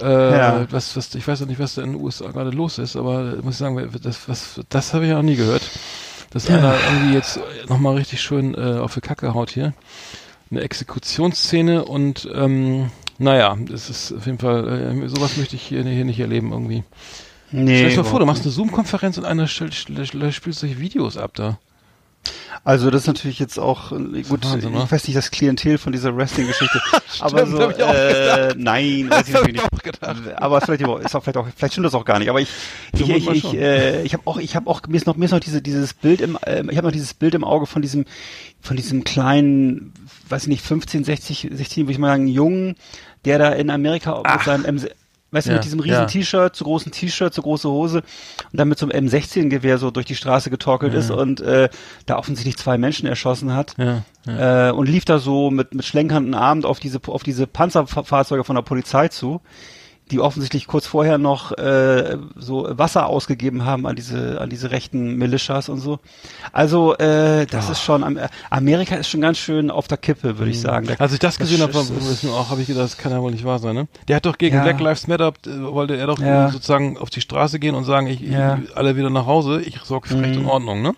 äh, 0.00 0.36
Ja. 0.38 0.66
was, 0.70 0.96
was, 0.96 1.14
ich 1.14 1.26
weiß 1.26 1.40
ja 1.40 1.46
nicht, 1.46 1.58
was 1.58 1.74
da 1.74 1.82
in 1.82 1.92
den 1.92 2.00
USA 2.00 2.30
gerade 2.30 2.50
los 2.50 2.78
ist, 2.78 2.96
aber 2.96 3.34
ich 3.38 3.44
muss 3.44 3.58
sagen, 3.58 3.90
das, 4.02 4.28
was, 4.28 4.60
das 4.68 4.94
habe 4.94 5.04
ich 5.04 5.10
ja 5.10 5.16
noch 5.16 5.22
nie 5.24 5.36
gehört. 5.36 5.62
Dass 6.36 6.50
einer 6.50 6.74
irgendwie 6.92 7.14
jetzt 7.14 7.40
nochmal 7.66 7.94
richtig 7.94 8.20
schön 8.20 8.54
äh, 8.54 8.78
auf 8.78 8.92
die 8.92 9.00
Kacke 9.00 9.32
haut 9.32 9.48
hier. 9.48 9.72
Eine 10.50 10.60
Exekutionsszene 10.60 11.86
und 11.86 12.28
ähm, 12.30 12.90
naja, 13.16 13.56
das 13.58 13.88
ist 13.88 14.12
auf 14.12 14.26
jeden 14.26 14.36
Fall, 14.36 15.00
äh, 15.02 15.08
sowas 15.08 15.38
möchte 15.38 15.56
ich 15.56 15.62
hier, 15.62 15.82
hier 15.82 16.04
nicht 16.04 16.20
erleben 16.20 16.52
irgendwie. 16.52 16.84
nee, 17.52 17.78
Stell 17.78 17.88
dir 17.88 17.96
mal 17.96 18.04
vor, 18.04 18.20
du 18.20 18.26
machst 18.26 18.42
eine 18.42 18.52
Zoom-Konferenz 18.52 19.16
und 19.16 19.24
einer 19.24 19.46
spielt 19.46 19.78
solche 19.88 20.78
Videos 20.78 21.16
ab 21.16 21.30
da. 21.32 21.58
Also 22.64 22.90
das 22.90 23.02
ist 23.02 23.06
natürlich 23.06 23.38
jetzt 23.38 23.58
auch 23.58 23.92
äh, 23.92 24.22
gut. 24.22 24.44
Wahnsinn, 24.44 24.74
ich 24.74 24.90
weiß 24.90 25.06
nicht 25.06 25.16
das 25.16 25.30
Klientel 25.30 25.78
von 25.78 25.92
dieser 25.92 26.16
Wrestling-Geschichte, 26.16 26.80
aber 27.20 27.46
so 27.46 27.70
äh, 27.70 28.54
nein, 28.56 29.06
weiß 29.10 29.28
ich 29.28 29.34
natürlich 29.34 29.56
ich 29.56 29.82
nicht. 29.82 30.42
Aber 30.42 30.60
vielleicht 30.60 30.82
ist 30.82 31.14
auch 31.14 31.22
vielleicht 31.22 31.36
auch 31.36 31.46
vielleicht 31.56 31.74
stimmt 31.74 31.86
das 31.86 31.94
auch 31.94 32.04
gar 32.04 32.18
nicht. 32.18 32.28
Aber 32.28 32.40
ich 32.40 32.48
ich 32.92 33.08
ich, 33.08 33.28
ich, 33.28 33.54
äh, 33.54 34.02
ich 34.02 34.14
habe 34.14 34.22
auch 34.26 34.38
ich 34.38 34.56
habe 34.56 34.68
auch 34.68 34.82
mir 34.88 34.96
ist 34.96 35.06
noch 35.06 35.16
mir 35.16 35.26
ist 35.26 35.30
noch 35.30 35.40
diese 35.40 35.62
dieses 35.62 35.94
Bild 35.94 36.20
im 36.20 36.36
äh, 36.44 36.62
ich 36.70 36.76
habe 36.76 36.88
noch 36.88 36.92
dieses 36.92 37.14
Bild 37.14 37.34
im 37.34 37.44
Auge 37.44 37.66
von 37.66 37.82
diesem 37.82 38.04
von 38.60 38.76
diesem 38.76 39.04
kleinen 39.04 39.92
weiß 40.28 40.42
ich 40.42 40.48
nicht 40.48 40.64
15 40.64 41.04
60 41.04 41.48
16 41.52 41.84
würde 41.84 41.92
ich 41.92 41.98
mal 41.98 42.08
sagen 42.08 42.26
Jungen, 42.26 42.74
der 43.24 43.38
da 43.38 43.50
in 43.50 43.70
Amerika 43.70 44.22
mit 44.28 44.42
seinem 44.42 44.64
Weißt 45.36 45.48
du, 45.48 45.50
Ja, 45.50 45.56
mit 45.58 45.64
diesem 45.66 45.80
riesen 45.80 45.92
ja. 46.00 46.06
T-Shirt, 46.06 46.56
zu 46.56 46.64
großen 46.64 46.90
T-Shirt, 46.90 47.34
zu 47.34 47.42
große 47.42 47.68
Hose 47.68 47.98
und 47.98 48.58
dann 48.58 48.68
mit 48.68 48.78
so 48.78 48.88
einem 48.88 49.06
M16-Gewehr 49.06 49.76
so 49.76 49.90
durch 49.90 50.06
die 50.06 50.14
Straße 50.14 50.48
getorkelt 50.48 50.94
ist 50.94 51.10
und 51.10 51.42
äh, 51.42 51.68
da 52.06 52.16
offensichtlich 52.16 52.56
zwei 52.56 52.78
Menschen 52.78 53.06
erschossen 53.06 53.52
hat. 53.52 53.74
Ja, 53.76 54.02
ja. 54.26 54.68
Äh, 54.68 54.72
und 54.72 54.88
lief 54.88 55.04
da 55.04 55.18
so 55.18 55.50
mit, 55.50 55.74
mit 55.74 55.84
schlenkernden 55.84 56.32
Armen 56.32 56.64
auf 56.64 56.80
diese, 56.80 57.00
auf 57.06 57.22
diese 57.22 57.46
Panzerfahrzeuge 57.46 58.44
von 58.44 58.56
der 58.56 58.62
Polizei 58.62 59.08
zu, 59.08 59.42
die 60.10 60.20
offensichtlich 60.20 60.66
kurz 60.68 60.86
vorher 60.86 61.18
noch 61.18 61.50
äh, 61.58 62.16
so 62.36 62.68
Wasser 62.70 63.06
ausgegeben 63.06 63.64
haben 63.64 63.86
an 63.86 63.96
diese, 63.96 64.40
an 64.40 64.48
diese 64.48 64.70
rechten 64.70 65.16
Militias 65.16 65.68
und 65.68 65.78
so. 65.80 65.98
Also 66.52 66.94
äh, 66.98 67.46
das 67.46 67.70
ist 67.70 67.82
schon, 67.82 68.04
Am- 68.04 68.18
Amerika 68.50 68.94
ist 68.94 69.08
schon 69.08 69.20
ganz 69.20 69.38
schön 69.38 69.70
auf 69.70 69.88
der 69.88 69.98
Kippe, 69.98 70.38
würde 70.38 70.50
ich 70.50 70.60
sagen. 70.60 70.86
Da- 70.86 70.94
Als 70.98 71.12
ich 71.12 71.18
das 71.18 71.38
gesehen 71.38 71.60
habe, 71.60 71.76
auch 71.76 72.50
habe 72.50 72.60
ich 72.60 72.68
gedacht, 72.68 72.84
das 72.84 72.96
kann 72.98 73.10
ja 73.10 73.20
wohl 73.20 73.32
nicht 73.32 73.44
wahr 73.44 73.58
sein, 73.58 73.74
ne? 73.74 73.88
Der 74.06 74.16
hat 74.16 74.26
doch 74.26 74.38
gegen 74.38 74.56
Ja. 74.56 74.62
Black 74.62 74.78
Lives 74.80 75.08
Matter 75.08 75.32
äh, 75.46 75.50
wollte 75.72 75.96
er 75.96 76.06
doch 76.06 76.18
Ja. 76.20 76.50
sozusagen 76.50 76.98
auf 76.98 77.10
die 77.10 77.20
Straße 77.20 77.58
gehen 77.58 77.74
und 77.74 77.84
sagen, 77.84 78.06
ich, 78.06 78.20
Ja. 78.20 78.58
ich 78.62 78.76
alle 78.76 78.96
wieder 78.96 79.10
nach 79.10 79.26
Hause, 79.26 79.60
ich 79.60 79.80
sorge 79.82 80.08
für 80.08 80.20
Recht 80.20 80.36
und 80.38 80.46
Ordnung, 80.46 80.82
ne? 80.82 80.94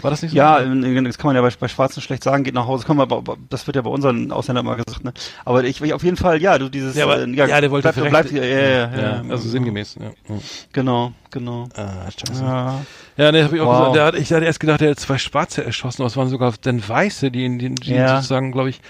War 0.00 0.10
das 0.10 0.22
nicht 0.22 0.32
so? 0.32 0.36
Ja, 0.36 0.58
äh, 0.58 1.02
das 1.04 1.18
kann 1.18 1.28
man 1.28 1.36
ja 1.36 1.42
bei, 1.42 1.50
bei 1.60 1.68
Schwarzen 1.68 2.00
schlecht 2.00 2.24
sagen, 2.24 2.42
geht 2.44 2.54
nach 2.54 2.66
Hause, 2.66 2.86
kann 2.86 2.96
man, 2.96 3.10
aber- 3.12 3.36
das 3.50 3.66
wird 3.66 3.76
ja 3.76 3.82
bei 3.82 3.90
unseren 3.90 4.32
Ausländern 4.32 4.64
mal 4.64 4.74
gesagt, 4.76 5.04
ne? 5.04 5.12
Aber 5.44 5.62
ich, 5.64 5.80
ich 5.80 5.92
auf 5.94 6.02
jeden 6.02 6.16
Fall, 6.16 6.40
ja, 6.40 6.58
du 6.58 6.68
dieses, 6.68 6.96
Ja, 6.96 7.04
aber- 7.04 7.20
äh, 7.22 7.30
ja, 7.30 7.60
der 7.60 7.70
wollte 7.70 7.92
bleib, 7.92 8.08
bleib, 8.10 8.32
ja, 8.32 8.42
ja, 8.42 8.58
ja, 8.58 8.68
ja, 8.68 9.00
ja, 9.00 9.22
also 9.28 9.48
sinngemäß, 9.48 9.96
ja. 10.00 10.06
Ja, 10.28 10.40
genau, 10.72 11.12
genau. 11.30 11.68
ah, 11.76 12.10
scheiße. 12.10 12.42
Ja. 12.42 12.80
Ja, 13.18 13.30
ne, 13.32 13.44
hab 13.44 13.52
ich 13.52 13.60
auch 13.60 13.66
Wow. 13.66 13.78
gesagt. 13.92 13.96
Der 13.96 14.04
hat, 14.06 14.14
ich 14.14 14.32
hatte 14.32 14.44
erst 14.46 14.60
gedacht, 14.60 14.80
der 14.80 14.92
hat 14.92 14.98
zwei 15.00 15.18
Schwarze 15.18 15.62
erschossen, 15.64 16.02
aber 16.02 16.06
es 16.08 16.16
waren 16.16 16.28
sogar 16.30 16.54
dann 16.62 16.86
Weiße, 16.88 17.30
die 17.30 17.58
die, 17.58 17.74
die 17.74 17.92
Ja. 17.94 18.16
sozusagen, 18.16 18.50
glaube 18.52 18.70
ich, 18.70 18.80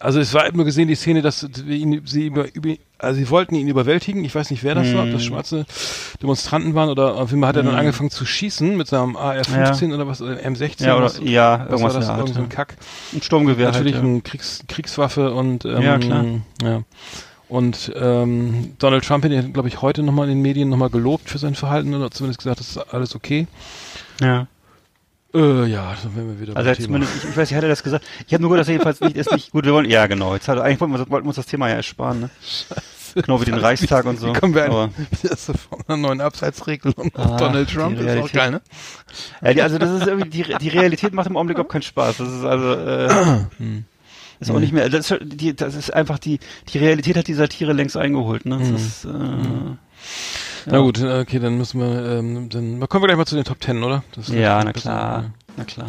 also 0.00 0.20
es 0.20 0.32
war 0.34 0.46
immer 0.46 0.64
gesehen, 0.64 0.88
die 0.88 0.94
Szene, 0.94 1.22
dass 1.22 1.46
ihn, 1.66 2.02
sie 2.06 2.26
über, 2.26 2.46
über, 2.54 2.74
also 2.98 3.18
sie 3.18 3.28
wollten 3.30 3.54
ihn 3.54 3.68
überwältigen. 3.68 4.24
Ich 4.24 4.34
weiß 4.34 4.50
nicht, 4.50 4.62
wer 4.64 4.74
das 4.74 4.92
war, 4.94 5.04
ob 5.04 5.12
das 5.12 5.22
Mhm. 5.22 5.26
schwarze 5.26 5.66
Demonstranten 6.22 6.74
waren 6.74 6.88
oder 6.88 7.16
auf 7.16 7.30
jeden 7.30 7.40
Fall 7.42 7.48
hat 7.48 7.56
er 7.56 7.62
dann 7.64 7.74
angefangen 7.74 8.10
zu 8.10 8.24
schießen 8.24 8.76
mit 8.76 8.86
seinem 8.88 9.16
AR-15 9.16 9.92
oder 9.94 10.06
was, 10.06 10.22
oder 10.22 10.36
M16. 10.36 10.84
Ja, 10.86 10.96
oder, 10.96 11.04
was, 11.06 11.20
ja, 11.22 11.66
was 11.68 11.80
irgendwas 11.80 11.82
war 11.82 11.88
in 11.94 11.94
das? 12.00 12.06
der 12.06 12.10
Art. 12.10 12.18
Irgend 12.20 12.34
so 12.34 12.40
ein 12.40 12.48
ja. 12.50 12.54
Kack. 12.54 12.76
Ein 13.14 13.22
Sturmgewehr 13.22 13.66
Natürlich 13.66 13.94
halt, 13.94 14.04
ja. 14.04 14.10
eine 14.10 14.20
Kriegs, 14.22 14.62
Kriegswaffe 14.68 15.32
und 15.34 15.64
ähm, 15.64 15.82
Ja, 15.82 15.98
klar. 15.98 16.24
ja. 16.62 16.82
Und 17.48 17.92
ähm, 17.96 18.74
Donald 18.78 19.04
Trump 19.04 19.24
hat, 19.24 19.52
glaube 19.54 19.68
ich, 19.68 19.80
heute 19.80 20.02
nochmal 20.02 20.28
in 20.28 20.36
den 20.36 20.42
Medien 20.42 20.68
nochmal 20.68 20.90
gelobt 20.90 21.30
für 21.30 21.38
sein 21.38 21.54
Verhalten 21.54 21.94
oder 21.94 22.10
zumindest 22.10 22.40
gesagt, 22.40 22.60
das 22.60 22.68
ist 22.68 22.78
alles 22.78 23.14
okay. 23.16 23.46
ja. 24.20 24.46
Äh, 25.38 25.66
ja, 25.66 25.94
dann 26.02 26.16
wären 26.16 26.28
wir 26.28 26.40
wieder 26.40 26.56
Also 26.56 26.68
jetzt 26.70 26.82
Thema. 26.82 26.98
ich, 26.98 27.28
ich 27.30 27.36
weiß, 27.36 27.50
ich 27.50 27.56
hatte 27.56 27.68
das 27.68 27.82
gesagt. 27.82 28.04
Ich 28.26 28.32
habe 28.34 28.42
nur 28.42 28.50
gehört, 28.50 28.62
dass 28.62 28.68
er 28.68 28.72
jedenfalls 28.72 29.00
nicht 29.00 29.16
ist 29.16 29.30
nicht 29.32 29.52
gut. 29.52 29.64
Wir 29.64 29.72
wollen, 29.72 29.88
ja 29.88 30.06
genau. 30.06 30.34
Jetzt 30.34 30.48
hat, 30.48 30.58
eigentlich 30.58 30.80
wollten 30.80 30.92
wir, 30.94 30.98
wollten 31.10 31.24
wir 31.26 31.28
uns 31.28 31.36
das 31.36 31.46
Thema 31.46 31.68
ja 31.68 31.76
ersparen, 31.76 32.20
ne? 32.20 32.30
Genau 33.14 33.40
wie 33.40 33.46
den 33.46 33.54
Reichstag 33.54 34.04
und 34.04 34.18
so. 34.20 34.28
Wie 34.28 34.38
kommen 34.38 34.54
wir 34.54 34.66
Aber, 34.66 34.82
an, 34.84 34.94
das 35.22 35.48
ist 35.48 35.60
von 35.60 35.78
einer 35.88 35.96
neuen 35.96 36.20
Abseitsregelung 36.20 37.10
Ah, 37.14 37.36
Donald 37.38 37.72
Trump? 37.72 37.98
Das 37.98 38.14
ist 38.14 38.20
auch 38.22 38.32
geil, 38.32 38.50
ne? 38.50 38.60
ja, 39.42 39.54
die, 39.54 39.62
also 39.62 39.78
das 39.78 39.90
ist 40.02 40.06
irgendwie 40.06 40.28
die, 40.28 40.44
die 40.60 40.68
Realität 40.68 41.14
macht 41.14 41.26
im 41.26 41.36
Augenblick 41.36 41.56
überhaupt 41.56 41.72
keinen 41.72 41.82
Spaß. 41.82 42.18
Das 42.18 42.28
ist 42.28 42.44
also 42.44 42.72
äh, 42.74 43.08
Hm. 43.58 43.84
ist 44.40 44.50
auch 44.50 44.60
nicht 44.60 44.72
mehr. 44.72 44.88
Das 44.90 45.10
ist, 45.10 45.20
die, 45.22 45.56
das 45.56 45.74
ist 45.74 45.92
einfach 45.92 46.18
die 46.18 46.38
die 46.72 46.78
Realität 46.78 47.16
hat 47.16 47.26
die 47.28 47.34
Satire 47.34 47.72
längst 47.72 47.96
eingeholt. 47.96 48.44
Ne? 48.44 48.58
Das 48.58 48.68
Mhm. 48.68 48.76
ist, 48.76 49.04
äh, 49.06 49.76
Na 50.70 50.78
gut, 50.80 50.98
äh, 50.98 51.20
okay, 51.20 51.38
dann 51.38 51.56
müssen 51.56 51.80
wir, 51.80 52.18
ähm, 52.18 52.48
dann 52.50 52.86
kommen 52.88 53.02
wir 53.02 53.06
gleich 53.06 53.16
mal 53.16 53.24
zu 53.26 53.34
den 53.36 53.44
Top 53.44 53.58
Ten, 53.60 53.82
oder? 53.82 54.02
Ja, 54.26 54.62
na 54.62 54.72
klar, 54.72 55.24
na 55.56 55.64
klar. 55.64 55.88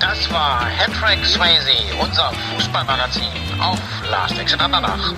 Das 0.00 0.30
war 0.32 0.64
Hattrick 0.64 1.24
Swayze, 1.24 1.70
unser 2.00 2.32
Fußballmagazin 2.54 3.22
auf 3.60 3.78
Last 4.10 4.36
Exit 4.38 4.60
Andernach. 4.60 5.14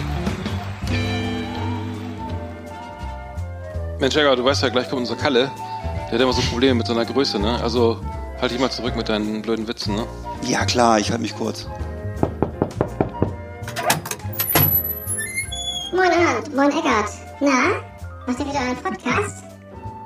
Mensch, 3.98 4.14
Jäger, 4.14 4.36
du 4.36 4.44
weißt 4.44 4.62
ja, 4.62 4.68
gleich 4.68 4.90
kommt 4.90 5.00
unser 5.00 5.16
Kalle. 5.16 5.50
Der 6.06 6.14
hat 6.14 6.20
immer 6.20 6.32
so 6.32 6.42
Probleme 6.42 6.74
mit 6.74 6.86
seiner 6.86 7.04
Größe, 7.06 7.38
ne? 7.38 7.58
Also 7.62 8.00
halt 8.40 8.52
dich 8.52 8.60
mal 8.60 8.70
zurück 8.70 8.94
mit 8.94 9.08
deinen 9.08 9.40
blöden 9.42 9.66
Witzen, 9.66 9.96
ne? 9.96 10.06
Ja 10.42 10.64
klar, 10.66 10.98
ich 10.98 11.10
halte 11.10 11.22
mich 11.22 11.34
kurz. 11.34 11.66
Moin 15.92 16.10
Arndt, 16.12 16.54
moin 16.54 16.70
Eckart. 16.70 17.10
Na, 17.40 17.82
macht 18.28 18.40
ihr 18.40 18.46
wieder 18.46 18.60
einen 18.60 18.76
Podcast? 18.76 19.42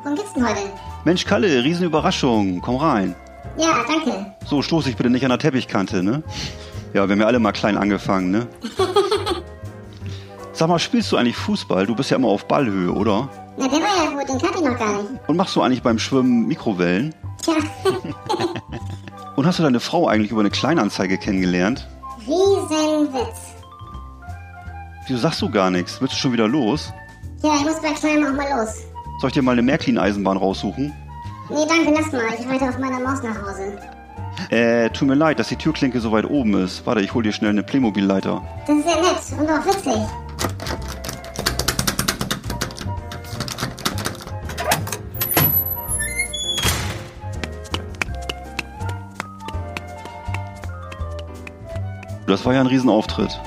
Worum 0.02 0.16
geht's 0.16 0.32
denn 0.32 0.48
heute? 0.48 0.60
Mensch 1.04 1.24
Kalle, 1.24 1.64
Riesenüberraschung, 1.64 2.60
komm 2.60 2.76
rein. 2.76 3.16
Ja, 3.58 3.84
danke. 3.86 4.32
So, 4.46 4.62
stoß 4.62 4.84
dich 4.84 4.96
bitte 4.96 5.10
nicht 5.10 5.24
an 5.24 5.30
der 5.30 5.40
Teppichkante, 5.40 6.04
ne? 6.04 6.22
Ja, 6.94 7.08
wir 7.08 7.12
haben 7.14 7.20
ja 7.20 7.26
alle 7.26 7.40
mal 7.40 7.52
klein 7.52 7.76
angefangen, 7.76 8.30
ne? 8.30 8.46
Sag 10.52 10.68
mal, 10.68 10.78
spielst 10.78 11.10
du 11.10 11.16
eigentlich 11.16 11.36
Fußball? 11.36 11.86
Du 11.86 11.96
bist 11.96 12.10
ja 12.10 12.16
immer 12.16 12.28
auf 12.28 12.46
Ballhöhe, 12.46 12.92
oder? 12.92 13.28
Na, 13.56 13.66
der 13.66 13.80
war 13.80 14.04
ja 14.04 14.10
gut, 14.10 14.28
den 14.28 14.38
kannte 14.38 14.58
ich 14.58 14.64
noch 14.64 14.78
gar 14.78 15.02
nicht. 15.02 15.08
Und 15.26 15.36
machst 15.36 15.56
du 15.56 15.62
eigentlich 15.62 15.82
beim 15.82 15.98
Schwimmen 15.98 16.46
Mikrowellen? 16.46 17.12
Tja, 17.42 17.54
Und 19.36 19.46
hast 19.46 19.58
du 19.58 19.64
deine 19.64 19.80
Frau 19.80 20.06
eigentlich 20.06 20.30
über 20.30 20.40
eine 20.40 20.50
Kleinanzeige 20.50 21.18
kennengelernt? 21.18 21.88
Riesenwitz. 22.20 23.54
Wieso 25.08 25.18
sagst 25.18 25.42
du 25.42 25.50
gar 25.50 25.70
nichts? 25.72 26.00
Willst 26.00 26.14
du 26.14 26.18
schon 26.18 26.32
wieder 26.32 26.46
los? 26.46 26.92
Ja, 27.42 27.56
ich 27.56 27.64
muss 27.64 27.80
bei 27.80 27.92
Kleinem 27.92 28.24
auch 28.26 28.36
mal 28.36 28.48
los. 28.56 28.82
Soll 29.20 29.28
ich 29.28 29.34
dir 29.34 29.42
mal 29.42 29.52
eine 29.52 29.62
Märklin-Eisenbahn 29.62 30.36
raussuchen? 30.36 30.92
Nee, 31.50 31.66
danke, 31.68 31.92
lass 31.92 32.12
mal. 32.12 32.22
Ich 32.38 32.48
reite 32.48 32.68
auf 32.68 32.78
meiner 32.78 33.00
Maus 33.00 33.20
nach 33.22 33.36
Hause. 33.42 33.78
Äh, 34.50 34.90
tut 34.90 35.08
mir 35.08 35.14
leid, 35.14 35.38
dass 35.38 35.48
die 35.48 35.56
Türklinke 35.56 36.00
so 36.00 36.12
weit 36.12 36.24
oben 36.24 36.54
ist. 36.62 36.86
Warte, 36.86 37.00
ich 37.00 37.12
hol 37.14 37.22
dir 37.22 37.32
schnell 37.32 37.50
eine 37.50 37.62
Playmobil-Leiter. 37.62 38.42
Das 38.66 38.76
ist 38.76 38.84
sehr 38.84 38.96
nett 38.96 39.40
und 39.40 39.50
auch 39.50 39.66
witzig. 39.66 39.92
Das 52.26 52.46
war 52.46 52.54
ja 52.54 52.60
ein 52.60 52.66
Riesenauftritt. 52.66 53.38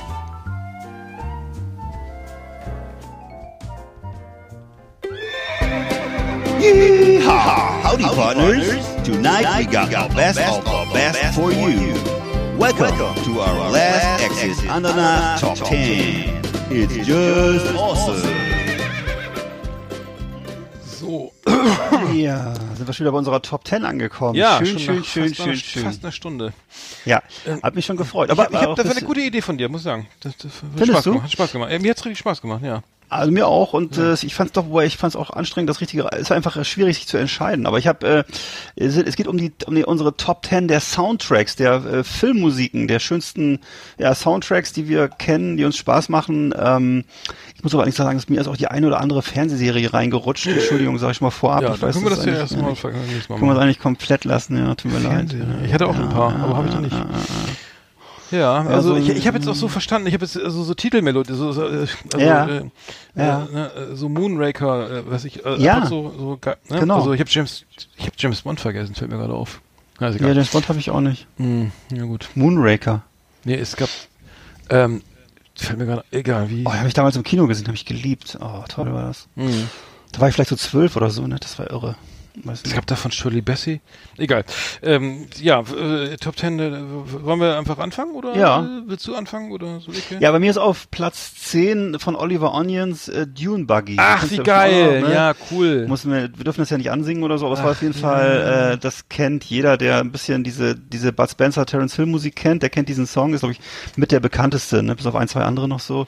Yeehaw! 6.65 7.81
Howdy, 7.81 8.03
partners! 8.05 8.85
Tonight 9.03 9.59
we 9.59 9.71
got 9.71 9.93
our 9.93 10.09
best 10.09 10.39
of 10.39 10.67
our 10.67 10.91
best 10.91 11.35
for 11.35 11.51
you. 11.51 11.93
Welcome 12.57 12.97
Welcome 12.97 13.23
to 13.23 13.39
our 13.41 13.69
last 13.69 14.23
Exit 14.23 14.65
Andana 14.65 15.39
Top 15.39 15.57
10. 15.57 16.41
It's 16.71 17.05
just 17.05 17.75
awesome. 17.75 18.31
So. 20.81 21.34
Ja, 22.13 22.53
sind 22.75 22.87
wir 22.87 22.93
schon 22.93 23.03
wieder 23.05 23.11
bei 23.11 23.17
unserer 23.17 23.41
Top 23.41 23.67
10 23.67 23.85
angekommen. 23.85 24.35
Ja, 24.35 24.57
schön, 24.57 24.79
schön, 24.79 25.03
schön, 25.03 25.23
fast 25.25 25.35
schön, 25.35 25.45
einer- 25.47 25.55
schön. 25.57 25.83
Fast 25.83 26.03
eine 26.03 26.11
Stunde. 26.11 26.53
Ja, 27.05 27.21
hat 27.61 27.75
mich 27.75 27.85
schon 27.85 27.97
gefreut. 27.97 28.29
Aber 28.29 28.49
ich 28.49 28.55
hab, 28.55 28.67
auch 28.67 28.75
das 28.75 28.85
war 28.85 28.93
das- 28.93 28.97
eine 28.97 29.05
gute 29.07 29.21
Idee 29.21 29.41
von 29.41 29.57
dir, 29.57 29.69
muss 29.69 29.81
ich 29.81 29.85
sagen. 29.85 30.07
Das, 30.21 30.35
das 30.37 30.51
hat 30.79 30.87
Spaß 30.87 31.03
gemacht. 31.03 31.23
Hat 31.23 31.31
Spaß 31.31 31.51
gemacht. 31.51 31.71
Äh, 31.71 31.79
mir 31.79 31.91
hat's 31.91 32.03
richtig 32.05 32.19
Spaß 32.19 32.41
gemacht, 32.41 32.63
ja. 32.63 32.81
Also 33.07 33.31
mir 33.31 33.45
auch 33.47 33.73
und 33.73 33.99
äh, 33.99 34.13
ich 34.15 34.33
fand 34.33 34.47
es 34.47 34.53
doch, 34.53 34.65
wobei 34.65 34.87
ich 34.87 34.97
fand 34.97 35.13
es 35.13 35.15
auch 35.15 35.29
anstrengend, 35.29 35.69
das 35.69 35.79
richtige, 35.79 36.09
es 36.11 36.31
war 36.31 36.37
einfach 36.37 36.65
schwierig 36.65 36.95
sich 36.97 37.05
zu 37.07 37.17
entscheiden. 37.17 37.67
Aber 37.67 37.77
ich 37.77 37.85
habe, 37.85 38.07
äh, 38.07 38.23
es, 38.75 38.97
es 38.97 39.15
geht 39.15 39.27
um 39.27 39.37
die, 39.37 39.53
um 39.67 39.75
die 39.75 39.85
unsere 39.85 40.17
Top 40.17 40.41
Ten 40.41 40.67
der 40.67 40.79
Soundtracks, 40.79 41.55
der 41.55 41.85
äh, 41.85 42.03
Filmmusiken, 42.03 42.87
der 42.87 42.97
schönsten 42.97 43.59
ja, 43.99 44.15
Soundtracks, 44.15 44.73
die 44.73 44.87
wir 44.89 45.07
kennen, 45.07 45.55
die 45.55 45.65
uns 45.65 45.77
Spaß 45.77 46.09
machen. 46.09 46.51
Ähm, 46.57 47.05
ich 47.55 47.63
muss 47.63 47.75
aber 47.75 47.83
eigentlich 47.83 47.93
sagen, 47.95 48.17
dass 48.17 48.27
mir 48.27 48.41
ist 48.41 48.47
auch 48.47 48.57
die 48.57 48.67
eine 48.69 48.87
oder 48.87 48.99
andere 48.99 49.21
Fernsehserie 49.21 49.93
reingerutscht. 49.93 50.47
Entschuldigung, 50.47 50.97
sage 50.97 51.11
ich 51.11 51.21
mal 51.21 51.29
vorab. 51.35 51.61
Ja, 51.63 51.75
ich 51.75 51.81
weiß, 51.81 51.93
können 51.95 52.05
wir 52.05 52.09
das 52.09 52.25
ja 52.25 52.31
eigentlich- 52.33 52.39
erst 52.41 52.57
mal, 52.83 52.91
nächstes 52.93 53.29
Mal 53.29 53.37
können 53.37 53.49
wir 53.51 53.53
das 53.55 53.63
eigentlich 53.63 53.79
komplett 53.79 54.25
lassen, 54.25 54.57
ja, 54.57 54.73
tut 54.75 54.91
mir 54.91 54.99
leid. 54.99 55.35
Ich 55.65 55.73
hatte 55.73 55.87
auch 55.87 55.95
ein 55.95 56.09
paar, 56.09 56.35
aber 56.35 56.57
habe 56.57 56.67
ich 56.67 56.73
noch 56.73 56.81
nicht. 56.81 56.95
Ja, 58.31 58.63
also 58.65 58.89
so 58.89 58.95
ich, 58.97 59.09
ich 59.09 59.27
habe 59.27 59.37
jetzt 59.37 59.47
auch 59.47 59.53
so 59.55 59.67
verstanden, 59.67 60.07
ich 60.07 60.13
habe 60.15 60.25
jetzt 60.25 60.35
also 60.35 60.63
so 60.63 60.73
Titelmelodie, 60.73 61.33
so, 61.35 61.51
so, 61.51 61.63
äh, 61.67 61.85
also, 62.11 62.17
Ja. 62.25 62.47
äh, 62.47 62.61
Ja. 63.15 63.43
Äh, 63.45 63.53
ne, 63.53 63.71
äh, 63.91 63.95
so 63.95 64.09
Moonraker, 64.09 64.89
äh, 64.91 65.03
was 65.05 65.25
ich, 65.25 65.45
äh, 65.45 65.57
Ja. 65.61 65.85
so, 65.85 66.11
so 66.17 66.39
ne? 66.69 66.79
Genau. 66.79 66.95
Also 66.95 67.13
ich 67.13 67.19
habe 67.19 67.29
James, 67.29 67.65
ich 67.97 68.03
habe 68.05 68.15
James 68.17 68.41
Bond 68.41 68.59
vergessen, 68.59 68.95
fällt 68.95 69.11
mir 69.11 69.17
gerade 69.17 69.33
auf. 69.33 69.61
Ja, 70.01 70.09
Ja, 70.09 70.33
den 70.33 70.43
Spot 70.43 70.61
habe 70.67 70.79
ich 70.79 70.89
auch 70.89 71.01
nicht. 71.01 71.27
Hm, 71.37 71.71
ja 71.93 72.03
gut. 72.03 72.27
Moonraker. 72.35 73.03
Nee, 73.43 73.55
es 73.55 73.75
gab, 73.75 73.89
ähm, 74.69 75.03
fällt 75.55 75.77
mir 75.77 75.85
gerade, 75.85 76.03
egal 76.11 76.49
wie. 76.49 76.63
Oh, 76.65 76.73
habe 76.73 76.87
ich 76.87 76.95
damals 76.95 77.15
im 77.15 77.23
Kino 77.23 77.45
gesehen, 77.45 77.67
habe 77.67 77.75
ich 77.77 77.85
geliebt. 77.85 78.37
Oh, 78.41 78.63
toll 78.67 78.91
war 78.91 79.03
das. 79.03 79.27
Hm. 79.35 79.69
Da 80.15 80.21
war 80.21 80.29
ich 80.29 80.35
vielleicht 80.35 80.49
so 80.49 80.55
zwölf 80.55 80.95
oder 80.95 81.09
so, 81.09 81.27
ne? 81.27 81.35
Das 81.39 81.59
war 81.59 81.69
irre. 81.69 81.95
Weiß 82.43 82.63
Es 82.65 82.73
gab 82.73 82.85
da 82.87 82.95
von 82.95 83.11
Shirley 83.11 83.41
Bassey. 83.41 83.81
Egal. 84.17 84.43
Ähm, 84.81 85.27
ja, 85.41 85.61
äh, 85.61 86.15
Top 86.17 86.35
Ten, 86.37 86.59
äh, 86.59 86.71
wollen 87.23 87.39
wir 87.39 87.57
einfach 87.57 87.77
anfangen 87.79 88.13
oder 88.13 88.35
Ja. 88.35 88.65
willst 88.87 89.05
du 89.07 89.15
anfangen 89.15 89.51
oder 89.51 89.79
so? 89.81 89.91
Ich? 89.91 90.11
Ja, 90.19 90.31
bei 90.31 90.39
mir 90.39 90.49
ist 90.49 90.57
auf 90.57 90.89
Platz 90.91 91.33
10 91.35 91.99
von 91.99 92.15
Oliver 92.15 92.53
Onions 92.53 93.07
äh, 93.09 93.25
Dune 93.27 93.65
Buggy. 93.65 93.95
Ach, 93.99 94.29
wie 94.29 94.37
geil. 94.37 95.01
ne? 95.01 95.13
Ja, 95.13 95.33
cool. 95.51 95.85
Muss 95.87 96.05
wir, 96.05 96.29
wir 96.35 96.43
dürfen 96.43 96.59
das 96.61 96.69
ja 96.69 96.77
nicht 96.77 96.91
ansingen 96.91 97.23
oder 97.23 97.37
so, 97.37 97.45
aber 97.45 97.55
es 97.55 97.63
war 97.63 97.71
auf 97.71 97.81
jeden 97.81 97.93
ja. 97.93 97.99
Fall, 97.99 98.71
äh, 98.73 98.77
das 98.77 99.07
kennt 99.09 99.43
jeder, 99.45 99.77
der 99.77 99.99
ein 99.99 100.11
bisschen 100.11 100.43
diese, 100.43 100.75
diese 100.75 101.13
Bud 101.13 101.29
Spencer, 101.29 101.65
Terence 101.65 101.95
Hill 101.95 102.05
Musik 102.05 102.35
kennt, 102.35 102.63
der 102.63 102.69
kennt 102.69 102.89
diesen 102.89 103.07
Song, 103.07 103.33
ist 103.33 103.41
glaube 103.41 103.53
ich 103.53 103.59
mit 103.95 104.11
der 104.11 104.19
bekannteste, 104.21 104.83
ne? 104.83 104.95
bis 104.95 105.05
auf 105.05 105.15
ein, 105.15 105.27
zwei 105.27 105.41
andere 105.43 105.67
noch 105.69 105.79
so. 105.81 106.07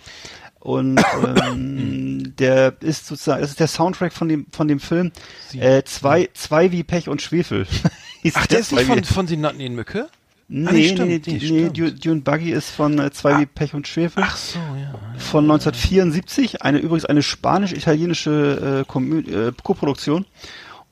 Und 0.67 1.01
ähm, 1.39 2.33
der 2.39 2.75
ist 2.81 3.07
sozusagen, 3.07 3.39
das 3.39 3.51
ist 3.51 3.59
der 3.61 3.67
Soundtrack 3.67 4.11
von 4.11 4.27
dem 4.27 4.47
von 4.51 4.67
dem 4.67 4.81
Film 4.81 5.13
äh, 5.53 5.83
zwei 5.83 6.27
zwei 6.33 6.73
wie 6.73 6.83
Pech 6.83 7.07
und 7.07 7.21
Schwefel. 7.21 7.65
Ach, 8.33 8.47
der 8.47 8.59
ist 8.59 8.73
nicht 8.73 8.83
von, 8.83 9.01
von 9.05 9.27
Sie 9.27 9.37
nannten 9.37 9.61
ihn 9.61 9.75
Mücke? 9.75 10.09
Nee, 10.49 10.67
Ah, 10.67 10.71
nee, 10.73 10.89
stimmt, 10.89 11.25
nee, 11.25 11.39
nee, 11.39 11.69
nee. 11.73 11.91
Dune, 11.91 12.19
Buggy 12.19 12.51
ist 12.51 12.69
von 12.71 12.99
äh, 12.99 13.11
Zwei 13.11 13.39
wie 13.39 13.45
Pech 13.45 13.75
und 13.75 13.87
Schwefel 13.87 14.23
Ach 14.25 14.35
so, 14.35 14.59
ja. 14.59 14.93
von 15.17 15.45
1974, 15.45 16.61
eine 16.63 16.79
übrigens 16.79 17.05
eine 17.05 17.23
spanisch-italienische 17.23 18.85
äh, 18.85 19.37
äh, 19.47 19.53
Koproduktion 19.63 20.25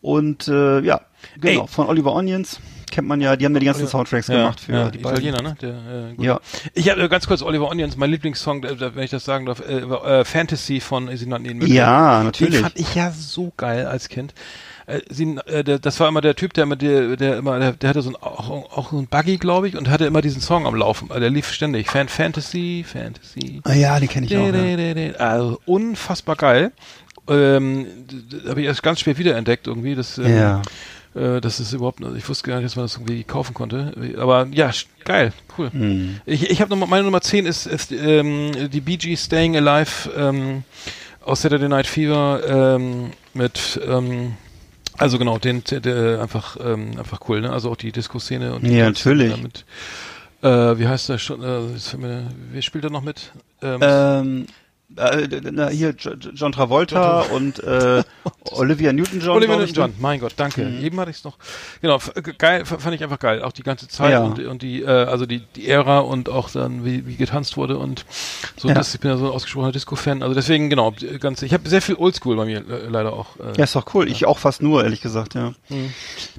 und 0.01 0.47
äh, 0.47 0.79
ja, 0.81 1.01
genau, 1.39 1.63
Ey. 1.63 1.67
von 1.67 1.87
Oliver 1.87 2.13
Onions 2.13 2.61
kennt 2.95 3.09
man 3.09 3.19
ja, 3.19 3.35
die 3.35 3.43
haben 3.45 3.53
ja 3.53 3.59
die 3.59 3.65
ganzen 3.65 3.87
Soundtracks 3.87 4.27
gemacht 4.27 4.61
für 4.61 4.71
ja, 4.71 4.89
die 4.89 4.99
beiden. 4.99 5.17
Italiener, 5.17 5.41
ne? 5.41 5.57
Der, 5.61 5.69
äh. 6.17 6.23
Ja. 6.23 6.39
Ich 6.73 6.89
habe 6.89 7.01
äh, 7.03 7.09
ganz 7.09 7.27
kurz 7.27 7.41
Oliver 7.41 7.69
Onions, 7.69 7.97
mein 7.97 8.09
Lieblingssong, 8.09 8.63
wenn 8.63 9.03
ich 9.03 9.11
das 9.11 9.25
sagen 9.25 9.45
darf, 9.45 9.59
äh, 9.59 9.79
äh, 9.79 10.23
Fantasy 10.23 10.79
von 10.79 11.15
Sie 11.15 11.25
nannten 11.25 11.61
ihn. 11.61 11.67
Ja, 11.67 12.19
Den 12.19 12.25
natürlich. 12.25 12.59
fand 12.61 12.79
ich 12.79 12.95
ja 12.95 13.11
so 13.11 13.51
geil 13.57 13.85
als 13.85 14.07
Kind. 14.07 14.33
Äh, 14.87 15.01
sie, 15.09 15.35
äh, 15.45 15.65
der, 15.65 15.79
das 15.79 15.99
war 15.99 16.07
immer 16.07 16.21
der 16.21 16.35
Typ, 16.35 16.53
der 16.53 16.65
mit 16.65 16.81
der, 16.81 17.17
der 17.17 17.37
immer, 17.37 17.59
der, 17.59 17.73
der 17.73 17.89
hatte 17.89 18.01
so 18.01 18.11
ein, 18.11 18.15
auch, 18.15 18.49
auch 18.49 18.91
so 18.91 18.97
ein 18.97 19.07
Buggy, 19.07 19.37
glaube 19.37 19.67
ich, 19.67 19.75
und 19.75 19.89
hatte 19.89 20.05
immer 20.05 20.21
diesen 20.21 20.41
Song 20.41 20.65
am 20.65 20.75
Laufen. 20.75 21.09
Also 21.09 21.19
Der 21.19 21.29
lief 21.29 21.51
ständig. 21.51 21.89
Fan, 21.89 22.07
Fantasy, 22.07 22.85
Fantasy. 22.87 23.59
Ah, 23.65 23.73
ja, 23.73 23.99
den 23.99 24.07
kenne 24.07 24.25
ich 24.25 24.37
auch. 24.37 24.53
Ja. 24.53 25.15
Also 25.17 25.59
unfassbar 25.65 26.37
geil. 26.37 26.71
Ähm, 27.27 27.87
habe 28.47 28.61
ich 28.61 28.67
erst 28.67 28.83
ganz 28.83 29.01
spät 29.01 29.17
wiederentdeckt 29.17 29.67
irgendwie. 29.67 29.95
Das, 29.95 30.17
ähm, 30.17 30.37
Ja. 30.37 30.61
Äh, 31.15 31.41
das 31.41 31.59
ist 31.59 31.73
überhaupt, 31.73 32.01
ich 32.17 32.27
wusste 32.27 32.49
gar 32.49 32.57
nicht, 32.57 32.65
dass 32.65 32.75
man 32.75 32.85
das 32.85 32.95
irgendwie 32.95 33.23
kaufen 33.23 33.53
konnte. 33.53 33.93
Aber 34.17 34.47
ja, 34.51 34.71
geil, 35.03 35.33
cool. 35.57 35.71
Hm. 35.71 36.19
Ich, 36.25 36.49
ich 36.49 36.61
habe 36.61 36.69
noch 36.69 36.77
mal, 36.77 36.87
meine 36.87 37.03
Nummer 37.03 37.21
10 37.21 37.45
ist, 37.45 37.65
ist 37.65 37.91
ähm, 37.91 38.69
die 38.69 38.81
Bee 38.81 38.97
Gees 38.97 39.25
Staying 39.25 39.55
Alive 39.55 40.11
ähm, 40.15 40.63
aus 41.23 41.41
Saturday 41.41 41.69
Night 41.69 41.87
Fever 41.87 42.75
ähm, 42.77 43.11
mit 43.33 43.79
ähm, 43.87 44.33
also 44.97 45.17
genau, 45.17 45.37
den, 45.37 45.63
der, 45.65 45.79
der 45.81 46.21
einfach 46.21 46.57
ähm, 46.63 46.97
einfach 46.97 47.19
cool, 47.27 47.41
ne? 47.41 47.51
Also 47.51 47.71
auch 47.71 47.75
die 47.75 47.91
Disco-Szene 47.91 48.53
und 48.53 48.63
die 48.65 48.77
Ja, 48.77 48.85
natürlich. 48.85 49.31
Damit, 49.31 49.65
äh, 50.41 50.79
wie 50.79 50.87
heißt 50.87 51.09
der 51.09 51.17
schon? 51.17 51.43
Äh, 51.43 52.29
wer 52.51 52.61
spielt 52.61 52.85
da 52.85 52.89
noch 52.89 53.01
mit? 53.01 53.33
Ähm, 53.61 53.79
Ähm, 53.81 54.45
äh, 54.97 55.27
na, 55.51 55.67
hier 55.69 55.95
Jo- 55.97 56.11
Jo- 56.19 56.31
John 56.33 56.51
Travolta 56.51 57.21
und 57.21 57.61
äh, 57.63 58.03
Olivia 58.51 58.93
Newton-John. 58.93 59.41
Ich, 59.41 59.47
Newton-John, 59.47 59.93
mein 59.99 60.19
Gott, 60.19 60.33
danke. 60.37 60.61
Eben 60.81 60.99
hatte 60.99 61.11
ich 61.11 61.17
es 61.17 61.23
noch. 61.23 61.37
Genau, 61.81 61.99
geil, 62.37 62.65
fand 62.65 62.93
ich 62.95 63.03
einfach 63.03 63.19
geil. 63.19 63.41
Auch 63.43 63.51
die 63.51 63.63
ganze 63.63 63.87
Zeit 63.87 64.11
Ja. 64.11 64.21
und, 64.23 64.39
und 64.39 64.61
die, 64.61 64.81
äh, 64.83 64.87
also 64.87 65.25
die, 65.25 65.39
die 65.55 65.67
Ära 65.67 65.99
und 65.99 66.29
auch 66.29 66.49
dann, 66.49 66.85
wie, 66.85 67.05
wie 67.07 67.15
getanzt 67.15 67.57
wurde 67.57 67.77
und 67.77 68.05
so. 68.57 68.67
Ja. 68.67 68.73
Das, 68.75 68.93
ich 68.93 68.99
bin 69.01 69.11
ja 69.11 69.17
so 69.17 69.25
ein 69.25 69.31
ausgesprochener 69.31 69.71
Disco-Fan. 69.71 70.21
Also 70.21 70.33
deswegen, 70.35 70.69
genau, 70.69 70.91
die 70.91 71.17
ganze, 71.19 71.45
ich 71.45 71.53
habe 71.53 71.67
sehr 71.67 71.81
viel 71.81 71.95
Oldschool 71.95 72.35
bei 72.35 72.45
mir 72.45 72.59
äh, 72.59 72.87
leider 72.87 73.13
auch. 73.13 73.37
Äh, 73.37 73.57
Ja, 73.57 73.63
ist 73.63 73.75
doch 73.75 73.93
cool. 73.93 74.07
Ich 74.09 74.25
auch 74.25 74.37
fast 74.39 74.61
nur, 74.61 74.83
ehrlich 74.83 75.01
gesagt, 75.01 75.33
ja. 75.35 75.53
Mhm. 75.69 75.93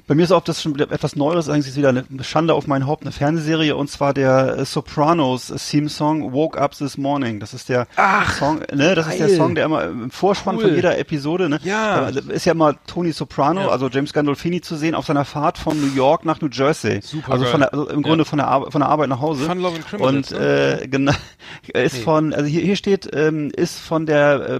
Bei 0.07 0.15
mir 0.15 0.23
ist 0.23 0.31
auch 0.31 0.41
das 0.43 0.61
schon 0.61 0.73
wieder 0.73 0.89
etwas 0.91 1.15
Neues, 1.15 1.49
eigentlich 1.49 1.67
ist 1.67 1.75
wieder 1.77 1.89
eine 1.89 2.05
Schande 2.21 2.53
auf 2.53 2.65
mein 2.67 2.87
Haupt, 2.87 3.03
eine 3.03 3.11
Fernsehserie, 3.11 3.75
und 3.75 3.89
zwar 3.89 4.13
der 4.13 4.57
äh, 4.59 4.65
Sopranos 4.65 5.47
Theme 5.69 5.89
Song 5.89 6.31
Woke 6.33 6.59
Up 6.59 6.75
This 6.77 6.97
Morning. 6.97 7.39
Das 7.39 7.53
ist 7.53 7.67
der 7.69 7.87
Ach, 7.97 8.36
Song, 8.37 8.59
ne, 8.73 8.95
das 8.95 9.07
ist 9.07 9.19
der 9.19 9.27
geil. 9.27 9.37
Song, 9.37 9.55
der 9.55 9.65
immer 9.65 9.83
im 9.85 10.11
Vorspann 10.11 10.55
Cool. 10.57 10.63
von 10.63 10.75
jeder 10.75 10.97
Episode, 10.97 11.49
ne? 11.49 11.59
Ja. 11.63 12.11
Da 12.11 12.19
ist 12.31 12.45
ja 12.45 12.53
immer 12.53 12.75
Tony 12.85 13.11
Soprano, 13.11 13.61
Ja. 13.61 13.69
also 13.69 13.89
James 13.89 14.13
Gandolfini 14.13 14.61
zu 14.61 14.75
sehen 14.75 14.95
auf 14.95 15.05
seiner 15.05 15.25
Fahrt 15.25 15.57
von 15.57 15.79
New 15.79 15.93
York 15.95 16.25
nach 16.25 16.39
New 16.41 16.49
Jersey. 16.51 16.99
Super 17.01 17.31
Also 17.33 17.43
geil. 17.43 17.51
von 17.51 17.59
der, 17.61 17.73
also 17.73 17.89
im 17.89 18.01
Grunde 18.03 18.23
Ja. 18.23 18.29
von 18.29 18.37
der 18.37 18.47
Arbeit, 18.47 18.71
von 18.71 18.81
der 18.81 18.89
Arbeit 18.89 19.09
nach 19.09 19.19
Hause. 19.21 19.45
Fun, 19.45 19.59
Love 19.59 19.75
and 19.75 19.87
Criminals, 19.87 20.31
Und 20.31 20.39
ne? 20.39 20.79
äh, 20.83 20.87
genau, 20.87 21.11
ist 21.73 21.95
Nee. 21.97 22.01
von, 22.01 22.33
also 22.33 22.45
hier, 22.45 22.61
hier 22.61 22.75
steht, 22.75 23.09
ähm, 23.13 23.51
ist 23.55 23.79
von 23.79 24.05
der 24.05 24.49
äh, 24.49 24.59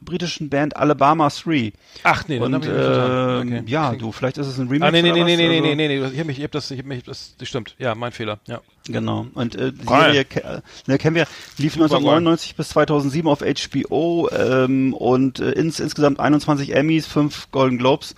britischen 0.00 0.48
Band 0.50 0.76
Alabama 0.76 1.28
3. 1.28 1.72
Ach 2.04 2.24
nee, 2.28 2.38
dann 2.38 2.54
Und 2.54 2.64
ich 2.64 2.70
ähm, 2.70 3.38
Okay. 3.38 3.62
ja, 3.66 3.92
du, 3.94 4.12
vielleicht 4.12 4.38
ist 4.38 4.46
es 4.46 4.58
ein 4.58 4.68
Remix. 4.68 4.84
Ah, 4.86 4.90
nee, 4.90 5.02
nee, 5.02 5.12
nee, 5.12 5.24
nee, 5.24 5.36
nee, 5.36 5.48
nee, 5.48 5.60
nee, 5.60 5.74
nee, 5.74 5.88
nee, 6.00 6.06
ich 6.12 6.18
hab 6.18 6.26
mich, 6.26 6.38
ich 6.38 6.44
hab 6.44 6.50
das, 6.52 6.70
ich 6.70 6.78
hab 6.78 6.86
mich, 6.86 7.04
das, 7.04 7.34
das 7.38 7.48
stimmt. 7.48 7.74
Ja, 7.78 7.94
mein 7.94 8.12
Fehler, 8.12 8.38
ja. 8.46 8.60
Genau. 8.88 9.26
Und 9.34 9.54
äh, 9.54 9.72
die. 9.72 9.86
Serie 9.86 10.20
äh, 10.22 10.60
ne, 10.86 10.98
kennen 10.98 11.14
wir, 11.16 11.26
lief 11.58 11.74
Super 11.74 11.84
1999 11.84 12.56
bis 12.56 12.68
2007 12.70 13.28
auf 13.28 13.40
HBO 13.40 14.28
ähm, 14.30 14.94
und 14.94 15.40
äh, 15.40 15.52
ins, 15.52 15.78
insgesamt 15.80 16.20
21 16.20 16.74
Emmys, 16.74 17.06
5 17.06 17.50
Golden 17.50 17.78
Globes. 17.78 18.14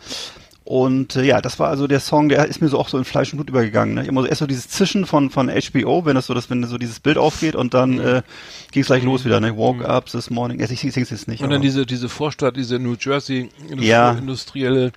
Und 0.65 1.17
äh, 1.17 1.25
ja, 1.25 1.41
das 1.41 1.59
war 1.59 1.69
also 1.69 1.89
der 1.89 1.99
Song, 1.99 2.29
der 2.29 2.47
ist 2.47 2.61
mir 2.61 2.69
so 2.69 2.79
auch 2.79 2.89
so 2.89 2.97
in 2.97 3.05
Fleisch 3.05 3.33
und 3.33 3.39
Blut 3.39 3.49
übergegangen. 3.49 3.95
Ne? 3.97 4.07
Immer 4.07 4.21
so 4.23 4.29
erst 4.29 4.39
so 4.39 4.47
dieses 4.47 4.69
Zischen 4.69 5.05
von 5.05 5.29
von 5.31 5.49
HBO, 5.49 6.05
wenn 6.05 6.15
das 6.15 6.27
so, 6.27 6.35
das, 6.35 6.49
wenn 6.49 6.63
so 6.65 6.79
dieses 6.79 7.01
Bild 7.01 7.19
aufgeht 7.19 7.57
und 7.57 7.75
dann 7.75 7.99
äh, 7.99 8.23
ging 8.71 8.83
es 8.83 8.87
gleich 8.87 9.03
los 9.03 9.25
wieder. 9.25 9.41
Ne? 9.41 9.57
Walk 9.57 9.85
up 9.85 10.07
this 10.07 10.31
morning. 10.31 10.61
Also 10.61 10.73
ich 10.75 10.81
sing's 10.81 11.11
jetzt 11.11 11.27
nicht. 11.27 11.43
Und 11.43 11.51
dann 11.51 11.57
aber- 11.57 11.63
diese, 11.63 11.87
diese 11.87 12.09
Vorstadt, 12.09 12.57
diese 12.57 12.79
New 12.79 12.95
Jersey 13.01 13.51
Industri 13.63 13.89
Ja. 13.89 14.13
industrielle, 14.13 14.93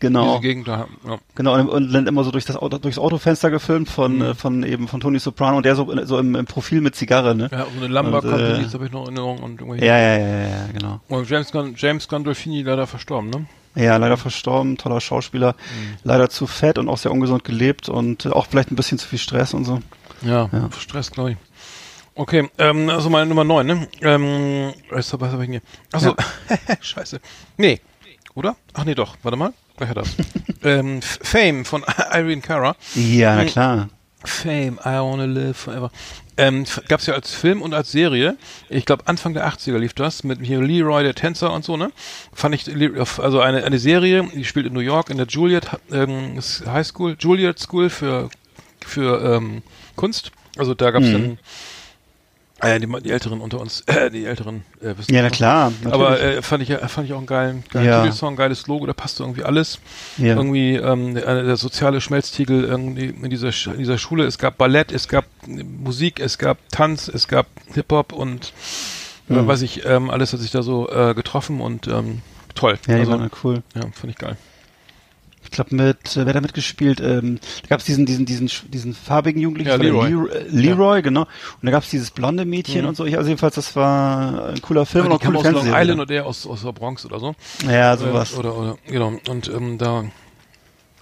genau. 0.00 0.30
diese 0.38 0.40
Gegend 0.40 0.66
da, 0.68 0.86
ja. 1.06 1.18
Genau, 1.34 1.54
und, 1.54 1.68
und 1.68 1.92
dann 1.92 2.06
immer 2.06 2.24
so 2.24 2.30
durch 2.30 2.44
das 2.44 2.56
Auto, 2.56 2.78
durchs 2.78 2.98
Autofenster 2.98 3.50
gefilmt 3.50 3.88
von, 3.88 4.16
Mhm. 4.16 4.22
äh, 4.22 4.34
von 4.34 4.62
eben 4.64 4.88
von 4.88 5.00
Tony 5.00 5.18
Soprano 5.18 5.58
und 5.58 5.64
der 5.66 5.76
so, 5.76 5.86
so 6.04 6.18
im, 6.18 6.34
im 6.34 6.46
Profil 6.46 6.80
mit 6.80 6.96
Zigarre, 6.96 7.34
ne? 7.34 7.48
Ja, 7.52 7.66
so 7.66 7.78
eine 7.78 7.86
Lamba 7.86 8.18
Und, 8.18 8.24
äh, 8.24 8.30
Company, 8.30 8.62
das 8.64 8.74
habe 8.74 8.86
ich 8.86 8.92
noch 8.92 9.02
in 9.02 9.16
Erinnerung 9.16 9.38
und 9.38 9.60
irgendwie. 9.60 9.84
Ja, 9.84 9.96
ja, 9.98 10.18
ja, 10.18 10.26
ja, 10.26 10.48
ja, 10.48 10.66
genau. 10.72 11.00
Und 11.08 11.28
James, 11.30 11.52
Gun 11.52 11.74
James 11.76 12.08
Gandolfini 12.08 12.62
leider 12.62 12.86
verstorben, 12.86 13.30
ne? 13.30 13.46
Ja, 13.76 13.96
leider 13.98 14.16
verstorben, 14.16 14.76
toller 14.76 15.00
Schauspieler, 15.00 15.52
Mhm. 15.52 15.96
leider 16.02 16.28
zu 16.28 16.46
fett 16.48 16.76
und 16.78 16.88
auch 16.88 16.98
sehr 16.98 17.12
ungesund 17.12 17.44
gelebt 17.44 17.88
und 17.88 18.26
äh, 18.26 18.30
auch 18.30 18.46
vielleicht 18.46 18.72
ein 18.72 18.76
bisschen 18.76 18.98
zu 18.98 19.06
viel 19.06 19.18
Stress 19.20 19.54
und 19.54 19.64
so. 19.64 19.80
Ja, 20.22 20.48
Ja. 20.52 20.68
Stress, 20.76 21.10
glaube 21.12 21.32
ich. 21.32 21.36
Okay, 22.16 22.50
ähm, 22.58 22.90
also 22.90 23.08
meine 23.08 23.26
Nummer 23.26 23.44
9, 23.44 23.66
ne? 23.66 23.88
Ähm, 24.02 24.72
was 24.90 25.12
hab 25.12 25.40
ich 25.40 25.48
hier? 25.50 25.60
Achso, 25.92 26.14
scheiße. 26.80 27.20
Nee, 27.56 27.80
oder? 28.34 28.56
Ach 28.74 28.84
nee, 28.84 28.94
doch, 28.96 29.16
warte 29.22 29.36
mal, 29.36 29.52
hat 29.88 29.96
das. 29.96 30.08
ähm, 30.64 31.00
Fame 31.02 31.64
von 31.64 31.84
Irene 32.12 32.40
Cara. 32.42 32.76
Ja, 32.94 33.36
na 33.36 33.42
Mhm. 33.42 33.46
klar. 33.46 33.88
Fame, 34.22 34.78
I 34.84 34.98
wanna 35.00 35.24
live 35.24 35.56
forever. 35.56 35.90
Ähm, 36.36 36.64
gab's 36.88 37.06
ja 37.06 37.14
als 37.14 37.34
Film 37.34 37.62
und 37.62 37.72
als 37.74 37.90
Serie. 37.90 38.36
Ich 38.68 38.84
glaube 38.84 39.06
Anfang 39.06 39.32
der 39.34 39.46
80er 39.48 39.78
lief 39.78 39.94
das 39.94 40.24
mit 40.24 40.40
hier 40.42 40.60
Leroy 40.62 41.02
der 41.02 41.14
Tänzer 41.14 41.52
und 41.52 41.64
so, 41.64 41.76
ne? 41.78 41.90
Fand 42.32 42.54
ich 42.54 42.66
also 43.18 43.40
eine 43.40 43.64
eine 43.64 43.78
Serie, 43.78 44.28
die 44.34 44.44
spielt 44.44 44.66
in 44.66 44.72
New 44.74 44.80
York 44.80 45.08
in 45.10 45.16
der 45.16 45.26
Juilliard 45.26 45.68
ähm, 45.90 46.38
High 46.66 46.86
School, 46.86 47.16
Juilliard 47.18 47.58
School 47.58 47.88
für 47.90 48.28
für 48.84 49.36
ähm, 49.36 49.62
Kunst. 49.96 50.32
Also 50.58 50.74
da 50.74 50.90
gab's 50.90 51.10
dann 51.10 51.38
äh, 52.60 52.78
die, 52.80 52.86
die 53.02 53.10
Älteren 53.10 53.40
unter 53.40 53.60
uns, 53.60 53.82
äh, 53.82 54.10
die 54.12 54.24
Älteren 54.24 54.64
äh, 54.80 54.96
wissen 54.96 55.14
Ja, 55.14 55.22
na 55.22 55.30
klar. 55.30 55.72
Natürlich. 55.82 55.94
Aber 55.94 56.20
äh, 56.20 56.42
fand 56.42 56.62
ich 56.62 56.76
fand 56.88 57.06
ich 57.06 57.12
auch 57.12 57.18
einen 57.18 57.26
geilen, 57.26 57.64
geilen 57.70 57.86
Ja. 57.86 58.02
Titelsong, 58.02 58.36
geiles 58.36 58.66
Logo, 58.66 58.86
da 58.86 58.92
passte 58.92 59.22
irgendwie 59.22 59.44
alles 59.44 59.78
ja. 60.18 60.36
irgendwie 60.36 60.76
ähm, 60.76 61.14
der, 61.14 61.42
der 61.42 61.56
soziale 61.56 62.00
Schmelztiegel 62.00 62.64
irgendwie 62.64 63.06
in 63.06 63.30
dieser, 63.30 63.50
in 63.72 63.78
dieser 63.78 63.98
Schule. 63.98 64.24
Es 64.24 64.38
gab 64.38 64.58
Ballett, 64.58 64.92
es 64.92 65.08
gab 65.08 65.24
Musik, 65.46 66.20
es 66.20 66.38
gab 66.38 66.58
Tanz, 66.70 67.08
es 67.08 67.28
gab 67.28 67.46
Hip-Hop 67.74 68.12
und 68.12 68.52
äh, 69.28 69.46
weiß 69.46 69.62
ich, 69.62 69.86
ähm, 69.86 70.10
alles 70.10 70.32
hat 70.32 70.40
sich 70.40 70.50
da 70.50 70.62
so 70.62 70.90
äh, 70.90 71.14
getroffen 71.14 71.60
und 71.60 71.86
ähm, 71.86 72.22
toll. 72.54 72.78
Ja, 72.86 72.94
die 72.94 73.00
also, 73.00 73.12
waren 73.12 73.30
cool. 73.44 73.62
ja, 73.74 73.82
fand 73.92 74.10
ich 74.10 74.16
geil. 74.16 74.36
Ich 75.50 75.56
glaube 75.56 75.74
mit, 75.74 76.16
äh, 76.16 76.26
wer 76.26 76.32
da 76.32 76.40
mitgespielt, 76.40 77.00
ähm, 77.00 77.40
da 77.62 77.68
gab 77.70 77.80
es 77.80 77.86
diesen, 77.86 78.06
diesen, 78.06 78.24
diesen, 78.24 78.48
diesen 78.70 78.94
farbigen 78.94 79.42
Jugendlichen, 79.42 79.70
Ja, 79.70 79.76
Leroy. 79.76 80.08
Leroy, 80.10 80.30
äh, 80.30 80.44
Leroy 80.48 81.02
genau. 81.02 81.22
Und 81.22 81.28
da 81.62 81.70
gab 81.72 81.82
es 81.82 81.90
dieses 81.90 82.12
blonde 82.12 82.44
Mädchen 82.44 82.82
Mhm. 82.82 82.88
und 82.88 82.96
so. 82.96 83.04
Ich, 83.04 83.16
also 83.16 83.28
jedenfalls, 83.28 83.56
das 83.56 83.74
war 83.74 84.46
ein 84.50 84.62
cooler 84.62 84.86
Film 84.86 85.06
Ja, 85.06 85.10
und 85.10 85.16
auch 85.16 85.20
coole 85.24 85.38
aus 85.38 85.44
Long 85.44 85.52
Fernsehserie. 85.54 85.82
Island 85.82 86.00
oder 86.00 86.06
der 86.06 86.26
aus, 86.26 86.46
aus 86.46 86.62
der 86.62 86.72
Bronx 86.72 87.04
oder 87.04 87.18
so. 87.18 87.34
Ja, 87.68 87.96
sowas. 87.96 88.32
Äh, 88.32 88.36
oder, 88.36 88.56
oder, 88.56 88.78
genau. 88.86 89.12
Und 89.28 89.48
ähm, 89.48 89.76
da 89.76 90.04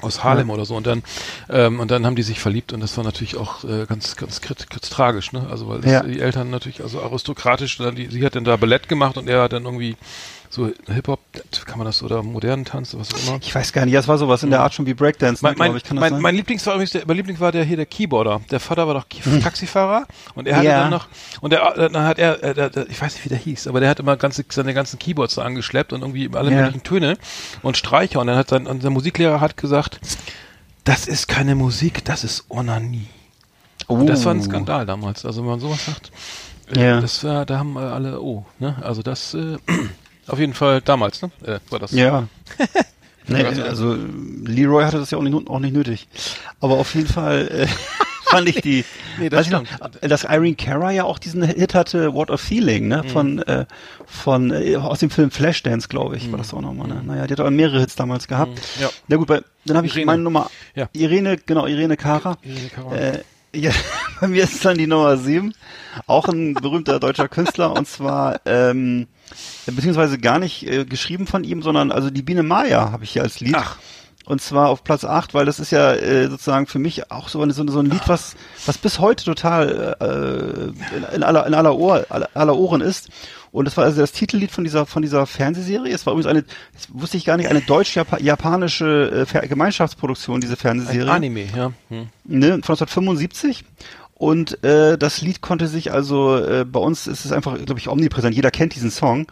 aus 0.01 0.23
Harlem 0.23 0.49
oder 0.51 0.65
so 0.65 0.77
und 0.77 0.87
dann 0.87 1.03
ähm, 1.51 1.81
und 1.81 1.91
dann 1.91 2.07
haben 2.07 2.15
die 2.15 2.23
sich 2.23 2.39
verliebt 2.39 2.73
und 2.73 2.79
das 2.81 2.97
war 2.97 3.03
natürlich 3.03 3.37
auch 3.37 3.65
äh, 3.65 3.85
ganz 3.87 4.15
ganz 4.15 4.41
krit, 4.41 4.71
krit, 4.71 4.89
tragisch 4.89 5.33
ne 5.33 5.49
also 5.51 5.69
weil 5.69 5.81
das, 5.81 5.91
Ja. 5.91 6.03
die 6.05 6.21
Eltern 6.21 6.51
natürlich 6.51 6.83
also 6.85 7.03
aristokratisch 7.03 7.79
dann 7.79 7.97
die, 7.97 8.07
sie 8.07 8.25
hat 8.25 8.37
dann 8.37 8.45
da 8.45 8.55
Ballett 8.57 8.89
gemacht 8.89 9.19
und 9.19 9.29
er 9.29 9.43
hat 9.43 9.53
dann 9.53 9.65
irgendwie 9.65 9.97
so 10.51 10.71
Hip 10.87 11.09
Hop 11.09 11.21
kann 11.67 11.79
man 11.79 11.85
das 11.87 12.03
oder 12.03 12.23
modernen 12.23 12.65
Tanz 12.65 12.95
was 12.99 13.13
auch 13.13 13.19
immer 13.29 13.39
Ich 13.43 13.55
weiß 13.55 13.73
gar 13.73 13.85
nicht, 13.85 13.93
ja, 13.95 14.01
es 14.01 14.09
war 14.09 14.17
sowas 14.19 14.43
in 14.43 14.51
der 14.51 14.61
Art 14.61 14.73
schon 14.75 14.87
wie 14.87 14.95
Breakdance, 14.95 15.45
ne, 15.45 15.51
mein, 15.51 15.59
mein, 15.59 15.71
glaub 15.73 15.77
ich, 15.77 15.85
kann 15.85 15.97
das 15.99 16.11
mein, 16.11 16.21
mein 16.23 16.35
Lieblings 16.35 16.67
war 16.67 16.75
übrigens 16.75 16.93
der, 16.93 17.03
mein 17.07 17.17
Liebling 17.17 17.39
war 17.41 17.53
der 17.53 17.65
hier 17.65 17.77
der 17.77 17.87
Keyboarder. 17.87 18.41
Der 18.51 18.59
Vater 18.61 18.87
war 18.87 18.95
doch 18.95 19.09
Ki- 19.09 19.41
Taxifahrer 19.41 20.07
und 20.35 20.49
er 20.49 20.57
hatte 20.57 20.67
Ja. 20.69 20.81
dann 20.81 20.91
noch 20.91 21.09
und 21.41 21.53
der, 21.53 21.75
dann 21.75 22.03
hat 22.05 22.19
er, 22.19 22.43
äh, 22.43 22.55
der, 22.55 22.71
der, 22.71 22.89
ich 22.89 23.01
weiß 23.01 23.15
nicht 23.15 23.25
wie 23.25 23.29
der 23.29 23.39
hieß, 23.39 23.67
aber 23.67 23.81
der 23.81 23.91
hat 23.91 24.01
immer 24.01 24.17
ganze 24.17 24.45
seine 24.49 24.73
ganzen 24.75 24.99
Keyboards 24.99 25.35
da 25.35 25.43
angeschleppt 25.43 25.93
und 25.93 26.01
irgendwie 26.01 26.31
alle 26.35 26.51
Ja. 26.51 26.57
möglichen 26.63 26.83
Töne 26.83 27.19
und 27.63 27.77
Streicher 27.77 28.21
und 28.21 28.27
dann 28.27 28.37
hat 28.37 28.49
sein 28.49 28.67
und 28.67 28.83
der 28.83 28.91
Musiklehrer 28.91 29.41
hat 29.41 29.57
gesagt, 29.57 30.01
das 30.85 31.07
ist 31.07 31.29
keine 31.29 31.55
Musik, 31.55 32.05
das 32.07 32.25
ist 32.25 32.47
Onanie. 32.49 33.07
Und 33.87 34.07
das 34.07 34.25
war 34.25 34.33
ein 34.35 34.41
Oh. 34.41 34.45
Skandal 34.45 34.87
damals. 34.87 35.25
Also 35.27 35.43
wenn 35.43 35.51
man 35.51 35.61
sowas 35.61 35.85
sagt, 35.85 36.11
äh, 36.75 36.83
Ja. 36.83 37.01
das 37.01 37.23
war, 37.25 37.45
da 37.47 37.59
haben 37.59 37.77
alle, 37.77 38.21
oh, 38.21 38.45
ne? 38.59 38.77
Also 38.83 39.03
das 39.03 39.35
äh, 39.35 39.57
auf 40.29 40.39
jeden 40.39 40.55
Fall 40.55 40.81
damals, 40.81 41.23
ne? 41.23 41.31
Äh, 41.45 41.59
war 41.71 41.79
das. 41.79 41.93
Ja. 41.93 42.29
nee, 43.27 43.43
also 43.45 43.97
Leroy 44.45 44.85
hatte 44.85 44.99
das 44.99 45.11
ja 45.11 45.19
auch 45.19 45.23
nicht, 45.23 45.49
auch 45.49 45.59
nicht 45.61 45.75
nötig. 45.75 46.09
Aber 46.61 46.75
auf 46.79 46.95
jeden 46.95 47.09
Fall 47.09 47.49
äh, 47.49 47.67
fand 48.31 48.49
ich 48.49 48.61
die, 48.61 48.85
Nee, 49.19 49.29
das 49.31 49.39
weiß 49.39 49.47
ich 49.47 49.53
noch, 49.53 49.91
dass 50.01 50.25
Irene 50.25 50.55
Cara 50.55 50.91
ja 50.93 51.05
auch 51.05 51.19
diesen 51.19 51.43
Hit 51.43 51.75
hatte, 51.75 52.15
What 52.15 52.31
a 52.31 52.37
Feeling, 52.37 52.85
Mhm. 52.85 52.89
ne? 52.89 53.05
Von, 53.05 53.39
äh, 53.41 53.67
von 54.07 54.51
äh, 54.53 54.77
aus 54.77 55.01
dem 55.01 55.11
Film 55.11 55.31
Flashdance, 55.31 55.89
glaube 55.89 56.17
ich, 56.17 56.31
war 56.31 56.39
das 56.39 56.55
auch 56.55 56.61
nochmal. 56.61 56.89
Ne? 56.89 57.03
Naja, 57.05 57.27
die 57.27 57.33
hat 57.33 57.41
auch 57.41 57.51
mehrere 57.51 57.81
Hits 57.81 57.97
damals 57.97 58.29
gehabt. 58.29 58.53
Mhm. 58.53 58.83
Ja. 58.83 58.91
Na 59.09 59.17
gut, 59.17 59.27
bei, 59.29 59.41
dann 59.65 59.77
habe 59.77 59.87
ich 59.87 60.05
meine 60.05 60.23
Nummer. 60.23 60.51
Ja. 60.75 60.89
Irene, 60.93 61.37
genau, 61.39 61.67
Irene 61.67 61.97
Cara. 61.97 62.37
Irene 62.43 62.69
Cara. 62.69 62.95
Äh, 62.97 63.23
ja, 63.55 63.73
bei 64.21 64.29
mir 64.29 64.45
ist 64.45 64.63
dann 64.65 64.77
die 64.79 64.87
Nummer 64.87 65.17
sieben. 65.17 65.55
Auch 66.07 66.29
ein 66.29 66.55
berühmter 66.55 67.01
deutscher 67.01 67.29
Künstler 67.29 67.73
und 67.73 67.89
zwar 67.89 68.41
ähm, 68.45 69.07
beziehungsweise 69.67 70.19
gar 70.19 70.39
nicht 70.39 70.67
äh, 70.67 70.85
geschrieben 70.85 71.27
von 71.27 71.45
ihm, 71.45 71.63
sondern 71.63 71.91
also 71.93 72.11
die 72.11 72.23
Biene 72.23 72.43
Maya 72.43 72.93
habe 72.93 73.05
ich 73.05 73.11
hier 73.11 73.23
als 73.23 73.41
Lied. 73.41 73.55
Ach. 73.57 73.77
Und 74.29 74.43
zwar 74.43 74.69
auf 74.69 74.85
Platz 74.85 75.07
8, 75.07 75.33
weil 75.33 75.47
das 75.47 75.59
ist 75.59 75.71
ja 75.71 75.95
äh, 75.95 76.29
sozusagen 76.29 76.67
für 76.67 76.79
mich 76.79 77.11
auch 77.11 77.31
so, 77.31 77.41
eine, 77.41 77.55
so, 77.55 77.67
so 77.67 77.79
ein 77.79 77.87
Lied, 77.87 78.03
was, 78.09 78.37
was 78.67 78.77
bis 78.77 78.99
heute 78.99 79.25
total 79.25 79.97
äh, 79.99 80.97
in, 80.97 81.03
in, 81.15 81.23
aller, 81.23 81.47
in 81.47 81.55
aller, 81.55 81.75
Ohr, 81.75 82.05
aller, 82.11 82.29
aller 82.35 82.55
Ohren 82.55 82.83
ist. 82.83 83.09
Und 83.53 83.65
das 83.65 83.79
war 83.79 83.85
also 83.85 84.03
das 84.03 84.13
Titellied 84.13 84.51
von 84.51 84.65
dieser, 84.65 84.85
von 84.85 85.01
dieser 85.01 85.25
Fernsehserie. 85.25 85.95
Es 85.95 86.05
war 86.05 86.13
übrigens 86.13 86.29
eine, 86.29 86.43
das 86.75 86.89
wusste 86.91 87.17
ich 87.17 87.25
gar 87.25 87.39
nicht, 87.39 87.49
eine 87.49 87.63
deutsch-japanische 87.63 89.27
äh, 89.33 89.49
Gemeinschaftsproduktion, 89.49 90.43
diese 90.43 90.57
Fernsehserie 90.57 91.11
Anime, 91.11 91.47
ja. 91.57 91.73
Hm. 91.89 92.09
ne, 92.25 92.49
von 92.49 92.75
1975. 92.75 93.65
Und 94.19 94.63
äh, 94.65 94.99
das 94.99 95.23
Lied 95.23 95.41
konnte 95.41 95.69
sich 95.69 95.93
also, 95.93 96.37
äh, 96.37 96.65
bei 96.65 96.81
uns 96.81 97.07
ist 97.07 97.25
es 97.25 97.31
einfach, 97.31 97.57
glaube 97.65 97.79
ich, 97.79 97.89
omnipräsent. 97.89 98.35
Jeder 98.35 98.51
kennt 98.51 98.75
diesen 98.75 98.91
Song 98.91 99.29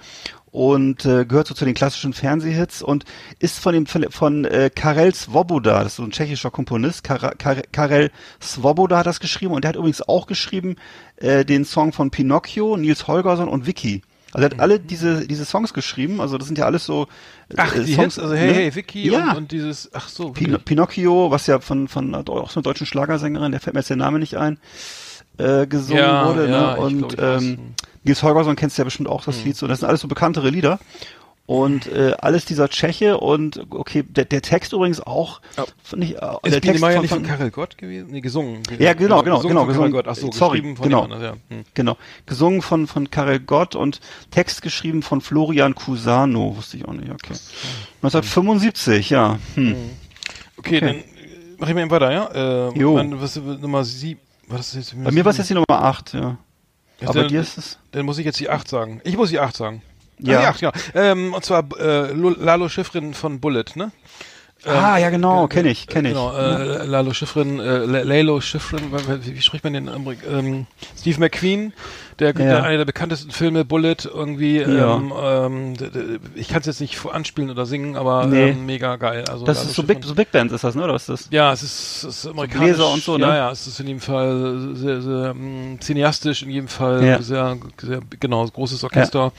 und 0.53 1.05
äh, 1.05 1.27
gehört 1.27 1.49
so 1.49 1.55
zu 1.55 1.65
den 1.65 1.75
klassischen 1.75 2.13
Fernsehhits 2.13 2.83
und 2.83 3.05
ist 3.41 3.59
von 3.59 3.75
dem 3.75 3.87
von, 3.87 4.45
äh, 4.45 4.71
Karel 4.75 5.13
Svoboda, 5.13 5.83
das 5.83 5.93
ist 5.93 5.97
so 5.97 6.05
ein 6.05 6.13
tschechischer 6.13 6.53
Komponist. 6.53 7.03
Kar 7.03 7.19
Kar 7.35 7.57
Karel 7.73 8.11
Svoboda 8.41 8.99
hat 8.99 9.07
das 9.07 9.21
geschrieben 9.21 9.55
und 9.55 9.65
der 9.65 9.71
hat 9.71 9.77
übrigens 9.77 10.01
auch 10.01 10.29
geschrieben 10.29 10.77
äh, 11.17 11.45
den 11.45 11.65
Song 11.65 11.93
von 11.93 12.11
Pinocchio, 12.11 12.77
Nils 12.77 13.09
Holgersson 13.09 13.49
und 13.49 13.67
Vicky. 13.67 14.03
Also 14.37 14.49
er 14.49 14.51
hat 14.55 14.61
alle 14.61 14.79
diese 14.79 15.27
diese 15.27 15.45
Songs 15.47 15.73
geschrieben. 15.73 16.21
Also 16.21 16.37
das 16.37 16.47
sind 16.47 16.59
ja 16.59 16.67
alles 16.67 16.85
so 16.85 17.07
äh, 17.49 17.55
Ach, 17.57 17.73
die 17.75 17.97
Hits, 17.97 18.19
also 18.19 18.35
hey, 18.35 18.49
ne? 18.49 18.53
hey, 18.55 18.75
Vicky 18.75 19.11
ja. 19.11 19.31
und, 19.31 19.37
und 19.37 19.53
dieses, 19.53 19.89
ach 19.95 20.09
so, 20.09 20.31
Pin. 20.31 20.59
Pinocchio, 20.65 21.31
was 21.31 21.47
ja 21.47 21.59
von, 21.61 21.89
von 21.89 22.15
einer- 22.15 22.29
auch 22.29 22.51
so 22.51 22.59
einer 22.61 22.65
deutschen 22.65 22.87
Schlagersängerin, 22.87 23.53
der 23.53 23.61
fällt 23.61 23.75
mir 23.75 23.81
jetzt 23.81 23.89
der 23.89 23.97
Name 23.97 24.19
nicht 24.19 24.37
ein, 24.37 24.59
äh, 25.39 25.67
gesungen 25.67 26.03
Ja, 26.03 26.29
wurde. 26.29 26.51
ja, 26.51 26.73
ne? 26.73 26.75
ich 26.77 26.83
Und 26.85 26.99
glaub, 27.17 27.41
ich 27.41 27.47
ähm, 27.49 27.59
Nils 28.05 28.23
Holgersson 28.23 28.57
kennst 28.57 28.77
du 28.77 28.83
ja 28.83 28.85
bestimmt 28.85 29.09
auch 29.09 29.25
das 29.25 29.43
Lied. 29.45 29.57
So, 29.57 29.67
das 29.67 29.81
sind 29.81 29.89
alles 29.89 30.01
so 30.03 30.09
bekanntere 30.09 30.51
Lieder. 30.51 30.79
Und 31.47 31.87
äh, 31.87 32.13
alles 32.19 32.45
dieser 32.45 32.69
Tscheche 32.69 33.19
und 33.19 33.67
okay, 33.71 34.03
der, 34.03 34.25
der 34.25 34.43
Text 34.43 34.73
übrigens 34.73 35.01
auch, 35.01 35.41
Ja. 35.57 35.65
finde 35.85 36.07
ich, 36.07 36.17
äh, 36.21 36.37
Ist 36.43 36.65
der 36.65 36.79
Meier 36.81 36.95
von- 36.95 37.03
nicht 37.03 37.11
von 37.13 37.23
Karel 37.23 37.51
Gott 37.53 37.79
gewesen? 37.79 38.09
Nee, 38.11 38.21
gesungen. 38.21 38.63
Ja, 38.81 38.95
genau, 38.95 39.23
genau, 39.23 39.37
gesungen 39.37 39.43
genau, 39.43 39.43
Von 39.43 39.49
Karel 39.49 39.67
gesungen. 39.69 39.93
Gott. 39.93 40.09
Ach 40.09 40.17
so, 40.17 40.33
Sorry, 40.33 40.59
geschrieben 40.59 40.77
von 40.77 40.85
genau. 40.89 41.03
anders, 41.05 41.23
ja. 41.23 41.33
Hm. 41.49 41.65
Genau. 41.75 41.97
Gesungen 42.27 42.63
von, 42.63 42.89
von 42.89 43.11
Karel 43.11 43.39
Gott 43.39 43.77
und 43.77 44.01
Text 44.33 44.63
geschrieben 44.63 45.03
von 45.03 45.21
Florian 45.21 45.75
Cusano, 45.77 46.57
wusste 46.57 46.79
ich 46.79 46.85
auch 46.85 46.93
nicht, 46.95 47.11
okay. 47.13 47.35
1975, 48.03 49.11
ja. 49.11 49.39
Hm. 49.55 49.77
Okay, 50.59 50.81
dann 50.81 50.97
äh, 50.97 51.05
mach 51.59 51.69
ich 51.69 51.75
mal 51.75 51.81
eben 51.83 51.91
weiter, 51.91 52.11
ja? 52.13 52.71
Äh, 52.71 52.79
Jo. 52.79 52.95
Wann, 52.97 53.21
was, 53.21 53.37
Nummer 53.37 53.85
sieben, 53.85 54.21
war 54.49 54.59
das 54.59 54.75
jetzt? 54.75 54.95
Bei 55.03 55.11
mir 55.13 55.25
war 55.25 55.31
es 55.31 55.39
jetzt 55.39 55.51
die 55.51 55.55
Nummer 55.55 55.67
8, 55.69 56.15
ja. 56.15 56.39
Ja, 57.01 57.09
Aber 57.09 57.21
dann, 57.21 57.29
dir 57.29 57.41
ist 57.41 57.59
es. 57.59 57.79
Dann 57.93 58.07
muss 58.07 58.19
ich 58.19 58.25
jetzt 58.25 58.41
die 58.41 58.49
8 58.49 58.67
sagen. 58.67 59.01
Ich 59.05 59.17
muss 59.17 59.29
die 59.31 59.39
8 59.39 59.55
sagen. 59.57 59.83
Ja. 60.21 60.39
Ah, 60.39 60.41
die 60.41 60.47
8, 60.47 60.61
ja. 60.63 60.73
Ähm, 60.95 61.35
und 61.35 61.45
zwar 61.45 61.65
äh, 61.79 62.13
Lalo 62.13 62.69
Schiffrin 62.69 63.15
von 63.15 63.41
Bullet, 63.41 63.65
ne? 63.75 63.91
Ah, 64.65 64.97
ja, 64.99 65.11
genau, 65.11 65.47
ge- 65.47 65.57
kenne 65.59 65.69
ich, 65.71 65.87
kenne 65.87 66.09
ich. 66.09 66.15
Genau, 66.15 66.35
äh, 66.37 66.85
Lalo 66.87 67.13
Schifrin, 67.13 67.61
äh, 67.61 67.79
Lalo 67.85 68.41
Schifrin, 68.41 68.81
wie, 69.23 69.37
wie 69.37 69.41
spricht 69.43 69.63
man 69.63 69.75
den 69.75 69.89
ähm, 69.89 70.67
Steve 70.99 71.21
McQueen, 71.21 71.73
der, 72.19 72.33
der 72.33 72.47
Ja. 72.47 72.63
einer 72.63 72.79
der 72.79 72.85
bekanntesten 72.85 73.31
Filme, 73.31 73.65
Bullet, 73.65 73.97
irgendwie, 74.05 74.59
Ja. 74.61 74.97
ähm, 74.97 75.13
ähm, 75.23 75.75
ich 76.35 76.49
kann 76.49 76.61
es 76.61 76.67
jetzt 76.67 76.81
nicht 76.81 76.99
anspielen 77.07 77.51
oder 77.51 77.67
singen, 77.67 77.97
aber 77.97 78.27
Nee. 78.27 78.51
ähm, 78.51 78.67
mega 78.67 78.97
geil. 78.97 79.25
Also 79.29 79.45
Das 79.45 79.65
ist 79.65 79.75
so 79.75 79.83
Big, 79.83 80.03
so 80.03 80.15
Big 80.15 80.31
Band 80.33 80.53
ist 80.53 80.65
das, 80.65 80.75
ne? 80.75 80.85
Oder 80.85 80.95
was 80.95 81.09
ist 81.09 81.27
das? 81.27 81.29
ja, 81.31 81.53
es 81.53 81.63
ist, 81.63 82.05
es 82.05 82.19
ist 82.19 82.27
amerikanisch. 82.27 82.69
Bläser 82.77 82.91
und 82.93 83.03
so, 83.03 83.19
ne? 83.19 83.27
Ja, 83.27 83.37
ja, 83.37 83.51
es 83.51 83.67
ist 83.67 83.79
in 83.81 83.87
jedem 83.89 84.01
Fall 84.01 84.71
sehr, 84.75 85.03
sehr 85.03 85.35
ähm, 85.37 85.79
cineastisch, 85.81 86.43
in 86.43 86.51
jedem 86.51 86.69
Fall 86.69 87.05
Ja. 87.05 87.23
sehr, 87.23 87.57
sehr, 87.81 88.01
genau, 88.19 88.47
großes 88.47 88.83
Orchester, 88.85 89.33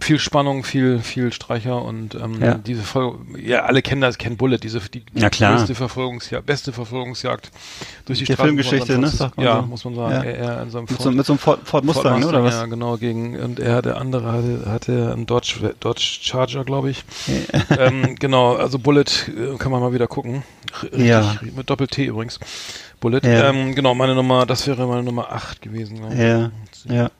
viel 0.00 0.18
Spannung, 0.18 0.64
viel, 0.64 1.00
viel 1.00 1.32
Streicher 1.32 1.82
und 1.82 2.14
ähm, 2.14 2.62
diese 2.64 2.82
Folge, 2.82 3.18
ja, 3.40 3.64
alle 3.64 3.82
kennen 3.82 4.00
das, 4.00 4.18
kennen 4.18 4.36
Bullet, 4.36 4.58
diese, 4.58 4.80
die, 4.80 5.00
die 5.12 5.20
größte 5.20 5.74
Verfolgungsjagd, 5.74 6.46
beste 6.46 6.72
Verfolgungsjagd 6.72 7.50
durch 8.06 8.18
die 8.20 8.24
Der 8.24 8.34
Straßen 8.34 8.48
Filmgeschichte, 8.48 8.98
ne, 8.98 9.10
ja, 9.38 9.60
so. 9.60 9.66
muss 9.66 9.84
man 9.84 9.94
sagen. 9.94 10.24
Er, 10.24 10.36
er 10.36 10.64
Mit 10.64 10.72
so, 10.72 10.84
Ford- 10.86 11.14
mit 11.14 11.26
so 11.26 11.32
einem 11.32 11.38
Ford, 11.38 11.60
Ford 11.64 11.84
Mustang, 11.84 12.19
ne? 12.20 12.28
Oder 12.28 12.44
was? 12.44 12.54
Ja, 12.54 12.66
genau, 12.66 12.96
gegen, 12.96 13.38
und 13.38 13.60
er, 13.60 13.82
der 13.82 13.96
andere 13.96 14.32
hatte, 14.32 14.70
hatte 14.70 15.12
einen 15.12 15.26
Dodge, 15.26 15.74
Dodge 15.80 16.18
Charger, 16.22 16.64
glaube 16.64 16.90
ich. 16.90 17.04
ähm, 17.78 18.16
genau, 18.18 18.54
also 18.56 18.78
Bullet 18.78 19.04
äh, 19.28 19.56
kann 19.58 19.72
man 19.72 19.80
mal 19.80 19.92
wieder 19.92 20.06
gucken. 20.06 20.42
Richtig, 20.82 21.06
Ja. 21.06 21.36
Mit 21.56 21.68
Doppel-T 21.68 22.04
übrigens. 22.04 22.38
Bullet. 23.00 23.20
Ja. 23.24 23.48
Ähm, 23.50 23.74
genau, 23.74 23.94
meine 23.94 24.14
Nummer, 24.14 24.44
das 24.46 24.66
wäre 24.66 24.86
meine 24.86 25.02
Nummer 25.02 25.32
8 25.32 25.62
gewesen. 25.62 25.98
Ja, 26.16 26.50
ja. 26.86 27.10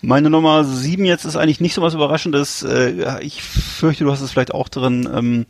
Meine 0.00 0.30
Nummer 0.30 0.64
sieben 0.64 1.04
jetzt 1.04 1.24
ist 1.24 1.36
eigentlich 1.36 1.60
nicht 1.60 1.74
so 1.74 1.82
was 1.82 1.94
Überraschendes. 1.94 2.62
Äh, 2.62 3.20
ich 3.22 3.42
fürchte, 3.42 4.04
du 4.04 4.10
hast 4.10 4.20
es 4.20 4.32
vielleicht 4.32 4.52
auch 4.54 4.68
drin. 4.68 5.08
Ähm, 5.14 5.46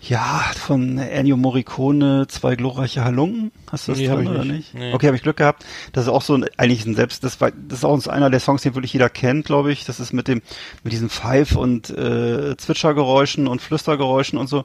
ja, 0.00 0.44
von 0.54 0.98
Ennio 0.98 1.36
Morricone, 1.36 2.26
zwei 2.28 2.54
glorreiche 2.54 3.04
Halunken. 3.04 3.50
Hast 3.70 3.88
du 3.88 3.92
das 3.92 4.00
Nee, 4.00 4.06
drin 4.06 4.28
oder 4.28 4.44
nicht. 4.44 4.72
nicht? 4.72 4.74
Nee. 4.74 4.92
Okay, 4.94 5.06
habe 5.08 5.16
ich 5.16 5.22
Glück 5.22 5.38
gehabt. 5.38 5.64
Das 5.92 6.04
ist 6.04 6.08
auch 6.08 6.22
so 6.22 6.34
ein, 6.34 6.46
eigentlich 6.56 6.86
ein 6.86 6.94
Selbst, 6.94 7.24
das 7.24 7.40
war, 7.40 7.50
das 7.50 7.80
ist 7.80 7.84
auch 7.84 8.06
einer 8.06 8.30
der 8.30 8.40
Songs, 8.40 8.62
den 8.62 8.74
wirklich 8.74 8.92
jeder 8.92 9.10
kennt, 9.10 9.46
glaube 9.46 9.72
ich. 9.72 9.84
Das 9.84 9.98
ist 9.98 10.12
mit 10.12 10.28
dem, 10.28 10.40
mit 10.84 10.92
diesen 10.92 11.10
Pfeif- 11.10 11.56
und 11.56 11.90
äh, 11.90 12.56
Zwitschergeräuschen 12.56 13.48
und 13.48 13.60
Flüstergeräuschen 13.60 14.38
und 14.38 14.46
so. 14.46 14.64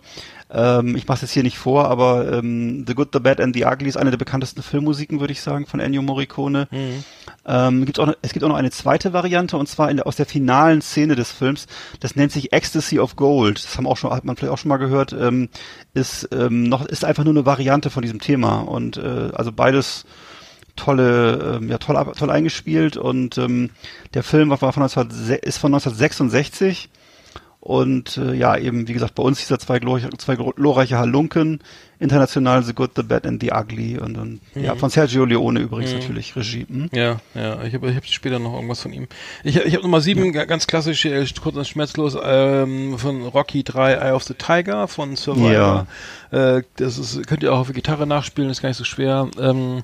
Ähm, 0.54 0.96
ich 0.96 1.08
mache 1.08 1.16
es 1.16 1.22
jetzt 1.22 1.32
hier 1.32 1.42
nicht 1.44 1.58
vor, 1.58 1.90
aber 1.90 2.32
ähm, 2.32 2.86
The 2.88 2.94
Good, 2.94 3.10
The 3.14 3.20
Bad 3.20 3.42
and 3.42 3.56
The 3.56 3.66
Ugly 3.66 3.90
ist 3.90 3.98
eine 3.98 4.12
der 4.12 4.18
bekanntesten 4.18 4.62
Filmmusiken, 4.62 5.20
würde 5.20 5.34
ich 5.34 5.42
sagen, 5.42 5.66
von 5.66 5.80
Ennio 5.80 6.02
Morricone. 6.04 6.68
Mhm. 6.70 7.04
Ähm, 7.46 7.86
gibt's 7.86 8.00
auch, 8.00 8.06
noch- 8.06 8.16
es 8.22 8.34
gibt 8.34 8.46
auch 8.46 8.50
noch 8.50 8.56
eine 8.56 8.70
zweite 8.72 9.14
Variante 9.14 9.58
und 9.58 9.68
zwar 9.68 9.90
in 9.90 10.00
aus 10.00 10.16
der 10.16 10.26
finalen 10.28 10.82
Szene 10.82 11.16
des 11.16 11.32
Films. 11.32 11.66
Das 12.00 12.16
nennt 12.16 12.32
sich 12.32 12.54
Ecstasy 12.54 13.00
of 13.00 13.16
Gold. 13.16 13.64
Das 13.64 13.78
haben 13.78 13.88
auch 13.88 13.98
schon, 13.98 14.12
hat 14.12 14.26
man 14.26 14.36
vielleicht 14.36 14.54
auch 14.54 14.58
schon 14.60 14.70
mal 14.70 14.78
gehört. 14.78 15.12
Ähm, 15.14 15.50
ist 15.94 16.30
ähm, 16.32 16.64
noch 16.64 16.86
ist 16.86 17.04
einfach 17.04 17.24
nur 17.24 17.34
eine 17.34 17.46
Variante 17.46 17.90
von 17.90 18.04
diesem 18.04 18.20
Thema 18.22 18.60
und 18.60 18.98
äh, 18.98 19.32
also 19.34 19.52
beides 19.52 20.06
tolle, 20.76 21.58
ähm, 21.62 21.70
ja 21.70 21.78
toll, 21.78 22.04
toll 22.18 22.30
eingespielt 22.30 22.98
und 22.98 23.38
ähm, 23.38 23.70
der 24.14 24.24
Film 24.24 24.50
war 24.50 24.58
von 24.58 24.72
19, 24.76 25.10
ist 25.42 25.58
von 25.58 25.74
1966 25.74 26.90
Und 27.66 28.18
äh, 28.18 28.34
ja, 28.34 28.58
eben, 28.58 28.90
wie 28.90 28.94
gesagt, 28.94 29.16
bei 29.16 29.24
uns 29.24 29.40
dieser 29.40 29.58
zwei, 29.58 29.80
glorreiche, 29.80 30.10
zwei 30.18 30.36
glorreiche 30.36 30.98
Halunken, 30.98 31.62
international 31.98 32.62
The 32.62 32.74
Good, 32.74 32.92
The 32.98 33.04
Bad 33.04 33.26
and 33.26 33.42
The 33.42 33.54
Ugly 33.54 34.00
und, 34.00 34.18
und 34.18 34.42
ja, 34.54 34.76
von 34.76 34.90
Sergio 34.90 35.24
Leone 35.24 35.62
übrigens 35.62 35.94
natürlich 35.94 36.36
Regie. 36.36 36.66
Hm? 36.68 36.90
Ja, 36.92 37.22
ja, 37.34 37.64
ich 37.64 37.74
habe 37.74 37.90
ich 37.90 37.96
hab 37.96 38.06
später 38.06 38.40
noch 38.40 38.54
irgendwas 38.56 38.82
von 38.82 38.92
ihm. 38.92 39.08
Ich, 39.46 39.56
ich 39.56 39.74
habe 39.76 39.84
Nummer 39.84 40.02
sieben, 40.02 40.34
ga- 40.34 40.44
ganz 40.44 40.68
klassisch, 40.68 41.06
äh, 41.06 41.26
kurz 41.42 41.56
und 41.56 41.66
schmerzlos, 41.66 42.18
ähm, 42.22 42.98
von 42.98 43.22
Rocky 43.28 43.64
3, 43.64 43.94
Eye 43.94 44.12
of 44.12 44.24
the 44.24 44.34
Tiger, 44.34 44.90
von 44.90 45.16
Survivor. 45.16 45.88
Äh, 46.32 46.64
das 46.76 46.98
ist, 46.98 47.26
könnt 47.28 47.44
ihr 47.44 47.54
auch 47.54 47.60
auf 47.60 47.68
der 47.68 47.76
Gitarre 47.76 48.06
nachspielen, 48.06 48.50
ist 48.50 48.62
gar 48.62 48.68
nicht 48.70 48.78
so 48.78 48.84
schwer. 48.84 49.30
Ähm, 49.40 49.84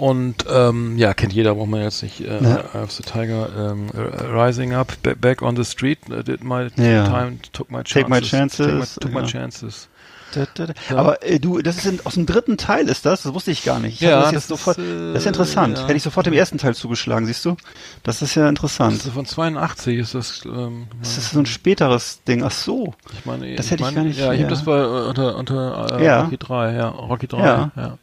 und 0.00 0.46
ähm, 0.50 0.96
ja, 0.96 1.12
kennt 1.14 1.32
jeder, 1.32 1.54
braucht 1.54 1.68
man 1.68 1.82
jetzt 1.82 2.02
nicht. 2.02 2.20
Äh, 2.20 2.42
Ja. 2.42 2.64
Eye 2.74 2.82
of 2.82 2.90
the 2.92 3.02
Tiger, 3.02 3.48
ähm, 3.72 3.88
äh, 3.94 4.24
Rising 4.26 4.72
Up, 4.74 4.94
ba- 5.02 5.14
Back 5.20 5.42
on 5.42 5.56
the 5.56 5.64
Street, 5.64 5.98
äh, 6.10 6.24
did 6.24 6.42
my 6.42 6.68
Ja. 6.76 7.06
time, 7.06 7.38
took 7.52 7.70
my 7.70 7.82
chances. 7.84 7.92
Take 7.92 8.08
my 8.08 8.20
chances, 8.20 8.66
Take 8.66 8.74
my, 8.78 8.84
took 9.00 9.12
my 9.12 9.20
ja. 9.20 9.26
chances. 9.26 9.88
Da, 10.32 10.44
da, 10.54 10.66
da. 10.66 10.96
Aber 10.96 11.24
äh, 11.24 11.40
du, 11.40 11.60
das 11.60 11.76
ist 11.78 11.86
in, 11.86 12.00
aus 12.06 12.14
dem 12.14 12.24
dritten 12.24 12.56
Teil 12.56 12.88
ist 12.88 13.04
das, 13.04 13.22
das 13.22 13.34
wusste 13.34 13.50
ich 13.50 13.64
gar 13.64 13.80
nicht. 13.80 13.94
Ich 13.94 14.00
Ja, 14.00 14.20
das, 14.22 14.32
das 14.32 14.46
sofort, 14.48 14.78
ist, 14.78 14.84
äh, 14.84 15.12
das 15.12 15.22
ist 15.22 15.26
interessant. 15.26 15.76
ja. 15.78 15.84
Hätte 15.84 15.96
ich 15.96 16.02
sofort 16.04 16.24
dem 16.24 16.32
ersten 16.34 16.56
Teil 16.56 16.74
zugeschlagen, 16.76 17.26
siehst 17.26 17.44
du? 17.44 17.56
Das 18.04 18.22
ist 18.22 18.36
ja 18.36 18.48
interessant. 18.48 18.96
Das 18.96 19.06
ist 19.06 19.12
von 19.12 19.26
82 19.26 19.98
ist 19.98 20.14
das, 20.14 20.42
ähm, 20.46 20.86
Das 21.00 21.18
ist 21.18 21.32
so 21.32 21.40
ein 21.40 21.46
späteres 21.46 22.22
Ding. 22.22 22.44
Ach 22.44 22.52
so. 22.52 22.94
Ich 23.18 23.26
meine, 23.26 23.56
Das 23.56 23.66
hätte 23.72 23.74
ich 23.76 23.80
meine, 23.80 23.96
gar 23.96 24.04
nicht- 24.04 24.18
Ja, 24.20 24.32
ich 24.32 24.38
ja. 24.38 24.44
habe 24.46 24.54
das 24.54 24.64
bei 24.64 24.78
äh, 24.78 25.08
unter 25.08 25.36
unter 25.36 25.98
äh, 25.98 26.04
Ja. 26.04 26.22
Rocky 26.22 26.38
3, 26.38 26.72
ja, 26.74 26.88
Rocky 26.88 27.26
3, 27.26 27.38
Ja. 27.44 27.70
ja. 27.76 27.98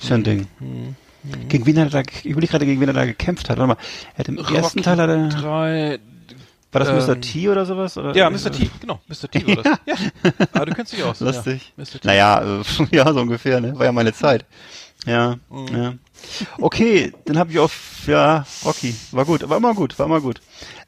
Ist 0.00 0.08
ja 0.10 0.14
ein 0.14 0.22
Ding. 0.24 0.46
Gegen 1.48 1.66
wen 1.66 1.78
hat 1.78 1.92
er 1.94 2.02
da, 2.02 2.10
ich 2.12 2.24
überlege 2.26 2.50
gerade, 2.50 2.66
gegen 2.66 2.80
wen 2.80 2.88
er 2.88 2.94
da 2.94 3.04
gekämpft 3.04 3.48
hat. 3.50 3.58
Warte 3.58 3.68
mal, 3.68 3.76
er 4.14 4.18
hat 4.18 4.28
im 4.28 4.38
ersten 4.38 4.54
Rocky 4.56 4.80
Teil 4.82 4.98
hat 5.00 5.08
er, 5.10 5.28
3, 5.28 5.98
war 6.70 6.80
das 6.84 7.06
Mr. 7.08 7.14
ähm, 7.14 7.20
T 7.22 7.48
oder 7.48 7.64
sowas? 7.64 7.96
Oder? 7.96 8.14
ja, 8.14 8.28
Mr. 8.28 8.52
T, 8.52 8.70
genau, 8.80 9.00
Mr. 9.08 9.30
T 9.30 9.46
war 9.56 9.62
das. 9.62 9.78
Ja. 9.86 9.94
Aber 10.52 10.66
du 10.66 10.74
kennst 10.74 10.92
dich 10.92 11.02
aus. 11.02 11.20
Lustig. 11.20 11.72
Ja, 11.76 11.82
Mr. 11.82 12.00
T. 12.00 12.06
Naja, 12.06 12.60
äh, 12.60 12.62
ja, 12.96 13.12
so 13.12 13.20
ungefähr, 13.20 13.60
ne? 13.60 13.78
War 13.78 13.86
ja 13.86 13.92
meine 13.92 14.12
Zeit. 14.12 14.44
Ja, 15.06 15.36
Mhm. 15.48 15.66
ja. 15.76 15.94
Okay, 16.60 17.12
dann 17.24 17.38
habe 17.38 17.52
ich 17.52 17.58
auf, 17.60 18.02
ja, 18.06 18.44
Rocky. 18.64 18.94
War 19.12 19.24
gut, 19.24 19.48
war 19.48 19.56
immer 19.56 19.72
gut, 19.74 19.98
war 19.98 20.06
immer 20.06 20.20
gut. 20.20 20.40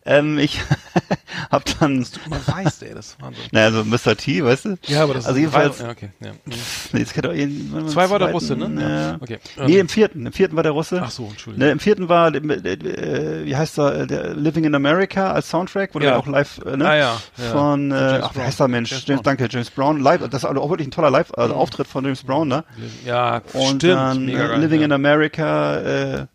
Ähm, 0.07 0.39
ich 0.39 0.61
hab 1.51 1.65
dann, 1.79 2.07
Man 2.29 2.41
weiß, 2.47 2.83
ey, 2.83 2.95
das 2.95 3.09
ist 3.09 3.23
Wahnsinn. 3.23 3.43
naja, 3.53 3.71
so 3.71 3.85
Mr. 3.85 4.17
T, 4.17 4.43
weißt 4.43 4.65
du? 4.65 4.79
Ja, 4.87 5.03
aber 5.03 5.13
das 5.15 5.27
Also 5.27 5.37
ist 5.37 5.41
jedenfalls- 5.43 5.79
Ja, 5.79 5.91
okay, 5.91 6.09
ja. 6.21 6.33
Mhm. 6.33 6.53
Nee, 6.93 7.01
jetzt 7.01 7.13
kennt 7.13 7.27
warte 7.27 7.47
mal, 7.47 7.87
Zwei 7.89 8.09
war 8.11 8.19
der 8.19 8.31
Russe, 8.33 8.57
ne? 8.57 8.81
Ja. 8.83 9.17
Okay. 9.21 9.39
Nee, 9.67 9.75
Ähm, 9.75 9.81
im 9.81 9.89
vierten. 9.91 10.25
Im 10.27 10.33
vierten 10.33 10.57
war 10.57 10.63
der 10.63 10.73
Russe. 10.73 11.03
Ach 11.05 11.11
so, 11.11 11.27
Entschuldigung. 11.29 11.67
Ne, 11.67 11.73
Im 11.73 11.81
vierten 11.81 12.09
war, 12.09 12.35
äh, 12.35 13.45
wie 13.45 13.55
heißt 13.55 13.79
er, 13.79 14.07
der 14.07 14.35
Living 14.35 14.65
in 14.65 14.75
America 14.75 15.33
als 15.33 15.51
Soundtrack, 15.51 15.95
wurde 15.95 16.07
Ja. 16.07 16.17
auch 16.17 16.27
live, 16.27 16.61
äh, 16.65 16.77
ne? 16.79 16.89
Ah, 16.89 16.97
ja, 16.97 17.21
ja. 17.37 17.45
Von, 17.53 17.91
äh, 17.93 17.95
James 17.95 18.23
ach, 18.25 18.35
wie 18.37 18.41
heißt 18.41 18.61
der 18.61 18.69
Mensch? 18.69 18.91
James 18.91 19.05
James, 19.07 19.23
danke, 19.23 19.49
James 19.51 19.71
Brown. 19.71 20.01
Live, 20.01 20.21
das 20.31 20.43
ist 20.43 20.49
also 20.49 20.63
auch 20.63 20.71
wirklich 20.71 20.89
ein 20.89 20.93
toller 20.93 21.11
Live, 21.11 21.31
also 21.37 21.55
Auftritt 21.55 21.87
von 21.87 22.05
James 22.05 22.23
Brown, 22.23 22.49
ne? 22.49 22.65
Ja, 23.05 23.43
Und 23.53 23.67
stimmt. 23.77 23.83
dann 23.85 24.25
mega 24.25 24.45
äh, 24.47 24.49
geil, 24.49 24.61
Living 24.63 24.81
ja. 24.81 24.87
in 24.87 24.93
America, 24.93 25.77
äh, 25.77 26.27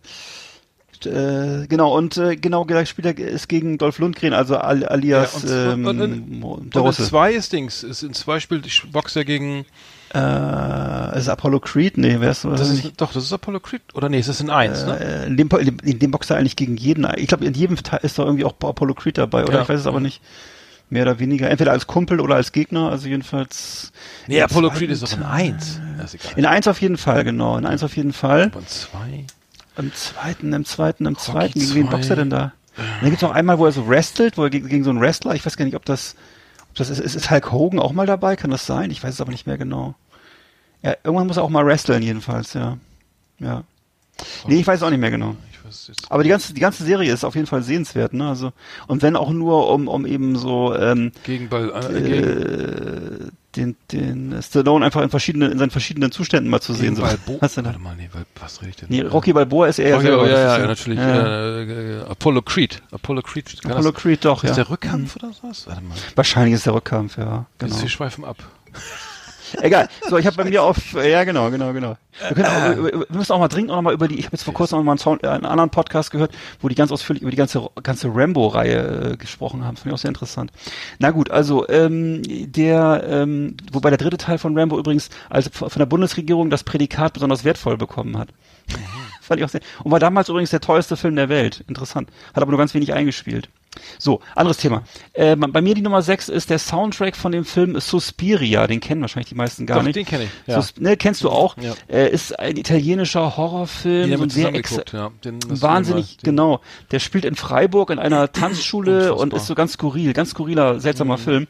äh, 1.05 1.65
genau, 1.67 1.95
und 1.97 2.17
äh, 2.17 2.35
genau 2.35 2.65
gleich 2.65 2.89
spielt 2.89 3.19
er 3.19 3.27
ist 3.27 3.47
gegen 3.49 3.77
Dolph 3.77 3.99
Lundgren, 3.99 4.33
also 4.33 4.57
al 4.57 4.85
alias 4.85 5.43
Ja, 5.43 5.71
und- 5.73 5.73
ähm, 5.73 5.85
und- 5.87 6.01
und- 6.01 6.43
Und 6.43 6.75
in 6.75 6.81
Russe. 6.81 7.03
zwei 7.05 7.33
ist 7.33 7.53
Dings, 7.53 7.83
ist 7.83 8.03
in 8.03 8.13
zwei 8.13 8.39
spielt 8.39 8.67
Boxer 8.91 9.23
gegen, 9.25 9.65
Äh, 10.13 11.17
ist 11.19 11.27
Apollo 11.29 11.59
Creed? 11.59 11.97
Nee, 11.97 12.17
wer 12.19 12.31
ist 12.31 12.41
so? 12.41 12.51
das 12.51 12.69
ist, 12.69 12.93
doch, 13.01 13.11
das 13.11 13.23
ist 13.25 13.33
Apollo 13.33 13.59
Creed, 13.59 13.81
oder 13.93 14.07
nee, 14.09 14.19
ist 14.19 14.29
das 14.29 14.39
in 14.41 14.49
eins, 14.49 14.85
ne? 14.85 14.97
äh, 14.99 15.27
in, 15.27 15.35
dem, 15.37 15.49
in, 15.59 15.65
dem, 15.65 15.77
in 15.83 15.99
dem 15.99 16.11
Boxer 16.11 16.37
eigentlich 16.37 16.55
gegen 16.55 16.77
jeden. 16.77 17.05
Ich 17.17 17.27
glaube, 17.27 17.45
in 17.45 17.53
jedem 17.53 17.75
Teil 17.77 17.99
ist 18.03 18.17
doch 18.17 18.25
irgendwie 18.25 18.45
auch 18.45 18.53
Apollo 18.61 18.93
Creed 18.93 19.17
dabei, 19.17 19.43
oder? 19.43 19.53
Ja. 19.55 19.61
Ich 19.63 19.69
weiß 19.69 19.79
es 19.81 19.87
aber 19.87 19.99
nicht. 19.99 20.21
Mehr 20.91 21.01
oder 21.01 21.17
weniger. 21.19 21.49
Entweder 21.49 21.71
als 21.71 21.87
Kumpel 21.87 22.19
oder 22.21 22.35
als 22.35 22.51
Gegner, 22.51 22.91
also 22.91 23.07
jedenfalls. 23.07 23.91
Nee, 24.27 24.39
Apollo 24.39 24.69
Creed 24.69 24.91
ist 24.91 25.01
doch 25.01 25.11
in 25.13 25.23
Teil. 25.23 25.31
eins. 25.31 25.79
Ja, 25.97 26.03
ist 26.03 26.13
egal. 26.13 26.31
In 26.35 26.45
eins 26.45 26.67
auf 26.67 26.79
jeden 26.79 26.97
Fall, 26.97 27.23
genau. 27.23 27.57
In 27.57 27.65
eins 27.65 27.83
auf 27.83 27.97
jeden 27.97 28.13
Fall. 28.13 28.51
Und 28.53 28.69
zwei? 28.69 29.25
Im 29.77 29.93
zweiten, 29.93 30.53
im 30.53 30.65
zweiten, 30.65 31.05
im 31.05 31.17
zweiten. 31.17 31.59
Gegen 31.59 31.75
wen 31.75 31.89
boxt 31.89 32.09
er 32.09 32.15
denn 32.15 32.29
da? 32.29 32.53
Und 32.77 33.01
dann 33.01 33.09
gibt's 33.09 33.21
noch 33.21 33.31
einmal, 33.31 33.57
wo 33.59 33.65
er 33.65 33.71
so 33.71 33.87
wrestelt, 33.87 34.37
wo 34.37 34.43
er 34.43 34.49
gegen, 34.49 34.67
gegen 34.67 34.83
so 34.83 34.89
einen 34.89 34.99
Wrestler, 35.01 35.33
ich 35.33 35.45
weiß 35.45 35.57
gar 35.57 35.65
nicht, 35.65 35.75
ob 35.75 35.85
das, 35.85 36.15
ob 36.69 36.75
das 36.75 36.89
ist, 36.89 36.99
ist, 36.99 37.15
ist 37.15 37.31
Hulk 37.31 37.51
Hogan 37.51 37.79
auch 37.79 37.93
mal 37.93 38.05
dabei? 38.05 38.35
Kann 38.35 38.51
das 38.51 38.65
sein? 38.65 38.91
Ich 38.91 39.03
weiß 39.03 39.13
es 39.13 39.21
aber 39.21 39.31
nicht 39.31 39.47
mehr 39.47 39.57
genau. 39.57 39.95
Ja, 40.81 40.95
irgendwann 41.03 41.27
muss 41.27 41.37
er 41.37 41.43
auch 41.43 41.49
mal 41.49 41.65
wresteln, 41.65 42.03
jedenfalls, 42.03 42.53
ja. 42.53 42.77
Ja. 43.39 43.63
Nee, 44.47 44.59
ich 44.59 44.67
weiß 44.67 44.77
es 44.77 44.83
auch 44.83 44.89
nicht 44.89 44.99
mehr 44.99 45.11
genau. 45.11 45.35
Aber 46.09 46.23
die 46.23 46.29
ganze, 46.29 46.53
die 46.53 46.61
ganze 46.61 46.83
Serie 46.83 47.11
ist 47.11 47.23
auf 47.23 47.35
jeden 47.35 47.47
Fall 47.47 47.63
sehenswert, 47.63 48.13
ne? 48.13 48.29
Also, 48.29 48.53
und 48.87 49.01
wenn 49.01 49.15
auch 49.15 49.31
nur 49.31 49.69
um, 49.71 49.87
um 49.87 50.05
eben 50.05 50.35
so, 50.37 50.75
ähm, 50.75 51.11
Gegen 51.23 51.49
Ball, 51.49 51.69
äh, 51.69 52.01
gegen, 52.01 52.23
äh, 52.23 53.31
den, 53.55 53.75
den 53.91 54.41
Stallone 54.41 54.85
einfach 54.85 55.01
in 55.01 55.09
verschiedenen, 55.09 55.51
in 55.51 55.57
seinen 55.59 55.69
verschiedenen 55.71 56.11
Zuständen 56.11 56.49
mal 56.49 56.61
zu 56.61 56.73
sehen. 56.73 56.95
gegen 56.95 57.15
So. 57.25 57.41
Was 57.41 57.53
denn 57.55 57.63
da? 57.63 57.71
Warte 57.71 57.81
mal, 57.81 57.95
nee, 57.95 58.09
was 58.39 58.61
rede 58.61 58.69
ich 58.69 58.75
denn? 58.77 58.89
Nee, 58.89 59.01
Rocky 59.01 59.33
Balboa 59.33 59.67
ist 59.67 59.79
er 59.79 59.89
ja 59.89 59.95
Rocky, 59.95 60.07
selber. 60.07 60.29
ja, 60.29 60.39
ja, 60.39 60.55
ist 60.55 60.61
ja, 60.61 60.67
natürlich. 60.67 60.99
Ja. 60.99 61.25
Äh, 61.25 61.99
äh, 61.99 62.01
Apollo 62.09 62.41
Creed. 62.41 62.81
Apollo 62.91 63.21
Creed. 63.21 63.55
Apollo 63.63 63.91
das, 63.91 64.01
Creed 64.01 64.25
doch, 64.25 64.43
ist 64.43 64.49
ja. 64.51 64.55
der 64.55 64.69
Rückkampf 64.69 65.15
oder 65.15 65.31
was? 65.41 65.67
Warte 65.67 65.81
mal. 65.81 65.95
Wahrscheinlich 66.15 66.55
ist 66.55 66.65
der 66.65 66.73
Rückkampf, 66.73 67.17
ja. 67.17 67.45
Genau. 67.57 67.73
Jetzt, 67.73 67.81
wir 67.81 67.89
schweifen 67.89 68.25
ab. 68.25 68.37
Egal. 69.61 69.87
So, 70.09 70.17
ich 70.17 70.25
habe 70.25 70.35
bei 70.37 70.45
mir 70.45 70.63
auf, 70.63 70.93
ja 70.93 71.23
genau, 71.23 71.49
genau, 71.51 71.73
genau. 71.73 71.97
Wir, 72.33 72.45
auch, 72.49 72.75
über- 72.77 72.91
wir 73.09 73.17
müssen 73.17 73.31
auch 73.33 73.39
mal 73.39 73.47
dringend 73.47 73.71
auch 73.71 73.75
noch 73.75 73.81
mal 73.81 73.93
über 73.93 74.07
die, 74.07 74.17
ich 74.17 74.25
habe 74.25 74.35
jetzt 74.35 74.43
vor 74.43 74.53
kurzem 74.53 74.77
noch 74.79 74.83
mal 74.85 74.93
einen, 74.93 74.99
Sound, 74.99 75.23
äh, 75.23 75.27
einen 75.27 75.45
anderen 75.45 75.69
Podcast 75.69 76.11
gehört, 76.11 76.31
wo 76.61 76.69
die 76.69 76.75
ganz 76.75 76.91
ausführlich 76.91 77.21
über 77.21 77.31
die 77.31 77.37
ganze 77.37 77.67
ganze 77.83 78.09
Rambo-Reihe 78.13 79.11
äh, 79.13 79.17
gesprochen 79.17 79.63
haben. 79.65 79.75
Finde 79.77 79.89
ich 79.89 79.93
auch 79.95 80.01
sehr 80.01 80.09
interessant. 80.09 80.51
Na 80.99 81.11
gut, 81.11 81.29
also 81.31 81.67
ähm, 81.67 82.21
der, 82.25 83.03
ähm, 83.07 83.57
wobei 83.71 83.89
der 83.89 83.97
dritte 83.97 84.17
Teil 84.17 84.37
von 84.37 84.57
Rambo 84.57 84.77
übrigens 84.79 85.09
also 85.29 85.49
von 85.51 85.69
der 85.77 85.85
Bundesregierung 85.85 86.49
das 86.49 86.63
Prädikat 86.63 87.13
besonders 87.13 87.43
wertvoll 87.43 87.77
bekommen 87.77 88.17
hat. 88.17 88.29
Fand 89.21 89.39
ich 89.39 89.45
auch 89.45 89.49
sehr. 89.49 89.61
Und 89.83 89.91
war 89.91 89.99
damals 89.99 90.29
übrigens 90.29 90.51
der 90.51 90.61
teuerste 90.61 90.97
Film 90.97 91.15
der 91.15 91.29
Welt. 91.29 91.63
Interessant. 91.67 92.09
Hat 92.33 92.41
aber 92.43 92.51
nur 92.51 92.59
ganz 92.59 92.73
wenig 92.73 92.93
eingespielt. 92.93 93.49
So, 93.99 94.21
anderes 94.35 94.57
Thema. 94.57 94.83
Äh, 95.13 95.35
bei 95.35 95.61
mir 95.61 95.75
die 95.75 95.81
Nummer 95.81 96.01
6 96.01 96.29
ist 96.29 96.49
der 96.49 96.59
Soundtrack 96.59 97.15
von 97.15 97.31
dem 97.31 97.45
Film 97.45 97.79
Suspiria. 97.79 98.67
Den 98.67 98.79
kennen 98.79 99.01
wahrscheinlich 99.01 99.29
die 99.29 99.35
meisten 99.35 99.65
gar 99.65 99.77
Doch, 99.77 99.83
nicht. 99.83 99.95
den 99.95 100.05
kenn 100.05 100.21
ich, 100.21 100.29
ja. 100.47 100.61
Sus 100.61 100.73
ne, 100.79 100.97
kennst 100.97 101.23
du 101.23 101.29
auch. 101.29 101.55
Ja. 101.57 101.73
Äh, 101.87 102.09
ist 102.11 102.37
ein 102.39 102.57
italienischer 102.57 103.37
Horrorfilm. 103.37 104.09
Den 104.09 104.19
so 104.19 104.29
sehr 104.29 104.51
geguckt, 104.51 104.93
ja. 104.93 105.11
Den 105.23 105.39
Wahnsinnig, 105.61 106.17
den- 106.17 106.23
genau. 106.35 106.61
Der 106.91 106.99
spielt 106.99 107.25
in 107.25 107.35
Freiburg 107.35 107.89
in 107.89 107.99
einer 107.99 108.31
Tanzschule 108.31 109.13
und 109.15 109.33
ist 109.33 109.47
so 109.47 109.55
ganz 109.55 109.73
skurril, 109.73 110.13
ganz 110.13 110.31
skurriler, 110.31 110.75
Mhm. 110.75 110.79
seltsamer 110.79 111.17
Film. 111.17 111.47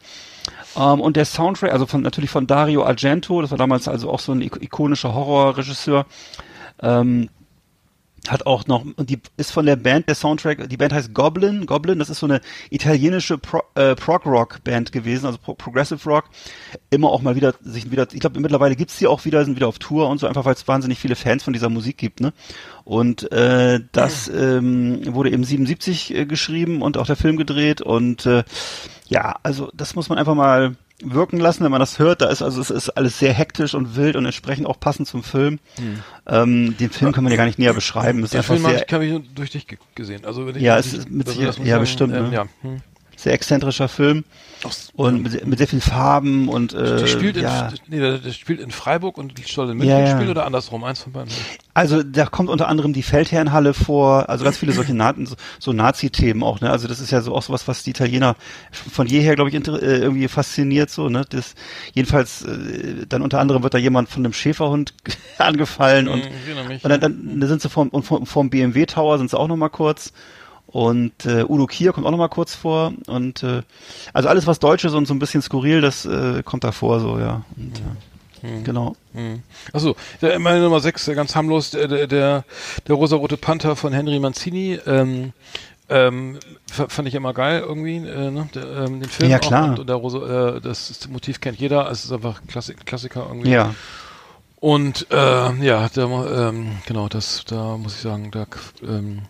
Ähm, 0.78 1.00
und 1.02 1.16
der 1.16 1.26
Soundtrack, 1.26 1.72
also 1.72 1.86
von, 1.86 2.02
natürlich 2.02 2.30
von 2.30 2.48
Dario 2.48 2.86
Argento, 2.86 3.42
das 3.42 3.52
war 3.52 3.58
damals 3.58 3.88
also 3.88 4.10
auch 4.10 4.20
so 4.20 4.32
ein 4.34 4.42
ik- 4.42 4.62
ikonischer 4.62 5.14
Horrorregisseur, 5.14 6.06
ähm, 6.82 7.30
hat 8.32 8.46
auch 8.46 8.68
noch, 8.68 8.86
und 8.96 9.10
die 9.10 9.20
ist 9.38 9.52
von 9.52 9.66
der 9.66 9.76
Band, 9.76 10.08
der 10.08 10.16
Soundtrack, 10.16 10.70
die 10.70 10.78
Band 10.78 10.94
heißt 10.94 11.14
Goblin, 11.14 11.66
Goblin, 11.66 12.00
das 12.00 12.10
ist 12.10 12.20
so 12.20 12.26
eine 12.26 12.42
italienische 12.70 13.38
Pro, 13.38 13.62
äh, 13.76 13.96
Prog-Rock-Band 13.96 14.92
gewesen, 14.92 15.26
also 15.26 15.38
Pro 15.38 15.54
Progressive 15.54 16.08
Rock, 16.10 16.26
immer 16.90 17.10
auch 17.10 17.22
mal 17.22 17.36
wieder, 17.36 17.54
sich 17.62 17.92
wieder, 17.92 18.08
ich 18.12 18.20
glaube 18.20 18.40
mittlerweile 18.40 18.76
gibt's 18.76 18.98
die 18.98 19.08
auch 19.08 19.26
wieder, 19.26 19.44
sind 19.46 19.56
wieder 19.56 19.68
auf 19.68 19.80
Tour 19.80 20.10
und 20.10 20.20
so, 20.20 20.28
einfach 20.28 20.46
weil 20.46 20.54
es 20.54 20.68
wahnsinnig 20.68 21.00
viele 21.00 21.16
Fans 21.16 21.44
von 21.44 21.54
dieser 21.54 21.70
Musik 21.70 21.98
gibt, 21.98 22.20
ne? 22.20 22.34
Und 22.84 23.32
äh, 23.32 23.80
das 23.92 24.28
ähm, 24.28 25.02
wurde 25.14 25.32
eben 25.32 25.44
77 25.44 26.14
äh, 26.14 26.26
geschrieben 26.26 26.84
und 26.84 26.98
auch 26.98 27.08
der 27.08 27.16
Film 27.16 27.36
gedreht 27.36 27.82
und 27.82 28.26
äh, 28.28 28.44
ja, 29.08 29.40
also 29.44 29.72
das 29.74 29.96
muss 29.96 30.10
man 30.10 30.18
einfach 30.18 30.36
mal 30.36 30.76
wirken 31.02 31.40
lassen, 31.40 31.64
wenn 31.64 31.72
man 31.72 31.80
das 31.80 32.00
hört. 32.00 32.22
Da 32.22 32.30
ist 32.30 32.42
also 32.42 32.62
es 32.62 32.70
ist 32.70 32.90
alles 32.90 33.20
sehr 33.20 33.34
hektisch 33.34 33.74
und 33.74 33.96
wild 33.96 34.16
und 34.16 34.26
entsprechend 34.26 34.68
auch 34.68 34.80
passend 34.80 35.08
zum 35.08 35.24
Film. 35.24 35.60
Ähm, 36.28 36.78
den 36.78 36.90
Film 36.90 37.12
kann 37.12 37.24
man 37.24 37.32
ja 37.32 37.38
gar 37.38 37.46
nicht 37.46 37.60
näher 37.60 37.74
beschreiben. 37.74 38.20
Es 38.20 38.26
ist 38.26 38.34
Den 38.34 38.44
Film 38.44 38.64
habe 38.64 38.76
sehr, 38.76 38.86
ich, 38.88 38.94
hab 38.94 39.02
ich 39.02 39.12
nur 39.12 39.22
durch 39.36 39.52
dich 39.52 39.68
ge 39.68 39.78
gesehen. 39.96 40.26
Also, 40.26 40.48
wenn 40.48 40.56
ich, 40.56 40.62
Ja, 40.62 40.78
es 40.78 40.94
ist 40.94 41.10
mit 41.10 41.28
also, 41.28 41.42
ja, 41.64 41.76
man, 41.76 41.80
bestimmt, 41.82 42.14
ähm, 42.14 42.30
ne? 42.30 42.34
Ja. 42.34 42.48
Hm. 42.62 42.82
sehr 43.16 43.34
exzentrischer 43.34 43.88
Film 43.88 44.24
und 44.96 45.22
mit, 45.24 45.32
sehr- 45.32 45.46
mit 45.46 45.58
sehr 45.58 45.68
viel 45.68 45.82
Farben 45.82 46.48
und 46.50 46.74
äh, 46.74 46.98
Der 46.98 47.08
spielt, 47.08 47.38
ja. 47.38 47.68
in, 47.70 47.74
nee, 47.88 48.00
der, 48.00 48.18
der 48.18 48.32
spielt 48.32 48.60
in 48.60 48.72
Freiburg 48.72 49.18
und 49.18 49.34
soll 49.48 49.70
in 49.72 49.78
München 49.78 49.98
Ja, 49.98 50.04
ja. 50.06 50.16
spielen 50.16 50.30
oder 50.30 50.46
andersrum? 50.46 50.84
Eins 50.84 51.02
von 51.02 51.14
beiden. 51.14 51.32
Also 51.74 52.04
da 52.04 52.26
kommt 52.26 52.50
unter 52.50 52.68
anderem 52.68 52.94
die 52.94 53.04
Feldherrenhalle 53.04 53.74
vor, 53.74 54.30
also 54.30 54.44
ganz 54.46 54.58
viele 54.58 54.72
solche 54.72 54.94
Na 54.94 55.14
so, 55.26 55.36
so 55.60 55.74
Nazi-Themen 55.74 56.42
auch, 56.44 56.62
ne? 56.62 56.70
Also 56.72 56.88
das 56.88 57.00
ist 57.00 57.12
ja 57.12 57.22
so 57.22 57.36
auch 57.36 57.42
sowas, 57.44 57.68
was 57.68 57.84
die 57.84 57.90
Italiener 57.90 58.36
von 58.72 59.08
jeher, 59.08 59.36
glaube 59.36 59.50
ich, 59.50 59.56
äh, 59.56 59.60
irgendwie 59.98 60.28
fasziniert, 60.28 60.90
so, 60.90 61.10
ne? 61.10 61.26
Das 61.30 61.56
jedenfalls 61.94 62.44
äh, 62.44 63.06
dann 63.10 63.22
unter 63.22 63.40
anderem 63.40 63.64
wird 63.64 63.74
da 63.74 63.78
jemand 63.78 64.10
von 64.10 64.24
einem 64.26 64.34
Schäferhund 64.34 64.94
angefallen 65.38 66.08
und, 66.08 66.24
Hm, 66.26 66.32
erinnere 66.48 66.68
mich. 66.68 66.84
und 66.84 66.90
dann, 66.90 67.00
dann, 67.02 67.40
dann 67.40 67.50
sind 67.50 67.62
sie 67.62 67.70
vom, 67.70 67.92
vom, 68.04 68.26
vom 68.26 68.50
BMW 68.50 68.86
Tower 68.86 69.18
sind 69.18 69.30
sie 69.30 69.38
auch 69.38 69.48
noch 69.48 69.58
mal 69.58 69.70
kurz. 69.70 70.14
Und 70.76 71.26
äh, 71.26 71.46
Udo 71.48 71.68
Kier 71.68 71.94
kommt 71.94 72.06
auch 72.06 72.12
noch 72.12 72.18
mal 72.18 72.28
kurz 72.28 72.54
vor. 72.54 72.92
Und 73.08 73.44
äh, 73.44 73.62
also 74.12 74.28
alles, 74.28 74.46
was 74.46 74.60
Deutsches 74.60 74.94
und 74.94 75.06
so 75.08 75.14
ein 75.14 75.20
bisschen 75.20 75.42
skurril, 75.42 75.80
das 75.80 76.06
äh, 76.06 76.44
kommt 76.44 76.66
da 76.66 76.74
vor, 76.74 77.00
so, 77.00 77.18
ja. 77.18 77.44
Und, 77.56 77.80
ja. 77.80 78.50
Genau. 78.66 78.98
Hm. 79.14 79.42
Achso, 79.72 79.96
meine 80.40 80.60
Nummer 80.60 80.82
6, 80.82 81.06
ganz 81.16 81.34
harmlos, 81.34 81.72
der, 81.72 81.88
der, 81.88 82.08
der, 82.08 82.44
rosarote 82.96 83.38
Panther 83.38 83.78
von 83.78 83.94
Henry 83.94 84.20
Mancini. 84.20 84.78
Ähm, 84.86 85.32
Ähm, 85.88 86.40
fand 86.66 87.08
ich 87.08 87.14
immer 87.14 87.32
geil 87.34 87.64
irgendwie, 87.66 87.98
äh, 87.98 88.32
ne? 88.32 88.50
Der, 88.56 88.66
ähm, 88.88 89.00
den 89.02 89.10
Film 89.10 89.30
Ja, 89.30 89.38
auch 89.38 89.42
klar. 89.42 89.70
und, 89.70 89.80
und 89.80 89.88
der 89.88 89.96
Rose, 89.96 90.58
äh, 90.58 90.60
das, 90.60 90.90
ist- 90.90 91.10
Motiv 91.10 91.40
kennt 91.40 91.60
jeder, 91.60 91.90
es 91.92 92.04
ist 92.04 92.12
einfach 92.12 92.42
Klassik, 92.48 92.86
Klassiker 92.88 93.28
irgendwie. 93.30 93.52
Ja. 93.52 93.76
Und 94.60 95.06
äh, 95.12 95.54
ja, 95.64 95.88
da, 95.94 96.50
ähm, 96.50 96.72
genau, 96.88 97.08
das, 97.08 97.46
da 97.46 97.78
muss 97.78 97.96
ich 97.96 98.02
sagen, 98.02 98.32
da 98.32 98.48
ähm, 98.82 99.22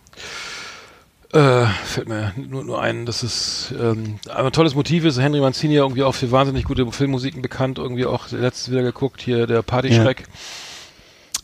äh, 1.32 1.66
fällt 1.84 2.08
mir 2.08 2.32
nur, 2.36 2.64
nur 2.64 2.80
ein, 2.80 3.04
dass 3.06 3.22
es 3.22 3.74
ähm, 3.78 4.18
ein 4.34 4.52
tolles 4.52 4.74
Motiv 4.74 5.04
ist. 5.04 5.18
Henry 5.20 5.40
Mancini 5.40 5.74
ja 5.74 5.82
irgendwie 5.82 6.02
auch 6.02 6.14
für 6.14 6.30
wahnsinnig 6.30 6.64
gute 6.64 6.90
Filmmusiken 6.90 7.42
bekannt, 7.42 7.78
irgendwie 7.78 8.06
auch 8.06 8.30
letztes 8.30 8.70
wieder 8.70 8.82
geguckt, 8.82 9.20
hier 9.22 9.46
der 9.46 9.62
Partyschreck. 9.62 10.24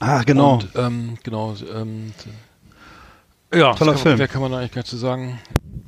Ah, 0.00 0.22
genau. 0.22 0.54
Und, 0.54 0.68
ähm, 0.76 1.18
genau. 1.22 1.54
Ähm, 1.74 2.12
ja, 3.54 3.74
Toller 3.74 3.92
kann, 3.92 4.02
Film. 4.02 4.18
Mehr 4.18 4.28
kann 4.28 4.40
man 4.42 4.50
da 4.52 4.58
eigentlich 4.58 4.72
gar 4.72 4.80
nicht 4.80 4.88
zu 4.90 4.96
sagen. 4.96 5.38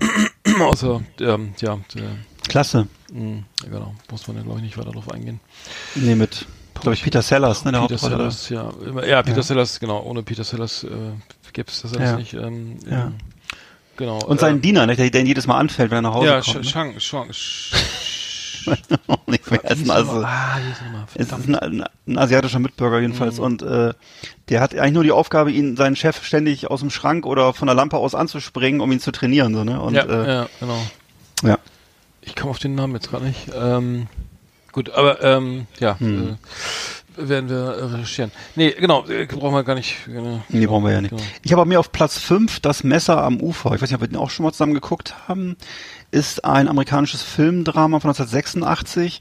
Außer, 0.61 1.01
ähm, 1.21 1.55
ja, 1.61 1.79
der, 1.95 2.03
Klasse. 2.49 2.87
mh, 3.13 3.43
ja, 3.65 3.69
genau, 3.71 3.95
muss 4.11 4.29
man 4.29 4.37
ja 4.37 4.43
glaube 4.43 4.59
ich 4.59 4.65
nicht 4.65 4.77
weiter 4.79 4.93
drauf 4.93 5.11
eingehen. 5.11 5.41
Nee, 5.95 6.15
mit, 6.15 6.47
glaube 6.75 6.95
ich, 6.95 7.03
Peter 7.03 7.23
Sellers, 7.23 7.65
ne, 7.65 7.73
der 7.73 7.81
Peter 7.81 7.93
Hauptrolle. 7.95 8.31
Sellers, 8.31 8.49
ja, 8.51 8.71
ja, 9.07 9.23
Peter 9.23 9.39
Ja. 9.39 9.43
Sellers, 9.43 9.81
genau, 9.81 10.03
ohne 10.03 10.23
Peter 10.23 10.45
Sellers 10.45 10.85
äh, 10.85 10.89
gibt 11.53 11.71
es 11.71 11.83
das 11.83 11.95
alles 11.95 12.11
Ja. 12.11 12.17
nicht. 12.17 12.35
Ähm, 12.35 12.77
Ja. 12.89 13.07
ähm, 13.07 13.15
Genau. 13.97 14.19
Und 14.25 14.41
seinen 14.41 14.59
äh, 14.59 14.63
Diener, 14.63 14.87
ne, 14.87 14.97
der, 14.97 15.11
der 15.11 15.21
ihn 15.21 15.27
jedes 15.27 15.47
Mal 15.47 15.59
anfällt, 15.59 15.91
wenn 15.91 15.99
er 15.99 16.03
nach 16.03 16.15
Hause 16.15 16.27
ja, 16.27 16.41
kommt. 16.41 16.47
Sch- 16.57 16.59
ne? 16.59 16.65
Shang, 16.65 17.01
Shang, 17.01 17.31
Sh- 17.31 17.75
Nicht 19.27 19.45
vergessen, 19.45 19.91
also. 19.91 20.23
Ah. 20.25 20.57
Es 21.15 21.27
ist 21.31 21.33
ein, 21.49 21.55
ein, 21.55 21.85
ein 22.07 22.19
asiatischer 22.19 22.59
Mitbürger 22.61 22.99
jedenfalls 23.01 23.39
und 23.39 23.61
äh, 23.63 23.93
der 24.49 24.61
hat 24.63 24.75
eigentlich 24.75 24.93
nur 24.95 25.05
die 25.05 25.13
Aufgabe, 25.13 25.53
ihn 25.53 25.77
seinen 25.77 25.97
Chef 25.97 26.25
ständig 26.25 26.71
aus 26.71 26.81
dem 26.81 26.89
Schrank 26.91 27.27
oder 27.27 27.53
von 27.53 27.67
der 27.67 27.75
Lampe 27.75 27.99
aus 27.99 28.15
anzuspringen, 28.15 28.81
um 28.81 28.91
ihn 28.91 29.01
zu 29.01 29.13
trainieren, 29.13 29.55
so 29.55 29.65
ne? 29.65 29.81
Und 29.81 29.95
ja, 29.95 30.05
äh, 30.05 30.27
ja, 30.29 30.47
genau. 30.61 30.79
ja. 31.43 31.59
Ich 32.23 32.35
komme 32.37 32.51
auf 32.53 32.59
den 32.59 32.75
Namen 32.75 32.95
jetzt 32.95 33.11
gerade 33.11 33.27
nicht. 33.27 33.51
Ähm, 33.55 34.07
gut, 34.73 34.89
aber 34.91 35.23
ähm, 35.23 35.67
ja, 35.79 35.99
Hm. 36.01 36.29
äh, 36.31 36.35
werden 37.17 37.49
wir 37.49 37.57
äh, 37.57 37.85
recherchieren. 37.85 38.31
Nee, 38.57 38.73
genau, 38.73 39.07
äh, 39.07 39.27
brauchen 39.27 39.55
wir 39.55 39.65
gar 39.65 39.75
nicht. 39.75 39.97
Äh, 40.09 40.39
Nee, 40.49 40.67
brauchen 40.67 40.85
wir 40.85 40.93
ja 40.93 41.01
nicht. 41.01 41.11
Genau. 41.11 41.23
Ich 41.43 41.53
habe 41.53 41.65
mir 41.67 41.79
auf 41.81 41.93
Platz 41.93 42.19
5 42.19 42.61
das 42.61 42.85
Messer 42.85 43.23
am 43.23 43.41
Ufer. 43.41 43.75
Ich 43.75 43.83
weiß 43.83 43.91
nicht, 43.91 43.95
ob 43.95 44.01
wir 44.01 44.09
den 44.09 44.17
auch 44.17 44.31
schon 44.31 44.45
mal 44.45 44.53
zusammen 44.53 44.75
geguckt 44.75 45.15
haben. 45.29 45.57
Ist 46.11 46.45
ein 46.45 46.69
amerikanisches 46.69 47.23
Filmdrama 47.23 47.99
von 48.01 48.11
1986. 48.11 49.21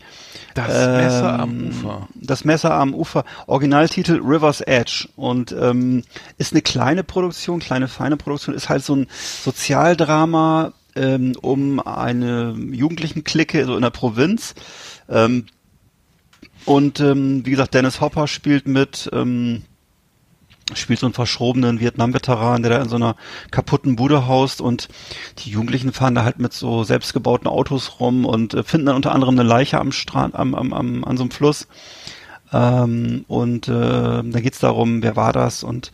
Das 0.54 0.68
Ähm, 0.88 0.92
Messer 0.98 1.40
am 1.40 1.68
Ufer. 1.68 2.08
Das 2.14 2.46
Messer 2.46 2.74
am 2.76 2.94
Ufer. 2.94 3.26
Originaltitel 3.48 4.22
River's 4.24 4.62
Edge. 4.62 5.08
Und 5.16 5.52
ähm, 5.60 6.04
ist 6.38 6.54
eine 6.54 6.62
kleine 6.62 7.04
Produktion, 7.04 7.60
kleine 7.60 7.88
feine 7.88 8.18
Produktion. 8.18 8.54
Ist 8.56 8.70
halt 8.70 8.84
so 8.84 8.96
ein 8.96 9.08
Sozialdrama 9.44 10.74
ähm, 10.96 11.34
um 11.42 11.80
eine 11.80 12.56
Jugendlichen-Clique 12.72 13.66
so 13.66 13.76
in 13.76 13.82
der 13.82 13.90
Provinz. 13.90 14.54
Ähm, 15.10 15.48
und 16.66 17.00
ähm, 17.00 17.46
wie 17.46 17.52
gesagt, 17.52 17.74
Dennis 17.74 18.02
Hopper 18.02 18.28
spielt 18.28 18.68
mit. 18.68 19.10
Ähm, 19.14 19.64
spielt 20.74 21.00
so 21.00 21.06
einen 21.06 21.14
verschrobenen 21.14 21.80
Vietnam-Veteran, 21.80 22.64
der 22.64 22.72
da 22.72 22.82
in 22.82 22.90
so 22.90 22.96
einer 22.96 23.16
kaputten 23.52 23.96
Bude 23.96 24.28
haust 24.28 24.62
und 24.62 24.88
die 25.40 25.50
Jugendlichen 25.50 25.92
fahren 25.92 26.16
da 26.16 26.24
halt 26.24 26.40
mit 26.40 26.54
so 26.54 26.84
selbstgebauten 26.84 27.48
Autos 27.48 28.00
rum 28.00 28.26
und 28.26 28.54
äh, 28.54 28.64
finden 28.64 28.88
dann 28.88 28.96
unter 28.96 29.12
anderem 29.12 29.38
eine 29.38 29.48
Leiche 29.48 29.80
am 29.80 29.92
Strand, 29.92 30.36
am, 30.36 30.56
am, 30.56 30.74
am, 30.74 31.04
an 31.04 31.18
so 31.18 31.24
einem 31.24 31.32
Fluss. 31.32 31.68
Ähm, 32.54 33.26
und 33.28 33.68
äh, 33.68 33.72
da 33.72 34.40
geht's 34.40 34.60
darum, 34.60 35.04
wer 35.04 35.16
war 35.16 35.34
das 35.34 35.64
und 35.64 35.92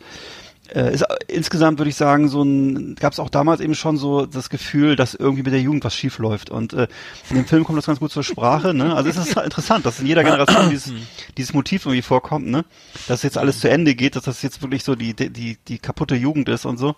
äh, 0.74 0.94
ist, 0.94 1.02
äh, 1.02 1.16
insgesamt 1.28 1.78
würde 1.78 1.88
ich 1.88 1.96
sagen, 1.96 2.28
so 2.28 2.42
ein 2.42 2.94
gab 2.94 3.12
es 3.12 3.18
auch 3.18 3.30
damals 3.30 3.60
eben 3.60 3.74
schon 3.74 3.96
so 3.96 4.26
das 4.26 4.50
Gefühl, 4.50 4.96
dass 4.96 5.14
irgendwie 5.14 5.42
mit 5.42 5.52
der 5.52 5.60
Jugend 5.60 5.84
was 5.84 5.94
schief 5.94 6.18
läuft. 6.18 6.50
Und 6.50 6.72
äh, 6.72 6.88
in 7.28 7.36
dem 7.36 7.46
Film 7.46 7.64
kommt 7.64 7.78
das 7.78 7.86
ganz 7.86 8.00
gut 8.00 8.12
zur 8.12 8.22
Sprache. 8.22 8.74
Ne? 8.74 8.94
Also 8.94 9.10
es 9.10 9.16
ist 9.16 9.36
interessant, 9.36 9.86
dass 9.86 10.00
in 10.00 10.06
jeder 10.06 10.24
Generation 10.24 10.70
dieses, 10.70 10.92
dieses 11.36 11.52
Motiv 11.52 11.86
irgendwie 11.86 12.02
vorkommt, 12.02 12.46
ne? 12.46 12.64
Dass 13.08 13.22
jetzt 13.22 13.38
alles 13.38 13.60
zu 13.60 13.70
Ende 13.70 13.94
geht, 13.94 14.16
dass 14.16 14.24
das 14.24 14.42
jetzt 14.42 14.62
wirklich 14.62 14.84
so 14.84 14.94
die, 14.94 15.14
die, 15.14 15.56
die, 15.56 15.78
kaputte 15.78 16.14
Jugend 16.14 16.48
ist 16.48 16.64
und 16.64 16.78
so. 16.78 16.94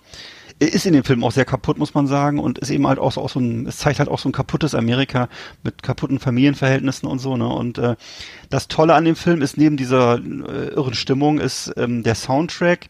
Ist 0.59 0.86
in 0.86 0.93
dem 0.93 1.03
Film 1.03 1.24
auch 1.24 1.32
sehr 1.32 1.44
kaputt, 1.44 1.78
muss 1.78 1.94
man 1.94 2.07
sagen, 2.07 2.39
und 2.39 2.59
ist 2.59 2.70
eben 2.70 2.86
halt 2.86 2.99
auch 2.99 3.12
so, 3.12 3.20
auch 3.23 3.31
so 3.31 3.40
ein, 3.40 3.66
es 3.66 3.78
zeigt 3.78 3.99
halt 3.99 4.09
auch 4.09 4.19
so 4.19 4.28
ein 4.28 4.32
kaputtes 4.32 4.74
Amerika 4.74 5.28
mit 5.62 5.82
kaputten 5.82 6.19
Familienverhältnissen 6.19 7.09
und 7.09 7.19
so, 7.19 7.36
ne? 7.36 7.49
Und 7.49 7.78
äh, 7.78 7.97
das 8.51 8.69
Tolle 8.69 8.94
an 8.94 9.05
dem 9.05 9.16
Film 9.16 9.43
ist 9.43 9.57
neben 9.57 9.77
dieser 9.77 10.19
äh, 10.19 10.69
irren 10.74 10.94
Stimmung 10.94 11.39
ist 11.39 11.73
ähm, 11.77 12.03
der 12.03 12.15
Soundtrack, 12.15 12.89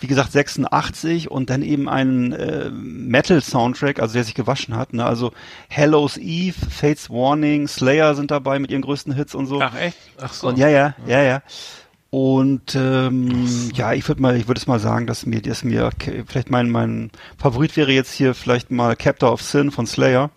wie 0.00 0.06
gesagt 0.06 0.32
86 0.32 1.30
und 1.30 1.50
dann 1.50 1.62
eben 1.62 1.88
ein 1.88 2.32
äh, 2.32 2.70
Metal-Soundtrack, 2.70 4.00
also 4.00 4.14
der 4.14 4.24
sich 4.24 4.34
gewaschen 4.34 4.76
hat. 4.76 4.92
Ne? 4.94 5.04
Also 5.04 5.32
Hallow's 5.74 6.16
Eve, 6.16 6.54
Fates 6.70 7.10
Warning, 7.10 7.68
Slayer 7.68 8.14
sind 8.14 8.30
dabei 8.30 8.58
mit 8.58 8.70
ihren 8.70 8.82
größten 8.82 9.12
Hits 9.14 9.34
und 9.34 9.46
so. 9.46 9.60
Ach 9.60 9.74
echt? 9.76 9.96
Ach 10.20 10.32
so. 10.32 10.48
Und 10.48 10.58
ja, 10.58 10.68
ja, 10.68 10.94
ja, 11.06 11.22
ja. 11.22 11.42
Und 12.10 12.74
ähm, 12.74 13.70
ja, 13.72 13.92
ich 13.92 14.08
würde 14.08 14.20
mal, 14.20 14.36
ich 14.36 14.48
würde 14.48 14.58
es 14.60 14.66
mal 14.66 14.80
sagen, 14.80 15.06
dass 15.06 15.26
mir, 15.26 15.40
dass 15.42 15.62
mir 15.62 15.90
vielleicht 16.26 16.50
mein 16.50 16.68
mein 16.68 17.10
Favorit 17.38 17.76
wäre 17.76 17.92
jetzt 17.92 18.12
hier 18.12 18.34
vielleicht 18.34 18.72
mal 18.72 18.96
Captor 18.96 19.32
of 19.32 19.42
Sin 19.42 19.70
von 19.70 19.86
Slayer. 19.86 20.30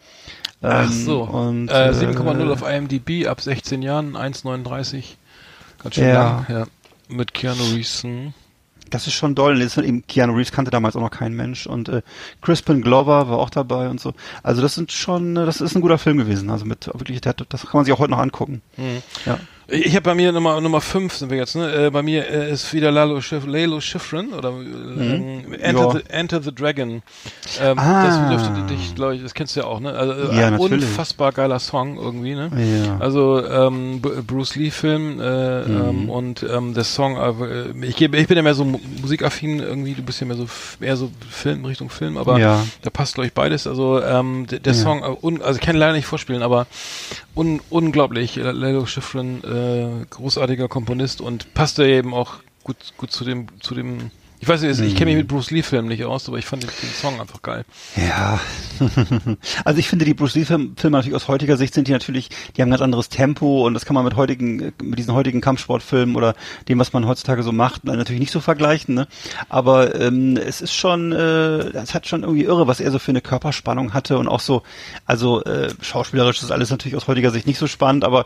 Ach 0.61 0.83
Ähm, 0.85 0.91
so. 0.91 1.23
Und, 1.23 1.69
äh, 1.69 1.91
7,0 1.91 2.47
äh, 2.47 2.51
auf 2.51 2.61
IMDb 2.61 3.27
ab 3.27 3.41
16 3.41 3.81
Jahren, 3.81 4.15
1,39. 4.15 5.15
Ganz 5.81 5.95
schön 5.95 6.03
Ja. 6.07 6.13
lang. 6.13 6.45
Ja. 6.47 6.65
Mit 7.09 7.33
Keanu 7.33 7.63
Reeves. 7.73 8.05
Das 8.93 9.07
ist 9.07 9.13
schon 9.13 9.33
doll. 9.33 9.59
Ist 9.59 9.77
eben, 9.77 10.05
Keanu 10.05 10.33
Reeves 10.33 10.51
kannte 10.51 10.69
damals 10.69 10.95
auch 10.95 11.01
noch 11.01 11.09
kein 11.09 11.33
Mensch 11.33 11.65
und 11.65 11.89
äh, 11.89 12.03
Crispin 12.41 12.81
Glover 12.81 13.27
war 13.27 13.39
auch 13.39 13.49
dabei 13.49 13.89
und 13.89 13.99
so. 13.99 14.13
Also 14.43 14.61
das 14.61 14.75
sind 14.75 14.91
schon, 14.91 15.35
äh, 15.35 15.45
das 15.45 15.61
ist 15.61 15.75
ein 15.75 15.81
guter 15.81 15.97
Film 15.97 16.17
gewesen. 16.17 16.51
Also 16.51 16.65
mit 16.65 16.87
wirklich, 16.87 17.19
das 17.21 17.35
kann 17.35 17.69
man 17.73 17.85
sich 17.85 17.93
auch 17.93 17.99
heute 17.99 18.11
noch 18.11 18.19
angucken. 18.19 18.61
Ja. 19.25 19.39
Ich 19.67 19.91
habe 19.95 20.01
bei 20.01 20.13
mir 20.13 20.31
Nummer 20.33 20.59
Nummer 20.59 20.81
5 20.81 21.13
sind 21.13 21.31
wir 21.31 21.37
jetzt, 21.37 21.55
ne? 21.55 21.85
Äh, 21.85 21.89
bei 21.89 22.01
mir 22.01 22.27
äh, 22.29 22.51
ist 22.51 22.73
wieder 22.73 22.91
Lalo, 22.91 23.21
Schif 23.21 23.45
Lalo 23.47 23.79
Schifrin 23.79 24.33
oder 24.33 24.49
ähm, 24.49 25.53
Enter, 25.59 25.81
Ja. 25.83 25.91
the, 25.91 25.99
Enter 26.09 26.41
the 26.43 26.53
Dragon. 26.53 27.01
Ähm, 27.61 27.79
Ah. 27.79 28.03
Das 28.29 28.43
dürfte 28.43 28.73
dich, 28.73 28.93
glaube 28.93 29.15
ich, 29.15 29.23
das 29.23 29.33
kennst 29.33 29.55
du 29.55 29.61
ja 29.61 29.65
auch, 29.65 29.79
ne? 29.79 29.93
Also, 29.93 30.13
äh, 30.13 30.37
Ja, 30.37 30.47
ein 30.47 30.53
natürlich. 30.57 30.83
unfassbar 30.83 31.31
geiler 31.31 31.59
Song 31.59 31.97
irgendwie, 31.97 32.35
ne? 32.35 32.51
Ja. 32.85 32.97
Also 32.99 33.41
ähm, 33.45 34.01
Bruce 34.01 34.55
Lee 34.55 34.69
Film 34.69 35.21
äh, 35.21 35.61
Mhm. 35.63 35.81
ähm, 35.89 36.09
und 36.09 36.43
ähm, 36.43 36.73
der 36.73 36.83
Song, 36.83 37.15
äh, 37.15 37.85
ich, 37.87 37.95
gebe, 37.95 38.17
ich 38.17 38.27
bin 38.27 38.35
ja 38.35 38.43
mehr 38.43 38.55
so 38.55 38.65
mu- 38.65 38.79
musikaffin 39.01 39.59
irgendwie, 39.59 39.93
du 39.93 40.03
bist 40.03 40.19
ja 40.19 40.27
mehr 40.27 40.35
so 40.35 40.45
eher 40.81 40.97
so 40.97 41.09
Film 41.29 41.63
Richtung 41.63 41.89
Film, 41.89 42.17
aber 42.17 42.37
Ja. 42.37 42.63
da 42.81 42.89
passt 42.89 43.13
glaube 43.15 43.27
ich 43.27 43.33
beides. 43.33 43.65
Also 43.65 44.01
ähm, 44.01 44.45
der, 44.47 44.59
der 44.59 44.73
Ja. 44.73 44.79
Song, 44.79 45.01
äh, 45.03 45.41
also 45.43 45.57
ich 45.59 45.65
kann 45.65 45.77
leider 45.77 45.93
nicht 45.93 46.05
vorspielen, 46.05 46.43
aber 46.43 46.67
un, 47.33 47.61
unglaublich. 47.69 48.37
Äh, 48.37 48.51
Lalo 48.51 48.85
Schifrin, 48.85 49.41
äh, 49.63 50.05
großartiger 50.09 50.67
Komponist 50.67 51.21
und 51.21 51.53
passte 51.53 51.85
eben 51.85 52.13
auch 52.13 52.35
gut 52.63 52.77
gut 52.97 53.11
zu 53.11 53.23
dem 53.23 53.47
zu 53.61 53.75
dem. 53.75 54.11
Ich 54.43 54.49
weiß 54.49 54.61
nicht, 54.61 54.77
ich 54.81 54.95
kenne 54.97 55.11
mich 55.11 55.15
mit 55.15 55.29
Bruce 55.29 55.51
Lee 55.51 55.63
Filmen 55.63 55.87
nicht 55.87 56.03
aus, 56.03 56.27
aber 56.27 56.37
ich 56.37 56.45
fand 56.45 56.63
den, 56.63 56.69
Song 56.69 57.17
einfach 57.21 57.41
geil. 57.41 57.63
Ja, 57.95 58.41
also 59.63 59.79
ich 59.79 59.87
finde 59.87 60.03
die 60.03 60.13
Bruce 60.13 60.35
Lee 60.35 60.43
Film- 60.43 60.75
Filme 60.75 60.97
natürlich 60.97 61.15
aus 61.15 61.29
heutiger 61.29 61.55
Sicht 61.55 61.73
sind 61.73 61.87
die 61.87 61.93
natürlich, 61.93 62.27
die 62.27 62.61
haben 62.61 62.67
ein 62.67 62.71
ganz 62.71 62.81
anderes 62.81 63.07
Tempo 63.07 63.65
und 63.65 63.73
das 63.73 63.85
kann 63.85 63.93
man 63.93 64.03
mit 64.03 64.17
heutigen, 64.17 64.73
mit 64.83 64.99
diesen 64.99 65.13
heutigen 65.13 65.39
Kampfsportfilmen 65.39 66.17
oder 66.17 66.35
dem, 66.67 66.77
was 66.77 66.91
man 66.91 67.07
heutzutage 67.07 67.41
so 67.41 67.53
macht, 67.53 67.85
natürlich 67.85 68.19
nicht 68.19 68.33
so 68.33 68.41
vergleichen. 68.41 68.95
Ne? 68.95 69.07
Aber 69.47 69.97
ähm, 69.97 70.35
es 70.35 70.59
ist 70.59 70.73
schon, 70.73 71.13
äh, 71.13 71.69
es 71.77 71.93
hat 71.93 72.05
schon 72.05 72.23
irgendwie 72.23 72.43
irre, 72.43 72.67
was 72.67 72.81
er 72.81 72.91
so 72.91 72.99
für 72.99 73.11
eine 73.11 73.21
Körperspannung 73.21 73.93
hatte 73.93 74.17
und 74.17 74.27
auch 74.27 74.41
so, 74.41 74.61
also 75.05 75.41
äh, 75.45 75.69
schauspielerisch 75.79 76.43
ist 76.43 76.51
alles 76.51 76.69
natürlich 76.69 76.97
aus 76.97 77.07
heutiger 77.07 77.31
Sicht 77.31 77.47
nicht 77.47 77.59
so 77.59 77.67
spannend, 77.67 78.03
aber 78.03 78.25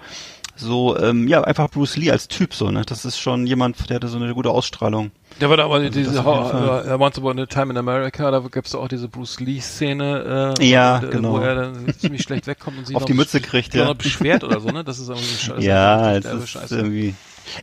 so, 0.55 0.97
ähm, 0.97 1.27
ja, 1.27 1.43
einfach 1.43 1.69
Bruce 1.69 1.97
Lee 1.97 2.09
als 2.09 2.27
Typ 2.27 2.55
so, 2.55 2.71
ne? 2.71 2.81
Das 2.83 3.05
ist 3.05 3.19
schon 3.19 3.45
jemand, 3.45 3.89
der 3.91 3.97
hatte 3.97 4.07
so 4.07 4.17
eine 4.17 4.33
gute 4.33 4.49
Ausstrahlung. 4.49 5.11
Der 5.39 5.49
war 5.49 5.57
da 5.57 5.65
aber 5.65 5.75
Also 5.75 5.89
diese 5.89 6.23
Fall. 6.23 6.85
uh, 6.87 7.01
Once 7.03 7.17
Upon 7.19 7.39
a 7.39 7.45
Time 7.45 7.71
in 7.71 7.77
America, 7.77 8.31
da 8.31 8.39
gab 8.39 8.65
es 8.65 8.73
auch 8.73 8.87
diese 8.87 9.07
Bruce 9.07 9.39
Lee 9.39 9.59
Szene, 9.59 10.55
äh, 10.59 10.65
Ja, 10.67 10.97
und, 10.97 11.03
äh, 11.05 11.07
genau. 11.09 11.33
wo 11.33 11.37
er 11.37 11.55
dann 11.55 11.93
ziemlich 11.99 12.23
schlecht 12.23 12.47
wegkommt 12.47 12.77
und 12.79 12.87
sich 12.87 12.95
Auf 12.95 13.03
noch 13.03 13.07
die 13.07 13.13
Mütze 13.13 13.39
kriegt, 13.39 13.73
ja. 13.75 13.93
beschwert 13.93 14.43
oder 14.43 14.59
so, 14.59 14.69
ne? 14.69 14.83
Das 14.83 14.97
ist 14.99 15.09
irgendwie 15.09 15.25
scheiße. 15.39 15.61
Ja, 15.61 16.19
das 16.19 16.33
ist 16.43 16.49
Scheiße. 16.49 16.77
irgendwie. 16.77 17.13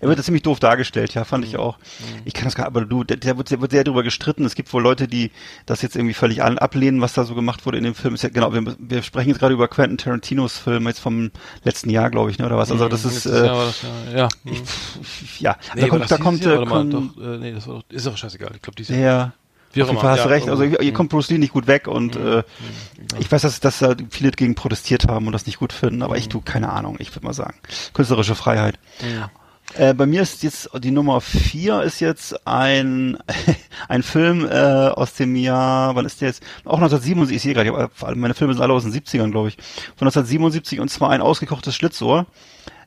Er 0.01 0.09
wird 0.09 0.19
da 0.19 0.23
ziemlich 0.23 0.43
doof 0.43 0.61
dargestellt, 0.61 1.15
ja, 1.15 1.25
fand 1.25 1.45
ich 1.45 1.57
auch. 1.57 1.79
Ich 2.25 2.35
kann 2.35 2.45
das 2.45 2.55
gar, 2.55 2.67
aber 2.67 2.85
du, 2.85 3.05
der, 3.05 3.17
der 3.17 3.37
wird, 3.37 3.51
wird 3.61 3.71
sehr 3.71 3.85
darüber 3.85 4.03
gestritten. 4.03 4.45
Es 4.45 4.55
gibt 4.55 4.73
wohl 4.73 4.83
Leute, 4.83 5.09
die 5.09 5.31
das 5.67 5.83
jetzt 5.83 5.97
irgendwie 5.97 6.15
völlig 6.15 6.43
an, 6.43 6.59
ablehnen, 6.59 7.01
was 7.01 7.13
da 7.13 7.25
so 7.25 7.35
gemacht 7.35 7.67
wurde 7.67 7.79
in 7.79 7.85
dem 7.85 7.95
Film. 7.95 8.15
Ist 8.15 8.23
ja, 8.23 8.29
genau, 8.29 8.53
wir, 8.53 8.77
wir 8.79 9.03
sprechen 9.03 9.29
jetzt 9.31 9.39
gerade 9.39 9.55
über 9.55 9.69
Quentin 9.69 9.99
Tarantinos 9.99 10.59
Film 10.59 10.87
jetzt 10.87 11.01
vom 11.01 11.31
letzten 11.63 11.91
Jahr, 11.91 12.11
glaube 12.11 12.31
ich, 12.31 12.39
ne, 12.39 12.47
oder 12.47 12.57
was? 12.57 12.71
Also 12.71 12.89
das 12.89 13.05
ist, 13.05 13.27
äh, 13.27 13.47
das 13.47 13.83
ja, 13.83 14.17
ja. 14.17 14.29
hm. 14.45 14.63
ja, 15.39 15.57
Nee, 15.75 15.83
da 15.83 15.89
kommt, 15.89 16.11
da 16.11 16.19
kommt, 16.19 16.45
Jahr? 16.45 16.63
äh, 16.63 16.91
doch, 16.91 17.03
äh, 17.21 17.39
nee, 17.39 17.53
das 17.53 17.67
war 17.67 17.77
doch, 17.77 17.85
ist 17.91 18.07
doch 18.07 18.17
scheißegal. 18.17 18.53
Ich 18.55 18.63
glaube, 18.63 18.77
dieses 18.77 18.97
ja, 18.97 19.33
Wie 19.73 19.83
auch 19.83 19.89
immer, 19.89 20.03
hast 20.03 20.19
ja, 20.19 20.27
recht. 20.27 20.49
Also 20.49 20.63
hier, 20.65 20.79
hier 20.81 20.93
mhm. 20.93 20.97
kommt 20.97 21.11
Bruce 21.11 21.31
Lee 21.31 21.39
nicht 21.39 21.53
gut 21.53 21.67
weg 21.67 21.89
und 21.89 22.17
äh, 22.17 22.43
ich 23.19 23.31
weiß, 23.31 23.43
dass, 23.43 23.61
dass 23.61 23.81
da 23.81 23.95
viele 24.11 24.31
gegen 24.31 24.55
protestiert 24.55 25.09
haben 25.09 25.27
und 25.27 25.33
das 25.33 25.47
nicht 25.47 25.59
gut 25.59 25.73
finden, 25.73 26.03
aber 26.03 26.15
Mhm. 26.15 26.21
ich 26.21 26.29
tu 26.29 26.41
keine 26.41 26.71
Ahnung, 26.73 26.97
ich 26.99 27.15
würde 27.15 27.27
mal 27.27 27.35
sagen. 27.35 27.57
Künstlerische 27.93 28.35
Freiheit. 28.35 28.79
Äh, 29.77 29.93
bei 29.95 30.07
mir 30.07 30.23
ist 30.23 30.43
jetzt 30.45 30.71
die 30.79 30.93
Nummer 30.93 31.21
vier 31.21 31.83
ist 31.83 31.99
jetzt 32.01 32.47
ein 32.47 33.19
ein 33.89 34.03
Film 34.05 34.47
äh, 34.49 34.53
aus 34.89 35.15
dem 35.15 35.35
Jahr, 35.35 35.97
wann 35.97 36.07
ist 36.07 36.21
der 36.21 36.29
jetzt? 36.29 36.43
Auch 36.65 36.75
1977, 36.77 37.37
ich 37.37 37.43
sehe 37.43 37.55
gerade, 37.55 37.73
hab- 38.01 38.17
meine 38.17 38.35
Filme 38.35 38.55
sind 38.55 38.63
alle 38.63 38.73
aus 38.73 38.85
den 38.85 38.93
70ern, 38.93 39.31
glaube 39.33 39.49
ich. 39.49 39.57
Von 39.97 40.07
1977 40.07 40.79
und 40.81 40.91
zwar 40.91 41.11
ein 41.11 41.21
ausgekochtes 41.21 41.75
Schlitzohr. 41.75 42.27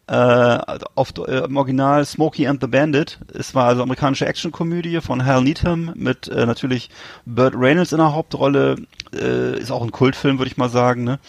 Äh, 0.07 0.59
auf, 0.95 1.13
äh, 1.27 1.43
im 1.43 1.57
Original 1.57 2.05
Smokey 2.05 2.47
and 2.47 2.61
the 2.61 2.67
Bandit. 2.67 3.19
Es 3.33 3.53
war 3.53 3.65
also 3.65 3.83
amerikanische 3.83 4.25
Actionkomödie 4.25 5.01
von 5.01 5.25
Hal 5.25 5.41
Needham 5.41 5.91
mit 5.95 6.29
äh, 6.29 6.45
natürlich 6.45 6.89
Burt 7.25 7.53
Reynolds 7.57 7.91
in 7.91 7.97
der 7.97 8.13
Hauptrolle. 8.13 8.77
Äh, 9.13 9.59
ist 9.59 9.69
auch 9.69 9.83
ein 9.83 9.91
Kultfilm, 9.91 10.37
würde 10.37 10.49
ich 10.49 10.55
mal 10.55 10.69
sagen. 10.69 11.03
Ne? 11.03 11.19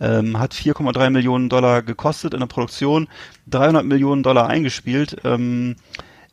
Ähm, 0.00 0.38
hat 0.38 0.52
4,3 0.52 1.08
Millionen 1.08 1.48
Dollar 1.48 1.80
gekostet 1.80 2.34
in 2.34 2.40
der 2.40 2.46
Produktion, 2.46 3.08
300 3.46 3.86
Millionen 3.86 4.22
Dollar 4.22 4.48
eingespielt. 4.48 5.16
Ähm, 5.24 5.76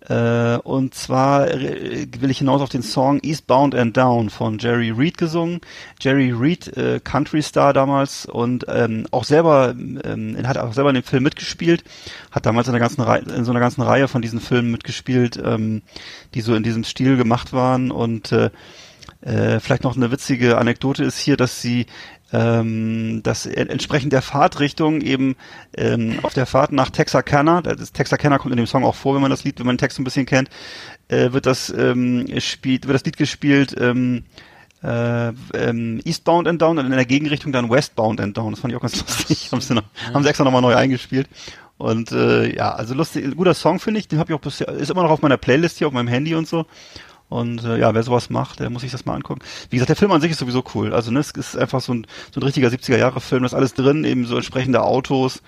äh, 0.10 0.58
und 0.58 0.94
zwar 0.96 1.50
äh, 1.50 2.08
will 2.20 2.30
ich 2.30 2.40
hinaus 2.40 2.62
auf 2.62 2.70
den 2.70 2.84
Song 2.84 3.20
Eastbound 3.24 3.74
and 3.74 3.96
Down 3.96 4.30
von 4.30 4.58
Jerry 4.58 4.92
Reed 4.92 5.18
gesungen. 5.18 5.62
Jerry 6.02 6.32
Reed, 6.32 6.76
äh, 6.76 7.00
Country 7.02 7.42
Star 7.42 7.72
damals 7.72 8.26
und 8.26 8.66
ähm, 8.68 9.06
auch 9.12 9.24
selber 9.24 9.74
ähm, 9.78 10.38
hat 10.46 10.58
auch 10.58 10.74
selber 10.74 10.90
in 10.90 10.96
dem 10.96 11.04
Film 11.04 11.24
mitgespielt, 11.24 11.84
hat 12.32 12.46
damals 12.46 12.68
in, 12.68 12.74
der 12.74 12.82
ganzen 12.82 13.02
Reihe, 13.02 13.22
in 13.22 13.46
so 13.46 13.52
einer 13.52 13.62
ganzen 13.62 13.82
Reihe 13.82 14.08
von 14.10 14.22
diesen 14.22 14.42
Filmen 14.42 14.72
mitgespielt, 14.72 15.42
ähm, 15.44 15.84
die 16.34 16.42
so 16.42 16.54
in 16.54 16.64
diesem 16.64 16.84
Stil 16.84 17.16
gemacht 17.16 17.54
waren 17.54 17.90
und 17.92 18.34
äh, 18.34 18.50
äh, 19.22 19.62
vielleicht 19.62 19.84
noch 19.84 19.96
eine 19.96 20.12
witzige 20.12 20.58
Anekdote 20.58 21.04
ist 21.04 21.18
hier, 21.18 21.38
dass 21.38 21.62
sie 21.62 21.86
ähm, 22.34 23.22
dass 23.24 23.46
en- 23.46 23.70
entsprechend 23.70 24.12
der 24.12 24.22
Fahrtrichtung 24.22 25.00
eben 25.02 25.36
ähm, 25.78 26.20
auf 26.24 26.34
der 26.34 26.46
Fahrt 26.46 26.74
nach 26.74 26.90
Texarkana, 26.90 27.62
das 27.62 27.94
Texarkana 27.94 28.40
kommt 28.40 28.52
in 28.52 28.58
dem 28.58 28.68
Song 28.68 28.84
auch 28.84 28.96
vor, 28.96 29.16
wenn 29.16 29.22
man 29.22 29.32
das 29.32 29.44
Lied, 29.46 29.60
wenn 29.60 29.68
man 29.68 29.76
den 29.76 29.80
Text 29.80 30.00
ein 30.00 30.04
bisschen 30.04 30.26
kennt, 30.26 30.50
äh, 31.08 31.32
wird 31.32 31.46
das 31.46 31.70
ähm, 31.70 32.28
spielt, 32.40 32.88
wird 32.88 32.96
das 32.96 33.06
Lied 33.06 33.18
gespielt 33.18 33.76
ähm, 33.80 34.24
äh, 34.84 35.30
ähm, 35.54 36.02
Eastbound 36.04 36.48
and 36.48 36.62
Down 36.62 36.78
und 36.78 36.86
in 36.88 36.92
der 36.92 37.06
Gegenrichtung 37.06 37.54
dann 37.54 37.70
Westbound 37.70 38.20
and 38.20 38.36
Down. 38.36 38.52
Das 38.52 38.60
fand 38.60 38.74
ich 38.74 38.78
auch 38.78 38.82
ganz 38.82 39.00
lustig. 39.00 39.50
haben, 39.52 39.62
sie 39.62 39.76
noch, 39.76 39.84
haben 40.14 40.24
sie 40.24 40.30
extra 40.30 40.44
nochmal 40.44 40.62
neu 40.62 40.76
eingespielt. 40.76 41.30
Und 41.78 42.12
äh, 42.12 42.54
ja, 42.56 42.74
also 42.74 42.94
lustig, 42.94 43.36
guter 43.36 43.54
Song 43.54 43.80
finde 43.80 44.00
ich. 44.00 44.08
Den 44.08 44.20
habe 44.20 44.32
ich 44.32 44.36
auch 44.38 44.42
bisher, 44.42 44.68
ist 44.70 44.92
immer 44.92 45.04
noch 45.04 45.10
auf 45.10 45.22
meiner 45.22 45.38
Playlist 45.38 45.78
hier 45.78 45.88
auf 45.88 45.94
meinem 45.94 46.08
Handy 46.08 46.36
und 46.36 46.48
so. 46.48 46.66
Und 47.34 47.64
äh, 47.64 47.80
ja, 47.80 47.94
wer 47.96 48.04
sowas 48.04 48.30
macht, 48.30 48.60
der 48.60 48.70
muss 48.70 48.84
sich 48.84 48.92
das 48.92 49.06
mal 49.06 49.16
angucken. 49.16 49.42
Wie 49.70 49.78
gesagt, 49.78 49.90
der 49.90 49.96
Film 49.96 50.12
an 50.12 50.22
sich 50.22 50.32
ist 50.32 50.40
sowieso 50.40 50.64
cool. 50.76 50.94
Also 50.94 51.10
ne, 51.12 51.20
es 51.20 51.32
ist 51.32 51.58
einfach 51.58 51.82
so 51.82 51.94
ein, 51.94 52.06
so 52.32 52.40
ein 52.40 52.44
richtiger 52.44 52.68
70er-Jahre-Film. 52.70 53.42
Da 53.42 53.48
ist 53.48 53.54
alles 53.54 53.74
drin, 53.74 54.04
eben 54.04 54.26
so 54.26 54.36
entsprechende 54.36 54.84
Autos, 54.84 55.42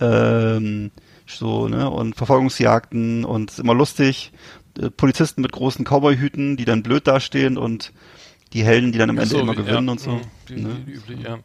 ähm, 0.00 0.90
so, 1.26 1.68
ne, 1.68 1.90
und 1.90 2.16
Verfolgungsjagden 2.16 3.24
und 3.24 3.58
immer 3.58 3.74
lustig. 3.74 4.32
Äh, 4.80 4.90
Polizisten 4.90 5.42
mit 5.42 5.52
großen 5.52 5.84
Cowboy-Hüten, 5.84 6.56
die 6.56 6.64
dann 6.64 6.82
blöd 6.82 7.06
dastehen 7.06 7.58
und 7.58 7.92
die 8.54 8.64
Helden, 8.64 8.92
die 8.92 8.98
dann 8.98 9.10
am 9.10 9.18
Ende 9.18 9.28
So, 9.34 9.40
immer 9.40 9.54
ja, 9.54 9.60
gewinnen 9.62 9.88
und 9.90 10.00
so. 10.00 10.12
mh, 10.12 10.20
Die, 10.48 10.56
ne? 10.56 10.74
die, 10.78 10.84
die 10.84 10.92
üblich, 10.92 11.18
ja. 11.22 11.38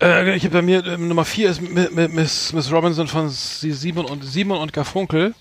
Äh, 0.00 0.36
ich 0.36 0.44
habe 0.44 0.54
bei 0.54 0.62
mir 0.62 0.84
ähm, 0.86 1.08
Nummer 1.08 1.24
vier 1.24 1.50
ist 1.50 1.60
Mi- 1.60 1.88
Mi- 1.90 2.08
Miss, 2.08 2.52
Miss 2.52 2.70
Robinson 2.70 3.06
von 3.08 3.28
Simon 3.30 4.04
und 4.04 4.24
Simon 4.24 4.58
und 4.58 4.72
Garfunkel. 4.72 5.34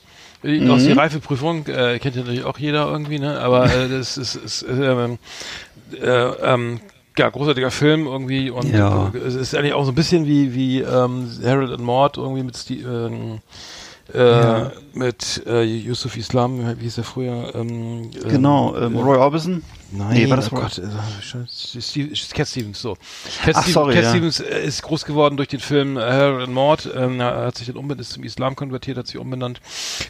Die, 0.43 0.59
Mhm. 0.59 0.71
Aus 0.71 0.83
die 0.83 0.91
Reifeprüfung 0.91 1.65
äh, 1.67 1.99
kennt 1.99 2.15
ja 2.15 2.21
natürlich 2.21 2.43
auch 2.43 2.57
jeder 2.57 2.89
irgendwie, 2.91 3.19
ne? 3.19 3.39
Aber 3.39 3.65
äh, 3.73 3.87
das 3.97 4.17
ist, 4.17 4.35
ist 4.35 4.65
ähm, 4.69 5.17
äh, 6.01 6.05
ähm, 6.07 6.79
ja, 7.17 7.29
großartiger 7.29 7.71
Film 7.71 8.07
irgendwie 8.07 8.49
und 8.49 8.73
Ja. 8.73 9.11
äh, 9.13 9.17
es 9.19 9.35
ist 9.35 9.55
eigentlich 9.55 9.73
auch 9.73 9.85
so 9.85 9.91
ein 9.91 9.95
bisschen 9.95 10.25
wie 10.27 10.53
wie 10.53 10.81
ähm, 10.81 11.29
Harold 11.45 11.71
and 11.71 11.81
Maude 11.81 12.19
irgendwie 12.19 12.43
mit 12.43 12.57
Sti 12.57 12.81
ähm, 12.81 13.39
äh, 14.13 14.69
mit 14.93 15.43
äh, 15.47 15.63
Yusuf 15.63 16.17
Islam, 16.17 16.77
wie 16.79 16.83
hieß 16.83 16.99
er 16.99 17.03
früher? 17.03 17.53
Ähm, 17.55 18.11
Genau, 18.11 18.75
ähm, 18.77 18.95
äh, 18.95 19.01
Roy 19.01 19.17
Orbison. 19.17 19.63
Nein, 19.95 20.13
Nee, 20.13 20.29
war 20.29 20.37
das 20.37 20.51
oh 20.51 20.55
Gott, 20.55 20.79
äh, 20.79 21.81
Steve, 21.81 22.13
Cat 22.33 22.47
Stevens, 22.47 22.81
so. 22.81 22.95
Cat, 23.43 23.55
Ach, 23.55 23.61
Stevens, 23.61 23.73
sorry, 23.73 23.93
Cat 23.93 24.03
ja. 24.03 24.09
Stevens 24.09 24.39
äh, 24.39 24.63
ist 24.65 24.81
groß 24.81 25.05
geworden 25.05 25.37
durch 25.37 25.49
den 25.49 25.59
Film 25.59 25.97
äh, 25.97 26.01
Harold 26.01 26.43
and 26.45 26.53
Maude, 26.53 26.89
ähm, 26.95 27.19
er 27.19 27.45
hat 27.47 27.57
sich 27.57 27.67
dann 27.67 27.75
umbenannt, 27.75 28.01
ist 28.01 28.11
zum 28.11 28.23
Islam 28.23 28.55
konvertiert, 28.55 28.97
hat 28.97 29.05
sich 29.07 29.17
umbenannt, 29.17 29.61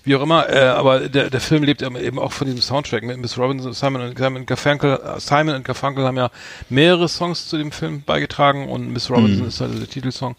wie 0.05 0.15
auch 0.15 0.21
immer, 0.21 0.49
äh, 0.49 0.67
aber 0.67 1.09
der, 1.09 1.29
der 1.29 1.41
Film 1.41 1.63
lebt 1.63 1.81
eben 1.81 1.97
eben 1.97 2.17
auch 2.19 2.31
von 2.31 2.45
diesem 2.47 2.61
Soundtrack 2.61 3.03
mit 3.03 3.17
Miss 3.17 3.37
Robinson, 3.37 3.73
Simon 3.73 4.01
und 4.01 4.17
Simon 4.17 4.45
Garfunkel, 4.45 4.99
äh, 5.03 5.19
Simon 5.19 5.55
und 5.55 5.65
Garfunkel 5.65 6.05
haben 6.05 6.17
ja 6.17 6.29
mehrere 6.69 7.09
Songs 7.09 7.47
zu 7.49 7.57
dem 7.57 7.71
Film 7.73 8.03
beigetragen 8.05 8.69
und 8.69 8.91
Miss 8.91 9.09
Robinson 9.09 9.41
Mhm. 9.43 9.47
ist 9.47 9.59
halt 9.61 9.79
der 9.79 9.89
Titelsong. 9.89 10.35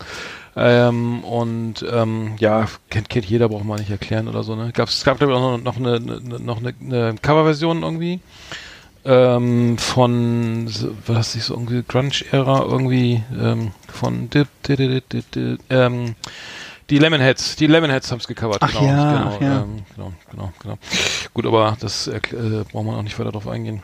Ähm, 0.56 1.24
und 1.24 1.84
ähm, 1.90 2.34
ja, 2.38 2.68
kennt, 2.90 3.08
kennt 3.08 3.26
jeder, 3.26 3.48
braucht 3.48 3.64
man 3.64 3.78
nicht 3.78 3.90
erklären 3.90 4.28
oder 4.28 4.44
so, 4.44 4.54
ne? 4.54 4.70
Gab's, 4.72 4.98
es 4.98 5.04
gab, 5.04 5.18
glaube 5.18 5.32
ich, 5.32 5.38
auch 5.38 5.58
noch, 5.58 5.62
noch 5.62 5.76
eine, 5.76 5.96
eine, 5.96 6.40
noch 6.40 6.58
eine, 6.58 6.74
eine 6.80 7.16
Coverversion 7.20 7.82
irgendwie 7.82 8.20
ähm, 9.04 9.76
von, 9.78 10.70
das 11.06 11.34
nicht 11.34 11.44
so 11.44 11.54
irgendwie 11.54 11.82
Grunge-Ära 11.86 12.62
irgendwie, 12.62 13.22
ähm, 13.38 13.72
von 13.88 14.30
dip, 14.30 14.48
dip, 14.66 14.78
dip, 14.78 15.08
dip, 15.08 15.30
dip, 15.32 15.60
ähm, 15.70 16.14
die 16.90 16.98
Lemonheads, 16.98 17.56
die 17.56 17.66
Lemonheads 17.66 18.10
haben 18.10 18.18
es 18.18 18.26
gecovert, 18.26 18.58
Ach 18.60 18.68
genau, 18.68 18.86
ja, 18.86 19.12
genau, 19.12 19.34
ach 19.34 19.40
ja. 19.40 19.62
Ähm, 19.62 19.82
genau, 19.94 20.12
genau, 20.30 20.52
genau. 20.60 20.78
Gut, 21.32 21.46
aber 21.46 21.76
das 21.80 22.06
äh, 22.08 22.20
braucht 22.30 22.84
man 22.86 22.96
auch 22.96 23.02
nicht 23.02 23.18
weiter 23.18 23.32
drauf 23.32 23.48
eingehen. 23.48 23.82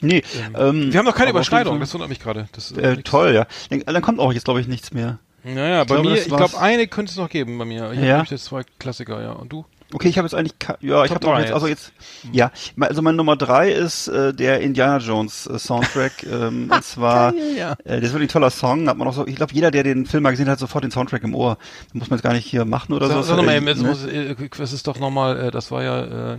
Nee, 0.00 0.22
ähm, 0.54 0.92
Wir 0.92 0.98
haben 0.98 1.06
noch 1.06 1.14
keine 1.14 1.30
Überschneidung, 1.30 1.80
das 1.80 1.92
wundert 1.94 2.08
mich 2.08 2.20
gerade. 2.20 2.48
Ist 2.56 2.76
Äh, 2.76 2.98
toll, 2.98 3.34
ja. 3.34 3.46
Dann 3.86 4.02
kommt 4.02 4.20
auch 4.20 4.32
jetzt, 4.32 4.44
glaube 4.44 4.60
ich, 4.60 4.68
nichts 4.68 4.92
mehr. 4.92 5.18
Naja, 5.46 5.84
bei 5.84 5.94
glaube, 5.94 6.10
mir, 6.10 6.16
ich 6.18 6.26
glaube, 6.26 6.58
eine 6.58 6.88
könnte 6.88 7.10
es 7.10 7.16
noch 7.16 7.28
geben 7.28 7.56
bei 7.58 7.64
mir. 7.64 7.92
Ich 7.92 8.00
Ja? 8.00 8.18
habe 8.18 8.28
jetzt 8.30 8.44
zwei 8.46 8.62
Klassiker, 8.78 9.22
ja. 9.22 9.32
Und 9.32 9.52
du? 9.52 9.64
Okay, 9.94 10.08
ich 10.08 10.18
habe 10.18 10.26
jetzt 10.26 10.34
eigentlich, 10.34 10.54
ja, 10.80 11.04
ich 11.04 11.12
Top 11.12 11.22
habe 11.22 11.28
auch 11.28 11.34
drei 11.34 11.42
jetzt, 11.42 11.52
also 11.52 11.68
jetzt, 11.68 11.92
ja, 12.32 12.50
also 12.80 13.02
meine 13.02 13.16
Nummer 13.16 13.36
drei 13.36 13.70
ist 13.70 14.08
äh, 14.08 14.34
der 14.34 14.60
Indiana 14.60 14.98
Jones 14.98 15.46
äh, 15.46 15.60
Soundtrack, 15.60 16.24
ähm, 16.30 16.68
und 16.72 16.82
zwar, 16.82 17.32
ja. 17.56 17.76
äh, 17.84 18.00
das 18.00 18.08
ist 18.08 18.12
wirklich 18.12 18.30
ein 18.30 18.32
toller 18.32 18.50
Song, 18.50 18.88
hat 18.88 18.96
man 18.96 19.06
auch 19.06 19.14
so, 19.14 19.24
ich 19.28 19.36
glaube, 19.36 19.54
jeder, 19.54 19.70
der 19.70 19.84
den 19.84 20.04
Film 20.04 20.24
mal 20.24 20.32
gesehen 20.32 20.46
hat, 20.46 20.54
hat 20.54 20.58
sofort 20.58 20.82
den 20.82 20.90
Soundtrack 20.90 21.22
im 21.22 21.36
Ohr. 21.36 21.56
Den 21.94 22.00
muss 22.00 22.10
man 22.10 22.18
jetzt 22.18 22.24
gar 22.24 22.32
nicht 22.32 22.46
hier 22.46 22.64
machen 22.64 22.94
oder 22.94 23.06
Sag, 23.06 23.16
so. 23.18 23.22
sag 23.22 23.36
doch 23.36 23.44
mal 23.44 23.52
Äh, 23.52 23.58
eben, 23.58 23.64
ne? 23.66 23.74
muss, 23.88 24.04
äh, 24.04 24.34
das 24.58 24.72
ist 24.72 24.88
doch 24.88 24.98
nochmal, 24.98 25.38
äh, 25.38 25.50
das 25.52 25.70
war 25.70 25.84
ja, 25.84 26.32
äh, 26.34 26.38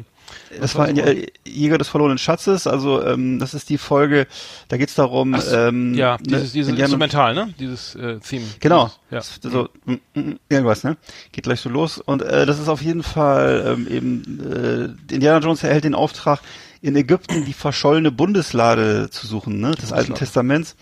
Das 0.59 0.75
war 0.75 0.87
in, 0.89 0.97
äh, 0.97 1.27
Jäger 1.45 1.77
des 1.77 1.87
verlorenen 1.87 2.17
Schatzes, 2.17 2.67
also 2.67 3.03
ähm, 3.05 3.39
das 3.39 3.53
ist 3.53 3.69
die 3.69 3.77
Folge, 3.77 4.27
da 4.67 4.77
geht's 4.77 4.95
darum, 4.95 5.39
so, 5.39 5.55
ähm, 5.55 5.93
ja, 5.93 6.13
ne, 6.17 6.23
dieses, 6.23 6.51
dieses 6.53 6.69
Indiana- 6.69 6.85
Instrumental, 6.85 7.33
ne? 7.35 7.53
Dieses 7.59 7.95
äh, 7.95 8.19
Theme. 8.19 8.45
Genau. 8.59 8.91
Dieses, 9.11 9.39
Das- 9.41 9.51
So, 9.51 9.69
mm, 9.85 9.91
mm, 9.93 10.19
mm, 10.19 10.39
irgendwas, 10.49 10.83
ne? 10.83 10.97
Geht 11.31 11.43
gleich 11.45 11.59
so 11.61 11.69
los. 11.69 11.97
Und 11.99 12.21
äh, 12.21 12.45
das 12.45 12.59
ist 12.59 12.67
auf 12.69 12.81
jeden 12.81 13.03
Fall 13.03 13.75
ähm, 13.77 13.87
eben, 13.89 14.95
äh, 15.09 15.13
Indiana 15.13 15.39
Jones 15.39 15.63
erhält 15.63 15.83
den 15.83 15.95
Auftrag, 15.95 16.39
in 16.81 16.95
Ägypten 16.95 17.43
die 17.45 17.53
verschollene 17.53 18.11
Bundeslade 18.11 19.09
zu 19.09 19.25
suchen, 19.27 19.59
ne? 19.59 19.71
Des 19.71 19.91
Alten 19.93 20.13
Testaments. 20.19 20.75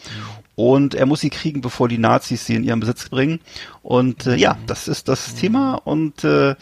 Und 0.56 0.94
er 0.96 1.06
muss 1.06 1.20
sie 1.22 1.30
kriegen, 1.30 1.62
bevor 1.62 1.88
die 1.90 1.98
Nazis 1.98 2.46
sie 2.46 2.56
in 2.56 2.64
ihren 2.64 2.80
Besitz 2.80 3.10
bringen. 3.10 3.40
Und 3.82 4.26
äh, 4.26 4.36
ja, 4.36 4.58
das 4.68 4.88
ist 4.88 5.08
das 5.08 5.36
Thema. 5.36 5.76
Und 5.76 6.24
äh, 6.24 6.56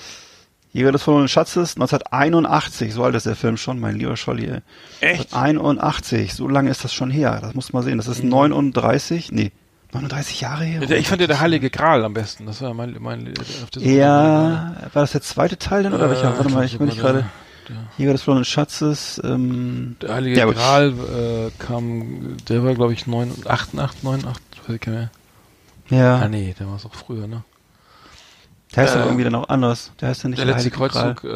Jäger 0.73 0.91
des 0.91 1.03
verlorenen 1.03 1.27
Schatzes, 1.29 1.75
1981, 1.75 2.93
so 2.93 3.03
alt 3.03 3.13
ist 3.15 3.27
der 3.27 3.35
Film 3.35 3.57
schon, 3.57 3.79
mein 3.79 3.95
lieber 3.95 4.17
Scholli. 4.17 4.47
ey. 4.49 4.61
Echt? 5.01 5.33
81, 5.33 6.33
so 6.33 6.47
lange 6.47 6.69
ist 6.71 6.83
das 6.83 6.93
schon 6.93 7.11
her. 7.11 7.37
Das 7.41 7.53
muss 7.53 7.73
man 7.73 7.83
sehen. 7.83 7.97
Das 7.97 8.07
ist 8.07 8.23
39, 8.23 9.31
nee, 9.31 9.51
39 9.93 10.41
Jahre 10.41 10.63
her. 10.63 10.81
Ich 10.89 11.07
fand 11.07 11.21
ja 11.21 11.27
der 11.27 11.39
Heilige 11.39 11.69
Gral 11.69 12.03
am 12.03 12.15
besten. 12.15 12.47
Das 12.47 12.59
war 12.61 12.73
mein, 12.73 12.97
mein 12.99 13.33
Suche 13.71 13.87
Ja, 13.87 14.75
war 14.93 15.03
das 15.03 15.11
der 15.11 15.21
zweite 15.21 15.57
Teil 15.59 15.83
denn 15.83 15.93
oder 15.93 16.07
Äh, 16.07 16.09
welcher? 16.09 16.35
Warte 16.37 16.49
mal, 16.51 16.65
ich 16.65 16.77
bin 16.77 16.87
nicht 16.87 16.99
gerade. 16.99 17.25
Jäger 17.97 18.11
des 18.13 18.23
verlorenen 18.23 18.43
Schatzes. 18.45 19.21
Ähm, 19.23 19.95
Der 20.01 20.15
Heilige 20.15 20.37
Ja, 20.39 20.45
Gral 20.47 20.89
äh, 20.89 21.51
kam, 21.63 22.35
der 22.49 22.63
war 22.63 22.73
glaube 22.73 22.93
ich 22.93 23.05
9, 23.07 23.31
8, 23.47 23.77
8, 23.77 24.03
9, 24.03 24.25
8, 24.25 24.27
weiß 24.27 24.39
ich 24.65 24.69
nicht 24.69 24.87
mehr. 24.87 25.11
Ah 25.91 25.95
ja, 25.95 26.27
nee, 26.27 26.55
der 26.59 26.67
war 26.67 26.75
es 26.77 26.85
auch 26.85 26.95
früher, 26.95 27.27
ne? 27.27 27.43
Der 28.75 28.83
heißt 28.83 28.95
äh, 28.95 28.97
aber 28.99 29.05
irgendwie 29.07 29.23
dann 29.23 29.35
auch 29.35 29.49
anders. 29.49 29.91
Der 30.01 30.09
heißt 30.09 30.23
ja 30.23 30.29
nicht 30.29 30.39
Der 30.39 30.45
letzte 30.45 30.71
Heilige 30.71 30.77
Gral. 30.77 30.89
Kreuzzug, 31.15 31.23
äh, 31.23 31.27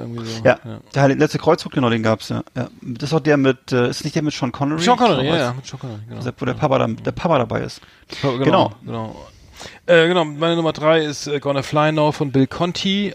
irgendwie 0.00 0.24
so. 0.26 0.42
Ja, 0.44 0.58
der 0.94 1.02
Heilige- 1.02 1.20
letzte 1.20 1.38
Kreuzzug, 1.38 1.72
genau, 1.72 1.90
den 1.90 2.02
gab's 2.02 2.28
ja. 2.28 2.42
ja. 2.54 2.68
Das 2.82 3.10
ist 3.10 3.14
auch 3.14 3.20
der 3.20 3.36
mit, 3.36 3.72
äh, 3.72 3.88
ist 3.90 4.04
nicht 4.04 4.16
der 4.16 4.22
mit 4.22 4.34
Sean 4.34 4.52
Connery? 4.52 4.80
Sean 4.82 4.96
Connery, 4.96 5.26
ja, 5.26 5.36
ja, 5.36 5.52
mit 5.52 5.66
Sean 5.66 5.78
Connery, 5.80 6.00
genau. 6.08 6.22
das- 6.22 6.34
Wo 6.38 6.44
der 6.44 6.54
Papa, 6.54 6.78
da, 6.78 6.86
der 6.86 7.12
Papa 7.12 7.38
dabei 7.38 7.60
ist. 7.62 7.80
Genau. 8.22 8.38
Genau. 8.38 8.72
Genau. 8.84 9.26
Äh, 9.86 10.06
genau, 10.08 10.24
meine 10.24 10.54
Nummer 10.56 10.72
drei 10.72 11.00
ist 11.04 11.26
äh, 11.26 11.40
Gonna 11.40 11.62
Fly 11.62 11.90
Now 11.92 12.12
von 12.12 12.30
Bill 12.30 12.46
Conti. 12.46 13.14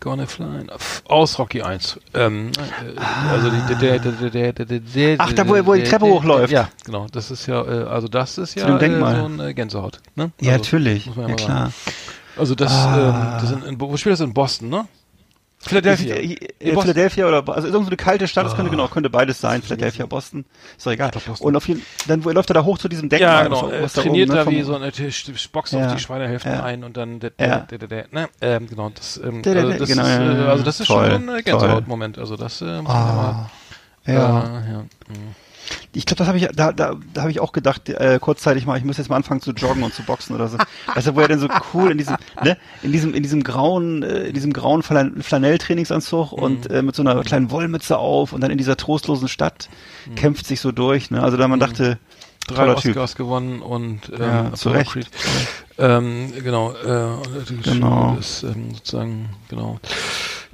Gonna 0.00 0.26
Fly 0.26 0.64
Now. 0.64 0.74
Aus 1.08 1.38
Rocky 1.40 1.62
1. 1.62 1.98
Ähm, 2.14 2.52
äh, 2.56 3.00
Also 3.32 3.50
die, 3.50 3.74
der, 3.80 3.98
der, 3.98 4.12
der, 4.12 4.30
der, 4.30 4.52
der, 4.52 4.66
der, 4.66 4.78
der, 4.80 5.16
Ach, 5.18 5.32
da, 5.32 5.48
wo 5.48 5.54
er- 5.56 5.66
wo 5.66 5.72
er 5.72 5.78
die 5.78 5.82
der- 5.84 5.90
Treppe 5.90 6.04
der- 6.04 6.14
hochläuft. 6.14 6.52
Ja, 6.52 6.68
genau. 6.84 7.06
Das 7.10 7.30
ist 7.32 7.46
ja, 7.46 7.62
äh, 7.64 7.84
also 7.84 8.06
das 8.08 8.38
ist 8.38 8.54
ja 8.54 8.64
äh, 8.78 8.98
so 9.00 9.14
ein 9.14 9.40
äh, 9.40 9.54
Gänsehaut. 9.54 10.00
Ne? 10.14 10.30
Ja, 10.40 10.52
also, 10.52 10.62
natürlich. 10.62 11.06
muss 11.06 11.16
man 11.16 11.28
Ja, 11.30 11.34
klar. 11.34 11.48
sagen. 11.48 11.72
Also 12.38 12.54
das, 12.54 12.72
Ah. 12.72 13.38
ähm, 13.40 13.40
das 13.40 13.50
in, 13.52 13.62
in, 13.74 13.80
wo 13.80 13.96
spielt 13.96 14.12
das 14.14 14.20
in 14.20 14.32
Boston, 14.34 14.68
ne? 14.68 14.86
Philadelphia. 15.60 16.14
Äh, 16.14 16.34
äh. 16.60 16.80
Philadelphia 16.80 17.26
oder 17.26 17.38
also 17.48 17.66
irgend 17.66 17.84
so 17.84 17.88
eine 17.90 17.96
kalte 17.96 18.28
Stadt, 18.28 18.46
das 18.46 18.54
könnte 18.54 18.70
genau, 18.70 18.86
könnte 18.86 19.10
beides 19.10 19.40
sein, 19.40 19.60
Philadelphia, 19.60 20.06
Boston, 20.06 20.44
ist 20.76 20.86
doch 20.86 20.92
egal. 20.92 21.10
Boston. 21.10 21.34
Und 21.46 21.56
auf 21.56 21.66
jeden 21.66 21.82
dann 22.06 22.24
wo- 22.24 22.30
läuft 22.30 22.48
er 22.50 22.54
da 22.54 22.62
hoch 22.64 22.78
zu 22.78 22.88
diesem 22.88 23.08
Denkmal. 23.08 23.28
Ja, 23.32 23.42
genau. 23.42 23.68
Er 23.68 23.82
was 23.82 23.92
da 23.94 24.02
trainiert 24.02 24.28
oben, 24.30 24.38
ne, 24.38 24.44
da 24.44 24.50
wie 24.52 24.62
so 24.62 24.76
eine 24.76 24.92
boxt 25.52 25.72
Ja, 25.72 25.86
auf 25.88 25.94
die 25.94 26.00
Schweinehälften 26.00 26.52
ja. 26.52 26.62
ein 26.62 26.84
und 26.84 26.96
dann 26.96 27.18
der, 27.18 27.32
Ja. 27.40 27.58
der, 27.58 27.78
der, 27.78 27.88
der, 27.88 28.04
ne? 28.12 28.28
ähm, 28.40 28.68
genau, 28.68 28.90
das, 28.90 29.16
ähm, 29.16 29.42
also 29.44 29.72
das 29.72 29.88
genau, 29.88 30.02
ist, 30.02 30.08
äh, 30.08 30.48
also 30.48 30.62
das 30.62 30.78
toll, 30.78 30.86
schon 31.10 31.28
ein 31.28 31.38
äh, 31.38 31.42
Gänsehautmoment. 31.42 32.18
Also 32.18 32.36
das, 32.36 32.60
äh, 32.60 32.64
man 32.64 32.86
Ah, 32.86 33.50
mal, 34.06 34.12
ja. 34.14 34.14
äh, 34.14 34.72
ja. 34.72 34.78
mhm. 35.08 35.34
Ich 35.92 36.06
glaube, 36.06 36.18
das 36.18 36.28
habe 36.28 36.38
ich, 36.38 36.46
da, 36.54 36.72
da, 36.72 36.94
da 37.14 37.20
habe 37.22 37.30
ich 37.30 37.40
auch 37.40 37.52
gedacht, 37.52 37.88
äh, 37.88 38.18
kurzzeitig 38.20 38.66
mal, 38.66 38.78
ich 38.78 38.84
muss 38.84 38.98
jetzt 38.98 39.08
mal 39.10 39.16
anfangen 39.16 39.40
zu 39.40 39.50
joggen 39.52 39.82
und 39.82 39.92
zu 39.94 40.02
boxen 40.02 40.34
oder 40.34 40.48
so. 40.48 40.58
Weißt 40.94 41.06
du, 41.08 41.14
wo 41.16 41.20
er 41.20 41.28
denn 41.28 41.38
so 41.40 41.48
cool 41.74 41.90
in 41.90 41.98
diesem, 41.98 42.16
ne, 42.44 42.56
in 42.82 42.92
diesem, 42.92 43.14
in 43.14 43.22
diesem 43.22 43.42
grauen, 43.42 44.02
äh, 44.02 44.24
in 44.28 44.34
diesem 44.34 44.52
grauen 44.52 44.82
Flan 44.82 45.22
Flanell-Trainingsanzug 45.22 46.32
Mhm. 46.32 46.42
und 46.42 46.70
äh, 46.70 46.82
mit 46.82 46.94
so 46.94 47.02
einer 47.02 47.22
kleinen 47.22 47.50
Wollmütze 47.50 47.98
auf 47.98 48.32
und 48.32 48.40
dann 48.40 48.50
in 48.50 48.58
dieser 48.58 48.76
trostlosen 48.76 49.28
Stadt 49.28 49.68
kämpft 50.16 50.46
sich 50.46 50.60
so 50.60 50.72
durch. 50.72 51.10
Ne? 51.10 51.22
Also 51.22 51.36
da 51.36 51.48
man 51.48 51.60
dachte, 51.60 51.98
Mhm. 52.48 52.54
Drei 52.54 52.64
toller 52.64 52.76
Typ. 52.76 52.92
Oscars 52.96 53.14
gewonnen 53.16 53.60
und 53.60 54.10
ähm, 54.14 54.20
Ja, 54.22 54.52
zu 54.54 54.70
Recht. 54.70 54.92
Creed. 54.92 55.10
Ähm, 55.76 56.32
genau, 56.42 56.72
äh, 56.72 57.08
Genau. 57.62 58.16
ist 58.18 58.42
ähm, 58.42 58.74
sozusagen, 58.74 59.28
genau. 59.50 59.78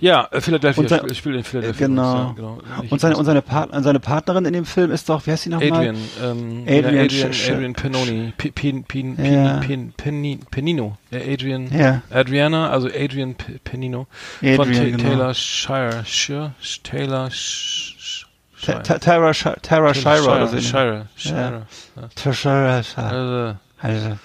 Ja, 0.05 0.29
äh, 0.33 0.41
Philadelphia 0.43 0.83
Und 0.83 0.89
sein- 0.91 1.15
spielt, 1.15 1.37
in 1.37 1.45
Philadelphia. 1.45 1.87
genau. 1.87 2.15
Ja, 2.15 2.33
genau. 2.37 2.59
Und 2.91 3.01
seine, 3.01 3.17
und 3.17 3.25
seine, 3.25 3.41
Part 3.41 3.71
seine 3.83 4.01
Partnerin 4.01 4.45
in 4.45 4.53
dem 4.53 4.67
Film 4.67 4.91
ist 4.91 5.09
doch, 5.09 5.27
wie 5.27 5.31
heißt 5.31 5.45
sie 5.45 5.49
nochmal? 5.49 5.73
Adrian, 5.73 5.97
ähm, 6.23 6.65
Adrian 6.69 6.95
ja, 6.95 7.03
Adrian, 7.05 7.31
Adrian 7.55 7.73
Penoni, 7.73 8.33
P- 8.37 8.51
Pin, 8.51 8.85
Pin, 8.85 9.17
Pin, 9.17 9.33
Ja. 9.33 9.57
Pin, 9.61 9.95
Pin, 9.97 10.41
Penino, 10.51 10.99
Adrian, 11.11 11.69
Ja. 11.75 12.03
Adriana, 12.11 12.69
also 12.69 12.89
Adrian 12.89 13.35
P- 13.35 13.59
Penino, 13.65 14.07
von 14.41 14.49
Adrian, 14.51 14.75
Ta- 14.75 14.97
genau. 14.99 15.03
Taylor 15.09 15.35
Shire, 15.35 16.05
Shire, 16.05 16.53
Taylor 16.83 17.31
Sh- 17.31 17.95
Sh- 17.99 18.27
Ta- 18.61 18.73
Shire. 18.73 18.83
Ta- 18.83 18.99
Tara, 18.99 19.31
Sh- 19.33 19.57
Tara 19.63 19.95
Shira 19.95 20.21
oder 20.37 20.47
so. 20.49 20.61
Shire, 20.61 21.07
Shire, 21.17 21.63
ja. 21.97 22.09
Tara 22.15 22.35
Shira. 22.35 22.83
Also, 23.09 23.57
Also. 23.85 24.16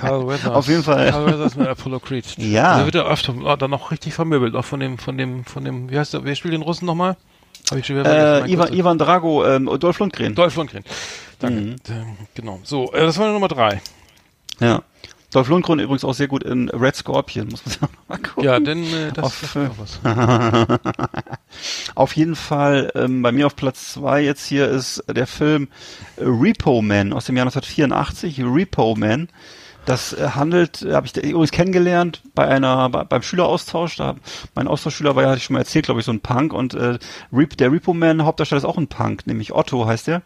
Carl 0.00 0.26
Weathers. 0.26 0.46
Auf 0.46 0.66
jeden 0.66 0.82
Fall. 0.82 1.10
Carl 1.10 1.26
Weathers 1.26 1.56
mit 1.56 1.68
Apollo 1.68 2.00
Creed. 2.00 2.24
Ja. 2.38 2.78
Da 2.78 2.84
wird 2.86 2.94
er 2.94 3.06
öfter 3.06 3.34
oh, 3.44 3.54
dann 3.56 3.70
noch 3.70 3.90
richtig 3.90 4.14
vermöbelt, 4.14 4.56
auch 4.56 4.64
von 4.64 4.80
dem, 4.80 4.96
von 4.96 5.18
dem, 5.18 5.44
von 5.44 5.62
dem, 5.62 5.90
wie 5.90 5.98
heißt 5.98 6.14
der, 6.14 6.24
wer 6.24 6.34
spielt 6.34 6.54
den 6.54 6.62
Russen 6.62 6.86
nochmal? 6.86 7.18
Hab 7.70 7.76
ich 7.76 7.86
schon 7.86 7.96
wieder. 7.98 8.46
Äh, 8.46 8.50
Ivan. 8.50 8.72
Ivan 8.72 8.98
Drago, 8.98 9.44
ähm, 9.46 9.68
Dolph 9.78 9.98
Lundgren. 9.98 10.34
Dolph 10.34 10.56
Lundgren. 10.56 10.84
Danke. 11.38 11.60
Mhm. 11.60 11.76
Ähm, 11.90 12.16
Genau. 12.34 12.60
So, 12.62 12.90
äh, 12.92 13.00
das 13.00 13.18
war 13.18 13.30
Nummer 13.30 13.48
drei. 13.48 13.82
Ja. 14.58 14.82
Dolph 15.32 15.48
Lundgren 15.48 15.78
übrigens 15.78 16.04
auch 16.04 16.14
sehr 16.14 16.28
gut 16.28 16.42
in 16.42 16.70
Red 16.70 16.96
Scorpion, 16.96 17.48
muss 17.48 17.64
man 17.66 17.74
sagen. 17.80 17.92
Mal 18.08 18.18
gucken. 18.18 18.44
Ja, 18.44 18.58
denn 18.60 18.84
äh, 18.84 19.12
das 19.12 19.24
Auf, 19.24 19.42
ist 19.42 19.56
auch 19.56 19.76
was. 19.78 20.00
Auf 21.94 22.16
jeden 22.16 22.36
Fall, 22.36 22.90
ähm, 22.94 23.22
bei 23.22 23.32
mir 23.32 23.46
auf 23.46 23.56
Platz 23.56 23.92
zwei 23.92 24.22
jetzt 24.22 24.46
hier 24.46 24.68
ist 24.68 25.04
der 25.08 25.26
Film 25.26 25.68
äh, 26.16 26.24
Repo 26.24 26.80
Man 26.80 27.12
aus 27.12 27.26
dem 27.26 27.36
Jahr 27.36 27.46
1984, 27.46 28.40
Repo 28.42 28.94
Man. 28.94 29.28
Das 29.84 30.12
äh, 30.12 30.30
handelt, 30.34 30.82
äh, 30.82 30.94
habe 30.94 31.06
ich 31.06 31.16
übrigens 31.16 31.50
kennengelernt 31.50 32.22
bei 32.34 32.46
einer 32.46 32.88
bei, 32.88 33.04
beim 33.04 33.22
Schüleraustausch. 33.22 33.96
Da 33.96 34.16
mein 34.54 34.68
Austauschschüler 34.68 35.16
war 35.16 35.24
ja, 35.24 35.28
hatte 35.30 35.38
ich 35.38 35.44
schon 35.44 35.54
mal 35.54 35.60
erzählt, 35.60 35.86
glaube 35.86 36.00
ich, 36.00 36.06
so 36.06 36.12
ein 36.12 36.20
Punk 36.20 36.52
und 36.52 36.74
äh, 36.74 36.98
der 37.30 37.72
Repo 37.72 37.92
Man 37.92 38.24
Hauptdarsteller 38.24 38.58
ist 38.58 38.64
auch 38.64 38.78
ein 38.78 38.88
Punk, 38.88 39.26
nämlich 39.26 39.52
Otto 39.52 39.86
heißt 39.86 40.08
er. 40.08 40.22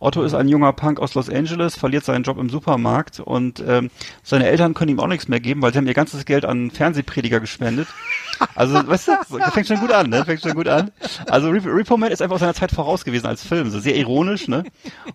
Otto 0.00 0.22
ist 0.22 0.34
ein 0.34 0.48
junger 0.48 0.72
Punk 0.72 0.98
aus 0.98 1.14
Los 1.14 1.28
Angeles, 1.28 1.76
verliert 1.76 2.04
seinen 2.04 2.24
Job 2.24 2.38
im 2.38 2.48
Supermarkt 2.48 3.20
und 3.20 3.62
ähm, 3.66 3.90
seine 4.22 4.46
Eltern 4.46 4.72
können 4.72 4.90
ihm 4.90 4.98
auch 4.98 5.06
nichts 5.06 5.28
mehr 5.28 5.40
geben, 5.40 5.60
weil 5.60 5.72
sie 5.72 5.78
haben 5.78 5.86
ihr 5.86 5.94
ganzes 5.94 6.24
Geld 6.24 6.46
an 6.46 6.70
Fernsehprediger 6.70 7.38
gespendet. 7.38 7.86
Also, 8.54 8.74
weißt 8.86 9.08
du, 9.08 9.12
so, 9.28 9.38
fängt 9.38 9.68
schon 9.68 9.78
gut 9.80 9.92
an, 9.92 10.08
ne? 10.08 10.24
Fängt 10.24 10.40
schon 10.40 10.54
gut 10.54 10.68
an. 10.68 10.90
Also 11.28 11.50
Rep 11.50 11.66
Repo 11.66 11.98
Man 11.98 12.10
ist 12.10 12.22
einfach 12.22 12.36
aus 12.36 12.40
seiner 12.40 12.54
Zeit 12.54 12.72
voraus 12.72 13.04
gewesen 13.04 13.26
als 13.26 13.46
Film, 13.46 13.70
so 13.70 13.78
sehr 13.78 13.94
ironisch, 13.94 14.48
ne? 14.48 14.64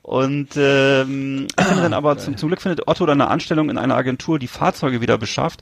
Und 0.03 0.49
ähm, 0.56 1.48
er 1.56 1.66
findet 1.66 1.86
dann 1.86 1.94
aber 1.94 2.20
zum, 2.20 2.38
zum 2.38 2.49
Glück 2.49 2.62
findet 2.62 2.88
Otto 2.88 3.07
dann 3.07 3.20
eine 3.20 3.32
Anstellung 3.32 3.72
in 3.72 3.80
einer 3.80 3.95
Agentur, 3.95 4.38
die 4.38 4.48
Fahrzeuge 4.48 5.02
wieder 5.02 5.18
beschafft. 5.18 5.62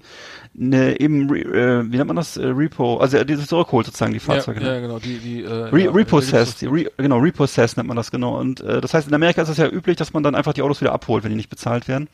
Ne, 0.55 0.99
eben, 0.99 1.33
äh, 1.33 1.91
wie 1.91 1.97
nennt 1.97 2.07
man 2.07 2.15
das? 2.15 2.37
Äh, 2.37 2.45
Repo, 2.45 2.97
also 2.97 3.17
er 3.17 3.25
dieses 3.25 3.47
zurückholt 3.47 3.87
sozusagen 3.87 4.13
die 4.13 4.19
Fahrzeuge. 4.19 4.61
Ja, 4.61 4.67
ne? 4.67 4.73
ja, 4.75 4.81
genau, 4.81 4.99
die, 4.99 5.17
die, 5.17 5.43
äh, 5.43 5.49
Re 5.49 5.85
ja, 5.85 5.91
repossessed, 5.91 6.61
re 6.63 6.91
genau, 6.95 7.17
repossessed 7.17 7.77
nennt 7.77 7.87
man 7.87 7.97
das 7.97 8.11
genau. 8.11 8.37
Und 8.39 8.61
äh, 8.61 8.79
das 8.79 8.93
heißt, 8.93 9.07
in 9.07 9.15
Amerika 9.15 9.41
ist 9.41 9.49
es 9.49 9.57
ja 9.57 9.67
üblich, 9.67 9.97
dass 9.97 10.13
man 10.13 10.21
dann 10.21 10.35
einfach 10.35 10.53
die 10.53 10.61
Autos 10.61 10.79
wieder 10.79 10.93
abholt, 10.93 11.23
wenn 11.23 11.31
die 11.31 11.37
nicht 11.37 11.49
bezahlt 11.49 11.87
werden. 11.87 12.07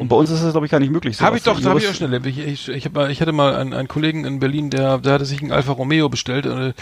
Und 0.00 0.08
bei 0.08 0.16
uns 0.16 0.30
ist 0.30 0.42
es, 0.42 0.52
glaube 0.52 0.66
ich, 0.66 0.72
gar 0.72 0.80
nicht 0.80 0.90
möglich. 0.90 1.20
Habe 1.20 1.36
ich 1.36 1.42
doch, 1.42 1.62
habe 1.62 1.78
ich 1.78 1.88
auch 1.88 1.94
schnell 1.94 2.12
erlebt. 2.12 2.26
Ich, 2.26 2.38
ich, 2.44 2.68
ich, 2.68 2.84
hab 2.86 2.94
mal, 2.94 3.10
ich 3.10 3.20
hatte 3.20 3.32
mal 3.32 3.54
einen, 3.54 3.72
einen 3.72 3.88
Kollegen 3.88 4.24
in 4.24 4.40
Berlin, 4.40 4.70
der, 4.70 4.98
der 4.98 5.12
hatte 5.12 5.24
sich 5.24 5.42
einen 5.42 5.52
Alfa 5.52 5.72
Romeo 5.72 6.08
bestellt 6.08 6.46
äh, 6.46 6.72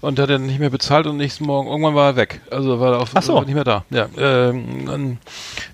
und 0.00 0.18
der 0.18 0.24
hat 0.24 0.30
dann 0.30 0.46
nicht 0.46 0.58
mehr 0.58 0.70
bezahlt 0.70 1.06
und 1.06 1.18
nächsten 1.18 1.44
Morgen, 1.44 1.68
irgendwann 1.68 1.94
war 1.94 2.10
er 2.10 2.16
weg. 2.16 2.40
Also 2.50 2.80
war 2.80 2.94
er 2.94 3.00
auf, 3.00 3.10
Ach 3.14 3.22
so. 3.22 3.34
war 3.34 3.44
nicht 3.44 3.54
mehr 3.54 3.64
da. 3.64 3.84
Ja, 3.90 4.08
ähm, 4.16 4.86
dann 4.86 5.18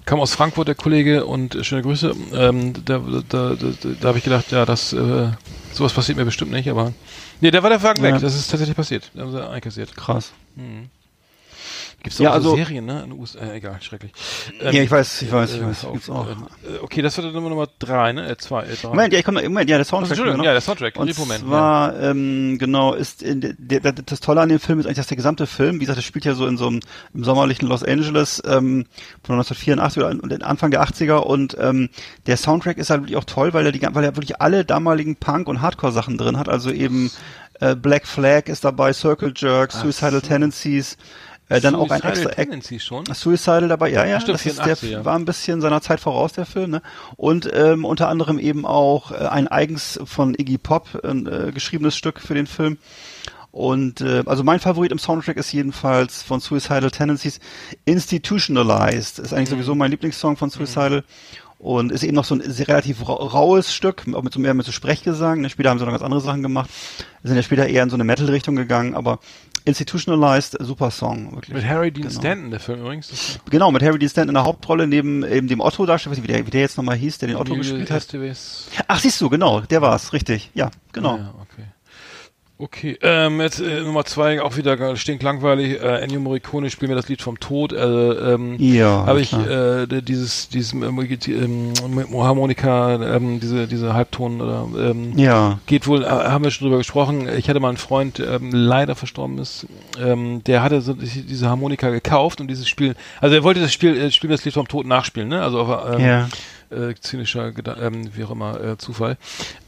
kam 0.05 0.21
aus 0.21 0.35
Frankfurt 0.35 0.69
der 0.69 0.75
Kollege 0.75 1.25
und 1.25 1.55
äh, 1.55 1.65
schöne 1.65 1.83
Grüße. 1.83 2.13
Ähm, 2.35 2.73
da 2.85 2.99
da, 2.99 3.23
da, 3.29 3.55
da, 3.55 3.89
da 4.01 4.09
habe 4.09 4.19
ich 4.19 4.25
gedacht, 4.25 4.51
ja, 4.51 4.64
das, 4.67 4.93
äh, 4.93 5.29
sowas 5.73 5.93
passiert 5.93 6.19
mir 6.19 6.25
bestimmt 6.25 6.51
nicht, 6.53 6.69
aber 6.69 6.93
nee, 7.41 7.51
der 7.51 7.63
war 7.63 7.71
der 7.71 7.83
Wagen 7.83 8.05
Ja. 8.05 8.13
weg. 8.15 8.21
Das 8.21 8.35
ist 8.35 8.51
tatsächlich 8.51 8.77
passiert. 8.77 9.11
Da 9.15 9.23
haben 9.23 9.33
sie 9.33 9.49
einkassiert. 9.49 9.97
Krass. 9.97 10.33
Gibt's 12.05 12.19
Ja, 12.19 12.31
auch 12.31 12.35
so 12.35 12.51
also- 12.53 12.57
Serien, 12.57 12.85
ne? 12.85 13.03
In 13.03 13.11
den 13.11 13.19
USA, 13.19 13.39
äh, 13.41 13.57
egal, 13.57 13.81
schrecklich. 13.83 14.13
ja, 14.63 14.71
ich 14.71 14.91
weiß, 14.91 15.23
ich 15.23 15.33
weiß, 15.33 15.55
ich 15.55 15.61
äh, 15.63 15.67
weiß. 15.67 15.85
auf- 15.87 15.93
Gibt's 15.95 16.11
auch. 16.11 16.29
äh, 16.29 16.79
okay, 16.83 17.01
das 17.03 17.17
war 17.17 17.25
dann 17.25 17.33
Nummer, 17.33 17.49
Nummer 17.49 17.67
drei, 17.79 18.13
ne? 18.13 18.29
Äh, 18.29 18.37
zwei, 18.37 18.63
äh, 18.65 18.77
drei. 18.81 18.89
Moment, 18.91 19.13
ja, 19.13 19.19
ich 19.19 19.25
komme, 19.25 19.43
Moment, 19.43 19.69
ja, 19.69 19.77
der 19.79 19.85
Soundtrack. 19.85 20.11
Entschuldigung, 20.11 20.37
genau. 20.41 20.45
ja, 20.49 20.53
der 20.53 20.61
Soundtrack, 20.61 20.97
Und 20.97 21.09
Repo 21.09 21.25
zwar, 21.25 21.99
ähm, 21.99 22.59
genau, 22.59 22.93
ist 22.95 23.23
in, 23.23 23.41
der, 23.41 23.81
der, 23.81 23.93
das 23.93 24.21
Tolle 24.21 24.43
an 24.43 24.51
dem 24.51 24.61
Film 24.61 24.79
ist 24.79 24.87
eigentlich, 24.87 24.99
dass 24.99 25.07
der 25.09 25.17
gesamte 25.17 25.47
Film, 25.47 25.77
wie 25.77 25.81
gesagt, 25.81 25.97
das 25.99 26.05
spielt 26.05 26.25
ja 26.27 26.35
so 26.35 26.47
in 26.47 26.57
so 26.59 26.67
einem 26.67 26.81
im 27.15 27.25
sommerlichen 27.25 27.67
Los 27.69 27.83
Angeles 27.83 28.43
ähm, 28.47 28.85
von 29.23 29.37
1984 29.37 30.03
oder 30.03 30.11
an- 30.11 30.43
Anfang 30.43 30.71
der 30.71 30.83
80er 30.85 31.17
und 31.21 31.57
ähm, 31.59 31.89
der 32.27 32.37
Soundtrack 32.37 32.77
ist 32.77 32.91
halt 32.91 33.01
wirklich 33.03 33.17
auch 33.17 33.25
toll, 33.25 33.55
weil 33.55 33.65
er 33.65 33.73
die, 33.73 33.81
weil 33.83 34.05
er 34.05 34.15
wirklich 34.15 34.41
alle 34.43 34.67
damaligen 34.67 35.17
Punk 35.17 35.49
und 35.49 35.63
Hardcore 35.63 35.93
Sachen 35.93 36.19
drin 36.19 36.37
hat, 36.37 36.51
also 36.51 36.71
eben 36.71 37.11
äh, 37.61 37.77
Black 37.77 38.07
Flag 38.07 38.49
ist 38.49 38.65
dabei, 38.65 38.93
Circle 38.93 39.33
Jerk, 39.37 39.71
Suicidal 39.73 40.21
Tendencies, 40.21 40.97
äh, 41.49 41.61
dann 41.61 41.75
auch 41.75 41.91
ein 41.91 42.01
Suicidal 42.01 42.13
extra 42.13 42.31
Tendencies 42.31 42.85
schon. 42.85 43.05
Suicidal 43.07 43.69
dabei, 43.69 43.91
ja, 43.91 44.05
ja, 44.07 44.21
Stimmt, 44.21 44.35
das 44.35 44.47
ist 44.47 44.53
84, 44.55 44.91
der 44.91 44.99
ja. 45.01 45.05
war 45.05 45.17
ein 45.17 45.25
bisschen 45.25 45.61
seiner 45.61 45.81
Zeit 45.81 46.01
voraus, 46.01 46.33
der 46.33 46.47
Film, 46.47 46.71
ne? 46.71 46.83
Und 47.17 47.51
ähm, 47.53 47.85
unter 47.85 48.09
anderem 48.09 48.39
eben 48.39 48.65
auch 48.65 49.13
äh, 49.13 49.17
ein 49.17 49.49
eigens 49.49 50.01
von 50.05 50.35
Iggy 50.35 50.59
Pop 50.59 51.01
äh, 51.03 51.53
geschriebenes 51.53 51.97
Stück 51.97 52.21
für 52.21 52.35
den 52.35 52.47
Film. 52.47 52.79
Und 53.51 54.01
äh, 54.01 54.25
also 54.27 54.43
mein 54.43 54.59
Favorit 54.59 54.91
im 54.91 54.99
Soundtrack 54.99 55.37
ist 55.37 55.53
jedenfalls 55.53 56.23
von 56.23 56.41
Suicidal 56.41 56.91
Tendencies 56.91 57.39
Institutionalized. 57.85 59.21
Ist 59.21 59.33
eigentlich 59.33 59.51
Mhm. 59.51 59.55
sowieso 59.55 59.75
mein 59.75 59.91
Lieblingssong 59.91 60.37
von 60.37 60.51
Suicidal. 60.51 61.05
Und 61.59 61.93
ist 61.93 62.03
eben 62.03 62.17
noch 62.17 62.25
so 62.25 62.35
ein 62.35 62.43
sehr 62.51 62.69
relativ 62.69 63.09
ra 63.09 63.15
raues 63.15 63.73
Stück, 63.73 64.05
auch 64.13 64.23
mit 64.23 64.35
so 64.35 64.41
mehr 64.41 64.53
mit 64.55 64.67
so 64.67 64.73
Sprechgesang. 64.73 65.41
Ne? 65.41 65.49
Später 65.49 65.71
haben 65.71 65.79
sie 65.79 65.85
noch 65.85 65.93
ganz 65.93 66.03
andere 66.03 66.21
Sachen 66.21 66.43
gemacht. 66.43 66.69
Sind 67.23 67.37
ja 67.37 67.43
später 67.43 67.67
eher 67.67 67.85
in 67.85 67.91
so 67.91 67.97
eine 67.97 68.05
Metal-Richtung 68.05 68.57
gegangen, 68.57 68.95
aber 68.95 69.19
Institutionalized, 69.67 70.57
super 70.61 70.91
Song, 70.91 71.33
wirklich. 71.35 71.55
Mit 71.55 71.65
Harry 71.65 71.91
Dean 71.91 72.09
Genau. 72.09 72.21
Stanton, 72.21 72.51
der 72.51 72.61
Film 72.61 72.81
übrigens. 72.81 73.39
Genau, 73.49 73.71
mit 73.71 73.83
Harry 73.83 73.99
Dean 73.99 74.11
Stanton 74.11 74.31
in 74.31 74.35
der 74.35 74.45
Hauptrolle, 74.45 74.87
neben 74.87 75.25
eben 75.25 75.49
dem 75.49 75.61
Otto-Darsteller, 75.61 76.13
weiß 76.13 76.19
nicht, 76.19 76.29
wie 76.29 76.33
der, 76.33 76.47
wie 76.47 76.51
der 76.51 76.61
jetzt 76.61 76.77
nochmal 76.77 76.97
hieß, 76.97 77.19
der 77.19 77.29
den 77.29 77.37
Otto 77.37 77.55
gespielt 77.57 77.91
hat. 77.91 78.07
Ach, 78.89 78.99
siehst 78.99 79.21
du, 79.21 79.31
genau, 79.31 79.61
der 79.61 79.81
war's, 79.81 80.13
richtig. 80.13 80.51
Ja, 80.55 80.71
genau. 80.93 81.17
Ja, 81.17 81.35
okay. 81.41 81.65
Okay, 82.57 82.97
ähm, 83.03 83.41
jetzt 83.41 83.59
äh, 83.61 83.81
Nummer 83.81 84.05
zwei, 84.05 84.41
auch 84.41 84.57
wieder 84.57 84.95
stinklangweilig. 84.95 85.83
Äh, 85.83 86.03
Ennio 86.03 86.21
Morricone 86.21 86.71
spielt 86.71 86.89
mir 86.89 86.95
das 86.95 87.09
Lied 87.09 87.21
vom 87.21 87.41
Tod. 87.41 87.73
Äh, 87.73 87.79
ähm, 87.79 88.55
Ja, 88.59 89.05
habe 89.07 89.21
ich 89.21 89.33
äh, 89.33 89.87
dieses, 90.01 90.51
dieses 90.51 90.73
ähm, 90.73 90.83
ähm, 90.85 91.73
Harmonika, 92.15 93.17
ähm, 93.17 93.41
diese, 93.41 93.67
diese 93.67 93.95
Halbton 93.95 94.41
oder 94.41 94.69
ähm, 94.79 95.19
Ja, 95.19 95.59
geht 95.67 95.89
wohl, 95.89 96.05
äh, 96.05 96.07
haben 96.07 96.45
wir 96.45 96.53
schon 96.53 96.67
drüber 96.69 96.79
gesprochen. 96.79 97.29
Ich 97.37 97.49
hatte 97.49 97.59
mal 97.59 97.71
einen 97.71 97.77
Freund, 97.77 98.21
ähm, 98.21 98.51
leider 98.53 98.95
verstorben 98.95 99.39
ist, 99.39 99.67
ähm, 100.01 100.45
der 100.45 100.63
hatte 100.63 100.81
so 100.81 100.93
die- 100.93 101.23
diese 101.27 101.49
Harmonika 101.49 101.91
gekauft 101.91 102.41
und 102.41 102.47
dieses 102.47 102.69
Spiel, 102.69 102.95
also 103.21 103.35
er 103.35 103.43
wollte 103.43 103.61
das 103.63 103.73
Spiel, 103.73 103.97
äh, 104.01 104.13
Spiel 104.13 104.31
das 104.31 104.45
Lied 104.45 104.55
vom 104.55 104.69
Tod 104.69 104.87
nachspielen, 104.87 105.29
ne? 105.29 105.43
Also 105.43 105.59
auf, 105.59 105.95
ähm, 105.97 106.01
ja. 106.01 106.29
Äh, 106.75 106.95
zynischer, 107.01 107.49
Geda- 107.53 107.81
ähm, 107.81 108.11
wie 108.15 108.25
auch 108.25 108.31
immer, 108.31 108.61
äh, 108.61 108.77
Zufall. 108.79 109.17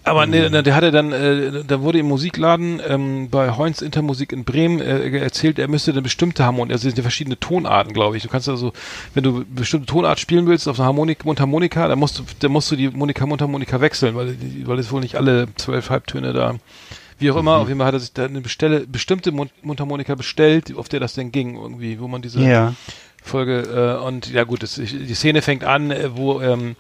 Aber 0.04 0.26
ne, 0.26 0.50
ne, 0.50 0.62
der 0.62 0.74
hatte 0.74 0.90
dann, 0.90 1.12
äh, 1.12 1.64
da 1.66 1.80
wurde 1.80 1.98
im 1.98 2.06
Musikladen 2.06 2.80
ähm, 2.86 3.28
bei 3.30 3.56
Heinz 3.56 3.82
Intermusik 3.82 4.32
in 4.32 4.44
Bremen 4.44 4.80
äh, 4.80 5.18
erzählt, 5.18 5.58
er 5.58 5.68
müsste 5.68 5.92
eine 5.92 6.02
bestimmte 6.02 6.44
Harmonik, 6.44 6.72
also 6.72 6.86
es 6.86 6.92
sind 6.94 6.98
ja 6.98 7.02
verschiedene 7.02 7.38
Tonarten, 7.40 7.92
glaube 7.92 8.16
ich. 8.16 8.22
Du 8.22 8.28
kannst 8.28 8.48
also, 8.48 8.72
wenn 9.14 9.24
du 9.24 9.44
bestimmte 9.48 9.86
Tonart 9.86 10.20
spielen 10.20 10.46
willst 10.46 10.68
auf 10.68 10.78
einer 10.78 10.86
Harmonik, 10.86 11.24
Mundharmonika, 11.24 11.88
dann 11.88 11.98
musst 11.98 12.18
du, 12.18 12.24
dann 12.40 12.52
musst 12.52 12.70
du 12.70 12.76
die 12.76 12.88
Monika 12.88 13.26
Mundharmonika 13.26 13.80
wechseln, 13.80 14.14
weil, 14.14 14.36
weil 14.64 14.78
es 14.78 14.90
wohl 14.92 15.00
nicht 15.00 15.16
alle 15.16 15.48
zwölf 15.56 15.90
Halbtöne 15.90 16.32
da 16.32 16.56
wie 17.18 17.30
auch 17.30 17.36
immer, 17.36 17.56
auf 17.56 17.68
jeden 17.68 17.78
Fall 17.78 17.86
hat 17.86 17.94
er 17.94 18.00
sich 18.00 18.12
da 18.12 18.26
eine 18.26 18.42
bestelle, 18.42 18.80
bestimmte 18.86 19.32
Mund 19.32 19.50
Mundharmonika 19.62 20.14
bestellt, 20.14 20.76
auf 20.76 20.90
der 20.90 21.00
das 21.00 21.14
denn 21.14 21.32
ging, 21.32 21.56
irgendwie, 21.56 21.98
wo 21.98 22.08
man 22.08 22.20
diese 22.20 22.42
Ja. 22.42 22.74
Folge 23.26 23.98
äh, 24.00 24.04
und 24.04 24.30
ja 24.30 24.44
gut, 24.44 24.62
das, 24.62 24.74
die 24.76 25.14
Szene 25.14 25.42
fängt 25.42 25.64
an, 25.64 25.90
äh, 25.90 26.16
wo 26.16 26.40
ähm, 26.40 26.76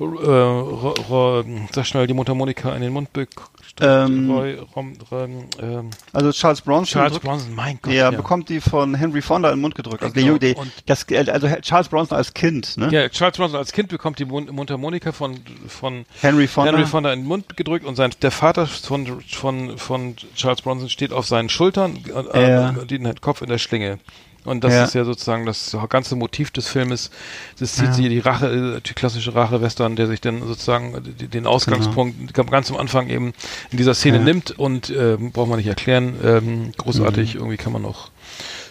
äh, 0.00 0.04
ro, 0.04 0.94
ro, 1.08 1.44
sag 1.72 1.84
schnell 1.86 2.06
die 2.06 2.14
Mundharmonika 2.14 2.72
in 2.74 2.82
den 2.82 2.92
Mund 2.92 3.12
bekommt. 3.12 3.48
Ähm, 3.80 4.28
Roy, 4.30 4.58
Rom, 4.74 4.94
Rom, 5.10 5.44
ähm, 5.62 5.90
Also 6.12 6.32
Charles 6.32 6.62
Bronson. 6.62 6.86
Charles 7.00 7.12
drückt- 7.12 7.24
Bronson, 7.24 7.54
mein 7.54 7.78
Gott. 7.80 7.92
Ja, 7.92 8.10
bekommt 8.10 8.48
die 8.48 8.60
von 8.60 8.94
Henry 8.96 9.22
Fonda 9.22 9.50
in 9.50 9.56
den 9.56 9.60
Mund 9.60 9.76
gedrückt. 9.76 10.02
Also, 10.02 10.14
der 10.14 10.24
Genau. 10.24 10.38
Der, 10.38 10.56
Und- 10.58 10.72
das, 10.86 11.06
also 11.28 11.48
Charles 11.60 11.88
Bronson 11.88 12.16
als 12.18 12.34
Kind, 12.34 12.76
ne? 12.76 12.88
Ja, 12.90 13.08
Charles 13.08 13.36
Bronson 13.36 13.56
als 13.58 13.70
Kind 13.70 13.88
bekommt 13.88 14.18
die 14.18 14.24
Mund 14.24 14.50
Mundharmonika 14.52 15.12
von, 15.12 15.38
von 15.68 16.06
Henry 16.20 16.48
Fonda. 16.48 16.72
Henry 16.72 16.86
Fonda 16.86 17.12
in 17.12 17.20
den 17.20 17.28
Mund 17.28 17.56
gedrückt 17.56 17.84
und 17.86 17.94
sein, 17.94 18.10
der 18.20 18.32
Vater 18.32 18.66
von, 18.66 19.20
von, 19.22 19.78
von 19.78 20.16
Charles 20.34 20.62
Bronson 20.62 20.88
steht 20.88 21.12
auf 21.12 21.26
seinen 21.26 21.48
Schultern, 21.48 21.98
äh, 22.34 22.50
Ja. 22.50 22.70
äh, 22.70 22.86
den 22.86 23.20
Kopf 23.20 23.42
in 23.42 23.48
der 23.48 23.58
Schlinge. 23.58 23.98
Und 24.44 24.64
das 24.64 24.72
Ja. 24.72 24.84
ist 24.84 24.94
ja 24.94 25.04
sozusagen 25.04 25.44
das 25.46 25.76
ganze 25.90 26.16
Motiv 26.16 26.50
des 26.50 26.68
Filmes. 26.68 27.10
Das 27.58 27.74
zieht 27.74 27.86
Ja. 27.86 27.92
sie 27.92 28.08
die 28.08 28.20
Rache, 28.20 28.76
äh, 28.76 28.80
die 28.80 28.94
klassische 28.94 29.34
Rache-Western, 29.34 29.94
der 29.96 30.06
sich 30.06 30.20
dann 30.20 30.40
sozusagen 30.46 30.94
äh, 30.94 31.00
den 31.26 31.46
Ausgangspunkt 31.46 32.32
ganz 32.34 32.70
am 32.70 32.76
Anfang 32.78 33.08
eben 33.10 33.34
in 33.70 33.76
dieser 33.78 33.94
Szene 33.94 34.18
Genau. 34.18 34.28
Ja. 34.28 34.34
nimmt 34.34 34.50
und 34.58 34.90
ähm, 34.90 35.32
braucht 35.32 35.48
man 35.48 35.58
nicht 35.58 35.66
erklären. 35.68 36.14
Ähm, 36.24 36.72
großartig, 36.78 37.34
Mhm. 37.34 37.40
irgendwie 37.40 37.56
kann 37.58 37.72
man 37.72 37.84
auch 37.84 38.10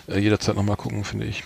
äh, 0.10 0.20
jederzeit 0.20 0.56
nochmal 0.56 0.78
gucken, 0.78 1.04
finde 1.04 1.26
ich. 1.26 1.44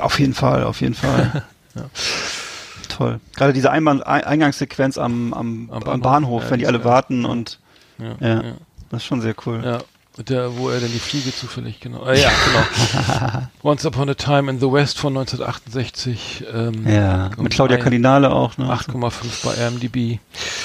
Auf 0.00 0.20
jeden 0.20 0.34
Fall, 0.34 0.64
auf 0.64 0.80
jeden 0.80 0.94
Fall. 0.94 1.42
Toll. 2.88 3.20
Gerade 3.36 3.52
diese 3.52 3.70
Einbahn 3.70 4.02
Ein- 4.02 4.24
Eingangssequenz 4.24 4.98
am, 4.98 5.32
am, 5.32 5.70
Am 5.70 5.76
am 5.76 5.82
Bahnhof, 5.82 6.02
Bahnhof, 6.02 6.42
ja, 6.44 6.50
wenn 6.50 6.58
die 6.60 6.66
alle 6.66 6.84
warten 6.84 7.24
und 7.24 7.58
Ja, 7.98 8.42
das 8.90 9.02
ist 9.02 9.04
schon 9.06 9.20
sehr 9.22 9.34
cool. 9.46 9.62
Ja, 9.64 9.78
der, 10.18 10.56
wo 10.56 10.68
er 10.68 10.80
denn 10.80 10.92
die 10.92 10.98
Fliege 10.98 11.34
zufällig, 11.34 11.80
genau. 11.80 12.04
Äh, 12.06 12.20
ja, 12.20 12.30
genau. 12.46 13.46
Once 13.62 13.84
Upon 13.86 14.08
a 14.10 14.14
Time 14.14 14.50
in 14.50 14.60
the 14.60 14.70
West 14.70 14.98
von 14.98 15.16
1968. 15.16 16.44
Ähm, 16.52 16.86
Ja, 16.86 17.30
mit 17.38 17.52
Claudia 17.52 17.78
Cardinale 17.78 18.30
auch. 18.30 18.58
Ne? 18.58 18.66
8,5 18.66 19.44
bei 19.44 19.54
IMDb. 19.66 20.18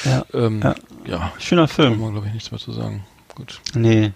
Ja. 0.06 0.26
Ähm, 0.34 0.62
Ja. 0.62 0.76
ja. 1.06 1.32
Schöner 1.40 1.68
Kann 1.68 1.76
Film. 1.76 2.02
man, 2.02 2.12
glaube 2.12 2.28
ich, 2.28 2.34
nichts 2.34 2.52
mehr 2.52 2.60
zu 2.60 2.72
sagen. 2.74 3.06
Gut. 3.36 3.62
Nee. 3.74 4.12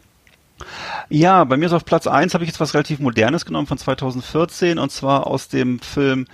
Ja, 1.09 1.43
bei 1.43 1.57
mir 1.57 1.65
ist 1.65 1.73
auf 1.73 1.85
Platz 1.85 2.07
eins 2.07 2.33
habe 2.33 2.43
ich 2.43 2.49
jetzt 2.49 2.59
was 2.59 2.73
relativ 2.73 2.99
Modernes 2.99 3.45
genommen 3.45 3.67
von 3.67 3.77
2014 3.77 4.79
und 4.79 4.91
zwar 4.91 5.27
aus 5.27 5.47
dem 5.49 5.79
Film 5.79 6.25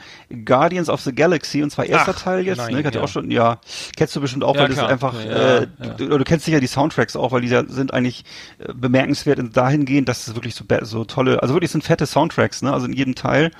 Guardians 0.45 0.89
of 0.89 1.01
the 1.01 1.13
Galaxy 1.13 1.63
und 1.63 1.69
zwar 1.71 1.85
erster 1.85 2.13
Ach, 2.15 2.21
Teil 2.21 2.45
jetzt. 2.45 2.57
nein, 2.57 2.73
ne? 2.73 2.79
Ich 2.81 2.85
hatte 2.85 2.99
ja. 2.99 3.03
auch 3.03 3.07
schon, 3.07 3.31
ja, 3.31 3.59
kennst 3.95 4.15
du 4.15 4.21
bestimmt 4.21 4.43
auch, 4.43 4.55
Ja, 4.55 4.61
weil 4.61 4.67
das 4.69 4.77
klar. 4.77 4.89
einfach, 4.89 5.13
Ja, 5.23 5.57
äh. 5.59 5.67
Du, 5.97 6.07
du 6.17 6.23
kennst 6.23 6.45
sicher 6.45 6.59
die 6.59 6.67
Soundtracks 6.67 7.15
auch, 7.15 7.31
weil 7.31 7.41
die 7.41 7.47
sind 7.47 7.93
eigentlich 7.93 8.23
äh, 8.59 8.73
bemerkenswert 8.73 9.39
in- 9.39 9.51
dahingehend, 9.51 10.07
dass 10.09 10.27
es 10.27 10.35
wirklich 10.35 10.55
so, 10.55 10.63
so 10.81 11.05
tolle, 11.05 11.41
also 11.41 11.53
wirklich 11.55 11.71
sind 11.71 11.83
fette 11.83 12.05
Soundtracks, 12.05 12.61
ne? 12.61 12.71
Also 12.73 12.85
in 12.85 12.93
jedem 12.93 13.15
Teil. 13.15 13.51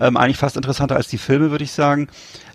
Ähm, 0.00 0.16
eigentlich 0.16 0.36
fast 0.36 0.56
interessanter 0.56 0.94
als 0.94 1.08
die 1.08 1.18
Filme, 1.18 1.50
würde 1.50 1.64
ich 1.64 1.72
sagen. 1.72 2.06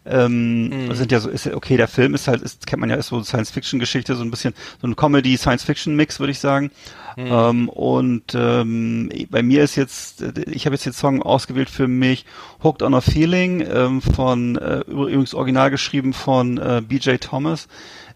Ähm, 0.05 0.69
Mhm. 0.88 0.93
sind 0.95 1.11
ja 1.11 1.19
so, 1.19 1.30
ist 1.30 1.45
okay, 1.47 1.75
der 1.75 1.89
Film 1.89 2.13
ist 2.13 2.27
halt, 2.30 2.41
ist, 2.41 2.65
kennt 2.67 2.80
man 2.80 2.89
ja, 2.89 2.95
ist 2.95 3.07
so 3.07 3.21
Science-Fiction-Geschichte, 3.21 4.15
so 4.15 4.23
ein 4.23 4.31
bisschen, 4.31 4.53
so 4.81 4.88
ein 4.88 4.95
Comedy-Science-Fiction-Mix, 4.95 6.19
würde 6.19 6.31
ich 6.31 6.39
sagen. 6.39 6.71
Mhm. 7.17 7.31
Ähm, 7.49 7.69
und 7.69 8.35
ähm, 8.35 9.09
bei 9.29 9.43
mir 9.43 9.63
ist 9.63 9.75
jetzt, 9.75 10.21
ich 10.21 10.65
habe 10.65 10.75
jetzt 10.75 10.85
den 10.85 10.93
Song 10.93 11.21
ausgewählt 11.21 11.69
für 11.69 11.87
mich, 11.87 12.25
Hooked 12.63 12.81
on 12.81 12.93
a 12.93 13.01
Feeling, 13.01 13.61
ähm, 13.61 14.01
von, 14.01 14.57
äh, 14.57 14.79
übrigens 14.87 15.33
original 15.33 15.71
geschrieben 15.71 16.13
von 16.13 16.57
äh, 16.57 16.81
BJ 16.85 17.15
Thomas. 17.15 17.67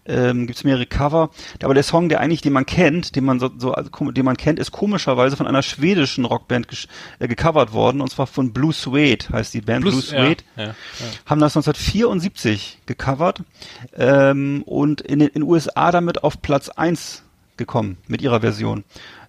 Ähm, 0.06 0.46
Gibt 0.46 0.58
es 0.58 0.64
mehrere 0.64 0.86
Cover. 0.86 1.28
Aber 1.62 1.74
der 1.74 1.82
Song, 1.82 2.08
der 2.08 2.20
eigentlich, 2.20 2.40
den 2.40 2.54
man 2.54 2.64
kennt, 2.64 3.14
den 3.14 3.26
man 3.26 3.38
so, 3.40 3.50
so 3.58 3.72
also, 3.72 3.90
den 4.10 4.24
man 4.24 4.38
kennt, 4.38 4.58
ist 4.58 4.72
komischerweise 4.72 5.36
von 5.36 5.46
einer 5.46 5.62
schwedischen 5.62 6.24
Rockband 6.24 6.88
äh, 7.18 7.28
gecovert 7.28 7.74
worden, 7.74 8.00
und 8.00 8.10
zwar 8.10 8.26
von 8.26 8.54
Blue 8.54 8.72
Suede, 8.72 9.26
heißt 9.30 9.52
die 9.52 9.60
Band 9.60 9.82
Blue 9.82 10.00
Suede 10.00 10.42
Ja, 10.56 10.62
ja, 10.62 10.68
ja. 10.68 10.74
haben 11.26 11.40
das 11.40 11.54
1974 11.56 12.78
gecovert 12.86 13.42
ähm, 13.96 14.62
und 14.64 15.02
in 15.02 15.18
den 15.18 15.28
in 15.28 15.42
den 15.42 15.42
USA 15.42 15.92
damit 15.92 16.24
auf 16.24 16.40
Platz 16.40 16.70
1 16.70 17.22
gekommen 17.58 17.98
mit 18.06 18.22
ihrer 18.22 18.40
Version. 18.40 18.84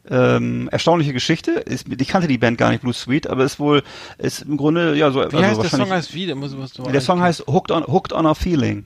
Ähm, 0.10 0.70
erstaunliche 0.72 1.14
Geschichte. 1.14 1.52
Ist, 1.52 1.88
ich 1.90 2.08
kannte 2.08 2.28
die 2.28 2.38
Band 2.38 2.58
gar 2.58 2.70
nicht, 2.72 2.82
Blue 2.82 2.94
Sweet, 2.94 3.28
aber 3.28 3.44
ist 3.44 3.60
wohl, 3.60 3.84
ist 4.18 4.42
im 4.44 4.58
Grunde, 4.58 4.96
ja, 4.96 5.12
so, 5.12 5.20
Wie 5.20 5.24
also 5.24 5.42
heißt 5.42 5.64
der 5.64 5.70
Song 5.70 5.90
heißt 5.90 6.14
wie? 6.14 6.26
Der, 6.26 6.36
muss, 6.36 6.56
muss, 6.56 6.74
der 6.74 7.02
Song 7.02 7.22
heißt 7.22 7.46
Hooked 7.48 7.72
on, 7.72 7.86
Hooked 7.86 8.14
on 8.14 8.26
a 8.26 8.34
Feeling. 8.34 8.86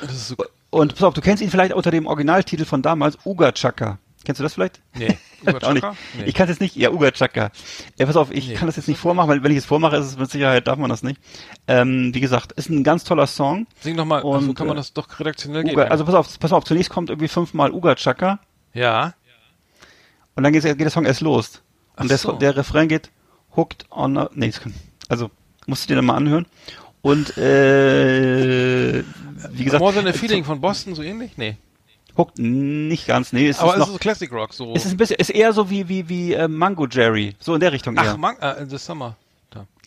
Das 0.00 0.12
ist 0.12 0.28
so, 0.28 0.36
Und 0.70 0.94
pass 0.94 1.02
auf, 1.04 1.14
du 1.14 1.20
kennst 1.20 1.42
ihn 1.42 1.50
vielleicht 1.50 1.72
unter 1.74 1.90
dem 1.90 2.06
Originaltitel 2.06 2.64
von 2.64 2.82
damals, 2.82 3.18
Uga 3.24 3.52
Chaka. 3.52 3.98
Kennst 4.24 4.40
du 4.40 4.42
das 4.42 4.54
vielleicht? 4.54 4.80
nee. 4.94 5.16
Uga 5.46 5.58
Auch 5.68 5.72
nicht. 5.72 5.86
Nee. 6.18 6.24
Ich 6.24 6.34
kann 6.34 6.44
es 6.44 6.50
jetzt 6.50 6.60
nicht, 6.60 6.74
ja, 6.74 6.90
Uga 6.90 7.12
Chaka. 7.12 7.52
Ja, 7.96 8.06
pass 8.06 8.16
auf, 8.16 8.32
ich 8.32 8.48
Nee. 8.48 8.54
kann 8.54 8.66
das 8.66 8.74
jetzt 8.76 8.88
nicht 8.88 8.98
vormachen, 8.98 9.28
weil 9.28 9.44
wenn 9.44 9.52
ich 9.52 9.58
es 9.58 9.64
vormache, 9.66 9.96
ist 9.96 10.06
es 10.06 10.18
mit 10.18 10.28
Sicherheit, 10.30 10.66
darf 10.66 10.78
man 10.78 10.90
das 10.90 11.04
nicht. 11.04 11.20
Ähm, 11.68 12.12
wie 12.12 12.20
gesagt, 12.20 12.50
ist 12.52 12.68
ein 12.68 12.82
ganz 12.82 13.04
toller 13.04 13.28
Song. 13.28 13.68
Sing 13.80 13.94
nochmal, 13.94 14.22
also 14.24 14.52
kann 14.54 14.66
man 14.66 14.76
äh, 14.76 14.80
das 14.80 14.92
doch 14.92 15.20
redaktionell. 15.20 15.64
Uga, 15.70 15.84
also 15.84 16.04
pass 16.04 16.14
auf, 16.14 16.38
pass 16.40 16.52
auf, 16.52 16.64
zunächst 16.64 16.90
kommt 16.90 17.10
irgendwie 17.10 17.28
fünfmal 17.28 17.70
Uga 17.70 17.94
Chaka 17.94 18.40
ja. 18.72 19.14
Und 20.36 20.42
dann 20.42 20.52
geht, 20.52 20.62
geht 20.62 20.80
der 20.80 20.90
Song 20.90 21.04
erst 21.04 21.20
los. 21.22 21.62
Ach 21.96 22.02
Und 22.02 22.10
der, 22.10 22.18
so. 22.18 22.32
der 22.32 22.56
Refrain 22.56 22.88
geht 22.88 23.10
Hooked 23.56 23.86
on 23.90 24.18
a, 24.18 24.30
nee, 24.34 24.52
also 25.08 25.30
musst 25.66 25.84
du 25.84 25.88
dir 25.88 25.96
dann 25.96 26.04
mal 26.04 26.16
anhören. 26.16 26.46
Und 27.02 27.36
äh, 27.38 29.02
wie 29.50 29.64
gesagt, 29.64 29.80
More 29.80 29.94
Than 29.94 30.06
a 30.06 30.12
Feeling 30.12 30.44
von 30.44 30.60
Boston, 30.60 30.94
so 30.94 31.02
ähnlich? 31.02 31.32
Nee. 31.36 31.56
Hooked 32.16 32.38
nicht 32.38 33.06
ganz, 33.06 33.32
nee, 33.32 33.48
es 33.48 33.58
Aber 33.58 33.70
ist 33.70 33.74
es 33.74 33.78
noch, 33.80 33.86
ist 33.88 33.92
so 33.94 33.98
Classic 33.98 34.32
Rock, 34.32 34.54
so. 34.54 34.74
es 34.74 34.84
ist 34.86 34.92
ein 34.92 34.96
bisschen, 34.96 35.16
ist 35.16 35.30
eher 35.30 35.52
so 35.52 35.68
wie 35.70 35.88
wie 35.88 36.08
wie 36.08 36.32
äh, 36.32 36.48
Mango 36.48 36.86
Jerry, 36.86 37.34
so 37.38 37.54
in 37.54 37.60
der 37.60 37.72
Richtung 37.72 37.96
eher. 37.96 38.12
Ach, 38.12 38.16
Man 38.16 38.36
äh, 38.40 38.62
in 38.62 38.70
the 38.70 38.78
Summer. 38.78 39.16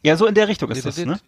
Ja, 0.01 0.15
so 0.15 0.27
in 0.27 0.35
der 0.35 0.47
Richtung 0.47 0.71
ist 0.71 0.85
das, 0.85 0.97
ne? 0.97 1.19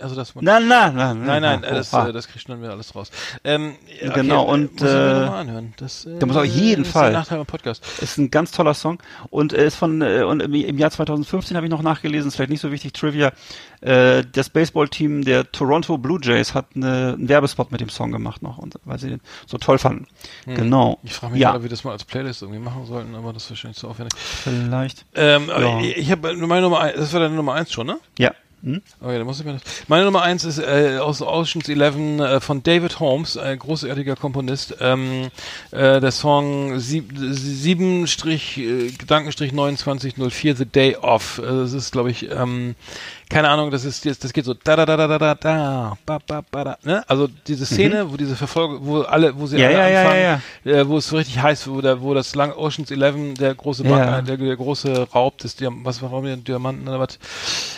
Also 0.00 0.14
das 0.16 0.34
na, 0.34 0.58
Nein, 0.58 0.94
nein, 0.96 1.40
na, 1.40 1.54
äh, 1.54 1.60
das, 1.60 1.92
äh, 1.92 2.12
das 2.12 2.26
kriegt 2.26 2.44
schon 2.44 2.60
wieder 2.60 2.72
alles 2.72 2.94
raus. 2.94 3.10
Ähm, 3.44 3.76
Genau, 4.14 4.44
und, 4.44 4.80
muss 4.80 4.90
äh, 4.90 4.94
anhören. 4.94 5.74
Das, 5.76 6.04
äh, 6.04 6.18
da 6.18 6.26
muss 6.26 6.36
auf 6.36 6.44
jeden 6.44 6.82
ist 6.82 6.90
Fall. 6.92 7.12
Nachteil 7.12 7.38
beim 7.38 7.46
Podcast. 7.46 7.84
Ist 8.00 8.18
ein 8.18 8.30
ganz 8.30 8.50
toller 8.50 8.74
Song 8.74 8.98
und 9.30 9.52
äh, 9.52 9.66
ist 9.66 9.76
von 9.76 10.02
äh, 10.02 10.22
und 10.22 10.40
im, 10.40 10.52
im 10.54 10.78
Jahr 10.78 10.90
2015 10.90 11.56
habe 11.56 11.66
ich 11.66 11.70
noch 11.70 11.82
nachgelesen, 11.82 12.28
ist 12.28 12.36
vielleicht 12.36 12.50
nicht 12.50 12.60
so 12.60 12.72
wichtig 12.72 12.92
Trivia. 12.92 13.32
Äh, 13.80 14.24
das 14.32 14.50
Baseballteam 14.50 15.24
der 15.24 15.50
Toronto 15.52 15.96
Blue 15.98 16.18
Jays 16.22 16.54
hat 16.54 16.66
eine, 16.74 17.14
einen 17.18 17.28
Werbespot 17.28 17.72
mit 17.72 17.80
dem 17.80 17.88
Song 17.88 18.12
gemacht 18.12 18.42
noch 18.42 18.58
und 18.58 18.74
weil 18.84 18.98
sie 18.98 19.08
den 19.08 19.20
so 19.46 19.56
toll 19.58 19.78
fanden. 19.78 20.06
Genau. 20.46 20.92
Hm. 20.92 20.98
Ich 21.04 21.12
frage 21.14 21.32
mich 21.32 21.40
ja, 21.42 21.48
gerade, 21.48 21.58
ob 21.58 21.62
wir 21.64 21.70
das 21.70 21.84
mal 21.84 21.92
als 21.92 22.04
Playlist 22.04 22.42
irgendwie 22.42 22.60
machen 22.60 22.84
sollten, 22.86 23.14
aber 23.14 23.32
das 23.32 23.44
ist 23.44 23.50
wahrscheinlich 23.50 23.78
zu 23.78 23.88
aufwendig. 23.88 24.12
vielleicht. 24.18 25.04
Ähm, 25.14 25.48
Ja. 25.48 25.80
ich, 25.80 25.96
ich 25.96 26.10
habe 26.10 26.34
meine 26.46 26.62
Nummer 26.62 26.80
eins, 26.80 26.96
das 26.96 27.12
war 27.12 27.20
deine 27.20 27.34
Nummer 27.34 27.54
eins 27.54 27.72
schon, 27.72 27.86
ne? 27.86 27.98
Ja. 28.18 28.32
Hm? 28.62 28.82
Okay, 29.00 29.16
dann 29.16 29.26
muss 29.26 29.40
ich 29.40 29.46
mir 29.46 29.54
das. 29.54 29.62
Meine 29.88 30.04
Nummer 30.04 30.20
eins 30.20 30.44
ist 30.44 30.58
äh, 30.58 30.98
aus 31.00 31.22
Ocean's 31.22 31.66
Eleven 31.70 32.20
äh, 32.20 32.40
von 32.40 32.62
David 32.62 33.00
Holmes, 33.00 33.38
ein 33.38 33.58
großartiger 33.58 34.16
Komponist. 34.16 34.76
Ähm, 34.80 35.28
äh, 35.70 35.98
der 35.98 36.10
Song 36.10 36.78
sieb- 36.78 37.14
7 37.16 38.04
äh, 38.04 38.90
Gedankenstrich 38.90 39.52
2904 39.52 40.56
The 40.56 40.66
Day 40.66 40.96
Off. 40.96 41.38
Äh, 41.38 41.46
das 41.46 41.72
ist, 41.72 41.90
glaube 41.90 42.10
ich, 42.10 42.30
ähm, 42.30 42.74
keine 43.30 43.48
Ahnung, 43.48 43.70
das 43.70 43.84
ist 43.84 44.04
jetzt, 44.04 44.22
das 44.24 44.32
geht 44.32 44.44
so 44.44 44.52
da 44.54 44.76
da 44.76 44.84
da 44.84 44.96
da 44.96 45.06
da 45.06 45.18
da 45.18 45.34
da 45.34 45.92
ba, 46.04 46.18
ba, 46.26 46.42
ba, 46.50 46.64
da, 46.64 46.78
ne? 46.82 47.02
Also 47.08 47.28
diese 47.46 47.64
Szene, 47.64 48.10
wo 48.10 48.16
diese 48.16 48.36
Verfolgung, 48.36 48.80
wo 48.82 49.00
alle, 49.02 49.38
wo 49.38 49.46
sie 49.46 49.56
Mhm. 49.56 49.62
Ja, 49.62 49.68
alle 49.68 49.76
ja, 49.78 49.88
ja, 49.88 50.00
anfangen, 50.02 50.42
ja, 50.64 50.72
Äh, 50.80 50.88
wo 50.88 50.98
es 50.98 51.08
so 51.08 51.16
richtig 51.16 51.40
heiß, 51.40 51.68
wo 51.68 51.80
der, 51.80 52.02
wo 52.02 52.12
das 52.12 52.34
lang 52.34 52.52
Ocean's 52.52 52.90
Eleven, 52.90 53.34
der 53.36 53.54
große 53.54 53.84
Ja. 53.84 53.96
Bank, 53.96 54.26
der, 54.26 54.36
der 54.36 54.56
große 54.56 55.06
Raub 55.14 55.38
des 55.38 55.56
Diam 55.56 55.84
was 55.84 56.02
warum 56.02 56.24
der 56.24 56.36
Diamanten 56.36 56.86
oder 56.88 56.98
was 57.00 57.18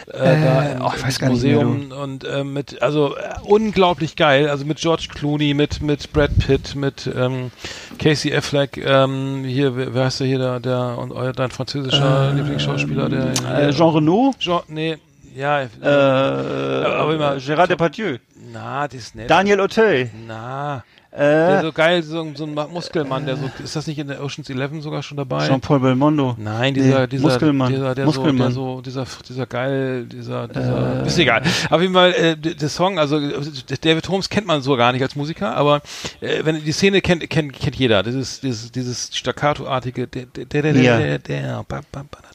äh, 0.09 0.19
da 0.19 0.63
Äh, 0.65 0.73
im, 0.73 0.83
oh, 0.83 0.91
ich 0.95 1.01
im 1.03 1.07
weiß 1.07 1.19
gar 1.19 1.29
nicht 1.31 1.43
mehr, 1.43 1.57
Museum 1.65 1.93
und 1.93 2.25
äh, 2.25 2.45
mit 2.45 2.81
also 2.83 3.15
äh, 3.17 3.21
unglaublich 3.45 4.17
geil, 4.17 4.49
also 4.49 4.65
mit 4.65 4.79
George 4.79 5.09
Clooney, 5.15 5.55
mit 5.55 5.83
mit 5.83 6.13
Brad 6.13 6.31
Pitt, 6.39 6.75
mit 6.75 7.09
ähm, 7.15 7.51
Casey 7.99 8.35
Affleck, 8.35 8.79
ähm, 8.79 9.45
hier 9.45 9.77
wer, 9.77 9.93
wer 9.95 10.05
heißt 10.07 10.21
der 10.21 10.27
hier 10.27 10.39
der 10.39 10.61
der 10.61 10.97
und 10.99 11.13
euer 11.13 11.33
dein 11.33 11.51
französischer 11.51 12.33
Lieblingsschauspieler, 12.33 13.09
der 13.09 13.33
Äh, 13.69 13.73
Jean 13.73 13.91
Reno, 13.95 14.33
Jean 14.39 14.63
nee, 14.69 14.97
ja, 15.35 15.63
äh, 15.63 15.67
aber 15.87 17.15
immer- 17.15 17.37
Gérard 17.39 17.69
Depardieu, 17.69 18.19
na, 18.53 18.87
das 18.89 18.95
ist 19.01 19.15
nett. 19.15 19.31
Daniel 19.31 19.61
Auteuil, 19.61 20.11
Na, 20.27 20.85
äh, 21.13 21.61
so 21.61 21.73
geil, 21.73 22.03
so, 22.03 22.27
so 22.35 22.45
ein 22.45 22.55
Muskelmann, 22.55 23.27
der 23.27 23.37
so, 23.37 23.51
ist 23.63 23.77
das 23.77 23.87
nicht 23.87 23.99
in 23.99 24.09
der 24.09 24.23
Ocean's 24.25 24.49
Eleven 24.49 24.81
sogar 24.81 25.03
schon 25.03 25.19
dabei? 25.19 25.47
Jean-Paul 25.47 25.81
Belmondo. 25.81 26.35
Nein, 26.39 26.73
dieser, 26.75 27.01
Nee, 27.03 27.07
dieser, 27.09 27.29
Muskelmann. 27.29 27.73
dieser, 27.73 27.95
der 27.95 28.07
Muskelmann. 28.07 28.53
so, 28.53 28.81
der 28.81 28.93
so, 28.93 29.05
dieser, 29.05 29.07
dieser 29.29 29.47
geil, 29.47 30.07
dieser, 30.07 30.49
dieser, 30.49 31.05
ist 31.05 31.19
egal. 31.19 31.43
Auf 31.71 31.81
jeden 31.83 31.93
Fall, 31.93 32.13
äh, 32.15 32.37
der 32.37 32.69
Song, 32.69 32.99
also, 32.99 33.19
äh, 33.19 33.41
David 33.81 34.09
Holmes 34.09 34.31
kennt 34.31 34.47
man 34.47 34.63
so 34.63 34.75
gar 34.77 34.93
nicht 34.93 35.03
als 35.03 35.15
Musiker, 35.15 35.55
aber, 35.55 35.83
äh, 36.21 36.45
wenn 36.45 36.65
die 36.65 36.73
Szene 36.73 37.01
kennt, 37.03 37.29
kennt, 37.29 37.53
kennt 37.53 37.77
jeder. 37.77 38.03
Das 38.03 38.15
ist, 38.15 38.43
dieses, 38.43 38.73
dieses 38.73 39.11
Staccato-artige, 39.15 40.07
der, 40.07 40.25
der, 40.27 40.45
der, 40.47 40.63
der, 40.63 40.73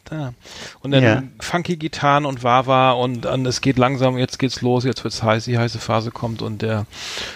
Ja. 0.10 0.34
Und 0.82 0.91
dann 0.91 1.04
Ja. 1.04 1.24
funky 1.41 1.76
Gitarren 1.76 2.26
und 2.26 2.41
Wawa 2.44 2.91
und 2.91 3.26
dann, 3.26 3.45
es 3.45 3.60
geht 3.60 3.78
langsam, 3.78 4.18
jetzt 4.18 4.40
geht's 4.40 4.62
los, 4.62 4.86
jetzt 4.86 5.04
wird's 5.04 5.22
heiß, 5.22 5.45
die 5.45 5.58
heiße 5.58 5.80
Phase 5.80 6.12
kommt 6.12 6.41
und 6.41 6.62
der 6.62 6.86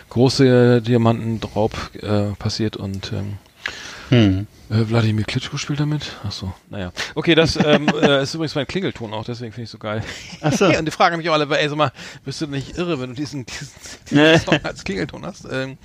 große 0.10 0.82
Diamantenraub, 1.40 1.96
äh, 2.02 2.34
passiert 2.38 2.78
und, 2.78 3.12
ähm, 3.14 3.38
Hm. 4.10 4.46
Äh, 4.70 4.90
Wladimir 4.90 5.24
Klitschko 5.24 5.56
spielt 5.56 5.80
damit. 5.80 6.18
Ach 6.28 6.32
so, 6.34 6.52
naja. 6.70 6.92
Okay, 7.16 7.34
das 7.34 7.56
ähm, 7.66 7.88
äh, 8.02 8.22
ist 8.24 8.34
übrigens 8.34 8.56
mein 8.56 8.68
Klingelton 8.68 9.14
auch, 9.14 9.24
deswegen 9.24 9.54
finde 9.54 9.64
ich 9.66 9.70
so 9.70 9.78
geil. 9.78 10.04
Ach 10.42 10.52
so. 10.52 10.66
Und 10.78 10.84
die 10.84 10.92
fragen 10.92 11.16
mich 11.16 11.30
auch 11.30 11.34
alle, 11.34 11.48
ey, 11.58 11.70
sag 11.70 11.78
mal, 11.78 11.94
bist 12.26 12.42
du 12.42 12.48
nicht 12.48 12.78
irre, 12.78 13.00
wenn 13.00 13.12
du 13.12 13.16
diesen, 13.16 13.46
diesen, 13.46 13.70
diesen 14.10 14.40
Song 14.40 14.60
als 14.64 14.84
Klingelton 14.84 15.26
hast? 15.26 15.46
Ähm, 15.50 15.78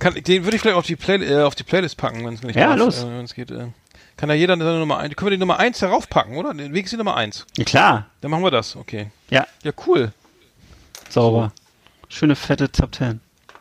kann, 0.00 0.14
den 0.14 0.42
würde 0.42 0.56
ich 0.56 0.62
vielleicht 0.62 0.76
auf 0.76 0.86
die, 0.86 0.96
Play, 0.96 1.16
äh, 1.24 1.42
auf 1.42 1.54
die 1.54 1.62
Playlist 1.62 1.96
packen, 1.98 2.26
wenn 2.26 2.34
es 2.34 2.42
nicht 2.42 2.56
Ja, 2.56 2.74
los. 2.74 3.04
Äh, 3.04 3.20
es 3.22 3.34
geht. 3.34 3.52
Äh, 3.52 3.68
kann 4.16 4.28
da 4.28 4.34
jeder 4.34 4.56
seine 4.56 4.78
Nummer 4.80 4.98
eins, 4.98 5.14
können 5.14 5.26
wir 5.30 5.36
die 5.36 5.40
Nummer 5.40 5.58
eins 5.60 5.78
darauf 5.78 6.08
packen, 6.08 6.36
oder? 6.36 6.52
Den 6.54 6.74
Weg 6.74 6.86
ist 6.86 6.90
die 6.92 6.96
Nummer 6.96 7.16
eins. 7.16 7.46
Ja, 7.56 7.64
klar. 7.64 8.06
Dann 8.22 8.30
machen 8.32 8.42
wir 8.42 8.50
das, 8.50 8.74
okay. 8.74 9.10
Ja, 9.30 9.46
Ja, 9.62 9.70
cool. 9.86 10.12
sauber. 11.08 11.52
Schöne 12.08 12.34
fette 12.34 12.72
Top 12.72 12.94
10. 12.94 13.20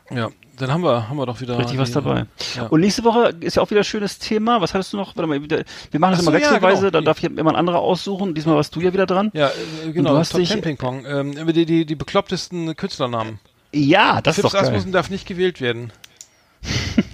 Ja, 0.10 0.30
dann 0.62 0.72
haben 0.72 0.84
wir, 0.84 1.10
haben 1.10 1.18
wir 1.18 1.26
doch 1.26 1.42
wieder. 1.42 1.58
Richtig 1.58 1.78
was 1.78 1.92
dabei. 1.92 2.26
Ja. 2.56 2.68
Und 2.68 2.80
nächste 2.82 3.04
Woche 3.04 3.34
ist 3.42 3.56
ja 3.56 3.62
auch 3.64 3.70
wieder 3.70 3.82
ein 3.82 3.86
schönes 3.86 4.20
Thema. 4.20 4.62
Was 4.62 4.74
hattest 4.74 4.94
du 4.94 4.98
noch? 4.98 5.16
Warte 5.16 5.28
mal, 5.28 5.42
wieder- 5.42 5.64
wir 5.92 6.00
machen 6.00 6.12
das 6.12 6.20
Ach 6.20 6.24
immer 6.24 6.32
so, 6.32 6.38
ja, 6.46 6.52
wechselweise, 6.52 6.80
genau. 6.82 6.92
dann 6.92 7.06
darf 7.06 7.20
hier 7.20 7.38
immer 7.38 7.50
ein 7.52 7.56
anderer 7.56 7.80
aussuchen. 7.80 8.34
Diesmal 8.34 8.56
warst 8.56 8.76
du 8.76 8.82
ja 8.82 8.94
wieder 8.94 9.06
dran. 9.06 9.32
Ja, 9.34 9.48
äh, 9.86 9.92
genau, 9.92 10.12
du 10.12 10.18
hast 10.18 10.32
Top 10.32 10.40
dich- 10.40 10.50
10 10.50 10.62
Ping 10.62 10.78
Pong. 10.78 11.06
Ähm, 11.06 11.34
über 11.34 11.52
die, 11.54 11.66
die, 11.66 11.86
die 11.86 11.96
beklopptesten 11.96 12.76
Künstlernamen. 12.76 13.40
Ja, 13.74 14.22
das 14.22 14.38
ist 14.38 14.42
Fips 14.42 14.54
doch 14.54 14.60
geil. 14.60 14.70
Asmussen 14.70 14.92
darf 14.92 15.10
nicht 15.10 15.28
gewählt 15.28 15.62
werden. 15.62 15.92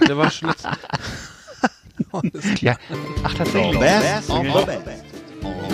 Der 0.08 0.18
war 0.18 0.30
schon 0.32 0.50
letzt- 0.50 0.68
das 2.34 2.46
ist 2.46 2.62
Ja. 2.62 2.76
Ach, 3.24 3.34
tatsächlich. 3.34 3.80
Best 3.80 4.30
of 4.30 4.44
the 4.46 4.52
best. 4.52 5.04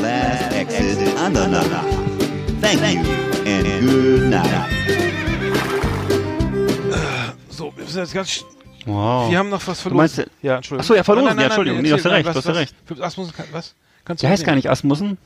Last 0.02 0.54
Exit 0.54 1.18
Andernach. 1.18 1.86
Thank 2.62 2.82
you 2.94 3.00
and 3.45 3.82
good 3.82 4.30
night. 4.30 5.12
Sind 7.94 8.03
jetzt 8.03 8.14
ganz. 8.14 8.45
Wow. 8.86 9.32
Wir 9.32 9.38
haben 9.40 9.49
noch 9.49 9.65
was 9.65 9.80
verloren. 9.80 10.10
Ja, 10.41 10.57
Entschuldigung. 10.57 10.82
Ach 10.84 10.88
so, 10.88 10.95
ja, 10.95 11.03
verlosen, 11.03 11.28
Nein, 11.30 11.36
nein, 11.38 11.44
ja, 11.44 11.49
nein, 11.49 11.52
Entschuldigung. 11.52 11.82
Nee, 11.84 11.90
du 11.90 11.95
hast 11.95 12.03
ja 12.06 12.11
recht, 12.11 12.26
was- 12.26 12.34
du 12.34 12.38
hast 12.40 12.45
ja 12.48 12.52
was- 12.52 12.60
recht. 12.60 12.76
Fips 12.86 13.02
Asmussen, 13.02 13.34
was? 13.53 13.76
Kannst 14.03 14.22
du 14.22 14.26
der 14.26 14.32
heißt 14.34 14.45
gar 14.45 14.56
nicht 14.56 14.70
Asmussen. 14.70 15.18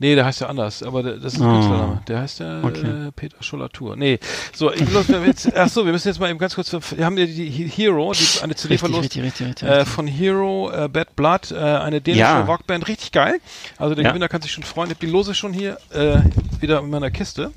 Nee, 0.00 0.16
der 0.16 0.24
heißt 0.24 0.40
ja 0.40 0.48
anders, 0.48 0.82
aber 0.82 1.02
das 1.04 1.34
ist 1.34 1.40
ein 1.40 1.46
Oh. 1.48 1.52
Künstlername. 1.54 2.02
Der 2.08 2.20
heißt 2.20 2.40
ja 2.40 2.62
Okay. 2.64 2.80
äh, 3.08 3.12
Peter 3.12 3.36
Schollatur. 3.42 3.96
Nee, 3.96 4.18
so, 4.52 4.72
ich 4.72 4.80
wir 4.92 5.24
jetzt, 5.26 5.56
ach 5.56 5.68
so, 5.68 5.84
wir 5.86 5.92
müssen 5.92 6.08
jetzt 6.08 6.18
mal 6.20 6.28
eben 6.30 6.38
ganz 6.38 6.54
kurz, 6.56 6.72
wir 6.72 7.04
haben 7.04 7.16
ja 7.16 7.26
die 7.26 7.48
He- 7.48 7.68
Hero, 7.68 8.12
die 8.12 8.42
eine 8.42 8.54
CD 8.56 8.76
verlost, 8.76 9.04
richtig, 9.04 9.22
richtig, 9.22 9.46
richtig, 9.48 9.68
äh, 9.68 9.84
von 9.84 10.06
Hero, 10.08 10.70
äh, 10.72 10.88
Bad 10.88 11.14
Blood, 11.16 11.52
äh, 11.52 11.56
eine 11.56 12.00
dänische 12.00 12.20
Ja. 12.22 12.42
Rockband, 12.42 12.86
richtig 12.88 13.12
geil. 13.12 13.38
Also 13.78 13.94
der 13.94 14.04
Ja. 14.04 14.10
Gewinner 14.10 14.28
kann 14.28 14.42
sich 14.42 14.50
schon 14.52 14.64
freuen. 14.64 14.88
Ich 14.90 14.96
habe 14.96 15.06
die 15.06 15.12
Lose 15.12 15.32
schon 15.34 15.52
hier 15.52 15.78
äh, 15.92 16.18
wieder 16.60 16.80
in 16.80 16.90
meiner 16.90 17.10
Kiste 17.12 17.52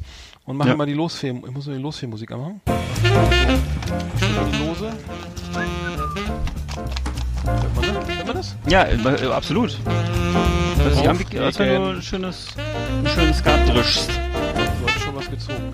und 0.45 0.57
mache 0.57 0.69
Ja. 0.69 0.75
mal 0.75 0.85
die 0.85 0.93
Losfee, 0.93 1.29
ich 1.29 1.51
muss 1.51 1.65
mal 1.65 1.75
die 1.75 1.81
Losfee-Musik 1.81 2.31
anmachen. 2.31 2.61
Die 4.45 4.57
Lose. 4.67 4.91
Hört 7.45 7.75
man 7.75 7.85
das? 7.85 8.07
Hört 8.17 8.27
man 8.27 8.35
das? 8.35 8.55
Ja, 8.67 8.83
äh, 8.85 9.27
absolut. 9.31 9.77
Das 10.77 10.93
ist 10.93 10.97
Auf 10.99 11.31
ja 11.33 11.41
als 11.43 11.59
wenn 11.59 11.81
du 11.81 11.87
ein 11.89 12.01
schönes, 12.01 12.47
ein 12.57 13.07
schönes 13.07 13.37
Skat 13.39 13.67
drischst. 13.67 14.09
Du 14.09 14.87
hast 14.87 15.01
schon 15.03 15.15
was 15.15 15.29
gezogen. 15.29 15.73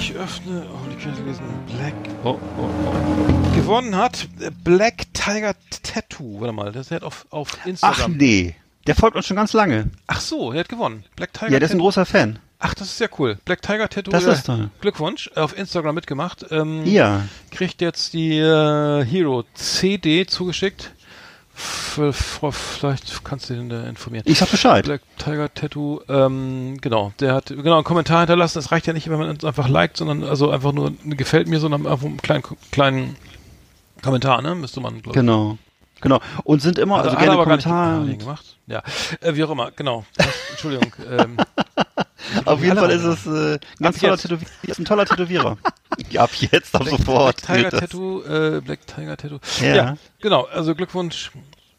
Ich 0.00 0.14
öffne. 0.14 0.64
Oh, 0.72 0.88
die 0.90 0.96
Kirche 0.96 1.22
lesen. 1.22 1.42
Black. 1.76 1.94
Oh, 2.24 2.30
oh, 2.30 2.38
oh. 2.86 3.54
Gewonnen 3.54 3.96
hat 3.96 4.28
Black 4.64 5.12
Tiger 5.12 5.54
Tattoo. 5.82 6.40
Warte 6.40 6.52
mal, 6.52 6.72
das 6.72 6.90
hat 6.90 7.02
auf, 7.02 7.26
auf 7.30 7.50
Ach 7.62 7.66
Instagram. 7.66 8.16
nee, 8.16 8.54
der 8.86 8.94
folgt 8.94 9.16
uns 9.16 9.26
schon 9.26 9.36
ganz 9.36 9.52
lange. 9.52 9.90
Ach 10.06 10.20
so, 10.20 10.52
er 10.52 10.60
hat 10.60 10.68
gewonnen. 10.68 11.04
Black 11.16 11.32
Tiger 11.34 11.50
Ja, 11.52 11.58
der 11.58 11.62
ist 11.66 11.70
ein 11.72 11.78
Tattoo. 11.78 11.84
großer 11.84 12.06
Fan. 12.06 12.38
Ach, 12.60 12.74
das 12.74 12.88
ist 12.88 13.00
ja 13.00 13.06
cool. 13.18 13.38
Black 13.44 13.62
Tiger 13.62 13.88
Tattoo. 13.88 14.10
Das 14.10 14.24
ist 14.24 14.46
toll. 14.46 14.70
Glückwunsch. 14.80 15.30
Auf 15.36 15.56
Instagram 15.56 15.94
mitgemacht. 15.94 16.44
Ähm, 16.50 16.84
Ja. 16.84 17.22
Kriegt 17.52 17.80
jetzt 17.80 18.12
die 18.14 18.36
äh, 18.38 19.04
Hero 19.04 19.44
CD 19.54 20.26
zugeschickt. 20.26 20.92
Vielleicht 21.54 23.24
kannst 23.24 23.50
du 23.50 23.54
den 23.54 23.68
da 23.68 23.84
informieren. 23.84 24.24
Ich 24.28 24.38
sag 24.38 24.50
Bescheid. 24.50 24.84
Black 24.84 25.00
Tiger 25.18 25.52
Tattoo, 25.52 26.00
ähm, 26.08 26.78
genau, 26.80 27.12
der 27.18 27.34
hat 27.34 27.46
genau 27.48 27.76
einen 27.76 27.84
Kommentar 27.84 28.20
hinterlassen. 28.20 28.58
Es 28.60 28.70
reicht 28.70 28.86
ja 28.86 28.92
nicht, 28.92 29.08
wenn 29.10 29.18
man 29.18 29.28
uns 29.30 29.44
einfach 29.44 29.68
liked, 29.68 29.96
sondern 29.96 30.22
also 30.22 30.50
einfach 30.50 30.72
nur 30.72 30.92
gefällt 31.04 31.48
mir, 31.48 31.58
sondern 31.58 31.86
einfach 31.86 32.06
einen 32.06 32.18
kleinen, 32.18 32.44
kleinen 32.70 33.16
Kommentar, 34.02 34.40
ne? 34.42 34.54
Müsste 34.54 34.80
man, 34.80 35.02
glaube 35.02 35.10
ich. 35.10 35.14
Genau. 35.20 35.58
Genau. 36.00 36.20
Und 36.44 36.62
sind 36.62 36.78
immer, 36.78 36.98
also, 36.98 37.10
hat 37.12 37.18
gerne 37.18 37.36
er 37.38 37.44
Kommentare. 37.44 38.04
ge- 38.06 38.16
gemacht. 38.16 38.56
Ja, 38.66 38.82
äh, 39.20 39.34
wie 39.34 39.44
auch 39.44 39.50
immer, 39.50 39.70
genau. 39.72 40.04
Das, 40.16 40.26
Entschuldigung. 40.50 40.92
ähm, 41.10 41.36
Auf 42.44 42.62
jeden 42.62 42.76
Fall 42.76 42.90
ist 42.90 43.04
es 43.04 43.26
äh, 43.26 43.54
ein 43.54 43.60
ganz 43.80 43.98
toller. 43.98 44.14
Ist 44.62 44.78
ein 44.78 44.84
toller 44.84 45.06
Tätowierer. 45.06 45.56
Ab 46.16 46.30
jetzt, 46.34 46.74
ab 46.74 46.84
sofort. 46.86 47.44
Black 47.46 47.56
Tiger. 47.70 47.70
Tattoo, 47.80 48.22
äh, 48.22 48.60
Black 48.60 48.86
Tiger 48.86 49.16
Tattoo. 49.16 49.38
Ja. 49.60 49.96
genau, 50.20 50.44
also 50.44 50.74
Glückwunsch. 50.74 51.30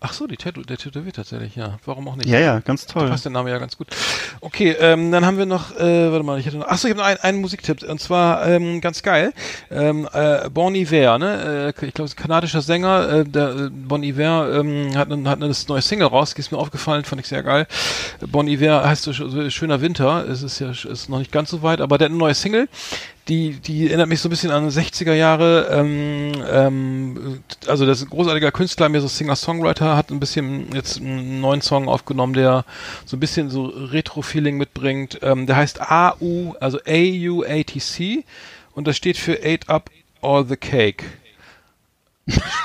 Ach 0.02 0.14
so, 0.14 0.28
die 0.28 0.38
Tattoo, 0.38 0.62
der 0.62 0.78
tätowiert 0.78 1.18
tatsächlich, 1.18 1.58
ja. 1.58 1.78
Warum 1.84 2.08
auch 2.08 2.16
nicht? 2.16 2.30
Ja, 2.30 2.40
ja, 2.40 2.60
ganz 2.62 2.86
Da 2.86 2.94
toll. 2.94 3.10
passt 3.10 3.26
der 3.26 3.34
Name 3.34 3.50
ja 3.50 3.58
ganz 3.58 3.76
gut. 3.78 3.88
Okay, 4.40 4.72
ähm, 4.80 5.12
dann 5.12 5.26
haben 5.26 5.38
wir 5.38 5.46
noch, 5.46 5.76
äh, 5.76 6.10
warte 6.10 6.24
mal, 6.24 6.40
ich 6.40 6.48
hatte 6.48 6.56
noch, 6.56 6.68
achso, 6.70 6.88
ich 6.88 6.94
habe 6.94 7.02
noch 7.02 7.06
einen, 7.08 7.20
einen 7.20 7.42
Musiktipp, 7.42 7.84
und 7.84 8.00
zwar 8.00 8.48
ähm, 8.48 8.80
ganz 8.80 9.04
geil. 9.04 9.34
Ähm, 9.70 10.08
äh, 10.14 10.50
Bon 10.50 10.74
Iver, 10.74 11.20
ne? 11.20 11.74
Äh, 11.78 11.86
ich 11.86 11.94
glaube, 11.94 12.06
ist 12.08 12.18
ein 12.18 12.22
kanadischer 12.22 12.62
Sänger, 12.62 13.10
äh, 13.10 13.24
der 13.26 13.50
äh, 13.50 13.70
Bon 13.72 14.02
Iver 14.02 14.60
ähm, 14.62 14.96
hat, 14.98 15.12
ein- 15.12 15.28
hat 15.28 15.44
eine 15.44 15.54
neue 15.68 15.82
Single 15.82 16.08
raus, 16.08 16.34
die 16.34 16.40
ist 16.40 16.54
mir 16.54 16.60
aufgefallen, 16.60 17.04
fand 17.04 17.20
ich 17.22 17.28
sehr 17.28 17.44
geil. 17.44 17.68
Bon 18.26 18.48
Iver 18.48 18.88
heißt 18.88 19.04
so, 19.04 19.12
so 19.12 19.50
Schöner 19.50 19.82
Winter, 19.82 20.26
es 20.30 20.44
ist 20.44 20.60
ja 20.60 20.70
ist 20.72 21.10
noch 21.10 21.20
nicht 21.20 21.34
ganz 21.34 21.50
so 21.50 21.62
weit, 21.62 21.82
aber 21.82 21.98
der 21.98 22.06
hat 22.06 22.12
eine 22.12 22.20
neue 22.20 22.36
Single. 22.36 22.70
Die, 23.30 23.52
die 23.52 23.88
erinnert 23.88 24.10
mich 24.10 24.20
so 24.20 24.28
ein 24.28 24.32
bisschen 24.32 24.50
an 24.50 24.68
60er 24.68 25.14
Jahre. 25.14 25.70
Ähm, 25.72 26.32
ähm, 26.52 27.44
also 27.68 27.86
das 27.86 28.00
ist 28.00 28.08
ein 28.08 28.10
großartiger 28.10 28.52
Künstler, 28.52 28.90
mir 28.90 29.02
so 29.02 29.08
Singer-Songwriter, 29.08 29.96
hat 29.96 30.10
ein 30.10 30.20
bisschen 30.20 30.74
jetzt 30.74 31.00
einen 31.00 31.40
neuen 31.40 31.62
Song 31.62 31.88
aufgenommen, 31.88 32.34
der 32.34 32.66
so 33.06 33.16
ein 33.16 33.20
bisschen 33.20 33.52
so 33.52 33.66
Retro-Feeling 33.66 34.58
mitbringt. 34.58 35.20
Ähm, 35.22 35.46
der 35.46 35.58
heißt 35.58 35.80
AU, 35.80 36.56
also 36.60 36.80
A-U-A-T-C 36.86 38.26
und 38.74 38.88
das 38.88 38.98
steht 38.98 39.18
für 39.18 39.40
Ate 39.44 39.70
Up 39.70 39.92
All 40.22 40.46
the 40.46 40.58
Cake. 40.58 41.06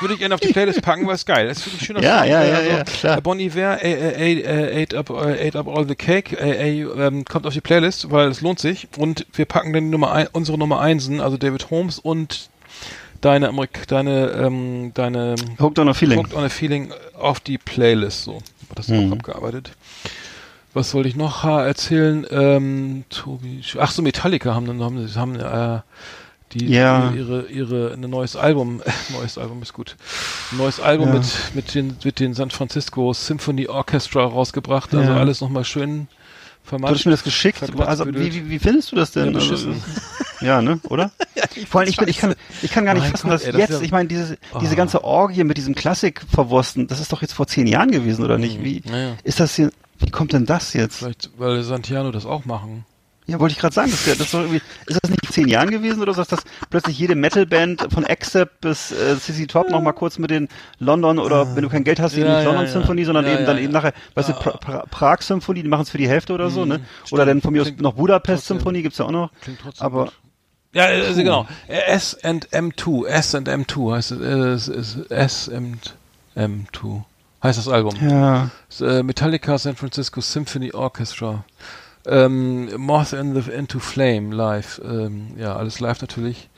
Würde 0.00 0.14
ich 0.14 0.20
gerne 0.20 0.34
auf 0.34 0.40
die 0.40 0.48
Playlist 0.52 0.82
packen, 0.82 1.06
weil 1.06 1.14
es 1.14 1.24
geil. 1.26 1.48
Das 1.48 1.66
ist 1.66 1.84
schöner 1.84 2.02
Ja, 2.02 2.24
ja, 2.24 2.42
Äh, 2.42 2.50
ja, 2.50 2.56
also, 2.56 2.70
ja, 2.70 2.84
klar. 2.84 3.20
Bon 3.20 3.38
Iver, 3.38 3.82
äh, 3.84 4.82
Ate, 4.82 4.98
up, 4.98 5.10
Ate 5.10 5.58
Up 5.58 5.68
All 5.68 5.86
the 5.88 5.94
Cake, 5.94 6.36
äh, 6.38 7.22
kommt 7.24 7.46
auf 7.46 7.52
die 7.54 7.60
Playlist, 7.60 8.10
weil 8.10 8.28
es 8.28 8.40
lohnt 8.40 8.58
sich. 8.58 8.88
Und 8.98 9.26
wir 9.32 9.44
packen 9.44 9.72
dann 9.72 9.90
Nummer 9.90 10.12
ein, 10.12 10.28
unsere 10.32 10.58
Nummer 10.58 10.80
Einsen, 10.80 11.20
also 11.20 11.36
David 11.36 11.70
Holmes 11.70 11.98
und 11.98 12.50
deine 13.20 13.48
Amerik 13.48 13.86
deine, 13.88 14.30
ähm, 14.32 14.92
deine 14.94 15.34
Hooked 15.58 15.78
on 15.78 15.88
a 15.88 15.94
Feeling. 15.94 16.18
Hooked 16.18 16.34
on 16.34 16.44
a 16.44 16.48
Feeling 16.48 16.92
auf 17.18 17.40
die 17.40 17.58
Playlist. 17.58 18.24
So, 18.24 18.42
das 18.74 18.88
ist 18.88 18.92
Mhm. 18.92 19.12
auch 19.12 19.16
abgearbeitet. 19.16 19.72
Was 20.74 20.92
wollte 20.92 21.08
ich 21.08 21.14
noch 21.16 21.44
erzählen? 21.44 22.26
Ähm, 22.30 23.04
Tobi, 23.08 23.62
ach 23.78 23.92
so, 23.92 24.02
Metallica 24.02 24.54
haben 24.54 24.66
dann 24.66 24.82
haben, 24.82 25.08
haben 25.14 25.36
äh, 25.36 25.80
die 26.52 26.66
Ja. 26.66 27.10
ihre 27.12 27.46
ihre 27.48 27.92
ein 27.94 28.00
neues 28.00 28.36
Album, 28.36 28.82
neues 29.12 29.38
Album 29.38 29.62
ist 29.62 29.72
gut, 29.72 29.96
ein 30.52 30.58
neues 30.58 30.78
Album 30.80 31.08
Ja. 31.08 31.14
mit 31.14 31.26
mit 31.54 31.74
den 31.74 31.96
mit 32.04 32.20
den 32.20 32.34
San 32.34 32.50
Francisco 32.50 33.12
Symphony 33.12 33.66
Orchestra 33.68 34.24
rausgebracht. 34.24 34.94
Also 34.94 35.10
Ja. 35.10 35.16
alles 35.18 35.40
nochmal 35.40 35.64
schön 35.64 36.06
Du 36.64 36.68
vermatscht. 36.70 36.94
hast 37.00 37.04
mir 37.04 37.10
das 37.12 37.24
geschickt. 37.24 37.62
Also, 37.78 38.06
wie, 38.06 38.32
wie, 38.32 38.48
wie 38.50 38.58
findest 38.58 38.90
du 38.90 38.96
das 38.96 39.10
denn? 39.12 39.32
Ja, 39.34 39.38
Also, 39.38 39.74
ja, 40.40 40.62
ne? 40.62 40.80
Oder? 40.88 41.10
Vor 41.68 41.82
allem, 41.82 41.90
ich, 41.90 41.98
bin, 41.98 42.08
ich, 42.08 42.16
kann, 42.16 42.34
ich 42.62 42.70
kann 42.70 42.86
gar 42.86 42.94
nicht 42.94 43.02
Mein 43.02 43.10
fassen, 43.12 43.28
Gott, 43.28 43.34
dass 43.40 43.44
ey, 43.44 43.52
das 43.52 43.60
jetzt, 43.68 43.82
ich 43.82 43.92
meine, 43.92 44.08
diese, 44.08 44.38
diese 44.62 44.72
Oh. 44.72 44.76
ganze 44.76 45.04
Orgie 45.04 45.44
mit 45.44 45.58
diesem 45.58 45.74
Klassik-Verwursten, 45.74 46.86
das 46.86 47.00
ist 47.00 47.12
doch 47.12 47.20
jetzt 47.20 47.34
vor 47.34 47.46
zehn 47.46 47.66
Jahren 47.66 47.90
gewesen, 47.90 48.24
oder 48.24 48.38
nicht? 48.38 48.62
Wie 48.64 48.80
Ja, 48.86 48.96
ja. 48.96 49.12
ist 49.24 49.40
das 49.40 49.54
hier, 49.56 49.72
wie 49.98 50.10
kommt 50.10 50.32
denn 50.32 50.46
das 50.46 50.72
jetzt? 50.72 51.00
Vielleicht, 51.00 51.30
weil 51.36 51.62
Santiano 51.64 52.10
das 52.12 52.24
auch 52.24 52.46
machen. 52.46 52.86
Ja, 53.26 53.40
wollte 53.40 53.52
ich 53.54 53.58
gerade 53.58 53.74
sagen, 53.74 53.90
das, 53.90 54.04
das 54.18 54.34
irgendwie, 54.34 54.60
ist 54.86 54.98
das 55.02 55.10
nicht 55.10 55.24
vor 55.24 55.32
zehn 55.32 55.48
Jahren 55.48 55.70
gewesen 55.70 56.02
oder 56.02 56.12
so, 56.12 56.20
dass 56.20 56.28
das 56.28 56.40
plötzlich 56.68 56.98
jede 56.98 57.14
Metalband 57.14 57.86
von 57.90 58.04
Accept 58.04 58.60
bis 58.60 58.92
äh, 58.92 59.18
CC 59.18 59.46
Top 59.46 59.70
noch 59.70 59.80
mal 59.80 59.92
kurz 59.92 60.18
mit 60.18 60.30
den 60.30 60.48
London 60.78 61.18
oder 61.18 61.56
wenn 61.56 61.62
du 61.62 61.70
kein 61.70 61.84
Geld 61.84 62.00
hast, 62.00 62.14
eben 62.14 62.26
Ja, 62.26 62.36
nicht 62.36 62.44
London 62.44 62.66
ja. 62.66 62.70
Symphonie, 62.70 63.04
sondern 63.04 63.24
Ja, 63.24 63.32
eben 63.34 63.46
dann 63.46 63.56
eben 63.56 63.72
nachher, 63.72 63.94
weißt 64.14 64.28
du, 64.28 64.32
pra 64.34 64.50
pra 64.58 64.84
Prag 64.90 65.22
Symphonie, 65.22 65.62
die 65.62 65.68
machen 65.70 65.82
es 65.82 65.90
für 65.90 65.96
die 65.96 66.06
Hälfte 66.08 66.34
oder 66.34 66.50
so, 66.50 66.66
ne? 66.66 66.80
stimmt. 67.04 67.12
Oder 67.12 67.24
dann 67.24 67.40
von 67.40 67.52
mir 67.54 67.62
aus 67.62 67.68
Klingt 67.68 67.80
noch 67.80 67.94
Budapest 67.94 68.42
trotzdem- 68.42 68.58
Symphonie 68.58 68.82
gibt's 68.82 68.98
ja 68.98 69.06
auch 69.06 69.10
noch. 69.10 69.30
Klingt 69.40 69.60
trotzdem 69.62 69.86
Aber 69.86 70.04
gut. 70.04 70.12
Ja, 70.74 70.84
also 70.84 71.14
genau. 71.22 71.46
S 71.68 72.18
and 72.24 72.48
M2. 72.50 73.06
S 73.06 73.34
and 73.34 73.48
M2 73.48 73.94
heißt 73.94 74.10
es. 74.10 74.20
äh, 74.20 74.24
es 74.26 74.68
ist 74.68 75.10
S 75.10 75.48
and 75.48 75.94
M2 76.36 77.04
heißt 77.42 77.58
das 77.58 77.68
Album. 77.68 77.94
ja, 78.06 78.50
äh, 78.80 79.02
Metallica 79.02 79.56
San 79.56 79.76
Francisco 79.76 80.20
Symphony 80.20 80.72
Orchestra. 80.72 81.44
Ähm, 82.06 82.68
Moth 82.76 83.12
in 83.14 83.40
the, 83.40 83.50
into 83.50 83.78
Flame 83.78 84.34
live. 84.34 84.80
Ähm, 84.84 85.28
ja, 85.38 85.56
alles 85.56 85.80
live 85.80 86.00
natürlich. 86.02 86.48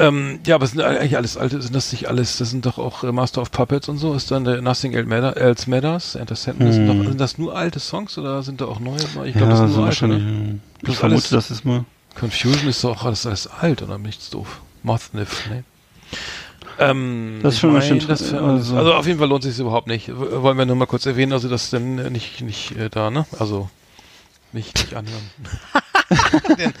Ähm, 0.00 0.38
ja, 0.46 0.54
aber 0.54 0.64
es 0.64 0.72
sind 0.72 0.80
eigentlich 0.80 1.16
alles 1.16 1.36
alte, 1.36 1.60
sind 1.60 1.74
das 1.74 1.90
nicht 1.90 2.08
alles, 2.08 2.36
das 2.38 2.50
sind 2.50 2.66
doch 2.66 2.78
auch 2.78 3.02
äh, 3.02 3.10
Master 3.10 3.40
of 3.42 3.50
Puppets 3.50 3.88
und 3.88 3.98
so, 3.98 4.14
ist 4.14 4.30
dann 4.30 4.44
der 4.44 4.62
Nothing 4.62 4.92
Else 4.92 5.08
Matter- 5.08 5.36
Else 5.36 5.68
Matters, 5.68 6.14
Enter 6.14 6.36
Sandman, 6.36 6.72
sind, 6.72 6.88
Hm. 6.88 6.98
doch, 7.02 7.08
sind 7.08 7.20
das 7.20 7.36
nur 7.36 7.56
alte 7.56 7.80
Songs 7.80 8.16
oder 8.16 8.44
sind 8.44 8.60
da 8.60 8.66
auch 8.66 8.78
neue? 8.78 8.96
Ich 8.96 9.32
glaube, 9.34 9.38
ja, 9.40 9.48
das 9.48 9.58
sind 9.58 9.70
so 9.72 9.78
nur 9.80 9.88
alte, 9.88 10.06
ne? 10.08 10.60
Ich 10.82 10.88
Das 10.88 10.96
vermute, 10.98 11.14
alles- 11.22 11.30
das 11.30 11.50
ist 11.50 11.64
mal. 11.64 11.84
Confusion 12.14 12.68
ist 12.68 12.84
doch 12.84 13.04
alles, 13.04 13.26
alles 13.26 13.48
alt, 13.48 13.82
oder 13.82 13.98
nichts 13.98 14.30
doof. 14.30 14.60
Moth 14.84 15.10
in 15.12 15.18
the 15.20 15.24
Flame. 15.26 15.64
Ähm, 16.78 17.40
Das 17.42 17.54
ist 17.54 17.60
schon 17.60 17.72
ganz 17.74 17.86
schön- 17.88 18.00
also, 18.08 18.76
also- 18.76 18.94
auf 18.94 19.06
jeden 19.06 19.18
Fall 19.18 19.28
lohnt 19.28 19.42
sich 19.42 19.58
überhaupt 19.58 19.88
nicht. 19.88 20.10
Wollen 20.16 20.56
wir 20.58 20.64
nur 20.66 20.76
mal 20.76 20.86
kurz 20.86 21.06
erwähnen, 21.06 21.32
also 21.32 21.48
das 21.48 21.70
dann 21.70 21.98
äh, 21.98 22.10
nicht 22.10 22.40
nicht 22.40 22.76
äh, 22.76 22.88
da, 22.88 23.10
ne? 23.10 23.26
Also 23.38 23.68
nicht, 24.52 24.76
nicht 24.78 24.94
anhören. 24.94 25.30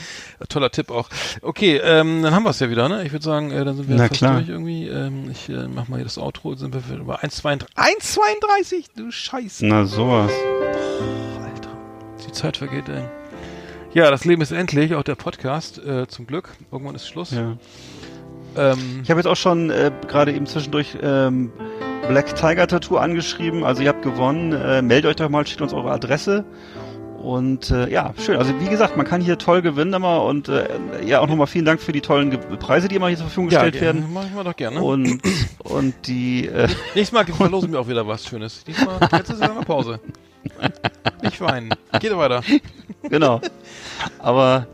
Toller 0.48 0.70
Tipp 0.70 0.90
auch. 0.90 1.08
Okay, 1.42 1.76
ähm, 1.82 2.22
dann 2.22 2.34
haben 2.34 2.44
wir 2.44 2.50
es 2.50 2.60
ja 2.60 2.70
wieder, 2.70 2.88
ne? 2.88 3.04
Ich 3.04 3.12
würde 3.12 3.24
sagen, 3.24 3.50
äh, 3.50 3.64
dann 3.64 3.76
sind 3.76 3.88
wir 3.88 3.96
Na 3.96 4.04
fast 4.08 4.14
klar. 4.18 4.34
durch 4.36 4.48
irgendwie. 4.48 4.86
Ähm, 4.88 5.30
ich 5.30 5.48
äh, 5.48 5.66
mach 5.68 5.88
mal 5.88 5.96
hier 5.96 6.04
das 6.04 6.18
Outro, 6.18 6.54
sind 6.54 6.74
wir 6.74 7.04
bei 7.04 7.16
1,32. 7.16 7.66
1,32, 7.76 8.84
du 8.96 9.10
Scheiße. 9.10 9.66
Na, 9.66 9.84
sowas. 9.84 10.30
Alter, 11.44 11.70
die 12.26 12.32
Zeit 12.32 12.56
vergeht, 12.56 12.88
ey. 12.88 13.04
Ja, 13.92 14.10
das 14.10 14.24
Leben 14.24 14.42
ist 14.42 14.52
endlich, 14.52 14.94
auch 14.94 15.02
der 15.02 15.14
Podcast, 15.16 15.78
äh, 15.78 16.06
zum 16.08 16.26
Glück. 16.26 16.50
Irgendwann 16.70 16.94
ist 16.94 17.08
Schluss. 17.08 17.30
Ja. 17.32 17.56
Ähm, 18.56 19.00
Ich 19.02 19.10
habe 19.10 19.20
jetzt 19.20 19.26
auch 19.26 19.36
schon 19.36 19.70
äh, 19.70 19.90
gerade 20.06 20.32
eben 20.32 20.46
zwischendurch 20.46 20.96
ähm, 21.02 21.52
Black 22.06 22.34
Tiger 22.36 22.66
Tattoo 22.66 22.96
angeschrieben. 22.96 23.64
Also 23.64 23.82
ihr 23.82 23.88
habt 23.88 24.02
gewonnen. 24.02 24.52
Äh, 24.52 24.82
meldet 24.82 25.10
euch 25.10 25.16
doch 25.16 25.28
mal, 25.28 25.46
schickt 25.46 25.60
uns 25.62 25.72
eure 25.72 25.90
Adresse. 25.90 26.44
Und 27.22 27.70
äh, 27.70 27.90
ja, 27.90 28.14
schön. 28.24 28.36
Also 28.36 28.58
wie 28.60 28.68
gesagt, 28.68 28.96
man 28.96 29.04
kann 29.04 29.20
hier 29.20 29.38
toll 29.38 29.60
gewinnen 29.60 29.92
immer 29.92 30.24
und 30.24 30.48
äh, 30.48 30.68
ja 31.04 31.20
auch 31.20 31.26
nochmal 31.26 31.48
vielen 31.48 31.64
Dank 31.64 31.80
für 31.80 31.92
die 31.92 32.00
tollen 32.00 32.30
Ge 32.30 32.38
Preise, 32.58 32.88
die 32.88 32.94
immer 32.94 33.08
hier 33.08 33.16
zur 33.16 33.26
Verfügung 33.26 33.50
ja, 33.50 33.62
gestellt 33.62 33.82
werden. 33.82 34.06
Mach 34.12 34.24
ich 34.24 34.32
mal 34.32 34.44
doch 34.44 34.56
gerne. 34.56 34.80
Und 34.80 35.20
und 35.58 35.94
die 36.06 36.46
äh, 36.46 36.68
Nächstes 36.94 37.12
Mal 37.12 37.26
verlosen 37.26 37.72
wir 37.72 37.80
auch 37.80 37.88
wieder 37.88 38.06
was 38.06 38.24
Schönes. 38.24 38.62
Diesmal, 38.64 39.00
jetzt 39.12 39.30
ist 39.30 39.42
ja 39.42 39.52
mal 39.52 39.64
Pause. 39.64 40.00
Nicht 41.22 41.40
weinen. 41.40 41.70
Geht 42.00 42.16
weiter. 42.16 42.42
genau. 43.02 43.40
Aber 44.20 44.66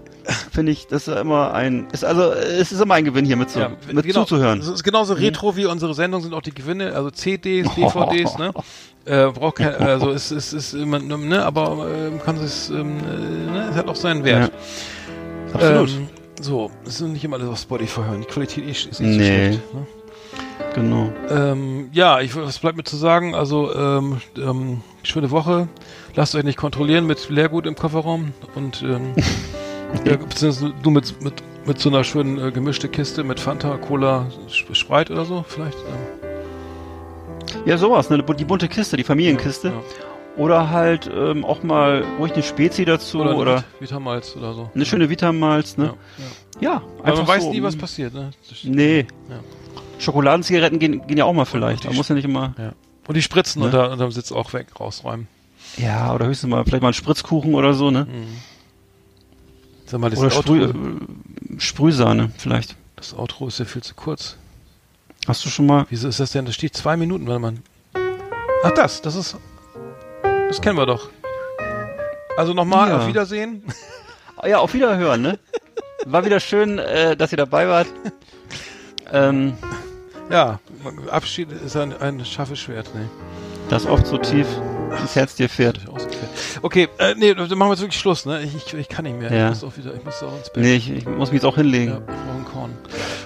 finde 0.53 0.73
ich, 0.73 0.87
das 0.87 1.07
ist 1.07 1.15
ja 1.15 1.21
immer 1.21 1.53
ein 1.53 1.89
ist 1.93 2.05
also 2.05 2.33
es 2.33 2.73
ist 2.73 2.81
immer 2.81 2.95
ein 2.95 3.05
Gewinn 3.05 3.25
hier 3.25 3.37
mit, 3.37 3.51
zu, 3.51 3.59
mit 3.93 4.05
genau. 4.05 4.21
zuzuhören. 4.21 4.59
Das 4.61 4.69
ist 4.69 4.85
genauso 4.85 5.15
retro 5.15 5.57
wie 5.57 5.67
unsere 5.67 5.95
Sendung 5.95 6.23
sind 6.23 6.35
auch 6.35 6.43
die 6.43 6.55
Gewinne, 6.55 6.95
also 6.95 7.11
CDs, 7.11 7.75
DVDs, 7.77 8.39
ne? 8.39 8.53
Äh, 9.05 9.31
braucht 9.33 9.57
kein, 9.57 9.75
also 9.75 10.11
es 10.11 10.31
ist, 10.33 10.53
ist 10.55 10.73
immer, 10.73 10.99
ne, 10.99 11.45
aber 11.45 11.87
äh, 11.89 12.11
man 12.11 12.23
kann 12.23 12.37
es, 12.39 12.71
ähm, 12.71 12.97
äh, 12.99 13.51
ne, 13.53 13.69
es 13.71 13.77
hat 13.77 13.89
auch 13.89 13.97
seinen 13.97 14.25
Wert. 14.25 14.51
Absolut. 15.53 15.91
Ähm, 15.91 16.09
so, 16.41 16.71
es 16.87 16.99
sind 16.99 17.13
nicht 17.13 17.25
immer 17.25 17.37
alles 17.37 17.49
auf 17.49 17.59
Spotify 17.59 18.01
hören. 18.01 18.23
Die 18.23 18.27
Qualität 18.27 18.67
ist 18.67 18.87
ist 18.87 19.01
nicht 19.01 19.13
so 19.13 19.19
Nee. 19.19 19.27
schlecht. 19.27 19.75
Ne? 19.75 19.87
Genau. 20.75 21.13
Ähm, 21.31 21.89
ja, 21.93 22.21
ich, 22.21 22.35
was 22.35 22.59
bleibt 22.59 22.77
mir 22.77 22.85
zu 22.85 22.97
sagen? 22.97 23.35
Also, 23.35 23.75
ähm, 23.75 24.21
ähm, 24.37 24.81
schöne 25.03 25.31
Woche. 25.31 25.69
Lasst 26.17 26.35
euch 26.35 26.45
nicht 26.45 26.59
kontrollieren 26.59 27.07
mit 27.07 27.29
Leergut 27.29 27.67
im 27.67 27.77
Kofferraum 27.77 28.33
und 28.55 28.83
ähm, 28.83 29.15
ja, 30.05 30.17
beziehungsweise 30.17 30.73
du 30.83 30.91
mit, 30.91 31.23
mit, 31.23 31.35
mit 31.67 31.79
so 31.79 31.89
einer 31.89 32.05
schönen 32.05 32.39
äh, 32.39 32.51
gemischte 32.51 32.89
Kiste 32.89 33.25
mit 33.25 33.41
Fanta, 33.41 33.77
Cola, 33.77 34.27
Sp- 34.51 34.75
Sprite 34.75 35.13
oder 35.13 35.25
so 35.25 35.45
vielleicht. 35.49 35.79
Ähm, 35.79 36.31
Ja, 37.67 37.79
sowas, 37.79 38.11
ne? 38.11 38.23
Die 38.23 38.45
bunte 38.45 38.69
Kiste, 38.69 38.97
die 38.97 39.05
Familienkiste. 39.05 39.69
ja. 39.69 39.75
Oder 40.37 40.71
halt 40.71 41.09
ähm, 41.15 41.45
auch 41.45 41.63
mal 41.63 42.03
ruhig 42.19 42.33
eine 42.33 42.43
Spezi 42.43 42.85
dazu 42.85 43.21
Oder, 43.21 43.37
oder, 43.37 43.57
Vit- 43.59 43.65
Vitamalz 43.83 44.35
oder 44.37 44.53
so. 44.53 44.69
eine 44.75 44.85
schöne 44.85 45.09
Vitamalz, 45.09 45.77
ne? 45.77 45.95
Ja, 46.59 46.71
ja. 46.71 46.73
Ja, 46.75 46.83
Weil 47.05 47.15
man 47.15 47.29
weiß 47.29 47.43
so, 47.45 47.51
nie, 47.53 47.63
was 47.63 47.77
mm, 47.77 47.79
passiert. 47.79 48.15
Ne? 48.15 48.31
Nee. 48.65 49.07
Ja. 49.31 49.37
Schokoladenzigaretten 50.01 50.79
gehen, 50.81 51.07
gehen 51.07 51.17
ja 51.19 51.25
auch 51.25 51.33
mal 51.33 51.45
vielleicht. 51.45 51.85
Man 51.85 51.95
muss 51.95 52.09
ja 52.09 52.17
nicht 52.17 52.25
immer. 52.25 52.53
Ja. 52.59 52.73
Und 53.07 53.17
die 53.17 53.23
Spritzen 53.23 53.61
Ne? 53.61 53.67
unter, 53.67 53.93
unterm 53.93 54.11
Sitz 54.11 54.33
auch 54.33 54.53
weg, 54.55 54.67
rausräumen. 54.81 55.29
Ja, 55.77 56.13
oder 56.15 56.27
höchstens 56.27 56.51
mal 56.51 56.65
vielleicht 56.65 56.83
mal 56.83 56.89
einen 56.89 56.95
Spritzkuchen 56.95 57.55
oder 57.55 57.73
so, 57.75 57.91
ne? 57.93 58.07
Sag 59.95 60.01
mal, 60.01 60.11
das 60.11 60.19
Oder 60.19 60.31
Sprüh, 60.33 60.65
Outro, 60.67 60.79
Sprühsahne 61.57 62.33
vielleicht. 62.37 62.75
das 62.97 63.15
Outro 63.17 63.47
ist 63.47 63.61
ja 63.61 63.65
viel 63.65 63.81
zu 63.81 63.95
kurz. 63.95 64.37
Hast 65.29 65.45
du 65.45 65.49
schon 65.51 65.67
mal? 65.67 65.87
Wieso 65.89 66.09
ist 66.09 66.19
das 66.19 66.33
denn? 66.33 66.45
Das 66.47 66.57
steht 66.57 66.77
zwei 66.77 66.97
Minuten, 66.97 67.29
wenn 67.29 67.41
man. 67.41 67.63
Ach, 68.65 68.73
das, 68.73 69.03
das 69.03 69.15
ist. 69.15 69.37
Das 70.49 70.61
kennen 70.61 70.77
wir 70.77 70.87
doch. 70.87 71.11
Also 72.37 72.55
nochmal, 72.55 72.89
Ja. 72.89 72.99
auf 72.99 73.07
Wiedersehen. 73.07 73.63
Ah, 74.37 74.49
Ja, 74.49 74.59
auf 74.59 74.75
Wiederhören, 74.75 75.23
ne? 75.23 75.39
War 76.07 76.25
wieder 76.25 76.41
schön, 76.41 76.81
äh, 76.81 77.17
dass 77.17 77.31
ihr 77.31 77.39
dabei 77.39 77.69
wart. 77.69 77.87
Ähm, 79.13 79.53
Ja, 80.29 80.59
Abschied 81.09 81.53
ist 81.53 81.77
ein, 81.77 81.97
ein 82.01 82.25
scharfes 82.25 82.59
Schwert. 82.59 82.91
Nee. 82.97 83.07
das 83.71 83.87
oft 83.87 84.09
so 84.09 84.19
tief 84.19 84.49
ins 85.01 85.17
Herz 85.17 85.35
dir 85.35 85.49
fährt. 85.49 85.81
Okay, 86.63 86.89
äh, 86.99 87.15
nee, 87.17 87.35
dann 87.35 87.49
machen 87.59 87.69
wir 87.69 87.73
jetzt 87.75 87.81
wirklich 87.81 88.01
Schluss, 88.01 88.27
ne? 88.27 88.43
Ich, 88.43 88.55
ich, 88.55 88.75
ich 88.75 88.89
kann 88.89 89.05
nicht 89.05 89.19
mehr. 89.19 89.33
Ja. 89.33 89.49
Ich 89.49 89.63
muss 89.63 89.65
auch 89.65 89.77
wieder, 89.77 89.95
ich 89.95 90.05
muss 90.05 90.23
auch 90.23 90.37
ins 90.37 90.51
Bett. 90.51 90.63
Nee, 90.63 90.77
ich, 90.77 90.91
ich 90.91 91.07
muss 91.07 91.31
mich 91.31 91.43
jetzt 91.43 91.45
auch 91.45 91.57
hinlegen. 91.57 91.93
Ja, 91.93 92.01
Korn. 92.53 92.73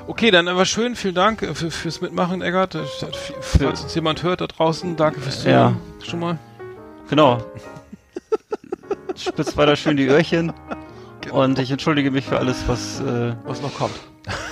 Okay, 0.07 0.31
dann 0.31 0.47
war 0.47 0.65
schön. 0.65 0.97
Vielen 0.97 1.15
Dank 1.15 1.43
äh, 1.43 1.55
für, 1.55 1.71
fürs 1.71 2.01
Mitmachen, 2.01 2.43
Eggert. 2.43 2.77
Falls 3.41 3.83
uns 3.83 3.95
jemand 3.95 4.23
hört 4.23 4.41
da 4.41 4.47
draußen, 4.47 4.97
danke 4.97 5.21
fürs 5.21 5.45
Ja. 5.45 5.69
Zuhören. 5.69 5.77
Schon 6.03 6.21
mal. 6.21 6.39
Genau. 7.11 7.43
Spitzt 9.17 9.57
weiter 9.57 9.77
schön 9.77 9.97
die 9.97 10.07
Öhrchen. 10.07 10.53
Genau. 11.29 11.43
Und 11.45 11.59
ich 11.59 11.71
entschuldige 11.71 12.11
mich 12.11 12.25
für 12.27 12.39
alles, 12.39 12.57
was, 12.67 13.01
äh, 13.01 13.35
Was 13.45 13.63
noch 13.63 13.75
kommt. 13.75 13.95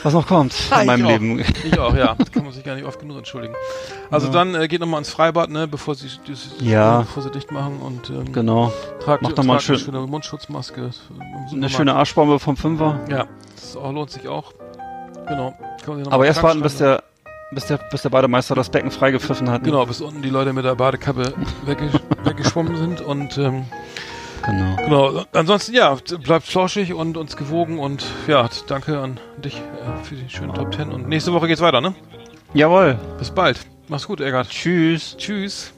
was 0.02 0.12
noch 0.14 0.26
kommt 0.26 0.54
Ah, 0.70 0.80
in 0.80 0.86
meinem 0.86 1.04
ich. 1.04 1.10
Leben. 1.10 1.44
Ich 1.64 1.78
auch, 1.78 1.94
ja. 1.94 2.14
Das 2.18 2.30
kann 2.32 2.44
man 2.44 2.52
sich 2.52 2.64
gar 2.64 2.74
nicht 2.74 2.84
oft 2.86 2.98
genug 3.00 3.18
entschuldigen. 3.18 3.54
Also 4.10 4.28
dann 4.28 4.54
äh, 4.54 4.68
geht 4.68 4.80
nochmal 4.80 4.98
ins 5.00 5.10
Freibad, 5.10 5.50
ne, 5.50 5.66
bevor 5.68 5.94
sie, 5.94 6.08
das, 6.28 6.48
Ja. 6.60 7.00
bevor 7.00 7.22
sie 7.22 7.30
dicht 7.30 7.50
machen 7.52 7.78
und 7.80 8.10
ähm, 8.10 8.32
Genau. 8.32 8.72
tragt, 9.04 9.22
Macht 9.22 9.36
doch 9.38 9.44
mal 9.44 9.54
tragt 9.58 9.68
eine 9.70 9.78
schön- 9.78 9.84
schöne 9.94 10.06
Mundschutzmaske. 10.06 10.90
Eine 11.52 11.68
schöne 11.68 11.94
Arschbombe 11.94 12.38
vom 12.38 12.56
Fünfer. 12.56 13.00
Ja, 13.10 13.26
das 13.54 13.76
auch, 13.76 13.92
lohnt 13.92 14.10
sich 14.10 14.28
auch. 14.28 14.52
Genau. 15.28 15.54
Aber 16.10 16.24
erst 16.26 16.42
warten, 16.42 16.62
bis 16.62 16.76
der, 16.78 17.02
bis 17.50 17.66
der, 17.66 17.78
bis 17.90 18.02
der 18.02 18.10
Bademeister 18.10 18.54
das 18.54 18.70
Becken 18.70 18.90
freigepfiffen 18.90 19.50
hat. 19.50 19.62
ne? 19.62 19.70
Genau, 19.70 19.84
bis 19.86 20.00
unten 20.00 20.22
die 20.22 20.30
Leute 20.30 20.52
mit 20.52 20.64
der 20.64 20.74
Badekappe 20.74 21.32
wegge 21.64 21.90
weggeschwommen 22.24 22.76
sind 22.76 23.00
und 23.00 23.36
ähm, 23.38 23.64
Genau. 24.46 24.76
genau. 24.76 25.24
Ansonsten 25.32 25.74
ja, 25.74 25.96
bleibt 26.22 26.46
flauschig 26.46 26.94
und 26.94 27.16
uns 27.16 27.36
gewogen 27.36 27.78
und 27.78 28.04
ja, 28.28 28.48
danke 28.68 29.00
an 29.00 29.18
dich 29.38 29.56
äh, 29.56 30.04
für 30.04 30.14
die 30.14 30.30
schönen 30.30 30.54
Top 30.54 30.70
Ten 30.70 30.92
und 30.92 31.08
nächste 31.08 31.32
Woche 31.32 31.48
geht's 31.48 31.60
weiter, 31.60 31.80
ne? 31.80 31.94
Jawohl. 32.54 32.96
Bis 33.18 33.30
bald. 33.30 33.58
Mach's 33.88 34.06
gut, 34.06 34.20
Eggert. 34.20 34.48
Tschüss. 34.48 35.16
Tschüss. 35.16 35.72